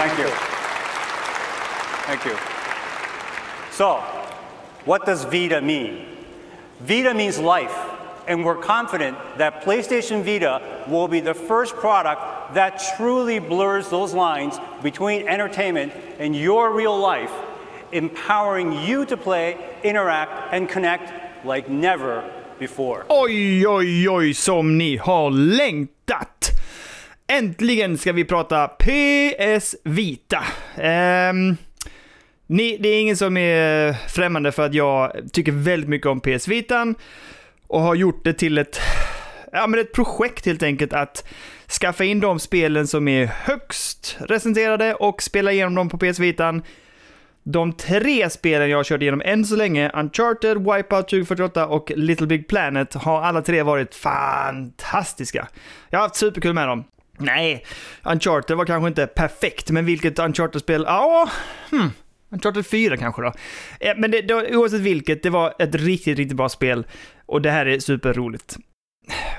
Thank 0.00 0.18
you. 0.18 0.28
Thank 2.06 2.24
you. 2.24 2.36
So, 3.70 3.96
what 4.86 5.04
does 5.04 5.24
Vita 5.24 5.60
mean? 5.60 6.06
Vita 6.80 7.12
means 7.12 7.38
life, 7.38 7.76
and 8.26 8.42
we're 8.42 8.56
confident 8.56 9.18
that 9.36 9.62
PlayStation 9.62 10.22
Vita 10.24 10.62
will 10.88 11.06
be 11.06 11.20
the 11.20 11.34
first 11.34 11.74
product 11.76 12.54
that 12.54 12.82
truly 12.96 13.40
blurs 13.40 13.90
those 13.90 14.14
lines 14.14 14.58
between 14.82 15.28
entertainment 15.28 15.92
and 16.18 16.34
your 16.34 16.72
real 16.72 16.98
life, 16.98 17.32
empowering 17.92 18.72
you 18.72 19.04
to 19.04 19.18
play, 19.18 19.58
interact, 19.84 20.54
and 20.54 20.66
connect 20.66 21.12
like 21.44 21.68
never 21.68 22.24
before. 22.58 23.04
Oj, 23.10 23.66
oj, 23.66 24.08
oj, 24.08 24.36
som 24.36 24.78
ni 24.78 24.96
har 24.96 25.30
längtat! 25.30 26.39
Äntligen 27.32 27.98
ska 27.98 28.12
vi 28.12 28.24
prata 28.24 28.68
PS 28.68 29.76
Vita. 29.84 30.44
Um, 30.76 31.56
ni, 32.46 32.76
det 32.80 32.88
är 32.88 33.00
ingen 33.00 33.16
som 33.16 33.36
är 33.36 33.92
främmande 33.92 34.52
för 34.52 34.66
att 34.66 34.74
jag 34.74 35.12
tycker 35.32 35.52
väldigt 35.52 35.88
mycket 35.88 36.06
om 36.06 36.20
PS 36.20 36.48
Vitan 36.48 36.94
och 37.66 37.80
har 37.80 37.94
gjort 37.94 38.24
det 38.24 38.32
till 38.32 38.58
ett, 38.58 38.80
ja, 39.52 39.66
men 39.66 39.80
ett 39.80 39.92
projekt 39.92 40.46
helt 40.46 40.62
enkelt 40.62 40.92
att 40.92 41.28
skaffa 41.80 42.04
in 42.04 42.20
de 42.20 42.38
spelen 42.38 42.86
som 42.86 43.08
är 43.08 43.26
högst 43.26 44.16
recenserade 44.20 44.94
och 44.94 45.22
spela 45.22 45.52
igenom 45.52 45.74
dem 45.74 45.88
på 45.88 45.98
PS 45.98 46.18
Vitan. 46.18 46.62
De 47.42 47.72
tre 47.72 48.30
spelen 48.30 48.70
jag 48.70 48.78
har 48.78 48.84
kört 48.84 49.02
igenom 49.02 49.22
än 49.24 49.44
så 49.44 49.56
länge, 49.56 49.90
Uncharted, 49.94 50.58
Wipeout 50.58 51.08
2048 51.08 51.66
och 51.66 51.92
Little 51.96 52.26
Big 52.26 52.48
Planet, 52.48 52.94
har 52.94 53.22
alla 53.22 53.42
tre 53.42 53.62
varit 53.62 53.94
fantastiska. 53.94 55.48
Jag 55.90 55.98
har 55.98 56.04
haft 56.04 56.16
superkul 56.16 56.54
med 56.54 56.68
dem. 56.68 56.84
Nej, 57.20 57.64
Uncharted 58.02 58.56
var 58.56 58.64
kanske 58.64 58.88
inte 58.88 59.06
perfekt, 59.06 59.70
men 59.70 59.84
vilket 59.84 60.18
Uncharted-spel? 60.18 60.84
Ja, 60.86 61.30
hmm. 61.70 61.90
Uncharted 62.32 62.66
4 62.66 62.96
kanske 62.96 63.22
då. 63.22 63.32
Eh, 63.80 63.96
men 63.96 64.10
det, 64.10 64.22
det, 64.22 64.56
oavsett 64.56 64.80
vilket, 64.80 65.22
det 65.22 65.30
var 65.30 65.54
ett 65.58 65.74
riktigt, 65.74 66.18
riktigt 66.18 66.36
bra 66.36 66.48
spel. 66.48 66.86
Och 67.26 67.42
det 67.42 67.50
här 67.50 67.66
är 67.66 67.78
superroligt. 67.78 68.56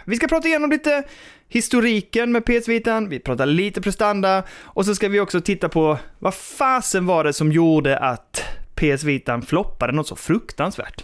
Vi 0.05 0.15
ska 0.15 0.27
prata 0.27 0.47
igenom 0.47 0.69
lite 0.69 1.03
historiken 1.47 2.31
med 2.31 2.45
PS 2.45 2.67
Vitan, 2.67 3.09
vi 3.09 3.19
pratar 3.19 3.45
lite 3.45 3.81
prestanda 3.81 4.43
och 4.51 4.85
så 4.85 4.95
ska 4.95 5.09
vi 5.09 5.19
också 5.19 5.41
titta 5.41 5.69
på 5.69 5.97
vad 6.19 6.33
fasen 6.33 7.05
var 7.05 7.23
det 7.23 7.33
som 7.33 7.51
gjorde 7.51 7.97
att 7.97 8.43
PS 8.75 9.03
Vitan 9.03 9.41
floppade 9.41 9.93
något 9.93 10.07
så 10.07 10.15
fruktansvärt. 10.15 11.03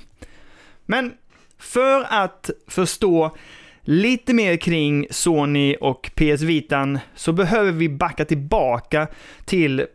Men 0.85 1.13
för 1.57 2.05
att 2.09 2.49
förstå 2.67 3.37
lite 3.87 4.33
mer 4.33 4.57
kring 4.57 5.07
Sony 5.09 5.75
och 5.75 6.11
PS 6.15 6.41
Vitan 6.41 6.99
så 7.15 7.31
behöver 7.33 7.71
vi 7.71 7.89
backa 7.89 8.25
tillbaka 8.25 9.07
till 9.45 9.85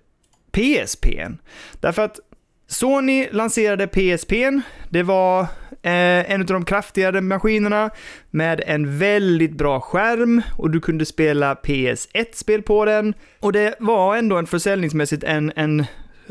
PSPn. 0.52 1.32
Därför 1.80 2.02
att 2.02 2.20
Sony 2.66 3.28
lanserade 3.30 3.86
PSPn. 3.86 4.60
Det 4.88 5.02
var 5.02 5.40
eh, 5.82 6.32
en 6.32 6.40
av 6.40 6.46
de 6.46 6.64
kraftigare 6.64 7.20
maskinerna 7.20 7.90
med 8.30 8.62
en 8.66 8.98
väldigt 8.98 9.52
bra 9.52 9.80
skärm 9.80 10.42
och 10.58 10.70
du 10.70 10.80
kunde 10.80 11.06
spela 11.06 11.54
PS1-spel 11.54 12.62
på 12.62 12.84
den. 12.84 13.14
Och 13.40 13.52
det 13.52 13.74
var 13.78 14.16
ändå 14.16 14.36
en 14.36 14.46
försäljningsmässigt 14.46 15.24
en, 15.24 15.52
en, 15.56 15.84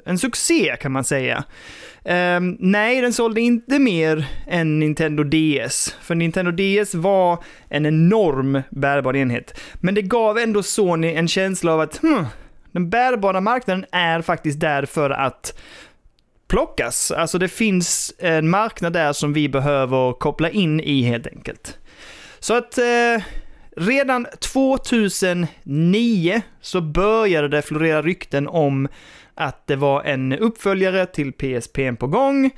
en 0.06 0.18
succé 0.18 0.76
kan 0.82 0.92
man 0.92 1.04
säga. 1.04 1.44
Um, 2.04 2.58
nej, 2.60 3.02
den 3.02 3.14
sålde 3.14 3.42
inte 3.42 3.80
mer 3.80 4.28
än 4.48 4.80
Nintendo 4.80 5.24
DS, 5.24 5.96
för 6.02 6.16
Nintendo 6.16 6.52
DS 6.52 6.96
var 6.96 7.44
en 7.70 7.86
enorm 7.86 8.62
bärbar 8.70 9.16
enhet. 9.16 9.60
Men 9.76 9.96
det 9.96 10.02
gav 10.02 10.38
ändå 10.38 10.64
Sony 10.64 11.14
en 11.14 11.28
känsla 11.28 11.74
av 11.74 11.80
att 11.80 11.98
hmm, 11.98 12.26
den 12.72 12.90
bärbara 12.90 13.42
marknaden 13.42 13.86
är 13.92 14.22
faktiskt 14.22 14.60
där 14.60 14.86
för 14.86 15.10
att 15.10 15.54
plockas. 16.48 17.12
Alltså 17.12 17.38
det 17.38 17.48
finns 17.48 18.14
en 18.20 18.50
marknad 18.50 18.94
där 18.94 19.14
som 19.14 19.34
vi 19.34 19.50
behöver 19.50 20.14
koppla 20.14 20.50
in 20.50 20.80
i 20.80 21.02
helt 21.02 21.28
enkelt. 21.28 21.78
Så 22.40 22.54
att 22.54 22.78
eh, 22.78 23.24
redan 23.76 24.28
2009 24.40 26.42
så 26.62 26.82
började 26.82 27.48
det 27.48 27.62
florera 27.62 28.02
rykten 28.02 28.48
om 28.48 28.88
att 29.36 29.68
det 29.68 29.76
var 29.76 30.04
en 30.04 30.34
uppföljare 30.34 31.06
till 31.06 31.34
PSP 31.34 31.78
på 32.00 32.08
gång. 32.08 32.52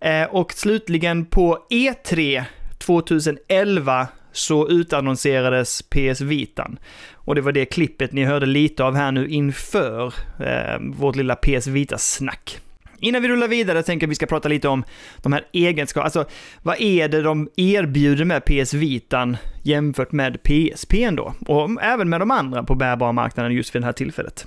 Eh, 0.00 0.24
och 0.24 0.52
slutligen 0.52 1.24
på 1.24 1.66
E3 1.70 2.44
2011 2.78 4.08
så 4.32 4.68
utannonserades 4.68 5.82
PS 5.82 6.20
Vitan. 6.20 6.78
Och 7.12 7.34
det 7.34 7.40
var 7.40 7.52
det 7.52 7.64
klippet 7.64 8.12
ni 8.12 8.24
hörde 8.24 8.46
lite 8.46 8.84
av 8.84 8.94
här 8.94 9.12
nu 9.12 9.28
inför 9.28 10.14
eh, 10.40 10.80
vårt 10.80 11.16
lilla 11.16 11.36
PS 11.36 11.66
Vita-snack. 11.66 12.60
Innan 13.00 13.22
vi 13.22 13.28
rullar 13.28 13.48
vidare 13.48 13.82
tänker 13.82 14.04
jag 14.04 14.08
att 14.08 14.10
vi 14.10 14.14
ska 14.14 14.26
prata 14.26 14.48
lite 14.48 14.68
om 14.68 14.84
de 15.22 15.32
här 15.32 15.46
egenskaperna. 15.52 16.04
Alltså, 16.04 16.24
vad 16.62 16.80
är 16.80 17.08
det 17.08 17.22
de 17.22 17.48
erbjuder 17.56 18.24
med 18.24 18.44
PS 18.44 18.74
Vitan 18.74 19.36
jämfört 19.62 20.12
med 20.12 20.42
PSP 20.42 21.10
då? 21.10 21.34
Och 21.46 21.82
även 21.82 22.08
med 22.08 22.20
de 22.20 22.30
andra 22.30 22.62
på 22.62 22.74
bärbara 22.74 23.12
marknaden 23.12 23.52
just 23.52 23.74
vid 23.74 23.82
det 23.82 23.86
här 23.86 23.92
tillfället. 23.92 24.46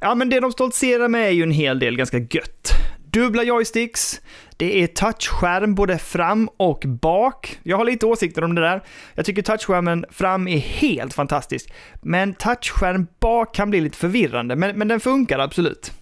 Ja, 0.00 0.14
men 0.14 0.30
det 0.30 0.40
de 0.40 0.52
stoltserar 0.52 1.08
med 1.08 1.26
är 1.26 1.32
ju 1.32 1.42
en 1.42 1.50
hel 1.50 1.78
del 1.78 1.96
ganska 1.96 2.18
gött. 2.18 2.72
Dubbla 3.10 3.42
joysticks, 3.42 4.20
det 4.56 4.82
är 4.82 4.86
touchskärm 4.86 5.74
både 5.74 5.98
fram 5.98 6.48
och 6.56 6.84
bak. 6.86 7.58
Jag 7.62 7.76
har 7.76 7.84
lite 7.84 8.06
åsikter 8.06 8.44
om 8.44 8.54
det 8.54 8.60
där. 8.60 8.82
Jag 9.14 9.24
tycker 9.24 9.42
touchskärmen 9.42 10.04
fram 10.10 10.48
är 10.48 10.58
helt 10.58 11.14
fantastisk. 11.14 11.72
Men 12.02 12.34
touchskärm 12.34 13.06
bak 13.20 13.54
kan 13.54 13.70
bli 13.70 13.80
lite 13.80 13.96
förvirrande, 13.96 14.56
men, 14.56 14.78
men 14.78 14.88
den 14.88 15.00
funkar 15.00 15.38
absolut. 15.38 15.92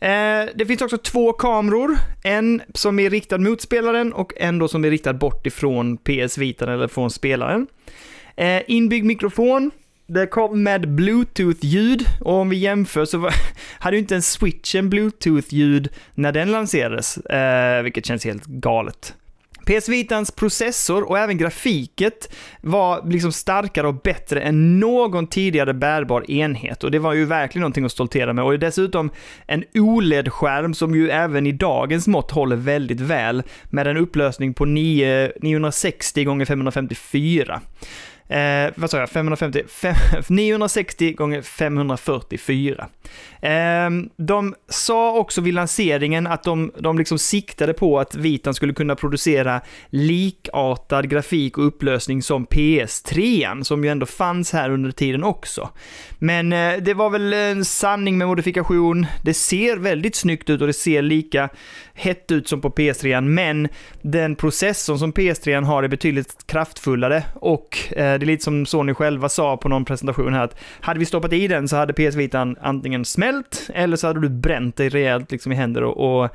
Eh, 0.00 0.48
det 0.54 0.66
finns 0.66 0.82
också 0.82 0.98
två 0.98 1.32
kameror. 1.32 1.98
En 2.24 2.62
som 2.74 2.98
är 2.98 3.10
riktad 3.10 3.38
mot 3.38 3.60
spelaren 3.60 4.12
och 4.12 4.32
en 4.36 4.58
då 4.58 4.68
som 4.68 4.84
är 4.84 4.90
riktad 4.90 5.12
bort 5.12 5.46
ifrån 5.46 5.96
PS-vitan 5.96 6.68
eller 6.68 6.88
från 6.88 7.10
spelaren. 7.10 7.66
Eh, 8.36 8.62
inbyggd 8.66 9.06
mikrofon. 9.06 9.70
det 10.06 10.26
kom 10.26 10.62
med 10.62 10.88
Bluetooth-ljud 10.88 12.06
och 12.20 12.34
om 12.34 12.48
vi 12.48 12.56
jämför 12.56 13.04
så 13.04 13.18
var, 13.18 13.34
hade 13.78 13.96
ju 13.96 14.00
inte 14.00 14.14
en 14.14 14.22
Switch 14.22 14.74
en 14.74 14.90
Bluetooth-ljud 14.90 15.88
när 16.14 16.32
den 16.32 16.50
lanserades, 16.50 17.16
eh, 17.16 17.82
vilket 17.82 18.06
känns 18.06 18.24
helt 18.24 18.44
galet. 18.44 19.14
PS 19.66 19.88
Vitans 19.88 20.30
processor 20.30 21.08
och 21.08 21.18
även 21.18 21.38
grafiket 21.38 22.34
var 22.60 23.10
liksom 23.10 23.32
starkare 23.32 23.86
och 23.86 23.94
bättre 23.94 24.40
än 24.40 24.80
någon 24.80 25.26
tidigare 25.26 25.74
bärbar 25.74 26.30
enhet 26.30 26.84
och 26.84 26.90
det 26.90 26.98
var 26.98 27.12
ju 27.12 27.24
verkligen 27.24 27.60
någonting 27.60 27.84
att 27.84 27.92
stoltera 27.92 28.32
med 28.32 28.44
och 28.44 28.58
dessutom 28.58 29.10
en 29.46 29.64
OLED-skärm 29.74 30.74
som 30.74 30.94
ju 30.94 31.10
även 31.10 31.46
i 31.46 31.52
dagens 31.52 32.06
mått 32.06 32.30
håller 32.30 32.56
väldigt 32.56 33.00
väl 33.00 33.42
med 33.70 33.86
en 33.86 33.96
upplösning 33.96 34.54
på 34.54 34.64
9, 34.64 35.32
960 35.42 36.40
x 36.40 36.48
554. 36.48 37.60
Eh, 38.34 38.72
vad 38.74 38.90
sa 38.90 38.98
jag? 38.98 39.10
550? 39.10 39.62
5, 39.68 39.94
960 40.28 41.12
gånger 41.12 41.42
544. 41.42 42.86
Eh, 43.40 43.90
de 44.16 44.54
sa 44.68 45.18
också 45.18 45.40
vid 45.40 45.54
lanseringen 45.54 46.26
att 46.26 46.42
de, 46.42 46.72
de 46.78 46.98
liksom 46.98 47.18
siktade 47.18 47.72
på 47.72 48.00
att 48.00 48.14
Vitan 48.14 48.54
skulle 48.54 48.72
kunna 48.72 48.96
producera 48.96 49.60
likartad 49.90 51.08
grafik 51.10 51.58
och 51.58 51.66
upplösning 51.66 52.22
som 52.22 52.46
PS3, 52.46 53.62
som 53.62 53.84
ju 53.84 53.90
ändå 53.90 54.06
fanns 54.06 54.52
här 54.52 54.70
under 54.70 54.90
tiden 54.90 55.24
också. 55.24 55.70
Men 56.18 56.52
eh, 56.52 56.76
det 56.76 56.94
var 56.94 57.10
väl 57.10 57.32
en 57.32 57.64
sanning 57.64 58.18
med 58.18 58.28
modifikation. 58.28 59.06
Det 59.22 59.34
ser 59.34 59.76
väldigt 59.76 60.16
snyggt 60.16 60.50
ut 60.50 60.60
och 60.60 60.66
det 60.66 60.72
ser 60.72 61.02
lika 61.02 61.48
hett 61.94 62.32
ut 62.32 62.48
som 62.48 62.60
på 62.60 62.70
PS3, 62.70 63.20
men 63.20 63.68
den 64.02 64.36
processorn 64.36 64.98
som 64.98 65.12
PS3 65.12 65.64
har 65.64 65.82
är 65.82 65.88
betydligt 65.88 66.46
kraftfullare 66.46 67.24
och 67.34 67.78
eh, 67.90 67.96
det 67.96 68.02
är 68.02 68.18
lite 68.18 68.44
som 68.44 68.66
Sony 68.66 68.94
själva 68.94 69.28
sa 69.28 69.56
på 69.56 69.68
någon 69.68 69.84
presentation 69.84 70.34
här 70.34 70.44
att 70.44 70.56
hade 70.80 70.98
vi 70.98 71.06
stoppat 71.06 71.32
i 71.32 71.48
den 71.48 71.68
så 71.68 71.76
hade 71.76 71.92
PS 71.92 72.16
Vitan 72.16 72.56
antingen 72.60 73.04
smält 73.04 73.70
eller 73.74 73.96
så 73.96 74.06
hade 74.06 74.20
du 74.20 74.28
bränt 74.28 74.76
dig 74.76 74.88
rejält 74.88 75.30
liksom 75.30 75.52
i 75.52 75.54
händer 75.54 75.82
och, 75.82 76.22
och 76.22 76.30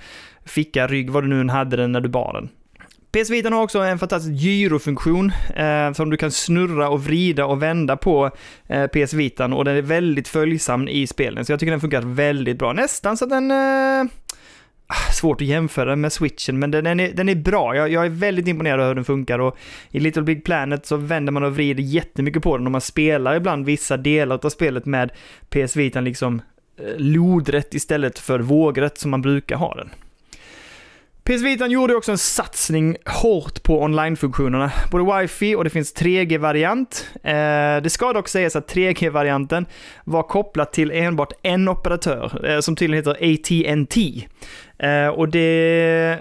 ficka, 0.46 0.88
rygg, 0.88 1.10
vad 1.10 1.24
du 1.24 1.28
nu 1.28 1.42
än 1.42 1.50
hade 1.50 1.78
den 1.78 1.92
när 1.92 2.02
du 2.02 2.10
bar 2.10 2.34
den. 2.34 2.50
PS 3.12 3.30
Vita 3.30 3.50
har 3.50 3.64
också 3.64 3.80
en 3.80 4.00
fantastisk 4.00 4.42
gyrofunktion 4.42 5.32
eh, 5.56 5.94
som 5.94 6.10
du 6.10 6.18
kan 6.18 6.32
snurra 6.32 6.90
och 6.90 7.04
vrida 7.04 7.46
och 7.46 7.64
vända 7.64 7.98
på 7.98 8.32
eh, 8.68 8.88
PS 8.88 9.14
Vitan 9.14 9.54
och 9.54 9.66
den 9.66 9.78
är 9.78 9.82
väldigt 9.82 10.28
följsam 10.28 10.88
i 10.88 11.08
spelen, 11.08 11.46
så 11.46 11.52
jag 11.52 11.60
tycker 11.60 11.72
den 11.72 11.82
funkar 11.82 12.02
väldigt 12.02 12.60
bra. 12.60 12.74
Nästan 12.74 13.18
så 13.18 13.26
att 13.26 13.30
den... 13.30 13.52
Eh, 13.52 14.12
Ah, 14.92 15.12
svårt 15.12 15.42
att 15.42 15.48
jämföra 15.48 15.96
med 15.96 16.14
switchen, 16.14 16.60
men 16.60 16.72
den 16.72 17.00
är, 17.00 17.14
den 17.14 17.30
är 17.30 17.36
bra. 17.36 17.76
Jag, 17.76 17.92
jag 17.92 18.06
är 18.06 18.10
väldigt 18.10 18.48
imponerad 18.48 18.80
av 18.80 18.88
hur 18.88 18.96
den 18.96 19.06
funkar 19.06 19.40
och 19.40 19.58
i 19.92 20.00
Little 20.00 20.22
Big 20.22 20.44
Planet 20.44 20.86
så 20.86 20.98
vänder 20.98 21.32
man 21.32 21.44
och 21.44 21.56
vrider 21.56 21.84
jättemycket 21.84 22.44
på 22.44 22.58
den 22.58 22.66
och 22.66 22.72
man 22.72 22.82
spelar 22.82 23.36
ibland 23.36 23.66
vissa 23.66 23.98
delar 23.98 24.40
av 24.46 24.50
spelet 24.50 24.86
med 24.86 25.12
PS 25.50 25.76
Vitan 25.76 26.04
liksom 26.04 26.42
eh, 26.78 26.86
lodrätt 26.98 27.74
istället 27.74 28.20
för 28.20 28.40
vågrätt 28.40 28.98
som 28.98 29.12
man 29.12 29.22
brukar 29.22 29.56
ha 29.56 29.76
den. 29.76 29.90
PS 31.30 31.42
Vitan 31.42 31.72
gjorde 31.72 31.96
också 31.96 32.12
en 32.12 32.18
satsning 32.18 32.98
hårt 33.06 33.64
på 33.64 33.82
online-funktionerna. 33.82 34.72
Både 34.92 35.22
wifi 35.22 35.56
och 35.56 35.64
det 35.64 35.70
finns 35.70 35.96
3G-variant. 35.96 37.10
Eh, 37.24 37.82
det 37.84 37.90
ska 37.92 38.14
dock 38.14 38.28
sägas 38.28 38.56
att 38.56 38.74
3G-varianten 38.74 39.66
var 40.04 40.24
kopplad 40.24 40.72
till 40.72 40.92
enbart 40.92 41.34
en 41.42 41.70
operatör, 41.70 42.50
eh, 42.50 42.60
som 42.60 42.76
tydligen 42.76 43.06
heter 43.06 43.34
AT&T. 43.34 44.28
Eh, 44.80 45.08
och 45.08 45.30
det 45.30 46.20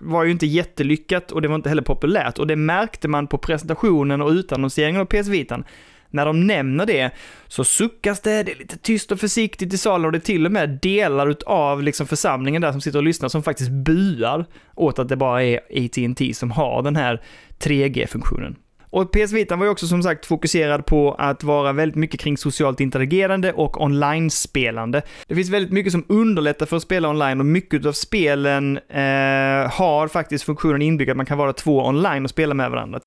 var 0.00 0.24
ju 0.24 0.30
inte 0.30 0.46
jättelyckat 0.46 1.32
och 1.32 1.42
det 1.42 1.48
var 1.48 1.54
inte 1.54 1.68
heller 1.68 1.82
populärt 1.82 2.38
och 2.38 2.46
det 2.46 2.56
märkte 2.56 3.08
man 3.08 3.26
på 3.26 3.38
presentationen 3.38 4.22
och 4.22 4.30
utannonseringen 4.30 5.00
av 5.00 5.04
PS 5.04 5.28
Vitan 5.28 5.64
när 6.10 6.26
de 6.26 6.46
nämner 6.46 6.86
det 6.86 7.10
så 7.48 7.64
suckas 7.64 8.20
det, 8.20 8.42
det 8.42 8.52
är 8.52 8.58
lite 8.58 8.78
tyst 8.78 9.12
och 9.12 9.20
försiktigt 9.20 9.74
i 9.74 9.78
salen 9.78 10.06
och 10.06 10.12
det 10.12 10.18
är 10.18 10.20
till 10.20 10.46
och 10.46 10.52
med 10.52 10.78
delar 10.82 11.36
av 11.46 11.82
liksom 11.82 12.06
församlingen 12.06 12.62
där 12.62 12.72
som 12.72 12.80
sitter 12.80 12.98
och 12.98 13.04
lyssnar 13.04 13.28
som 13.28 13.42
faktiskt 13.42 13.70
buar 13.70 14.44
åt 14.74 14.98
att 14.98 15.08
det 15.08 15.16
bara 15.16 15.42
är 15.42 15.56
AT&T 15.56 16.34
som 16.34 16.50
har 16.50 16.82
den 16.82 16.96
här 16.96 17.22
3G-funktionen. 17.58 18.56
Och 18.90 19.12
PS 19.12 19.32
Vita 19.32 19.56
var 19.56 19.64
ju 19.64 19.70
också 19.70 19.86
som 19.86 20.02
sagt 20.02 20.26
fokuserad 20.26 20.86
på 20.86 21.14
att 21.14 21.44
vara 21.44 21.72
väldigt 21.72 21.96
mycket 21.96 22.20
kring 22.20 22.36
socialt 22.36 22.80
interagerande 22.80 23.52
och 23.52 23.82
online-spelande. 23.82 25.02
Det 25.26 25.34
finns 25.34 25.50
väldigt 25.50 25.72
mycket 25.72 25.92
som 25.92 26.04
underlättar 26.08 26.66
för 26.66 26.76
att 26.76 26.82
spela 26.82 27.08
online 27.08 27.40
och 27.40 27.46
mycket 27.46 27.86
av 27.86 27.92
spelen 27.92 28.76
eh, 28.88 29.70
har 29.70 30.08
faktiskt 30.08 30.44
funktionen 30.44 30.82
inbyggd 30.82 31.10
att 31.10 31.16
man 31.16 31.26
kan 31.26 31.38
vara 31.38 31.52
två 31.52 31.86
online 31.86 32.24
och 32.24 32.30
spela 32.30 32.54
med 32.54 32.70
varandra. 32.70 33.00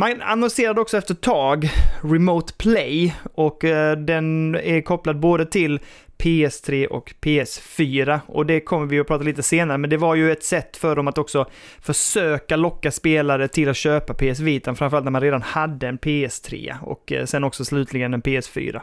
Man 0.00 0.22
annonserade 0.22 0.80
också 0.80 0.96
efter 0.98 1.14
ett 1.14 1.20
tag 1.20 1.70
Remote 2.02 2.52
Play 2.58 3.14
och 3.34 3.64
eh, 3.64 3.96
den 3.96 4.54
är 4.54 4.80
kopplad 4.80 5.20
både 5.20 5.46
till 5.46 5.80
PS3 6.20 6.86
och 6.86 7.12
PS4 7.20 8.20
och 8.26 8.46
det 8.46 8.60
kommer 8.60 8.86
vi 8.86 9.00
att 9.00 9.06
prata 9.06 9.24
lite 9.24 9.42
senare, 9.42 9.78
men 9.78 9.90
det 9.90 9.96
var 9.96 10.14
ju 10.14 10.32
ett 10.32 10.44
sätt 10.44 10.76
för 10.76 10.96
dem 10.96 11.08
att 11.08 11.18
också 11.18 11.46
försöka 11.80 12.56
locka 12.56 12.90
spelare 12.90 13.48
till 13.48 13.68
att 13.68 13.76
köpa 13.76 14.14
PS 14.14 14.40
Vita, 14.40 14.74
framförallt 14.74 15.04
när 15.04 15.10
man 15.10 15.20
redan 15.20 15.42
hade 15.42 15.88
en 15.88 15.98
PS3 15.98 16.74
och 16.82 17.12
eh, 17.12 17.24
sen 17.24 17.44
också 17.44 17.64
slutligen 17.64 18.14
en 18.14 18.22
PS4. 18.22 18.80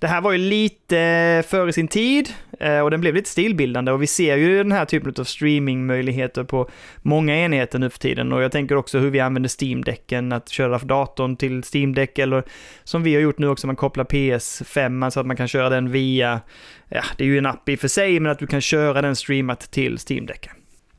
Det 0.00 0.06
här 0.06 0.20
var 0.20 0.32
ju 0.32 0.38
lite 0.38 0.98
eh, 0.98 1.42
före 1.42 1.72
sin 1.72 1.88
tid 1.88 2.28
eh, 2.60 2.80
och 2.80 2.90
den 2.90 3.00
blev 3.00 3.14
lite 3.14 3.30
stilbildande 3.30 3.92
och 3.92 4.02
vi 4.02 4.06
ser 4.06 4.36
ju 4.36 4.58
den 4.58 4.72
här 4.72 4.84
typen 4.84 5.14
av 5.18 5.24
streamingmöjligheter 5.24 6.44
på 6.44 6.70
många 7.02 7.36
enheter 7.36 7.78
nu 7.78 7.90
för 7.90 7.98
tiden 7.98 8.32
och 8.32 8.42
jag 8.42 8.52
tänker 8.52 8.76
också 8.76 8.98
hur 8.98 9.10
vi 9.10 9.20
använder 9.20 9.50
Steam-däcken, 9.62 10.32
att 10.32 10.48
köra 10.48 10.78
datorn 10.78 11.36
till 11.36 11.62
Steam-däck 11.62 12.18
eller 12.18 12.42
som 12.84 13.02
vi 13.02 13.14
har 13.14 13.22
gjort 13.22 13.38
nu 13.38 13.48
också, 13.48 13.66
man 13.66 13.76
kopplar 13.76 14.04
PS5 14.04 15.10
så 15.10 15.20
att 15.20 15.26
man 15.26 15.36
kan 15.36 15.48
köra 15.48 15.68
den 15.68 15.90
via, 15.90 16.40
ja, 16.88 17.02
det 17.16 17.24
är 17.24 17.28
ju 17.28 17.38
en 17.38 17.46
app 17.46 17.68
i 17.68 17.74
och 17.74 17.80
för 17.80 17.88
sig, 17.88 18.20
men 18.20 18.32
att 18.32 18.38
du 18.38 18.46
kan 18.46 18.60
köra 18.60 19.02
den 19.02 19.16
streamat 19.16 19.70
till 19.70 19.98
Steam 20.10 20.26
Deck. 20.26 20.48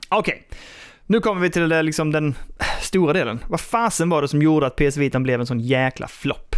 Okej. 0.09 0.33
Okay. 0.33 0.57
Nu 1.07 1.19
kommer 1.19 1.41
vi 1.41 1.49
till 1.49 1.67
liksom 1.67 2.11
den 2.11 2.35
stora 2.81 3.13
delen. 3.13 3.39
Vad 3.49 3.61
fasen 3.61 4.09
var 4.09 4.21
det 4.21 4.27
som 4.27 4.41
gjorde 4.41 4.67
att 4.67 4.75
PS 4.75 4.97
Vita 4.97 5.19
blev 5.19 5.39
en 5.39 5.45
sån 5.45 5.59
jäkla 5.59 6.07
flopp? 6.07 6.55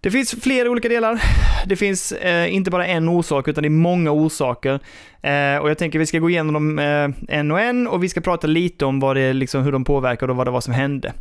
Det 0.00 0.10
finns 0.10 0.34
flera 0.42 0.70
olika 0.70 0.88
delar. 0.88 1.22
Det 1.66 1.76
finns 1.76 2.12
eh, 2.12 2.54
inte 2.54 2.70
bara 2.70 2.86
en 2.86 3.08
orsak, 3.08 3.48
utan 3.48 3.62
det 3.62 3.68
är 3.68 3.70
många 3.70 4.10
orsaker. 4.10 4.80
Eh, 5.22 5.56
och 5.56 5.70
jag 5.70 5.78
tänker 5.78 5.98
vi 5.98 6.06
ska 6.06 6.18
gå 6.18 6.30
igenom 6.30 6.54
dem 6.54 6.78
eh, 6.78 7.36
en 7.36 7.50
och 7.50 7.60
en 7.60 7.86
och 7.86 8.04
vi 8.04 8.08
ska 8.08 8.20
prata 8.20 8.46
lite 8.46 8.84
om 8.84 9.00
vad 9.00 9.16
det, 9.16 9.32
liksom, 9.32 9.62
hur 9.62 9.72
de 9.72 9.84
påverkade 9.84 10.32
och 10.32 10.36
vad 10.36 10.46
det 10.46 10.50
var 10.50 10.60
som 10.60 10.74
hände. 10.74 11.12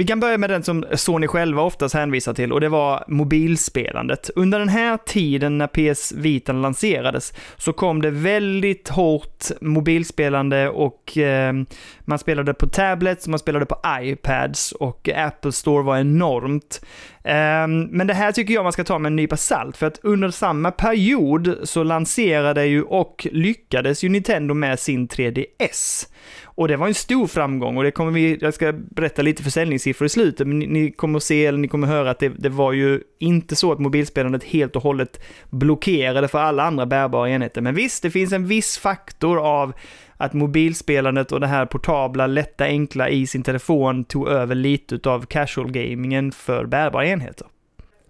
Vi 0.00 0.06
kan 0.06 0.20
börja 0.20 0.38
med 0.38 0.50
den 0.50 0.62
som 0.62 0.84
Sony 0.94 1.26
själva 1.26 1.62
oftast 1.62 1.94
hänvisar 1.94 2.34
till 2.34 2.52
och 2.52 2.60
det 2.60 2.68
var 2.68 3.04
mobilspelandet. 3.08 4.30
Under 4.36 4.58
den 4.58 4.68
här 4.68 4.96
tiden 4.96 5.58
när 5.58 5.66
PS 5.66 6.12
Vita 6.12 6.52
lanserades 6.52 7.32
så 7.56 7.72
kom 7.72 8.02
det 8.02 8.10
väldigt 8.10 8.88
hårt 8.88 9.44
mobilspelande 9.60 10.68
och 10.68 11.18
eh, 11.18 11.54
man 12.00 12.18
spelade 12.18 12.54
på 12.54 12.66
tablets, 12.66 13.28
man 13.28 13.38
spelade 13.38 13.66
på 13.66 13.76
iPads 14.00 14.72
och 14.72 15.08
Apple 15.16 15.52
Store 15.52 15.82
var 15.82 15.98
enormt. 15.98 16.80
Ehm, 17.24 17.82
men 17.82 18.06
det 18.06 18.14
här 18.14 18.32
tycker 18.32 18.54
jag 18.54 18.62
man 18.62 18.72
ska 18.72 18.84
ta 18.84 18.98
med 18.98 19.10
en 19.10 19.16
nypa 19.16 19.36
salt 19.36 19.76
för 19.76 19.86
att 19.86 20.00
under 20.02 20.30
samma 20.30 20.70
period 20.70 21.58
så 21.62 21.82
lanserade 21.82 22.66
ju 22.66 22.82
och 22.82 23.26
lyckades 23.32 24.04
ju 24.04 24.08
Nintendo 24.08 24.54
med 24.54 24.78
sin 24.78 25.08
3DS. 25.08 26.06
Och 26.44 26.68
det 26.68 26.76
var 26.76 26.86
en 26.86 26.94
stor 26.94 27.26
framgång 27.26 27.76
och 27.76 27.82
det 27.82 27.90
kommer 27.90 28.12
vi, 28.12 28.38
jag 28.40 28.54
ska 28.54 28.72
berätta 28.72 29.22
lite 29.22 29.42
försäljningssiffror 29.42 30.06
i 30.06 30.08
slutet, 30.08 30.46
men 30.46 30.58
ni, 30.58 30.66
ni 30.66 30.90
kommer 30.90 31.18
se, 31.18 31.46
eller 31.46 31.58
ni 31.58 31.68
kommer 31.68 31.86
höra 31.86 32.10
att 32.10 32.18
det, 32.18 32.28
det, 32.28 32.48
var 32.48 32.72
ju 32.72 33.00
inte 33.18 33.56
så 33.56 33.72
att 33.72 33.78
mobilspelandet 33.78 34.44
helt 34.44 34.76
och 34.76 34.82
hållet 34.82 35.20
blockerade 35.50 36.28
för 36.28 36.38
alla 36.38 36.62
andra 36.62 36.86
bärbara 36.86 37.30
enheter. 37.30 37.60
Men 37.60 37.74
visst, 37.74 38.02
det 38.02 38.10
finns 38.10 38.32
en 38.32 38.46
viss 38.46 38.78
faktor 38.78 39.38
av 39.38 39.72
att 40.20 40.32
mobilspelandet 40.32 41.32
och 41.32 41.40
det 41.40 41.46
här 41.46 41.66
portabla, 41.66 42.26
lätta, 42.26 42.64
enkla 42.64 43.08
i 43.08 43.26
sin 43.26 43.42
telefon 43.42 44.04
tog 44.04 44.28
över 44.28 44.54
lite 44.54 45.10
av 45.10 45.26
casual 45.26 45.70
gamingen 45.70 46.32
för 46.32 46.66
bärbara 46.66 47.06
enheter. 47.06 47.46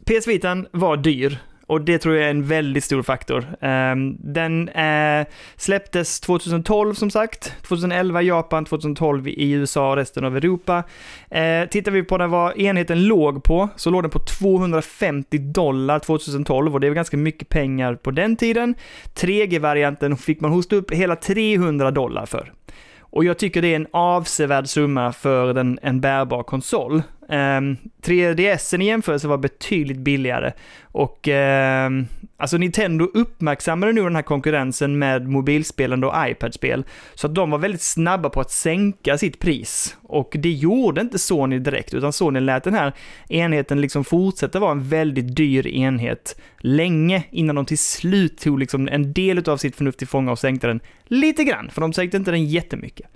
PS 0.04 0.26
Vitan 0.26 0.66
var 0.70 0.96
dyr 0.96 1.38
och 1.70 1.80
det 1.80 1.98
tror 1.98 2.16
jag 2.16 2.26
är 2.26 2.30
en 2.30 2.44
väldigt 2.44 2.84
stor 2.84 3.02
faktor. 3.02 3.44
Ehm, 3.60 4.16
den 4.18 4.68
eh, 4.68 5.26
släpptes 5.56 6.20
2012 6.20 6.94
som 6.94 7.10
sagt, 7.10 7.54
2011 7.62 8.22
i 8.22 8.26
Japan, 8.26 8.64
2012 8.64 9.28
i 9.28 9.50
USA 9.52 9.90
och 9.90 9.96
resten 9.96 10.24
av 10.24 10.36
Europa. 10.36 10.82
Eh, 11.30 11.68
tittar 11.68 11.92
vi 11.92 12.02
på 12.02 12.18
den 12.18 12.30
vad 12.30 12.58
enheten 12.58 13.06
låg 13.06 13.44
på, 13.44 13.68
så 13.76 13.90
låg 13.90 14.02
den 14.02 14.10
på 14.10 14.18
250 14.18 15.38
dollar 15.38 15.98
2012 15.98 16.74
och 16.74 16.80
det 16.80 16.86
är 16.86 16.94
ganska 16.94 17.16
mycket 17.16 17.48
pengar 17.48 17.94
på 17.94 18.10
den 18.10 18.36
tiden. 18.36 18.74
3G-varianten 19.14 20.16
fick 20.16 20.40
man 20.40 20.50
hosta 20.50 20.76
upp 20.76 20.90
hela 20.90 21.16
300 21.16 21.90
dollar 21.90 22.26
för. 22.26 22.52
Och 23.00 23.24
jag 23.24 23.38
tycker 23.38 23.62
det 23.62 23.68
är 23.68 23.76
en 23.76 23.86
avsevärd 23.90 24.68
summa 24.68 25.12
för 25.12 25.58
en, 25.58 25.78
en 25.82 26.00
bärbar 26.00 26.42
konsol. 26.42 27.02
Ehm, 27.30 27.64
um, 27.64 27.76
3DSen 28.02 28.82
i 28.82 28.86
jämförelse 28.86 29.28
var 29.28 29.38
betydligt 29.38 29.98
billigare. 29.98 30.52
Och 30.82 31.28
eh, 31.28 31.90
alltså 32.36 32.56
Nintendo 32.56 33.04
uppmärksammade 33.14 33.92
nu 33.92 34.02
den 34.02 34.16
här 34.16 34.22
konkurrensen 34.22 34.98
med 34.98 35.28
mobilspelande 35.28 36.06
och 36.06 36.14
iPad-spel. 36.28 36.84
Så 37.14 37.26
att 37.26 37.34
de 37.34 37.50
var 37.50 37.58
väldigt 37.58 37.82
snabba 37.82 38.30
på 38.30 38.40
att 38.40 38.50
sänka 38.50 39.18
sitt 39.18 39.38
pris. 39.38 39.96
Och 40.02 40.36
det 40.38 40.50
gjorde 40.50 41.00
inte 41.00 41.18
Sony 41.18 41.58
direkt, 41.58 41.94
utan 41.94 42.12
Sony 42.12 42.40
lät 42.40 42.64
den 42.64 42.74
här 42.74 42.92
enheten 43.28 43.80
liksom 43.80 44.04
fortsätta 44.04 44.58
vara 44.58 44.72
en 44.72 44.88
väldigt 44.88 45.36
dyr 45.36 45.66
enhet 45.66 46.40
länge 46.58 47.22
innan 47.30 47.56
de 47.56 47.66
till 47.66 47.78
slut 47.78 48.38
tog 48.38 48.58
liksom 48.58 48.88
en 48.88 49.12
del 49.12 49.48
av 49.50 49.56
sitt 49.56 49.76
förnuft 49.76 49.98
till 49.98 50.08
fånga 50.08 50.32
och 50.32 50.38
sänkte 50.38 50.66
den 50.66 50.80
lite 51.04 51.44
grann, 51.44 51.70
för 51.70 51.80
de 51.80 51.92
sänkte 51.92 52.16
inte 52.16 52.30
den 52.30 52.46
jättemycket. 52.46 53.06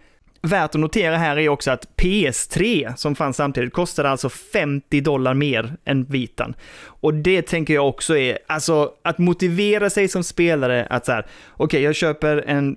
Värt 0.44 0.74
att 0.74 0.80
notera 0.80 1.16
här 1.16 1.38
är 1.38 1.48
också 1.48 1.70
att 1.70 1.96
PS3, 1.96 2.96
som 2.96 3.14
fanns 3.14 3.36
samtidigt, 3.36 3.72
kostade 3.72 4.10
alltså 4.10 4.28
50 4.28 5.00
dollar 5.00 5.34
mer 5.34 5.76
än 5.84 6.04
vitan. 6.04 6.54
Och 6.84 7.14
det 7.14 7.42
tänker 7.42 7.74
jag 7.74 7.88
också 7.88 8.16
är, 8.16 8.38
alltså 8.46 8.92
att 9.02 9.18
motivera 9.18 9.90
sig 9.90 10.08
som 10.08 10.24
spelare 10.24 10.86
att 10.90 11.06
så 11.06 11.12
här, 11.12 11.26
okej, 11.52 11.64
okay, 11.64 11.80
jag 11.80 11.94
köper 11.94 12.44
en 12.46 12.76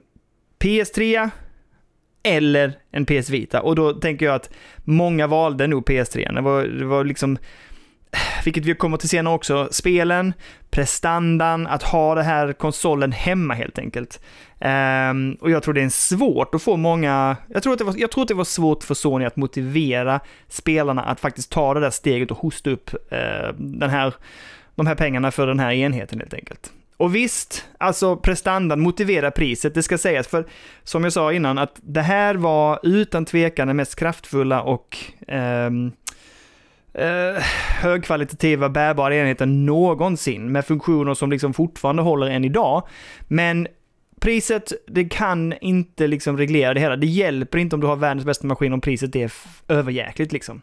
PS3 0.59 1.29
eller 2.23 2.73
en 2.91 3.05
PS 3.05 3.29
Vita. 3.29 3.61
Och 3.61 3.75
då 3.75 3.93
tänker 3.93 4.25
jag 4.25 4.35
att 4.35 4.49
många 4.83 5.27
valde 5.27 5.67
nog 5.67 5.89
PS3. 5.89 6.35
Det 6.35 6.41
var, 6.41 6.63
det 6.63 6.85
var 6.85 7.03
liksom 7.03 7.37
vilket 8.43 8.65
vi 8.65 8.75
kommer 8.75 8.97
till 8.97 9.09
senare 9.09 9.35
också, 9.35 9.67
spelen, 9.71 10.33
prestandan, 10.69 11.67
att 11.67 11.83
ha 11.83 12.15
den 12.15 12.25
här 12.25 12.53
konsolen 12.53 13.11
hemma 13.11 13.53
helt 13.53 13.79
enkelt. 13.79 14.19
Um, 14.59 15.33
och 15.33 15.51
jag 15.51 15.63
tror 15.63 15.73
det 15.73 15.81
är 15.81 15.89
svårt 15.89 16.55
att 16.55 16.61
få 16.61 16.77
många, 16.77 17.37
jag 17.47 17.63
tror, 17.63 17.73
att 17.73 17.79
det 17.79 17.85
var, 17.85 17.95
jag 17.97 18.11
tror 18.11 18.21
att 18.21 18.27
det 18.27 18.33
var 18.33 18.43
svårt 18.43 18.83
för 18.83 18.93
Sony 18.93 19.25
att 19.25 19.35
motivera 19.35 20.19
spelarna 20.47 21.03
att 21.03 21.19
faktiskt 21.19 21.51
ta 21.51 21.73
det 21.73 21.79
där 21.79 21.89
steget 21.89 22.31
och 22.31 22.37
hosta 22.37 22.69
upp 22.69 22.93
uh, 22.93 23.53
den 23.57 23.89
här, 23.89 24.13
de 24.75 24.87
här 24.87 24.95
pengarna 24.95 25.31
för 25.31 25.47
den 25.47 25.59
här 25.59 25.71
enheten 25.71 26.19
helt 26.19 26.33
enkelt. 26.33 26.71
Och 26.97 27.15
visst, 27.15 27.65
alltså 27.77 28.17
prestandan 28.17 28.79
motiverar 28.79 29.31
priset, 29.31 29.73
det 29.73 29.83
ska 29.83 29.97
sägas, 29.97 30.27
för 30.27 30.45
som 30.83 31.03
jag 31.03 31.13
sa 31.13 31.33
innan, 31.33 31.57
att 31.57 31.79
det 31.81 32.01
här 32.01 32.35
var 32.35 32.79
utan 32.83 33.25
tvekan 33.25 33.67
den 33.67 33.77
mest 33.77 33.95
kraftfulla 33.95 34.61
och 34.61 34.97
um, 35.27 35.91
eh, 36.97 37.43
högkvalitativa 37.81 38.69
bärbara 38.69 39.15
enheten 39.15 39.65
någonsin 39.65 40.51
med 40.51 40.65
funktioner 40.65 41.13
som 41.13 41.31
liksom 41.31 41.53
fortfarande 41.53 42.01
håller 42.01 42.27
än 42.27 42.45
idag. 42.45 42.87
Men 43.27 43.67
priset, 44.19 44.71
det 44.87 45.05
kan 45.05 45.53
inte 45.61 46.07
liksom 46.07 46.37
reglera 46.37 46.73
det 46.73 46.79
hela. 46.79 46.95
Det 46.95 47.07
hjälper 47.07 47.57
inte 47.57 47.75
om 47.75 47.81
du 47.81 47.87
har 47.87 47.95
världens 47.95 48.25
bästa 48.25 48.47
maskin 48.47 48.73
om 48.73 48.81
priset 48.81 49.15
är 49.15 49.33
överjäkligt 49.67 50.31
liksom. 50.31 50.61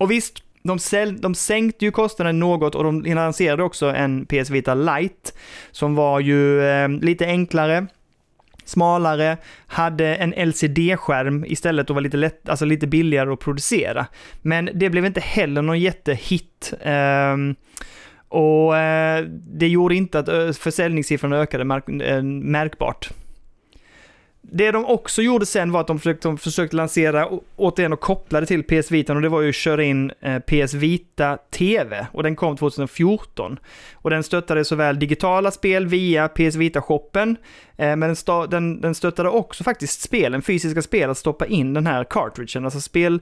Och 0.00 0.10
visst, 0.10 0.42
de, 0.62 0.78
säl, 0.78 1.20
de 1.20 1.34
sänkte 1.34 1.84
ju 1.84 1.90
kostnaden 1.90 2.38
något 2.38 2.74
och 2.74 2.84
de 2.84 3.02
lanserade 3.02 3.62
också 3.62 3.86
en 3.86 4.26
PS 4.26 4.50
Vita 4.50 4.74
Lite 4.74 5.32
som 5.70 5.94
var 5.94 6.20
ju 6.20 6.62
eh, 6.62 6.88
lite 6.88 7.26
enklare, 7.26 7.86
smalare, 8.64 9.36
hade 9.66 10.14
en 10.14 10.48
LCD-skärm 10.48 11.44
istället 11.44 11.90
och 11.90 11.94
var 11.94 12.00
lite, 12.02 12.16
lätt, 12.16 12.48
alltså 12.48 12.64
lite 12.64 12.86
billigare 12.86 13.32
att 13.32 13.40
producera. 13.40 14.06
Men 14.42 14.70
det 14.74 14.90
blev 14.90 15.06
inte 15.06 15.20
heller 15.20 15.62
någon 15.62 15.80
jättehit. 15.80 16.72
Um, 16.84 17.54
och 18.28 18.72
uh, 18.72 19.28
det 19.32 19.68
gjorde 19.68 19.94
inte 19.94 20.18
att 20.18 20.28
eh, 20.28 20.50
försäljningssiffrorna 20.52 21.36
ökade 21.36 21.64
märk 21.64 21.88
eh, 21.88 22.22
märkbart. 22.22 23.10
Det 24.52 24.70
de 24.70 24.84
också 24.84 25.22
gjorde 25.22 25.46
sen 25.46 25.72
var 25.72 25.80
att 25.80 25.86
de 25.86 25.98
försökte, 25.98 26.28
de 26.28 26.38
försökte 26.38 26.76
lansera, 26.76 27.28
återigen 27.56 27.92
och 27.92 28.00
kopplade 28.00 28.46
till 28.46 28.62
PS 28.62 28.90
Vita, 28.90 29.12
och 29.12 29.22
det 29.22 29.28
var 29.28 29.40
ju 29.40 29.48
att 29.48 29.54
köra 29.54 29.84
in 29.84 30.12
eh, 30.20 30.38
PS 30.38 30.74
Vita 30.74 31.38
TV, 31.50 32.06
och 32.12 32.22
den 32.22 32.36
kom 32.36 32.56
2014. 32.56 33.58
Och 33.94 34.10
den 34.10 34.22
stöttade 34.22 34.64
såväl 34.64 34.98
digitala 34.98 35.50
spel 35.50 35.86
via 35.86 36.28
PS 36.28 36.56
Vita-shoppen, 36.56 37.36
eh, 37.76 37.96
men 37.96 38.00
den, 38.00 38.50
den, 38.50 38.80
den 38.80 38.94
stöttade 38.94 39.28
också 39.28 39.64
faktiskt 39.64 40.00
spelen, 40.00 40.42
fysiska 40.42 40.82
spel, 40.82 41.10
att 41.10 41.18
stoppa 41.18 41.46
in 41.46 41.74
den 41.74 41.86
här 41.86 42.04
cartridgen, 42.04 42.64
alltså 42.64 42.80
spel 42.80 43.20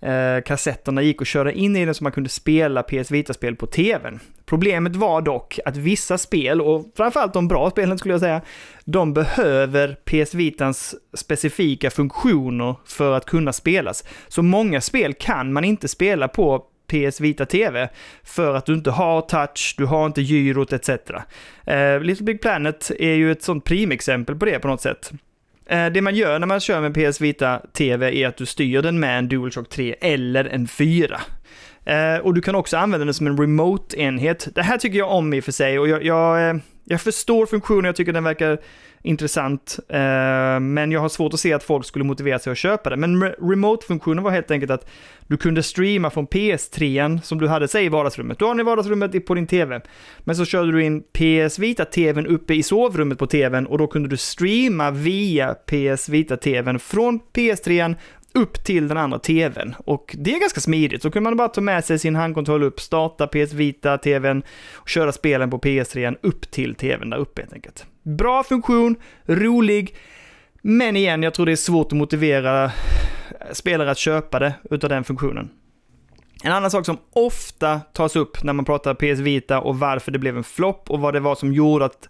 eh, 0.00 0.42
kassetterna 0.44 1.02
gick 1.02 1.22
att 1.22 1.28
köra 1.28 1.52
in 1.52 1.76
i 1.76 1.84
den 1.84 1.94
så 1.94 2.04
man 2.04 2.12
kunde 2.12 2.30
spela 2.30 2.82
PS 2.82 3.10
Vita-spel 3.10 3.56
på 3.56 3.66
tvn. 3.66 4.20
Problemet 4.46 4.96
var 4.96 5.22
dock 5.22 5.58
att 5.64 5.76
vissa 5.76 6.18
spel, 6.18 6.60
och 6.60 6.92
framförallt 6.96 7.32
de 7.32 7.48
bra 7.48 7.70
spelen 7.70 7.98
skulle 7.98 8.14
jag 8.14 8.20
säga, 8.20 8.40
de 8.84 9.14
behöver 9.14 9.96
PS 10.04 10.34
Vitans 10.34 10.94
specifika 11.14 11.90
funktioner 11.90 12.74
för 12.84 13.16
att 13.16 13.24
kunna 13.24 13.52
spelas. 13.52 14.04
Så 14.28 14.42
många 14.42 14.80
spel 14.80 15.14
kan 15.14 15.52
man 15.52 15.64
inte 15.64 15.88
spela 15.88 16.28
på 16.28 16.64
PS 16.88 17.20
Vita 17.20 17.46
TV 17.46 17.88
för 18.22 18.54
att 18.54 18.66
du 18.66 18.74
inte 18.74 18.90
har 18.90 19.20
touch, 19.20 19.74
du 19.78 19.86
har 19.86 20.06
inte 20.06 20.22
gyrot 20.22 20.72
etc. 20.72 20.88
Uh, 20.88 21.74
eh, 21.74 22.00
Little 22.00 22.24
Big 22.24 22.40
Planet 22.42 22.90
är 22.98 23.14
ju 23.14 23.32
ett 23.32 23.42
sånt 23.42 23.64
primexempel 23.64 24.36
på 24.36 24.44
det 24.44 24.58
på 24.58 24.68
något 24.68 24.80
sätt. 24.80 25.12
Eh, 25.68 25.86
det 25.86 26.02
man 26.02 26.14
gör 26.14 26.38
när 26.38 26.46
man 26.46 26.60
kör 26.60 26.88
med 26.88 26.94
PS 26.94 27.20
Vita 27.20 27.62
TV 27.72 28.22
är 28.22 28.28
att 28.28 28.36
du 28.36 28.46
styr 28.46 28.82
den 28.82 29.00
med 29.00 29.18
en 29.18 29.28
DualShock 29.28 29.68
3 29.68 29.94
eller 30.00 30.44
en 30.44 30.68
4. 30.68 31.20
Eh, 31.84 32.16
och 32.16 32.34
du 32.34 32.40
kan 32.40 32.54
också 32.54 32.76
använda 32.76 33.04
den 33.04 33.14
som 33.14 33.26
en 33.26 33.38
remote-enhet. 33.38 34.48
Det 34.54 34.62
här 34.62 34.78
tycker 34.78 34.98
jag 34.98 35.10
om 35.10 35.34
i 35.34 35.40
och 35.40 35.44
för 35.44 35.52
sig 35.52 35.78
och 35.78 35.88
jag, 35.88 36.04
jag, 36.04 36.48
eh, 36.48 36.56
jag 36.88 37.00
förstår 37.00 37.46
funktionen, 37.46 37.84
jag 37.84 37.96
tycker 37.96 38.12
den 38.12 38.24
verkar 38.24 38.58
intressant. 39.02 39.78
Eh, 39.88 40.60
men 40.60 40.92
jag 40.92 41.00
har 41.00 41.08
svårt 41.08 41.34
att 41.34 41.40
se 41.40 41.52
att 41.52 41.62
folk 41.62 41.86
skulle 41.86 42.04
motivera 42.04 42.38
sig 42.38 42.50
att 42.50 42.58
köpa 42.58 42.90
det. 42.90 42.96
Men 42.96 43.22
remote-funktionen 43.22 44.24
var 44.24 44.30
helt 44.30 44.50
enkelt 44.50 44.70
att 44.70 44.90
du 45.26 45.36
kunde 45.36 45.62
streama 45.62 46.10
från 46.10 46.26
PS3 46.26 47.20
som 47.20 47.38
du 47.38 47.48
hade, 47.48 47.68
säg 47.68 47.84
i 47.84 47.88
vardagsrummet. 47.88 48.38
Du 48.38 48.44
har 48.44 48.54
den 48.54 48.60
i 48.60 48.62
vardagsrummet 48.62 49.26
på 49.26 49.34
din 49.34 49.46
TV. 49.46 49.80
Men 50.18 50.36
så 50.36 50.44
körde 50.44 50.72
du 50.72 50.84
in 50.84 51.02
PS 51.02 51.58
Vita-TVn 51.58 52.26
uppe 52.26 52.54
i 52.54 52.62
sovrummet 52.62 53.18
på 53.18 53.26
TVn 53.26 53.66
och 53.66 53.78
då 53.78 53.86
kunde 53.86 54.08
du 54.08 54.16
streama 54.16 54.90
via 54.90 55.54
PS 55.54 56.08
Vita-TVn 56.08 56.78
från 56.78 57.20
PS3 57.32 57.96
upp 58.38 58.64
till 58.64 58.88
den 58.88 58.96
andra 58.96 59.18
tvn. 59.18 59.74
Och 59.78 60.16
det 60.18 60.34
är 60.34 60.40
ganska 60.40 60.60
smidigt. 60.60 61.02
Så 61.02 61.10
kunde 61.10 61.30
man 61.30 61.36
bara 61.36 61.48
ta 61.48 61.60
med 61.60 61.84
sig 61.84 61.98
sin 61.98 62.16
handkontroll 62.16 62.62
upp, 62.62 62.80
starta 62.80 63.26
PS 63.26 63.52
Vita-tvn 63.52 64.42
och 64.74 64.88
köra 64.88 65.12
spelen 65.12 65.50
på 65.50 65.58
PS3 65.58 66.16
upp 66.22 66.50
till 66.50 66.74
tvn 66.74 67.10
där 67.10 67.18
uppe 67.18 67.40
helt 67.40 67.52
enkelt. 67.52 67.86
Bra 68.02 68.42
funktion, 68.42 68.96
rolig, 69.26 69.96
men 70.62 70.96
igen, 70.96 71.22
jag 71.22 71.34
tror 71.34 71.46
det 71.46 71.52
är 71.52 71.56
svårt 71.56 71.86
att 71.86 71.98
motivera 71.98 72.70
spelare 73.52 73.90
att 73.90 73.98
köpa 73.98 74.38
det 74.38 74.54
utav 74.70 74.90
den 74.90 75.04
funktionen. 75.04 75.48
En 76.44 76.52
annan 76.52 76.70
sak 76.70 76.86
som 76.86 76.98
ofta 77.12 77.80
tas 77.80 78.16
upp 78.16 78.42
när 78.42 78.52
man 78.52 78.64
pratar 78.64 78.94
PS 78.94 79.20
Vita 79.20 79.60
och 79.60 79.78
varför 79.78 80.12
det 80.12 80.18
blev 80.18 80.36
en 80.36 80.44
flopp 80.44 80.90
och 80.90 81.00
vad 81.00 81.14
det 81.14 81.20
var 81.20 81.34
som 81.34 81.52
gjorde 81.52 81.84
att 81.84 82.08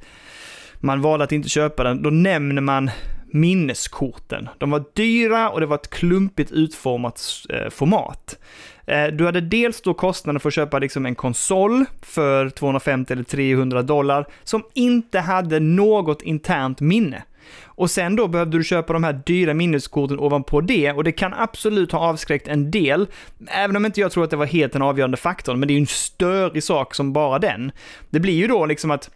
man 0.81 1.01
valde 1.01 1.25
att 1.25 1.33
inte 1.33 1.49
köpa 1.49 1.85
den, 1.85 2.03
då 2.03 2.11
nämner 2.11 2.63
man 2.63 2.91
minneskorten. 3.33 4.49
De 4.59 4.71
var 4.71 4.85
dyra 4.95 5.51
och 5.51 5.61
det 5.61 5.67
var 5.67 5.77
ett 5.77 5.91
klumpigt 5.91 6.51
utformat 6.51 7.23
eh, 7.51 7.71
format. 7.71 8.39
Eh, 8.87 9.07
du 9.07 9.25
hade 9.25 9.41
dels 9.41 9.81
då 9.81 9.95
kostnaden 9.95 10.41
för 10.41 10.49
att 10.49 10.55
köpa 10.55 10.79
liksom 10.79 11.07
en 11.07 11.15
konsol 11.15 11.85
för 12.03 12.51
250 12.51 13.13
eller 13.13 13.23
300 13.23 13.83
dollar 13.83 14.27
som 14.45 14.63
inte 14.75 15.21
hade 15.21 15.61
något 15.61 16.23
internt 16.23 16.81
minne. 16.81 17.23
Och 17.65 17.91
sen 17.91 18.17
då 18.17 18.29
behövde 18.29 18.59
du 18.59 18.65
köpa 18.65 18.93
de 18.93 19.05
här 19.05 19.21
dyra 19.27 19.55
minneskorten 19.55 20.19
ovanpå 20.19 20.61
det 20.61 20.93
och 20.93 21.05
det 21.05 21.13
kan 21.13 21.35
absolut 21.35 21.93
ha 21.93 21.99
avskräckt 21.99 22.49
en 22.49 22.71
del, 22.71 23.07
även 23.47 23.77
om 23.77 23.87
inte 23.87 24.01
jag 24.01 24.13
tror 24.13 24.25
att 24.25 24.31
det 24.31 24.37
var 24.37 24.47
helt 24.47 24.73
den 24.73 24.83
avgörande 24.83 25.17
faktorn, 25.17 25.59
men 25.59 25.69
det 25.69 25.73
är 25.73 25.75
ju 25.75 25.81
en 25.81 25.87
störig 25.87 26.63
sak 26.63 26.95
som 26.95 27.13
bara 27.13 27.39
den. 27.39 27.73
Det 28.11 28.21
blir 28.21 28.35
ju 28.35 28.47
då 28.47 28.67
liksom 28.67 28.91
att 28.91 29.11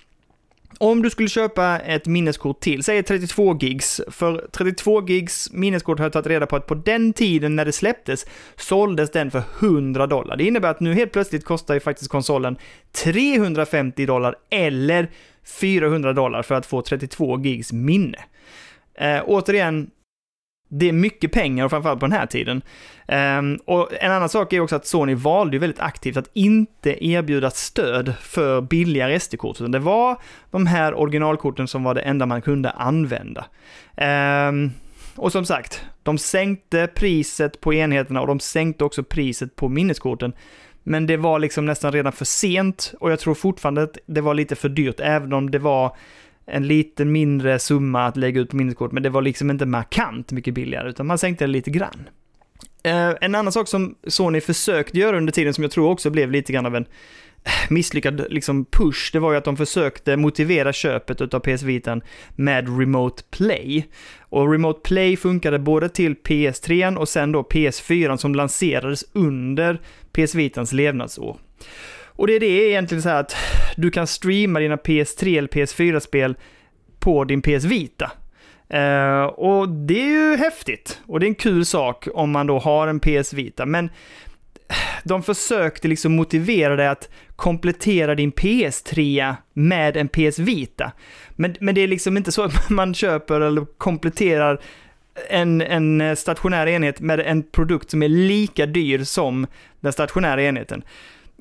om 0.82 1.02
du 1.02 1.10
skulle 1.10 1.28
köpa 1.28 1.78
ett 1.78 2.06
minneskort 2.06 2.60
till, 2.60 2.82
säg 2.82 3.02
32 3.02 3.58
gigs, 3.60 4.00
för 4.08 4.46
32 4.52 5.08
gigs 5.08 5.52
minneskort 5.52 5.98
har 5.98 6.04
jag 6.04 6.12
tagit 6.12 6.26
reda 6.26 6.46
på 6.46 6.56
att 6.56 6.66
på 6.66 6.74
den 6.74 7.12
tiden 7.12 7.56
när 7.56 7.64
det 7.64 7.72
släpptes 7.72 8.26
såldes 8.56 9.10
den 9.10 9.30
för 9.30 9.42
100 9.60 10.06
dollar. 10.06 10.36
Det 10.36 10.44
innebär 10.44 10.70
att 10.70 10.80
nu 10.80 10.94
helt 10.94 11.12
plötsligt 11.12 11.44
kostar 11.44 11.74
ju 11.74 11.80
faktiskt 11.80 12.10
konsolen 12.10 12.56
350 12.92 14.06
dollar 14.06 14.34
eller 14.50 15.10
400 15.60 16.12
dollar 16.12 16.42
för 16.42 16.54
att 16.54 16.66
få 16.66 16.82
32 16.82 17.40
gigs 17.40 17.72
minne. 17.72 18.18
Eh, 18.94 19.22
återigen, 19.26 19.90
det 20.74 20.88
är 20.88 20.92
mycket 20.92 21.32
pengar, 21.32 21.64
och 21.64 21.70
framförallt 21.70 22.00
på 22.00 22.06
den 22.06 22.18
här 22.18 22.26
tiden. 22.26 22.62
Um, 23.08 23.58
och 23.64 23.88
en 24.00 24.12
annan 24.12 24.28
sak 24.28 24.52
är 24.52 24.60
också 24.60 24.76
att 24.76 24.86
Sony 24.86 25.14
valde 25.14 25.56
ju 25.56 25.60
väldigt 25.60 25.80
aktivt 25.80 26.16
att 26.16 26.30
inte 26.32 27.06
erbjuda 27.06 27.50
stöd 27.50 28.14
för 28.20 28.60
billigare 28.60 29.20
SD-kort, 29.20 29.60
utan 29.60 29.70
det 29.70 29.78
var 29.78 30.16
de 30.50 30.66
här 30.66 30.94
originalkorten 30.94 31.68
som 31.68 31.84
var 31.84 31.94
det 31.94 32.00
enda 32.00 32.26
man 32.26 32.42
kunde 32.42 32.70
använda. 32.70 33.44
Um, 34.48 34.72
och 35.16 35.32
som 35.32 35.44
sagt, 35.44 35.84
de 36.02 36.18
sänkte 36.18 36.88
priset 36.94 37.60
på 37.60 37.74
enheterna 37.74 38.20
och 38.20 38.26
de 38.26 38.40
sänkte 38.40 38.84
också 38.84 39.02
priset 39.02 39.56
på 39.56 39.68
minneskorten. 39.68 40.32
Men 40.82 41.06
det 41.06 41.16
var 41.16 41.38
liksom 41.38 41.66
nästan 41.66 41.92
redan 41.92 42.12
för 42.12 42.24
sent 42.24 42.94
och 43.00 43.12
jag 43.12 43.18
tror 43.18 43.34
fortfarande 43.34 43.82
att 43.82 43.98
det 44.06 44.20
var 44.20 44.34
lite 44.34 44.56
för 44.56 44.68
dyrt, 44.68 45.00
även 45.00 45.32
om 45.32 45.50
det 45.50 45.58
var 45.58 45.96
en 46.46 46.66
lite 46.66 47.04
mindre 47.04 47.58
summa 47.58 48.06
att 48.06 48.16
lägga 48.16 48.40
ut 48.40 48.50
på 48.50 48.56
minneskort, 48.56 48.92
men 48.92 49.02
det 49.02 49.10
var 49.10 49.22
liksom 49.22 49.50
inte 49.50 49.66
markant 49.66 50.32
mycket 50.32 50.54
billigare, 50.54 50.88
utan 50.88 51.06
man 51.06 51.18
sänkte 51.18 51.44
det 51.44 51.50
lite 51.50 51.70
grann. 51.70 52.08
Eh, 52.82 53.10
en 53.20 53.34
annan 53.34 53.52
sak 53.52 53.68
som 53.68 53.94
Sony 54.06 54.40
försökte 54.40 54.98
göra 54.98 55.16
under 55.16 55.32
tiden, 55.32 55.54
som 55.54 55.64
jag 55.64 55.70
tror 55.70 55.90
också 55.90 56.10
blev 56.10 56.30
lite 56.30 56.52
grann 56.52 56.66
av 56.66 56.76
en 56.76 56.86
eh, 57.44 57.50
misslyckad 57.70 58.26
liksom 58.30 58.64
push, 58.64 59.10
det 59.12 59.18
var 59.18 59.32
ju 59.32 59.38
att 59.38 59.44
de 59.44 59.56
försökte 59.56 60.16
motivera 60.16 60.72
köpet 60.72 61.34
av 61.34 61.40
PS 61.40 61.62
Vitan 61.62 62.02
med 62.36 62.78
Remote 62.78 63.22
Play. 63.30 63.86
Och 64.20 64.52
Remote 64.52 64.80
Play 64.84 65.16
funkade 65.16 65.58
både 65.58 65.88
till 65.88 66.14
PS3 66.14 66.96
och 66.96 67.08
sen 67.08 67.32
då 67.32 67.42
PS4 67.42 68.16
som 68.16 68.34
lanserades 68.34 69.04
under 69.12 69.80
PS 70.12 70.34
Vitans 70.34 70.72
levnadsår. 70.72 71.36
Och 72.16 72.26
det 72.26 72.32
är 72.32 72.40
det 72.40 72.68
egentligen 72.68 73.02
så 73.02 73.08
här 73.08 73.20
att 73.20 73.36
du 73.76 73.90
kan 73.90 74.06
streama 74.06 74.60
dina 74.60 74.76
PS3 74.76 75.38
eller 75.38 75.48
PS4-spel 75.48 76.36
på 76.98 77.24
din 77.24 77.42
PS 77.42 77.64
Vita. 77.64 78.10
Uh, 78.74 79.24
och 79.24 79.68
det 79.68 80.00
är 80.00 80.30
ju 80.30 80.36
häftigt. 80.36 81.00
Och 81.06 81.20
det 81.20 81.26
är 81.26 81.28
en 81.28 81.34
kul 81.34 81.64
sak 81.64 82.08
om 82.14 82.30
man 82.30 82.46
då 82.46 82.58
har 82.58 82.88
en 82.88 83.00
PS 83.00 83.32
Vita. 83.32 83.66
Men 83.66 83.90
de 85.04 85.22
försökte 85.22 85.88
liksom 85.88 86.16
motivera 86.16 86.76
dig 86.76 86.88
att 86.88 87.08
komplettera 87.36 88.14
din 88.14 88.32
PS3 88.32 89.34
med 89.52 89.96
en 89.96 90.08
PS 90.08 90.38
Vita. 90.38 90.92
Men, 91.30 91.56
men 91.60 91.74
det 91.74 91.80
är 91.80 91.88
liksom 91.88 92.16
inte 92.16 92.32
så 92.32 92.42
att 92.42 92.70
man 92.70 92.94
köper 92.94 93.40
eller 93.40 93.64
kompletterar 93.78 94.60
en, 95.28 95.60
en 95.60 96.16
stationär 96.16 96.66
enhet 96.66 97.00
med 97.00 97.20
en 97.20 97.42
produkt 97.42 97.90
som 97.90 98.02
är 98.02 98.08
lika 98.08 98.66
dyr 98.66 99.04
som 99.04 99.46
den 99.80 99.92
stationära 99.92 100.42
enheten. 100.42 100.82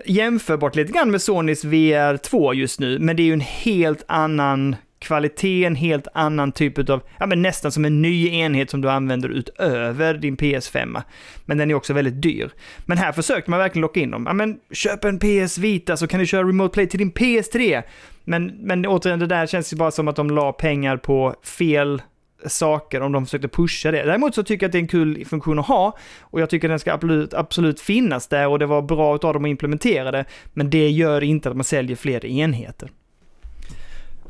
Jämförbart 0.06 0.76
lite 0.76 0.92
grann 0.92 1.12
med 1.12 1.22
Sonys 1.22 1.66
VR 1.66 2.18
2 2.18 2.54
just 2.54 2.80
nu, 2.80 3.00
men 3.00 3.16
det 3.16 3.24
är 3.24 3.26
ju 3.26 3.34
en 3.34 3.42
helt 3.42 4.04
annan 4.08 4.76
kvalitet, 5.02 5.66
en 5.66 5.76
helt 5.76 6.08
annan 6.14 6.52
typ 6.52 6.90
av, 6.90 7.02
ja 7.20 7.26
men 7.26 7.42
nästan 7.42 7.72
som 7.72 7.86
en 7.86 8.02
ny 8.02 8.28
enhet 8.28 8.70
som 8.70 8.82
du 8.82 8.90
använder 8.90 9.30
utöver 9.30 10.14
din 10.14 10.38
PS5. 10.38 11.02
Men 11.46 11.58
den 11.58 11.72
är 11.72 11.76
också 11.76 11.94
väldigt 11.94 12.22
dyr. 12.22 12.52
Men 12.86 12.98
här 12.98 13.12
försökte 13.12 13.50
man 13.50 13.60
verkligen 13.60 13.82
locka 13.82 14.00
in 14.00 14.12
dem. 14.12 14.24
Ja 14.28 14.34
men 14.34 14.58
köp 14.72 15.04
en 15.04 15.20
PS 15.20 15.58
Vita 15.58 15.98
så 15.98 16.08
kan 16.08 16.20
du 16.20 16.26
köra 16.26 16.48
Remote 16.48 16.74
Play 16.74 16.88
till 16.88 17.00
din 17.00 17.12
PS3. 17.12 17.84
Men, 18.24 18.46
men 18.46 18.86
återigen, 18.86 19.20
det 19.20 19.28
där 19.28 19.46
känns 19.46 19.74
ju 19.74 19.78
bara 19.78 19.92
som 19.92 20.08
att 20.08 20.16
de 20.16 20.30
la 20.30 20.54
pengar 20.54 20.98
på 20.98 21.36
fel 21.44 22.02
saker 22.46 23.02
om 23.02 23.12
de 23.12 23.26
försökte 23.26 23.48
pusha 23.48 23.92
det. 23.92 24.04
Däremot 24.04 24.36
så 24.36 24.44
tycker 24.44 24.64
jag 24.64 24.70
att 24.70 24.72
det 24.72 24.78
är 24.78 24.82
en 24.82 24.88
kul 24.88 25.26
funktion 25.26 25.60
att 25.60 25.68
ha 25.68 25.98
och 26.20 26.42
jag 26.42 26.50
tycker 26.50 26.68
att 26.68 26.72
den 26.72 26.80
ska 26.80 26.94
absolut, 26.94 27.34
absolut 27.34 27.80
finnas 27.80 28.28
där 28.28 28.48
och 28.48 28.60
det 28.60 28.66
var 28.66 28.82
bra 28.82 29.14
av 29.14 29.20
dem 29.34 29.46
att 29.46 29.50
implementera 29.50 30.12
det. 30.12 30.26
Men 30.54 30.70
det 30.70 30.90
gör 30.90 31.24
inte 31.24 31.50
att 31.50 31.56
man 31.56 31.64
säljer 31.64 31.96
fler 31.96 32.26
enheter. 32.26 32.90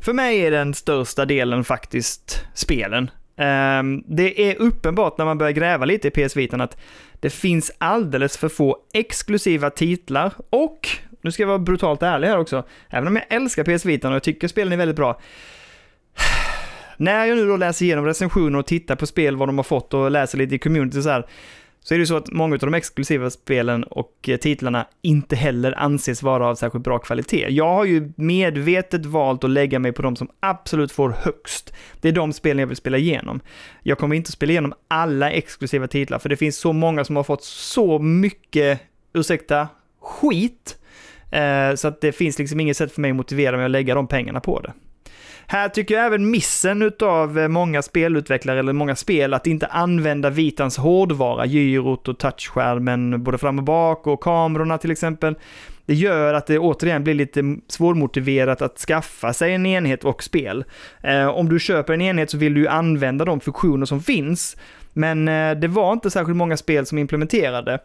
För 0.00 0.12
mig 0.12 0.38
är 0.38 0.50
den 0.50 0.74
största 0.74 1.24
delen 1.24 1.64
faktiskt 1.64 2.44
spelen. 2.54 3.10
Ehm, 3.36 4.04
det 4.06 4.50
är 4.50 4.56
uppenbart 4.56 5.18
när 5.18 5.24
man 5.24 5.38
börjar 5.38 5.52
gräva 5.52 5.84
lite 5.84 6.08
i 6.08 6.10
PS 6.10 6.36
Vitan 6.36 6.60
att 6.60 6.76
det 7.20 7.30
finns 7.30 7.72
alldeles 7.78 8.36
för 8.36 8.48
få 8.48 8.76
exklusiva 8.92 9.70
titlar 9.70 10.32
och, 10.50 10.88
nu 11.20 11.32
ska 11.32 11.42
jag 11.42 11.48
vara 11.48 11.58
brutalt 11.58 12.02
ärlig 12.02 12.28
här 12.28 12.38
också, 12.38 12.64
även 12.90 13.08
om 13.08 13.16
jag 13.16 13.24
älskar 13.28 13.64
PS 13.64 13.84
Vitan 13.84 14.12
och 14.12 14.16
jag 14.16 14.22
tycker 14.22 14.48
spelen 14.48 14.72
är 14.72 14.76
väldigt 14.76 14.96
bra, 14.96 15.20
när 17.02 17.26
jag 17.26 17.36
nu 17.36 17.46
då 17.46 17.56
läser 17.56 17.84
igenom 17.84 18.04
recensioner 18.04 18.58
och 18.58 18.66
tittar 18.66 18.96
på 18.96 19.06
spel, 19.06 19.36
vad 19.36 19.48
de 19.48 19.58
har 19.58 19.64
fått 19.64 19.94
och 19.94 20.10
läser 20.10 20.38
lite 20.38 20.54
i 20.54 20.58
community 20.58 21.02
så 21.02 21.08
här, 21.08 21.26
så 21.80 21.94
är 21.94 21.98
det 21.98 22.06
så 22.06 22.16
att 22.16 22.32
många 22.32 22.54
av 22.54 22.58
de 22.58 22.74
exklusiva 22.74 23.30
spelen 23.30 23.84
och 23.84 24.28
eh, 24.28 24.36
titlarna 24.36 24.86
inte 25.02 25.36
heller 25.36 25.78
anses 25.78 26.22
vara 26.22 26.48
av 26.48 26.54
särskilt 26.54 26.84
bra 26.84 26.98
kvalitet. 26.98 27.46
Jag 27.50 27.74
har 27.74 27.84
ju 27.84 28.12
medvetet 28.16 29.06
valt 29.06 29.44
att 29.44 29.50
lägga 29.50 29.78
mig 29.78 29.92
på 29.92 30.02
de 30.02 30.16
som 30.16 30.28
absolut 30.40 30.92
får 30.92 31.10
högst. 31.10 31.72
Det 32.00 32.08
är 32.08 32.12
de 32.12 32.32
spelen 32.32 32.58
jag 32.58 32.66
vill 32.66 32.76
spela 32.76 32.98
igenom. 32.98 33.40
Jag 33.82 33.98
kommer 33.98 34.16
inte 34.16 34.28
att 34.28 34.32
spela 34.32 34.50
igenom 34.50 34.74
alla 34.88 35.30
exklusiva 35.30 35.86
titlar, 35.86 36.18
för 36.18 36.28
det 36.28 36.36
finns 36.36 36.56
så 36.56 36.72
många 36.72 37.04
som 37.04 37.16
har 37.16 37.24
fått 37.24 37.44
så 37.44 37.98
mycket, 37.98 38.80
ursäkta, 39.12 39.68
skit, 40.00 40.78
eh, 41.30 41.74
så 41.74 41.88
att 41.88 42.00
det 42.00 42.12
finns 42.12 42.38
liksom 42.38 42.60
inget 42.60 42.76
sätt 42.76 42.92
för 42.92 43.00
mig 43.00 43.10
att 43.10 43.16
motivera 43.16 43.56
mig 43.56 43.64
att 43.64 43.70
lägga 43.70 43.94
de 43.94 44.06
pengarna 44.06 44.40
på 44.40 44.60
det. 44.60 44.72
Här 45.52 45.68
tycker 45.68 45.94
jag 45.94 46.06
även 46.06 46.30
missen 46.30 46.82
utav 46.82 47.38
eh, 47.38 47.48
många 47.48 47.82
spelutvecklare, 47.82 48.58
eller 48.58 48.72
många 48.72 48.96
spel, 48.96 49.34
att 49.34 49.46
inte 49.46 49.66
använda 49.66 50.30
Vitans 50.30 50.76
hårdvara, 50.76 51.46
gyrot 51.46 52.08
och 52.08 52.18
touchskärmen, 52.18 53.22
både 53.22 53.38
fram 53.38 53.58
och 53.58 53.64
bak 53.64 54.06
och 54.06 54.20
kamerorna 54.20 54.78
till 54.78 54.90
exempel. 54.90 55.34
Det 55.86 55.94
gör 55.94 56.34
att 56.34 56.46
det 56.46 56.58
återigen 56.58 57.04
blir 57.04 57.14
lite 57.14 57.56
svårmotiverat 57.68 58.62
att 58.62 58.78
skaffa 58.78 59.32
sig 59.32 59.54
en 59.54 59.66
enhet 59.66 60.04
och 60.04 60.22
spel. 60.22 60.64
Eh, 61.00 61.28
om 61.28 61.48
du 61.48 61.58
köper 61.58 61.92
en 61.92 62.00
enhet 62.00 62.30
så 62.30 62.38
vill 62.38 62.54
du 62.54 62.60
ju 62.60 62.68
använda 62.68 63.24
de 63.24 63.40
funktioner 63.40 63.86
som 63.86 64.00
finns, 64.00 64.56
men 64.92 65.28
eh, 65.28 65.54
det 65.54 65.68
var 65.68 65.92
inte 65.92 66.10
särskilt 66.10 66.36
många 66.36 66.56
spel 66.56 66.86
som 66.86 66.98
implementerade. 66.98 67.78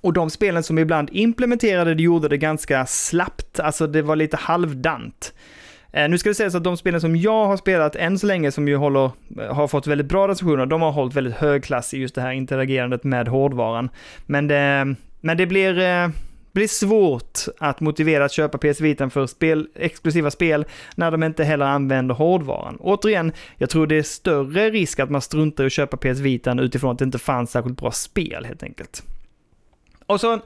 Och 0.00 0.12
de 0.12 0.30
spelen 0.30 0.62
som 0.62 0.78
ibland 0.78 1.08
implementerade 1.12 1.94
det 1.94 2.02
gjorde 2.02 2.28
det 2.28 2.38
ganska 2.38 2.86
slappt, 2.86 3.60
alltså 3.60 3.86
det 3.86 4.02
var 4.02 4.16
lite 4.16 4.36
halvdant. 4.36 5.32
Eh, 5.94 6.08
nu 6.08 6.18
ska 6.18 6.28
det 6.28 6.34
sägas 6.34 6.54
att 6.54 6.64
de 6.64 6.76
spelen 6.76 7.00
som 7.00 7.16
jag 7.16 7.46
har 7.46 7.56
spelat 7.56 7.96
än 7.96 8.18
så 8.18 8.26
länge, 8.26 8.52
som 8.52 8.68
ju 8.68 8.76
håller, 8.76 9.10
eh, 9.40 9.54
har 9.54 9.68
fått 9.68 9.86
väldigt 9.86 10.06
bra 10.06 10.28
recensioner, 10.28 10.66
de 10.66 10.82
har 10.82 10.92
hållit 10.92 11.14
väldigt 11.14 11.34
hög 11.34 11.64
klass 11.64 11.94
i 11.94 11.98
just 11.98 12.14
det 12.14 12.20
här 12.20 12.32
interagerandet 12.32 13.04
med 13.04 13.28
hårdvaran. 13.28 13.88
Men 14.26 14.48
det, 14.48 14.94
men 15.20 15.36
det 15.36 15.46
blir, 15.46 15.78
eh, 15.78 16.08
blir 16.52 16.68
svårt 16.68 17.38
att 17.58 17.80
motivera 17.80 18.24
att 18.24 18.32
köpa 18.32 18.58
PS 18.58 18.80
Vita 18.80 19.10
för 19.10 19.26
spel, 19.26 19.68
exklusiva 19.74 20.30
spel 20.30 20.64
när 20.94 21.10
de 21.10 21.22
inte 21.22 21.44
heller 21.44 21.66
använder 21.66 22.14
hårdvaran. 22.14 22.76
Återigen, 22.80 23.32
jag 23.56 23.70
tror 23.70 23.86
det 23.86 23.96
är 23.96 24.02
större 24.02 24.70
risk 24.70 25.00
att 25.00 25.10
man 25.10 25.20
struntar 25.20 25.64
i 25.64 25.66
att 25.66 25.72
köpa 25.72 25.96
PS 25.96 26.18
Vita 26.18 26.60
utifrån 26.60 26.92
att 26.92 26.98
det 26.98 27.04
inte 27.04 27.18
fanns 27.18 27.50
särskilt 27.50 27.80
bra 27.80 27.90
spel 27.90 28.44
helt 28.44 28.62
enkelt. 28.62 29.02
Och 30.06 30.20
så 30.20 30.40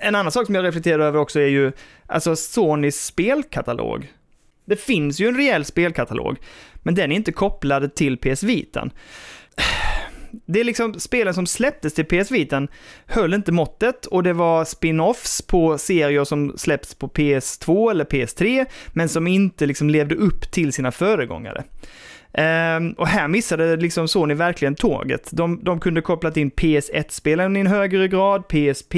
en 0.00 0.14
annan 0.14 0.32
sak 0.32 0.46
som 0.46 0.54
jag 0.54 0.64
reflekterar 0.64 1.04
över 1.04 1.18
också 1.18 1.40
är 1.40 1.46
ju 1.46 1.72
alltså 2.06 2.36
Sonys 2.36 3.04
spelkatalog. 3.04 4.08
Det 4.64 4.76
finns 4.76 5.20
ju 5.20 5.28
en 5.28 5.36
rejäl 5.36 5.64
spelkatalog, 5.64 6.36
men 6.74 6.94
den 6.94 7.12
är 7.12 7.16
inte 7.16 7.32
kopplad 7.32 7.94
till 7.94 8.16
PS 8.18 8.42
Vitan. 8.42 8.90
Det 10.46 10.60
är 10.60 10.64
liksom 10.64 11.00
spelen 11.00 11.34
som 11.34 11.46
släpptes 11.46 11.94
till 11.94 12.04
PS 12.04 12.30
Vitan 12.30 12.68
höll 13.06 13.34
inte 13.34 13.52
måttet 13.52 14.06
och 14.06 14.22
det 14.22 14.32
var 14.32 14.64
spin-offs 14.64 15.46
på 15.46 15.78
serier 15.78 16.24
som 16.24 16.52
släppts 16.56 16.94
på 16.94 17.08
PS2 17.08 17.90
eller 17.90 18.04
PS3, 18.04 18.66
men 18.92 19.08
som 19.08 19.26
inte 19.26 19.66
liksom 19.66 19.90
levde 19.90 20.14
upp 20.14 20.50
till 20.50 20.72
sina 20.72 20.92
föregångare. 20.92 21.64
Um, 22.38 22.92
och 22.92 23.08
här 23.08 23.28
missade 23.28 23.76
liksom 23.76 24.08
Sony 24.08 24.34
verkligen 24.34 24.74
tåget. 24.74 25.28
De, 25.32 25.64
de 25.64 25.80
kunde 25.80 26.00
kopplat 26.00 26.36
in 26.36 26.50
PS1-spelen 26.50 27.56
i 27.56 27.60
en 27.60 27.66
högre 27.66 28.08
grad, 28.08 28.48
PSP, 28.48 28.94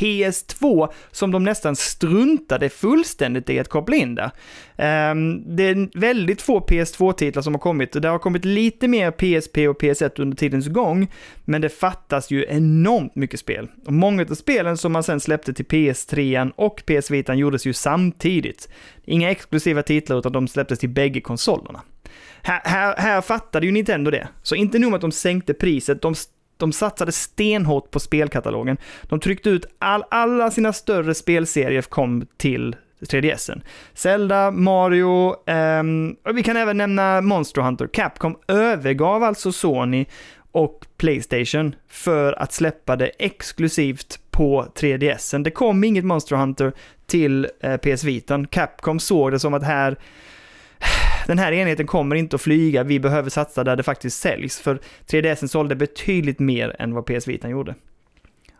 PS2 0.00 0.88
som 1.10 1.30
de 1.30 1.44
nästan 1.44 1.76
struntade 1.76 2.68
fullständigt 2.68 3.50
i 3.50 3.58
att 3.58 3.68
koppla 3.68 3.96
in 3.96 4.14
där. 4.14 4.30
Ehm, 4.76 5.56
det 5.56 5.62
är 5.62 5.98
väldigt 5.98 6.42
få 6.42 6.60
PS2-titlar 6.60 7.42
som 7.42 7.54
har 7.54 7.60
kommit 7.60 7.94
och 7.94 8.00
det 8.00 8.08
har 8.08 8.18
kommit 8.18 8.44
lite 8.44 8.88
mer 8.88 9.10
PSP 9.10 9.68
och 9.68 9.82
PS1 9.82 10.20
under 10.20 10.36
tidens 10.36 10.68
gång, 10.68 11.08
men 11.44 11.60
det 11.60 11.68
fattas 11.68 12.30
ju 12.30 12.46
enormt 12.48 13.16
mycket 13.16 13.40
spel. 13.40 13.68
Och 13.86 13.92
många 13.92 14.22
av 14.22 14.34
spelen 14.34 14.76
som 14.76 14.92
man 14.92 15.02
sen 15.02 15.20
släppte 15.20 15.52
till 15.52 15.66
PS3 15.66 16.52
och 16.56 16.82
PS 16.86 17.10
Vita 17.10 17.34
gjordes 17.34 17.66
ju 17.66 17.72
samtidigt. 17.72 18.68
Inga 19.04 19.30
exklusiva 19.30 19.82
titlar 19.82 20.18
utan 20.18 20.32
de 20.32 20.48
släpptes 20.48 20.78
till 20.78 20.88
bägge 20.88 21.20
konsolerna. 21.20 21.80
Här, 22.42 22.60
här, 22.64 22.96
här 22.96 23.20
fattade 23.20 23.66
ju 23.66 23.72
Nintendo 23.72 24.10
det. 24.10 24.28
Så 24.42 24.54
inte 24.54 24.78
nog 24.78 24.90
med 24.90 24.96
att 24.96 25.00
de 25.00 25.12
sänkte 25.12 25.54
priset, 25.54 26.02
de 26.02 26.14
de 26.60 26.72
satsade 26.72 27.12
stenhårt 27.12 27.90
på 27.90 28.00
spelkatalogen. 28.00 28.76
De 29.02 29.20
tryckte 29.20 29.50
ut 29.50 29.64
all, 29.78 30.04
alla 30.10 30.50
sina 30.50 30.72
större 30.72 31.14
spelserier 31.14 31.82
kom 31.82 32.26
till 32.36 32.76
3DSen. 33.00 33.60
Zelda, 33.94 34.50
Mario, 34.50 35.34
um, 35.50 36.16
och 36.24 36.38
vi 36.38 36.42
kan 36.42 36.56
även 36.56 36.76
nämna 36.76 37.20
Monster 37.20 37.62
Hunter. 37.62 37.86
Capcom 37.86 38.36
övergav 38.48 39.22
alltså 39.22 39.52
Sony 39.52 40.06
och 40.52 40.86
Playstation 40.96 41.74
för 41.88 42.32
att 42.32 42.52
släppa 42.52 42.96
det 42.96 43.06
exklusivt 43.18 44.18
på 44.30 44.66
3DSen. 44.74 45.44
Det 45.44 45.50
kom 45.50 45.84
inget 45.84 46.04
Monster 46.04 46.36
Hunter 46.36 46.72
till 47.06 47.48
eh, 47.60 47.76
PS 47.76 48.04
Vitan. 48.04 48.46
Capcom 48.46 49.00
såg 49.00 49.32
det 49.32 49.38
som 49.38 49.54
att 49.54 49.62
här 49.62 49.96
den 51.26 51.38
här 51.38 51.52
enheten 51.52 51.86
kommer 51.86 52.16
inte 52.16 52.36
att 52.36 52.42
flyga, 52.42 52.82
vi 52.82 53.00
behöver 53.00 53.30
satsa 53.30 53.64
där 53.64 53.76
det 53.76 53.82
faktiskt 53.82 54.20
säljs, 54.20 54.60
för 54.60 54.78
3DSen 55.06 55.46
sålde 55.46 55.76
betydligt 55.76 56.38
mer 56.38 56.76
än 56.78 56.94
vad 56.94 57.06
PS 57.06 57.28
Vitan 57.28 57.50
gjorde. 57.50 57.74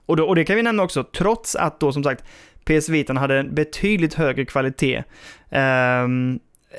Och, 0.07 0.17
då, 0.17 0.25
och 0.25 0.35
det 0.35 0.45
kan 0.45 0.57
vi 0.57 0.63
nämna 0.63 0.83
också, 0.83 1.05
trots 1.05 1.57
att 1.57 1.81
då 1.81 1.93
som 1.93 2.05
sagt 2.05 2.25
PS 2.65 2.89
Vitan 2.89 3.17
hade 3.17 3.39
en 3.39 3.55
betydligt 3.55 4.15
högre 4.15 4.45
kvalitet 4.45 5.03
eh, 5.51 6.03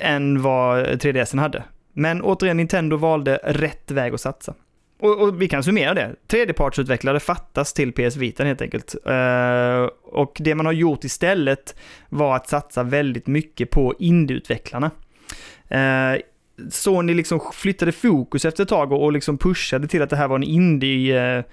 än 0.00 0.42
vad 0.42 0.86
3DSen 0.86 1.40
hade. 1.40 1.64
Men 1.92 2.22
återigen, 2.22 2.56
Nintendo 2.56 2.96
valde 2.96 3.40
rätt 3.44 3.90
väg 3.90 4.14
att 4.14 4.20
satsa. 4.20 4.54
Och, 5.02 5.22
och 5.22 5.42
vi 5.42 5.48
kan 5.48 5.64
summera 5.64 5.94
det. 5.94 6.14
Tredjepartsutvecklare 6.26 7.20
fattas 7.20 7.72
till 7.72 7.92
PS 7.92 8.16
Vita 8.16 8.44
helt 8.44 8.62
enkelt. 8.62 8.94
Uh, 9.06 9.88
och 10.02 10.36
det 10.40 10.54
man 10.54 10.66
har 10.66 10.72
gjort 10.72 11.04
istället 11.04 11.76
var 12.08 12.36
att 12.36 12.48
satsa 12.48 12.82
väldigt 12.82 13.26
mycket 13.26 13.70
på 13.70 13.94
indieutvecklarna. 13.98 14.90
Eh, 15.72 16.20
Sony 16.70 17.14
liksom 17.14 17.40
flyttade 17.52 17.92
fokus 17.92 18.44
efter 18.44 18.62
ett 18.62 18.68
tag 18.68 18.92
och, 18.92 19.12
liksom 19.12 19.38
pushade 19.38 19.88
till 19.88 20.02
att 20.02 20.10
det 20.10 20.16
här 20.16 20.28
var 20.28 20.36
en 20.36 20.42
indie, 20.42 21.36
eh, 21.38 21.44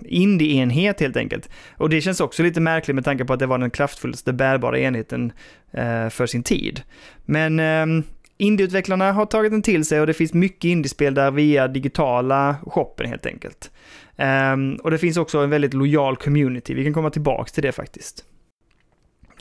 indie-enhet 0.00 1.00
helt 1.00 1.16
enkelt. 1.16 1.48
Och 1.76 1.90
det 1.90 2.00
känns 2.00 2.20
också 2.20 2.42
lite 2.42 2.60
märkligt 2.60 2.94
med 2.94 3.04
tanke 3.04 3.24
på 3.24 3.32
att 3.32 3.38
det 3.38 3.46
var 3.46 3.58
den 3.58 3.70
kraftfullaste 3.70 4.32
bärbara 4.32 4.78
enheten 4.78 5.32
eh, 5.72 6.08
för 6.08 6.26
sin 6.26 6.42
tid. 6.42 6.82
Men 7.24 7.60
eh, 7.60 8.04
Indieutvecklarna 8.36 9.12
har 9.12 9.26
tagit 9.26 9.52
den 9.52 9.62
till 9.62 9.84
sig 9.84 10.00
och 10.00 10.06
det 10.06 10.14
finns 10.14 10.32
mycket 10.32 10.64
indiespel 10.64 11.14
där 11.14 11.30
via 11.30 11.68
digitala 11.68 12.56
shoppen 12.66 13.08
helt 13.08 13.26
enkelt. 13.26 13.70
Eh, 14.16 14.56
och 14.82 14.90
det 14.90 14.98
finns 14.98 15.16
också 15.16 15.38
en 15.38 15.50
väldigt 15.50 15.74
lojal 15.74 16.16
community, 16.16 16.74
vi 16.74 16.84
kan 16.84 16.94
komma 16.94 17.10
tillbaka 17.10 17.50
till 17.50 17.62
det 17.62 17.72
faktiskt. 17.72 18.24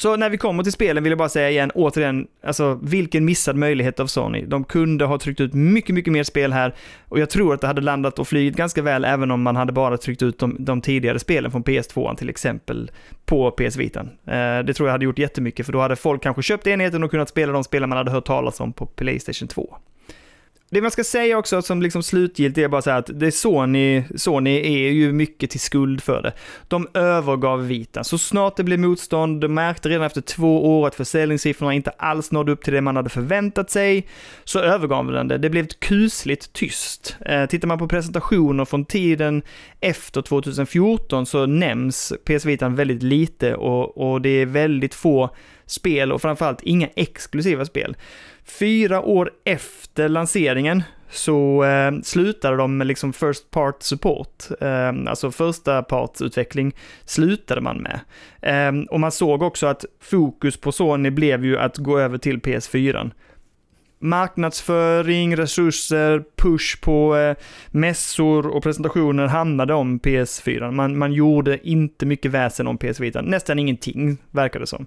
Så 0.02 0.16
när 0.16 0.30
vi 0.30 0.38
kommer 0.38 0.64
till 0.64 0.72
spelen 0.72 1.04
vill 1.04 1.12
jag 1.12 1.18
bara 1.18 1.30
säga 1.30 1.50
igen, 1.50 1.72
återigen, 1.76 2.28
alltså 2.44 2.80
vilken 2.84 3.26
missad 3.26 3.56
möjlighet 3.56 4.00
av 4.00 4.08
Sony. 4.08 4.46
De 4.46 4.64
kunde 4.64 5.06
ha 5.06 5.20
tryckt 5.20 5.40
ut 5.40 5.54
mycket, 5.54 5.96
mycket 5.96 6.14
mer 6.14 6.24
spel 6.24 6.54
här 6.54 6.76
och 7.08 7.20
jag 7.20 7.30
tror 7.30 7.54
att 7.54 7.62
det 7.62 7.68
hade 7.68 7.82
landat 7.82 8.20
och 8.20 8.28
flugit 8.28 8.56
ganska 8.56 8.82
väl 8.82 9.06
även 9.06 9.32
om 9.32 9.42
man 9.42 9.56
hade 9.56 9.72
bara 9.72 9.98
tryckt 9.98 10.22
ut 10.22 10.40
de, 10.40 10.56
de 10.60 10.82
tidigare 10.82 11.20
spelen 11.20 11.52
från 11.52 11.64
PS2 11.64 12.16
till 12.16 12.30
exempel 12.30 12.92
på 13.26 13.52
PS 13.52 13.76
Vitan. 13.76 14.06
Eh, 14.06 14.60
det 14.60 14.74
tror 14.74 14.90
jag 14.90 14.92
hade 14.92 15.06
gjort 15.06 15.20
jättemycket 15.20 15.66
för 15.66 15.74
då 15.74 15.80
hade 15.80 15.96
folk 15.96 16.24
kanske 16.24 16.42
köpt 16.42 16.68
enheten 16.68 17.04
och 17.04 17.12
kunnat 17.12 17.30
spela 17.30 17.54
de 17.54 17.64
spelen 17.64 17.90
man 17.90 17.98
hade 17.98 18.12
hört 18.12 18.26
talas 18.26 18.60
om 18.60 18.74
på 18.74 18.86
Playstation 18.86 19.48
2. 19.48 19.78
Det 20.74 20.82
man 20.82 20.92
ska 20.92 21.04
säga 21.04 21.38
också 21.38 21.62
som 21.62 21.82
liksom 21.82 22.04
slutgiltigt 22.04 22.66
är 22.66 22.68
bara 22.68 22.82
så 22.82 22.90
här 22.90 23.00
att 23.00 23.20
det 23.20 23.28
är 23.28 23.32
Sony, 23.32 24.04
Sony 24.16 24.56
är 24.56 24.92
ju 24.92 25.12
mycket 25.12 25.50
till 25.50 25.60
skuld 25.60 26.04
för 26.04 26.22
det. 26.22 26.34
De 26.68 26.88
övergav 26.94 27.68
Vita. 27.68 28.04
Så 28.04 28.18
snart 28.18 28.56
det 28.56 28.64
blev 28.64 28.80
motstånd, 28.80 29.42
de 29.42 29.54
märkte 29.54 29.90
redan 29.90 30.06
efter 30.06 30.22
två 30.22 30.80
år 30.80 30.88
att 30.88 30.96
försäljningssiffrorna 30.96 31.74
inte 31.74 31.90
alls 31.90 32.32
nådde 32.32 32.52
upp 32.52 32.64
till 32.64 32.74
det 32.74 32.82
man 32.82 32.96
hade 32.96 33.10
förväntat 33.10 33.70
sig, 33.70 34.08
så 34.44 34.60
övergav 34.60 35.12
den 35.12 35.28
det. 35.28 35.38
Det 35.38 35.50
blev 35.50 35.68
kusligt 35.68 36.54
tyst. 36.54 37.18
Eh, 37.26 37.46
tittar 37.46 37.68
man 37.68 37.80
på 37.80 37.88
presentationer 37.88 38.66
från 38.66 38.86
tiden 38.86 39.42
efter 39.80 40.22
2014 40.22 41.26
så 41.26 41.46
nämns 41.46 42.14
PS 42.24 42.46
Vita 42.46 42.70
väldigt 42.70 43.04
lite 43.04 43.56
och, 43.56 44.12
och 44.12 44.22
det 44.22 44.30
är 44.30 44.46
väldigt 44.46 44.94
få 44.94 45.30
spel 45.66 46.12
och 46.12 46.22
framförallt 46.22 46.62
inga 46.62 46.88
exklusiva 46.96 47.66
spel. 47.66 47.96
Fyra 48.60 49.02
år 49.02 49.32
efter 49.44 50.10
lanseringen 50.10 50.84
så 51.10 51.64
eh, 51.64 51.92
slutade 52.04 52.58
de 52.58 52.78
med 52.78 52.88
liksom 52.88 53.14
first 53.14 53.52
part 53.52 53.84
support, 53.84 54.44
eh, 54.62 54.90
alltså 55.08 55.32
första 55.32 55.84
partsutveckling 55.84 56.76
slutade 57.06 57.62
man 57.62 57.78
med. 57.78 58.00
Eh, 58.42 58.84
och 58.90 59.00
man 59.00 59.12
såg 59.12 59.42
också 59.42 59.68
att 59.68 59.86
fokus 60.02 60.58
på 60.58 60.72
Sony 60.72 61.10
blev 61.10 61.46
ju 61.46 61.58
att 61.58 61.78
gå 61.78 62.00
över 62.00 62.18
till 62.18 62.40
PS4. 62.40 63.12
Marknadsföring, 64.00 65.38
resurser, 65.38 66.24
push 66.36 66.82
på 66.82 67.16
eh, 67.16 67.36
mässor 67.72 68.48
och 68.48 68.64
presentationer 68.64 69.28
handlade 69.28 69.74
om 69.74 70.00
PS4. 70.00 70.72
Man, 70.72 70.98
man 70.98 71.14
gjorde 71.14 71.70
inte 71.70 72.06
mycket 72.06 72.32
väsen 72.32 72.68
om 72.68 72.78
PS4, 72.78 73.22
nästan 73.22 73.60
ingenting 73.60 74.18
verkar 74.32 74.60
det 74.60 74.68
som. 74.68 74.86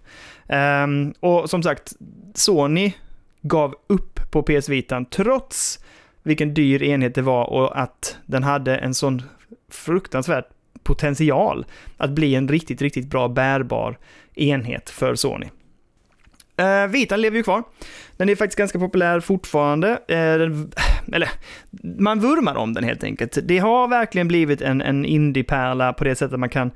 Eh, 0.49 0.87
och 1.21 1.51
som 1.51 1.63
sagt, 1.63 1.93
Sony 2.35 2.93
gav 3.45 3.75
upp 3.87 4.21
på 4.31 4.43
PS 4.43 4.69
Vitan 4.69 5.05
trots 5.05 5.85
vilken 6.23 6.55
dyr 6.55 6.83
enhet 6.83 7.15
det 7.15 7.23
var 7.23 7.45
och 7.45 7.81
att 7.81 8.19
den 8.27 8.43
hade 8.43 8.77
en 8.77 8.95
sån 8.95 9.23
fruktansvärd 9.71 10.45
potential 10.83 11.67
att 11.97 12.11
bli 12.11 12.35
en 12.35 12.49
riktigt, 12.49 12.83
riktigt 12.83 13.07
bra 13.07 13.29
bärbar 13.29 13.99
enhet 14.35 14.91
för 14.91 15.15
Sony. 15.15 15.47
Uh, 16.61 16.87
Vitan 16.91 17.21
lever 17.21 17.37
ju 17.37 17.43
kvar. 17.43 17.63
Den 18.17 18.29
är 18.29 18.37
faktiskt 18.37 18.59
ganska 18.59 18.79
populär 18.79 19.21
fortfarande. 19.21 19.89
Uh, 19.89 20.67
eller, 21.13 21.31
man 21.99 22.21
vurmar 22.21 22.55
om 22.55 22.75
den 22.75 22.85
helt 22.85 23.05
enkelt. 23.05 23.39
Det 23.43 23.59
har 23.59 23.89
verkligen 23.89 24.29
blivit 24.29 24.61
en, 24.61 24.83
en 24.83 25.05
indie-pärla 25.05 25.93
på 25.93 26.05
det 26.05 26.17
sättet 26.17 26.41
man 26.41 26.49
kan 26.49 26.71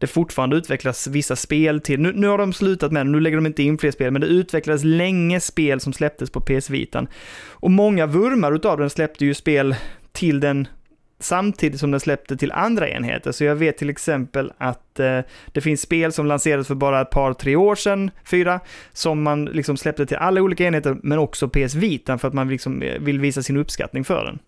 det 0.00 0.06
fortfarande 0.06 0.56
utvecklas 0.56 1.06
vissa 1.06 1.36
spel 1.36 1.80
till. 1.80 2.00
Nu, 2.00 2.12
nu 2.12 2.26
har 2.26 2.38
de 2.38 2.52
slutat 2.52 2.92
med 2.92 3.06
det, 3.06 3.10
nu 3.10 3.20
lägger 3.20 3.36
de 3.36 3.46
inte 3.46 3.62
in 3.62 3.78
fler 3.78 3.90
spel, 3.90 4.10
men 4.10 4.20
det 4.20 4.26
utvecklades 4.26 4.84
länge 4.84 5.40
spel 5.40 5.80
som 5.80 5.92
släpptes 5.92 6.30
på 6.30 6.40
PS 6.40 6.70
Vitan. 6.70 7.08
Och 7.48 7.70
många 7.70 8.06
vurmar 8.06 8.52
utav 8.52 8.78
den 8.78 8.90
släppte 8.90 9.24
ju 9.24 9.34
spel 9.34 9.74
till 10.12 10.40
den 10.40 10.68
samtidigt 11.18 11.80
som 11.80 11.90
den 11.90 12.00
släppte 12.00 12.36
till 12.36 12.52
andra 12.52 12.88
enheter. 12.88 13.32
Så 13.32 13.44
jag 13.44 13.54
vet 13.56 13.78
till 13.78 13.90
exempel 13.90 14.52
att 14.58 15.00
eh, 15.00 15.20
det 15.52 15.60
finns 15.60 15.80
spel 15.80 16.12
som 16.12 16.26
lanserades 16.26 16.66
för 16.66 16.74
bara 16.74 17.00
ett 17.00 17.10
par, 17.10 17.32
tre 17.32 17.56
år 17.56 17.74
sedan, 17.74 18.10
fyra, 18.24 18.60
som 18.92 19.22
man 19.22 19.44
liksom 19.44 19.76
släppte 19.76 20.06
till 20.06 20.16
alla 20.16 20.42
olika 20.42 20.64
enheter, 20.64 20.96
men 21.02 21.18
också 21.18 21.48
PS 21.48 21.74
Vitan 21.74 22.18
för 22.18 22.28
att 22.28 22.34
man 22.34 22.48
liksom 22.48 22.82
eh, 22.82 23.00
vill 23.00 23.20
visa 23.20 23.42
sin 23.42 23.56
uppskattning 23.56 24.04
för 24.04 24.24
den. 24.24 24.38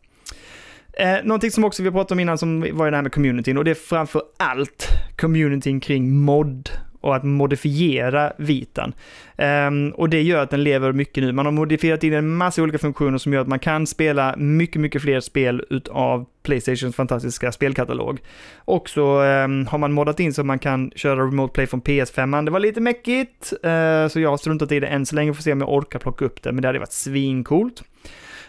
Eh, 0.93 1.17
någonting 1.25 1.51
som 1.51 1.65
också 1.65 1.83
vi 1.83 1.91
pratade 1.91 2.15
om 2.15 2.21
innan 2.21 2.39
som 2.39 2.61
var 2.73 2.91
det 2.91 2.97
här 2.97 3.03
med 3.03 3.13
communityn 3.13 3.59
och 3.59 3.65
det 3.65 3.71
är 3.71 3.75
framför 3.75 4.23
allt 4.37 4.89
communityn 5.17 5.81
kring 5.81 6.17
mod 6.17 6.71
och 7.03 7.17
att 7.17 7.25
modifiera 7.25 8.33
vitan. 8.37 8.93
Um, 9.37 9.91
och 9.91 10.09
det 10.09 10.23
gör 10.23 10.43
att 10.43 10.51
den 10.51 10.65
lever 10.65 10.93
mycket 10.93 11.25
nu. 11.25 11.33
Man 11.33 11.47
har 11.47 11.53
modifierat 11.53 12.05
in 12.05 12.13
en 12.13 12.35
massa 12.35 12.63
olika 12.63 12.79
funktioner 12.79 13.19
som 13.19 13.33
gör 13.33 13.41
att 13.41 13.49
man 13.49 13.59
kan 13.59 13.87
spela 13.87 14.35
mycket, 14.37 14.81
mycket 14.81 15.03
fler 15.03 15.21
spel 15.21 15.65
utav 15.71 16.27
Playstations 16.43 16.97
fantastiska 16.97 17.53
spelkatalog. 17.53 18.21
Och 18.57 18.89
så 18.89 19.21
um, 19.21 19.27
ehm, 19.27 19.67
har 19.67 19.79
man 19.79 19.93
moddat 19.93 20.21
in 20.21 20.35
så 20.35 20.41
att 20.41 20.47
man 20.47 20.59
kan 20.59 20.93
köra 20.95 21.21
Remote 21.27 21.53
Play 21.53 21.67
från 21.67 21.83
PS5. 21.83 22.45
Det 22.45 22.51
var 22.51 22.61
lite 22.61 22.81
mäckigt, 22.81 23.53
uh, 23.53 24.09
så 24.09 24.21
jag 24.21 24.31
har 24.31 24.37
struntat 24.37 24.73
i 24.73 24.81
det 24.81 24.87
än 24.87 25.07
så 25.07 25.17
länge, 25.17 25.35
får 25.35 25.43
se 25.43 25.53
om 25.53 25.61
jag 25.61 25.73
orkar 25.73 25.99
plocka 25.99 26.25
upp 26.25 26.43
det, 26.43 26.53
men 26.53 26.63
det 26.63 26.69
hade 26.69 26.79
varit 26.79 26.93
svincoolt. 26.93 27.83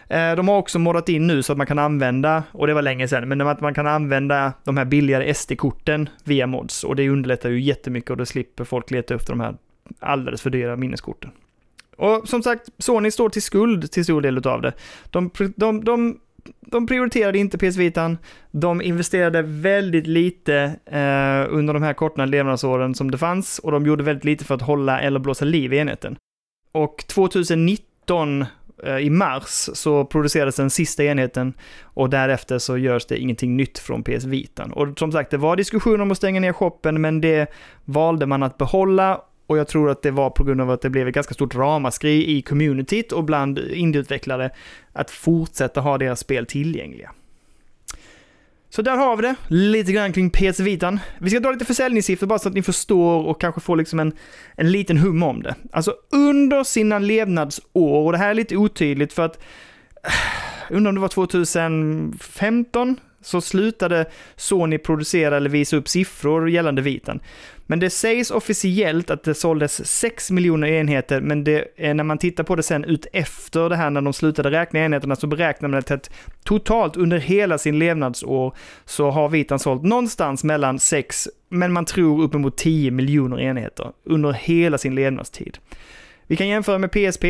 Eh, 0.08 0.36
de 0.36 0.48
har 0.48 0.56
också 0.56 0.78
moddat 0.78 1.08
in 1.08 1.26
nu 1.26 1.42
så 1.42 1.52
att 1.52 1.58
man 1.58 1.66
kan 1.66 1.78
använda, 1.78 2.42
och 2.52 2.66
det 2.66 2.74
var 2.74 2.82
länge 2.82 3.08
sedan, 3.08 3.28
men 3.28 3.40
att 3.40 3.60
man 3.60 3.74
kan 3.74 3.86
använda 3.86 4.52
de 4.64 4.76
här 4.76 4.84
billigare 4.84 5.34
SD-korten 5.34 6.08
via 6.24 6.46
mods. 6.46 6.84
Och 6.84 6.96
det 6.96 7.08
underlättar 7.08 7.50
ju 7.50 7.60
jättemycket 7.60 8.10
och 8.10 8.16
då 8.16 8.26
slipper 8.26 8.64
folk 8.64 8.90
leta 8.90 9.14
efter 9.14 9.32
de 9.32 9.40
här 9.40 9.54
alldeles 10.00 10.42
för 10.42 10.50
dyra 10.50 10.76
minneskorten. 10.76 11.30
Och 11.96 12.28
som 12.28 12.42
sagt, 12.42 12.68
Sony 12.78 13.10
står 13.10 13.28
till 13.28 13.42
skuld 13.42 13.90
till 13.92 14.04
stor 14.04 14.20
del 14.20 14.46
av 14.46 14.62
det. 14.62 14.72
De, 15.10 15.30
de, 15.56 15.84
de, 15.84 16.18
de 16.60 16.86
prioriterade 16.86 17.38
inte 17.38 17.58
PS 17.58 17.76
Vitan, 17.76 18.18
de 18.50 18.82
investerade 18.82 19.42
väldigt 19.42 20.06
lite 20.06 20.54
eh, 20.86 21.54
under 21.54 21.74
de 21.74 21.82
här 21.82 21.94
korta 21.94 22.24
levnadsåren 22.24 22.94
som 22.94 23.10
det 23.10 23.18
fanns 23.18 23.58
och 23.58 23.72
de 23.72 23.86
gjorde 23.86 24.04
väldigt 24.04 24.24
lite 24.24 24.44
för 24.44 24.54
att 24.54 24.62
hålla 24.62 25.00
eller 25.00 25.20
blåsa 25.20 25.44
liv 25.44 25.72
i 25.72 25.78
enheten. 25.78 26.16
Och 26.72 27.04
2019 27.08 28.44
Eh, 28.84 28.98
i 28.98 29.10
mars 29.10 29.70
så 29.72 30.04
producerades 30.04 30.56
den 30.56 30.70
sista 30.70 31.04
enheten 31.04 31.54
och 31.82 32.10
därefter 32.10 32.58
så 32.58 32.78
görs 32.78 33.06
det 33.06 33.18
ingenting 33.18 33.56
nytt 33.56 33.78
från 33.78 34.02
PS 34.02 34.24
Vitan. 34.24 34.72
Och 34.72 34.98
som 34.98 35.12
sagt, 35.12 35.30
det 35.30 35.36
var 35.36 35.56
diskussioner 35.56 36.00
om 36.00 36.10
att 36.10 36.16
stänga 36.16 36.40
ner 36.40 36.52
shoppen, 36.52 37.00
men 37.00 37.20
det 37.20 37.50
valde 37.84 38.26
man 38.26 38.42
att 38.42 38.58
behålla 38.58 39.20
och 39.46 39.58
jag 39.58 39.68
tror 39.68 39.90
att 39.90 40.02
det 40.02 40.10
var 40.10 40.30
på 40.30 40.44
grund 40.44 40.60
av 40.60 40.70
att 40.70 40.80
det 40.80 40.90
blev 40.90 41.08
ett 41.08 41.14
ganska 41.14 41.34
stort 41.34 41.54
ramaskri 41.54 42.36
i 42.36 42.42
communityt 42.42 43.12
och 43.12 43.24
bland 43.24 43.58
indieutvecklare 43.58 44.50
att 44.92 45.10
fortsätta 45.10 45.80
ha 45.80 45.98
deras 45.98 46.20
spel 46.20 46.46
tillgängliga. 46.46 47.10
Så 48.74 48.82
där 48.82 48.96
har 48.96 49.16
vi 49.16 49.22
det, 49.22 49.34
lite 49.48 49.92
grann 49.92 50.12
kring 50.12 50.30
PS 50.30 50.60
Vitan. 50.60 51.00
Vi 51.18 51.30
ska 51.30 51.40
dra 51.40 51.50
lite 51.50 51.64
försäljningssiffror 51.64 52.26
bara 52.26 52.38
så 52.38 52.48
att 52.48 52.54
ni 52.54 52.62
förstår 52.62 53.26
och 53.26 53.40
kanske 53.40 53.60
får 53.60 53.76
liksom 53.76 54.00
en, 54.00 54.12
en 54.56 54.72
liten 54.72 54.98
hum 54.98 55.22
om 55.22 55.42
det. 55.42 55.54
Alltså 55.72 55.94
under 56.12 56.64
sina 56.64 56.98
levnadsår, 56.98 58.04
och 58.04 58.12
det 58.12 58.18
här 58.18 58.30
är 58.30 58.34
lite 58.34 58.56
otydligt 58.56 59.12
för 59.12 59.22
att, 59.22 59.36
eh, 60.04 60.76
undrar 60.76 60.88
om 60.88 60.94
det 60.94 61.00
var 61.00 61.08
2015, 61.08 62.96
så 63.22 63.40
slutade 63.40 64.06
Sony 64.36 64.78
producera 64.78 65.36
eller 65.36 65.50
visa 65.50 65.76
upp 65.76 65.88
siffror 65.88 66.50
gällande 66.50 66.82
Vitan. 66.82 67.20
Men 67.66 67.80
det 67.80 67.90
sägs 67.90 68.30
officiellt 68.30 69.10
att 69.10 69.22
det 69.22 69.34
såldes 69.34 69.86
6 69.86 70.30
miljoner 70.30 70.68
enheter, 70.68 71.20
men 71.20 71.44
det, 71.44 71.64
när 71.78 72.04
man 72.04 72.18
tittar 72.18 72.44
på 72.44 72.56
det 72.56 72.62
sen 72.62 72.84
ut 72.84 73.06
efter 73.12 73.68
det 73.68 73.76
här 73.76 73.90
när 73.90 74.00
de 74.00 74.12
slutade 74.12 74.50
räkna 74.50 74.80
enheterna 74.80 75.16
så 75.16 75.26
beräknar 75.26 75.68
man 75.68 75.78
att 75.78 76.10
totalt 76.44 76.96
under 76.96 77.18
hela 77.18 77.58
sin 77.58 77.78
levnadsår 77.78 78.56
så 78.84 79.10
har 79.10 79.28
Vitan 79.28 79.58
sålt 79.58 79.82
någonstans 79.82 80.44
mellan 80.44 80.78
6, 80.78 81.28
men 81.48 81.72
man 81.72 81.84
tror 81.84 82.22
uppemot 82.22 82.56
10 82.56 82.90
miljoner 82.90 83.40
enheter 83.40 83.92
under 84.04 84.32
hela 84.32 84.78
sin 84.78 84.94
levnadstid. 84.94 85.58
Vi 86.26 86.36
kan 86.36 86.48
jämföra 86.48 86.78
med 86.78 86.92
PSP. 86.92 87.24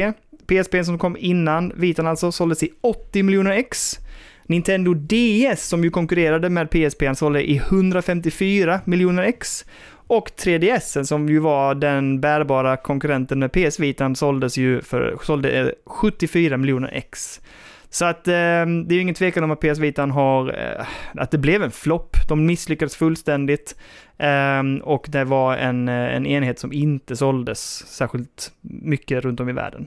PSP 0.47 0.85
som 0.85 0.99
kom 0.99 1.17
innan 1.17 1.73
Vitan 1.77 2.07
alltså 2.07 2.33
såldes 2.33 2.63
i 2.63 2.71
80 2.81 3.23
miljoner 3.23 3.51
ex. 3.51 3.99
Nintendo 4.47 4.95
DS 4.95 5.69
som 5.69 5.85
ju 5.85 5.91
konkurrerade 5.91 6.51
med 6.51 6.71
PSP 6.71 7.03
sålde 7.17 7.51
i 7.51 7.57
154 7.57 8.81
miljoner 8.85 9.23
ex. 9.23 9.65
Och 10.07 10.31
3DS 10.37 11.05
som 11.05 11.29
ju 11.29 11.39
var 11.39 11.75
den 11.75 12.21
bärbara 12.21 12.77
konkurrenten 12.77 13.39
med 13.39 13.53
PS 13.53 13.81
Vitan 13.81 14.17
såldes 14.17 14.57
ju 14.57 14.81
för 14.81 15.19
sålde 15.23 15.51
eh, 15.51 15.69
74 15.87 16.57
miljoner 16.57 16.91
ex. 16.93 17.41
Så 17.91 18.05
att 18.05 18.29
eh, 18.29 18.33
det 18.33 18.91
är 18.91 18.93
ju 18.93 19.01
ingen 19.01 19.15
tvekan 19.15 19.45
om 19.45 19.51
att 19.51 19.61
PS 19.61 19.79
Vitan 19.79 20.11
har, 20.11 20.49
eh, 20.49 20.87
att 21.15 21.31
det 21.31 21.39
blev 21.39 21.63
en 21.63 21.71
flopp. 21.71 22.17
De 22.29 22.47
misslyckades 22.47 22.97
fullständigt. 22.97 23.77
Eh, 24.19 24.63
och 24.83 25.07
det 25.09 25.25
var 25.25 25.57
en, 25.57 25.89
eh, 25.89 26.17
en 26.17 26.27
enhet 26.27 26.59
som 26.59 26.73
inte 26.73 27.17
såldes 27.17 27.87
särskilt 27.87 28.53
mycket 28.61 29.25
runt 29.25 29.41
om 29.41 29.49
i 29.49 29.53
världen. 29.53 29.87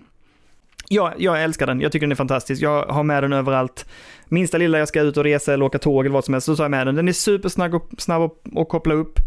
Ja, 0.90 1.14
jag 1.18 1.44
älskar 1.44 1.68
den. 1.68 1.82
Jag 1.82 1.92
tycker 1.92 2.06
den 2.06 2.12
är 2.12 2.16
fantastisk. 2.16 2.62
Jag 2.62 2.86
har 2.86 3.04
med 3.04 3.24
den 3.24 3.34
överallt. 3.34 3.86
Minsta 4.26 4.58
lilla 4.58 4.80
jag 4.80 4.88
ska 4.88 5.02
ut 5.02 5.18
och 5.18 5.24
resa 5.24 5.54
eller 5.54 5.66
åka 5.66 5.80
tåg 5.80 6.06
eller 6.06 6.14
vad 6.14 6.26
som 6.26 6.34
helst, 6.34 6.46
så 6.46 6.56
tar 6.56 6.64
jag 6.64 6.72
med 6.72 6.88
den. 6.88 6.96
Den 6.96 7.08
är 7.08 7.14
supersnabb 7.14 7.76
och, 7.76 7.90
snabb 7.98 8.32
att 8.56 8.70
koppla 8.70 8.94
upp. 8.94 9.20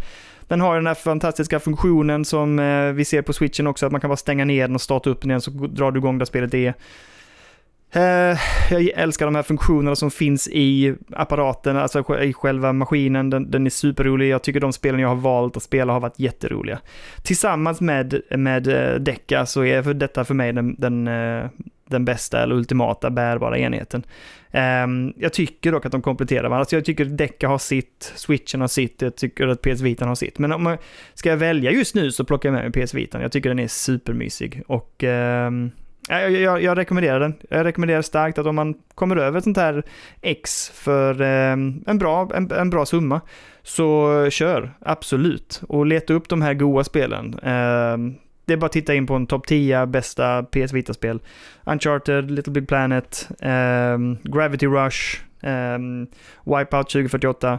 Den 0.51 0.61
har 0.61 0.75
den 0.75 0.87
här 0.87 0.95
fantastiska 0.95 1.61
funktionen 1.61 2.25
som 2.25 2.59
eh, 2.59 2.93
vi 2.93 3.05
ser 3.05 3.23
på 3.23 3.33
switchen 3.33 3.67
också, 3.67 3.87
att 3.87 3.93
man 3.93 4.01
kan 4.01 4.11
bara 4.11 4.17
stänga 4.17 4.45
ner 4.45 4.67
den 4.67 4.75
och 4.75 4.81
starta 4.81 5.11
upp 5.11 5.21
den 5.21 5.31
igen 5.31 5.41
så 5.41 5.51
drar 5.51 5.91
du 5.91 5.99
igång 5.99 6.19
där 6.19 6.27
spelet 6.27 6.55
är. 6.55 6.75
Eh, 7.93 8.39
jag 8.71 8.89
älskar 8.95 9.27
de 9.27 9.35
här 9.35 9.43
funktionerna 9.43 9.97
som 9.97 10.11
finns 10.11 10.49
i 10.49 10.95
apparaten, 11.13 11.77
alltså 11.77 12.21
i 12.23 12.33
själva 12.33 12.73
maskinen. 12.73 13.31
Den, 13.31 13.51
den, 13.51 13.67
är 13.67 13.71
superrolig. 13.71 14.29
Jag 14.29 14.43
tycker 14.43 14.61
de 14.61 14.73
spelen 14.73 15.01
jag 15.01 15.09
har 15.09 15.17
valt 15.17 15.57
att 15.57 15.63
spela 15.63 15.93
har 15.93 16.01
varit 16.01 16.19
jätteroliga. 16.19 16.79
Tillsammans 17.23 17.81
med, 17.81 18.21
med 18.31 18.67
eh, 18.67 19.01
Deca 19.01 19.47
så 19.47 19.65
är 19.65 19.95
detta 19.95 20.25
för 20.25 20.35
mig 20.35 20.53
den, 20.53 20.75
den, 20.79 21.09
eh, 21.09 21.45
den 21.91 22.05
bästa 22.05 22.43
eller 22.43 22.55
ultimata 22.55 23.11
bärbara 23.11 23.59
enheten. 23.59 24.03
Um, 24.53 25.13
jag 25.17 25.33
tycker 25.33 25.73
dock 25.73 25.87
att 25.87 25.93
de 25.93 26.03
kompletterar 26.03 26.43
varandra. 26.43 26.59
Alltså 26.59 26.77
jag 26.77 26.85
tycker 26.85 27.05
Deca 27.05 27.49
har 27.49 27.59
sitt, 27.59 28.13
Switchen 28.17 28.61
har 28.61 28.69
sitt, 28.69 29.03
jag 29.03 29.17
tycker 29.17 29.49
att 29.49 29.63
PS 29.63 29.81
Vita 29.81 30.07
har 30.07 30.15
sitt. 30.15 30.39
Men 30.39 30.53
om 30.53 30.67
jag 30.67 30.79
ska 31.15 31.37
välja 31.37 31.71
just 31.71 31.95
nu 31.95 32.13
så 32.13 32.25
plockar 32.25 32.49
jag 32.49 32.55
med 32.55 32.71
mig 32.71 32.87
PS 32.87 32.95
Vita. 32.95 33.23
Jag 33.23 33.33
tycker 33.33 33.49
den 33.49 33.59
är 33.59 33.69
supermysig. 33.69 34.63
Och 34.67 35.03
um, 35.03 35.71
jag, 36.09 36.31
jag, 36.31 36.63
jag, 36.63 36.79
rekommenderar 36.79 37.21
den. 37.21 37.35
Jag 37.51 37.65
rekommenderar 37.65 38.03
starkt 38.03 38.39
att 38.39 38.47
om 38.47 38.55
man 38.55 38.75
kommer 38.95 39.17
över 39.17 39.39
ett 39.39 39.45
sånt 39.45 39.57
här 39.57 39.83
X 40.21 40.71
för 40.75 41.21
eh, 41.21 41.53
en, 41.87 41.99
bra, 41.99 42.31
en, 42.35 42.51
en, 42.53 42.71
bra 42.71 42.87
summa, 42.87 43.21
så 43.63 44.27
kör, 44.31 44.75
absolut. 44.81 45.63
Och 45.69 45.87
leta 45.87 46.13
upp 46.15 46.29
de 46.29 46.43
här 46.43 46.55
goa 46.55 46.85
spelen. 46.85 47.39
Eh, 47.39 47.97
det 48.51 48.55
är 48.55 48.57
bara 48.57 48.67
att 48.67 48.73
titta 48.73 48.95
in 48.95 49.07
på 49.07 49.15
en 49.15 49.27
topp 49.27 49.47
10 49.47 49.87
bästa 49.87 50.43
PS 50.43 50.73
Vita-spel. 50.73 51.21
Uncharted, 51.65 52.31
Little 52.31 52.53
Big 52.53 52.69
Planet, 52.69 53.29
um, 53.41 54.19
Gravity 54.23 54.67
Rush, 54.67 55.21
ehm, 55.43 56.07
Wipeout 56.45 56.91
2048. 56.91 57.53
Eh, 57.53 57.59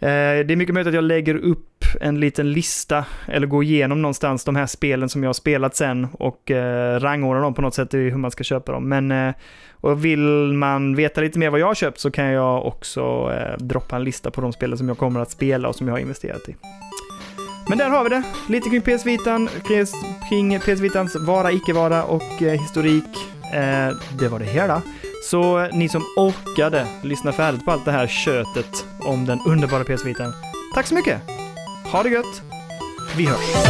det 0.00 0.52
är 0.52 0.56
mycket 0.56 0.74
möjligt 0.74 0.88
att 0.88 0.94
jag 0.94 1.04
lägger 1.04 1.34
upp 1.34 1.84
en 2.00 2.20
liten 2.20 2.52
lista 2.52 3.04
eller 3.26 3.46
går 3.46 3.64
igenom 3.64 4.02
någonstans 4.02 4.44
de 4.44 4.56
här 4.56 4.66
spelen 4.66 5.08
som 5.08 5.22
jag 5.22 5.28
har 5.28 5.34
spelat 5.34 5.76
sen 5.76 6.06
och 6.12 6.50
eh, 6.50 7.00
rangordnar 7.00 7.42
dem 7.42 7.54
på 7.54 7.62
något 7.62 7.74
sätt 7.74 7.94
i 7.94 7.98
hur 7.98 8.18
man 8.18 8.30
ska 8.30 8.44
köpa 8.44 8.72
dem. 8.72 8.88
Men 8.88 9.10
eh, 9.10 9.34
och 9.72 10.04
vill 10.04 10.52
man 10.52 10.94
veta 10.94 11.20
lite 11.20 11.38
mer 11.38 11.50
vad 11.50 11.60
jag 11.60 11.66
har 11.66 11.74
köpt 11.74 12.00
så 12.00 12.10
kan 12.10 12.26
jag 12.26 12.66
också 12.66 13.32
eh, 13.34 13.64
droppa 13.64 13.96
en 13.96 14.04
lista 14.04 14.30
på 14.30 14.40
de 14.40 14.52
spelen 14.52 14.78
som 14.78 14.88
jag 14.88 14.98
kommer 14.98 15.20
att 15.20 15.30
spela 15.30 15.68
och 15.68 15.76
som 15.76 15.86
jag 15.86 15.94
har 15.94 16.00
investerat 16.00 16.48
i. 16.48 16.56
Men 17.68 17.78
där 17.78 17.90
har 17.90 18.04
vi 18.04 18.10
det. 18.10 18.22
Lite 18.48 18.70
kring 18.70 18.82
PS 18.82 19.06
Vitan, 19.06 19.48
kring 20.28 20.60
PS 20.60 20.80
Vitans 20.80 21.16
vara, 21.16 21.52
icke-vara 21.52 22.04
och 22.04 22.42
eh, 22.42 22.60
historik. 22.60 23.04
Eh, 23.52 23.96
det 24.18 24.28
var 24.28 24.38
det 24.38 24.44
hela. 24.44 24.82
Så 25.24 25.58
eh, 25.58 25.76
ni 25.76 25.88
som 25.88 26.02
orkade 26.16 26.86
lyssna 27.02 27.32
färdigt 27.32 27.64
på 27.64 27.70
allt 27.70 27.84
det 27.84 27.92
här 27.92 28.06
kötet 28.06 28.84
om 29.00 29.26
den 29.26 29.40
underbara 29.46 29.84
PS 29.84 30.04
Vitan. 30.04 30.32
Tack 30.74 30.86
så 30.86 30.94
mycket! 30.94 31.22
Ha 31.92 32.02
det 32.02 32.08
gött! 32.08 32.42
Vi 33.16 33.26
hörs! 33.26 33.68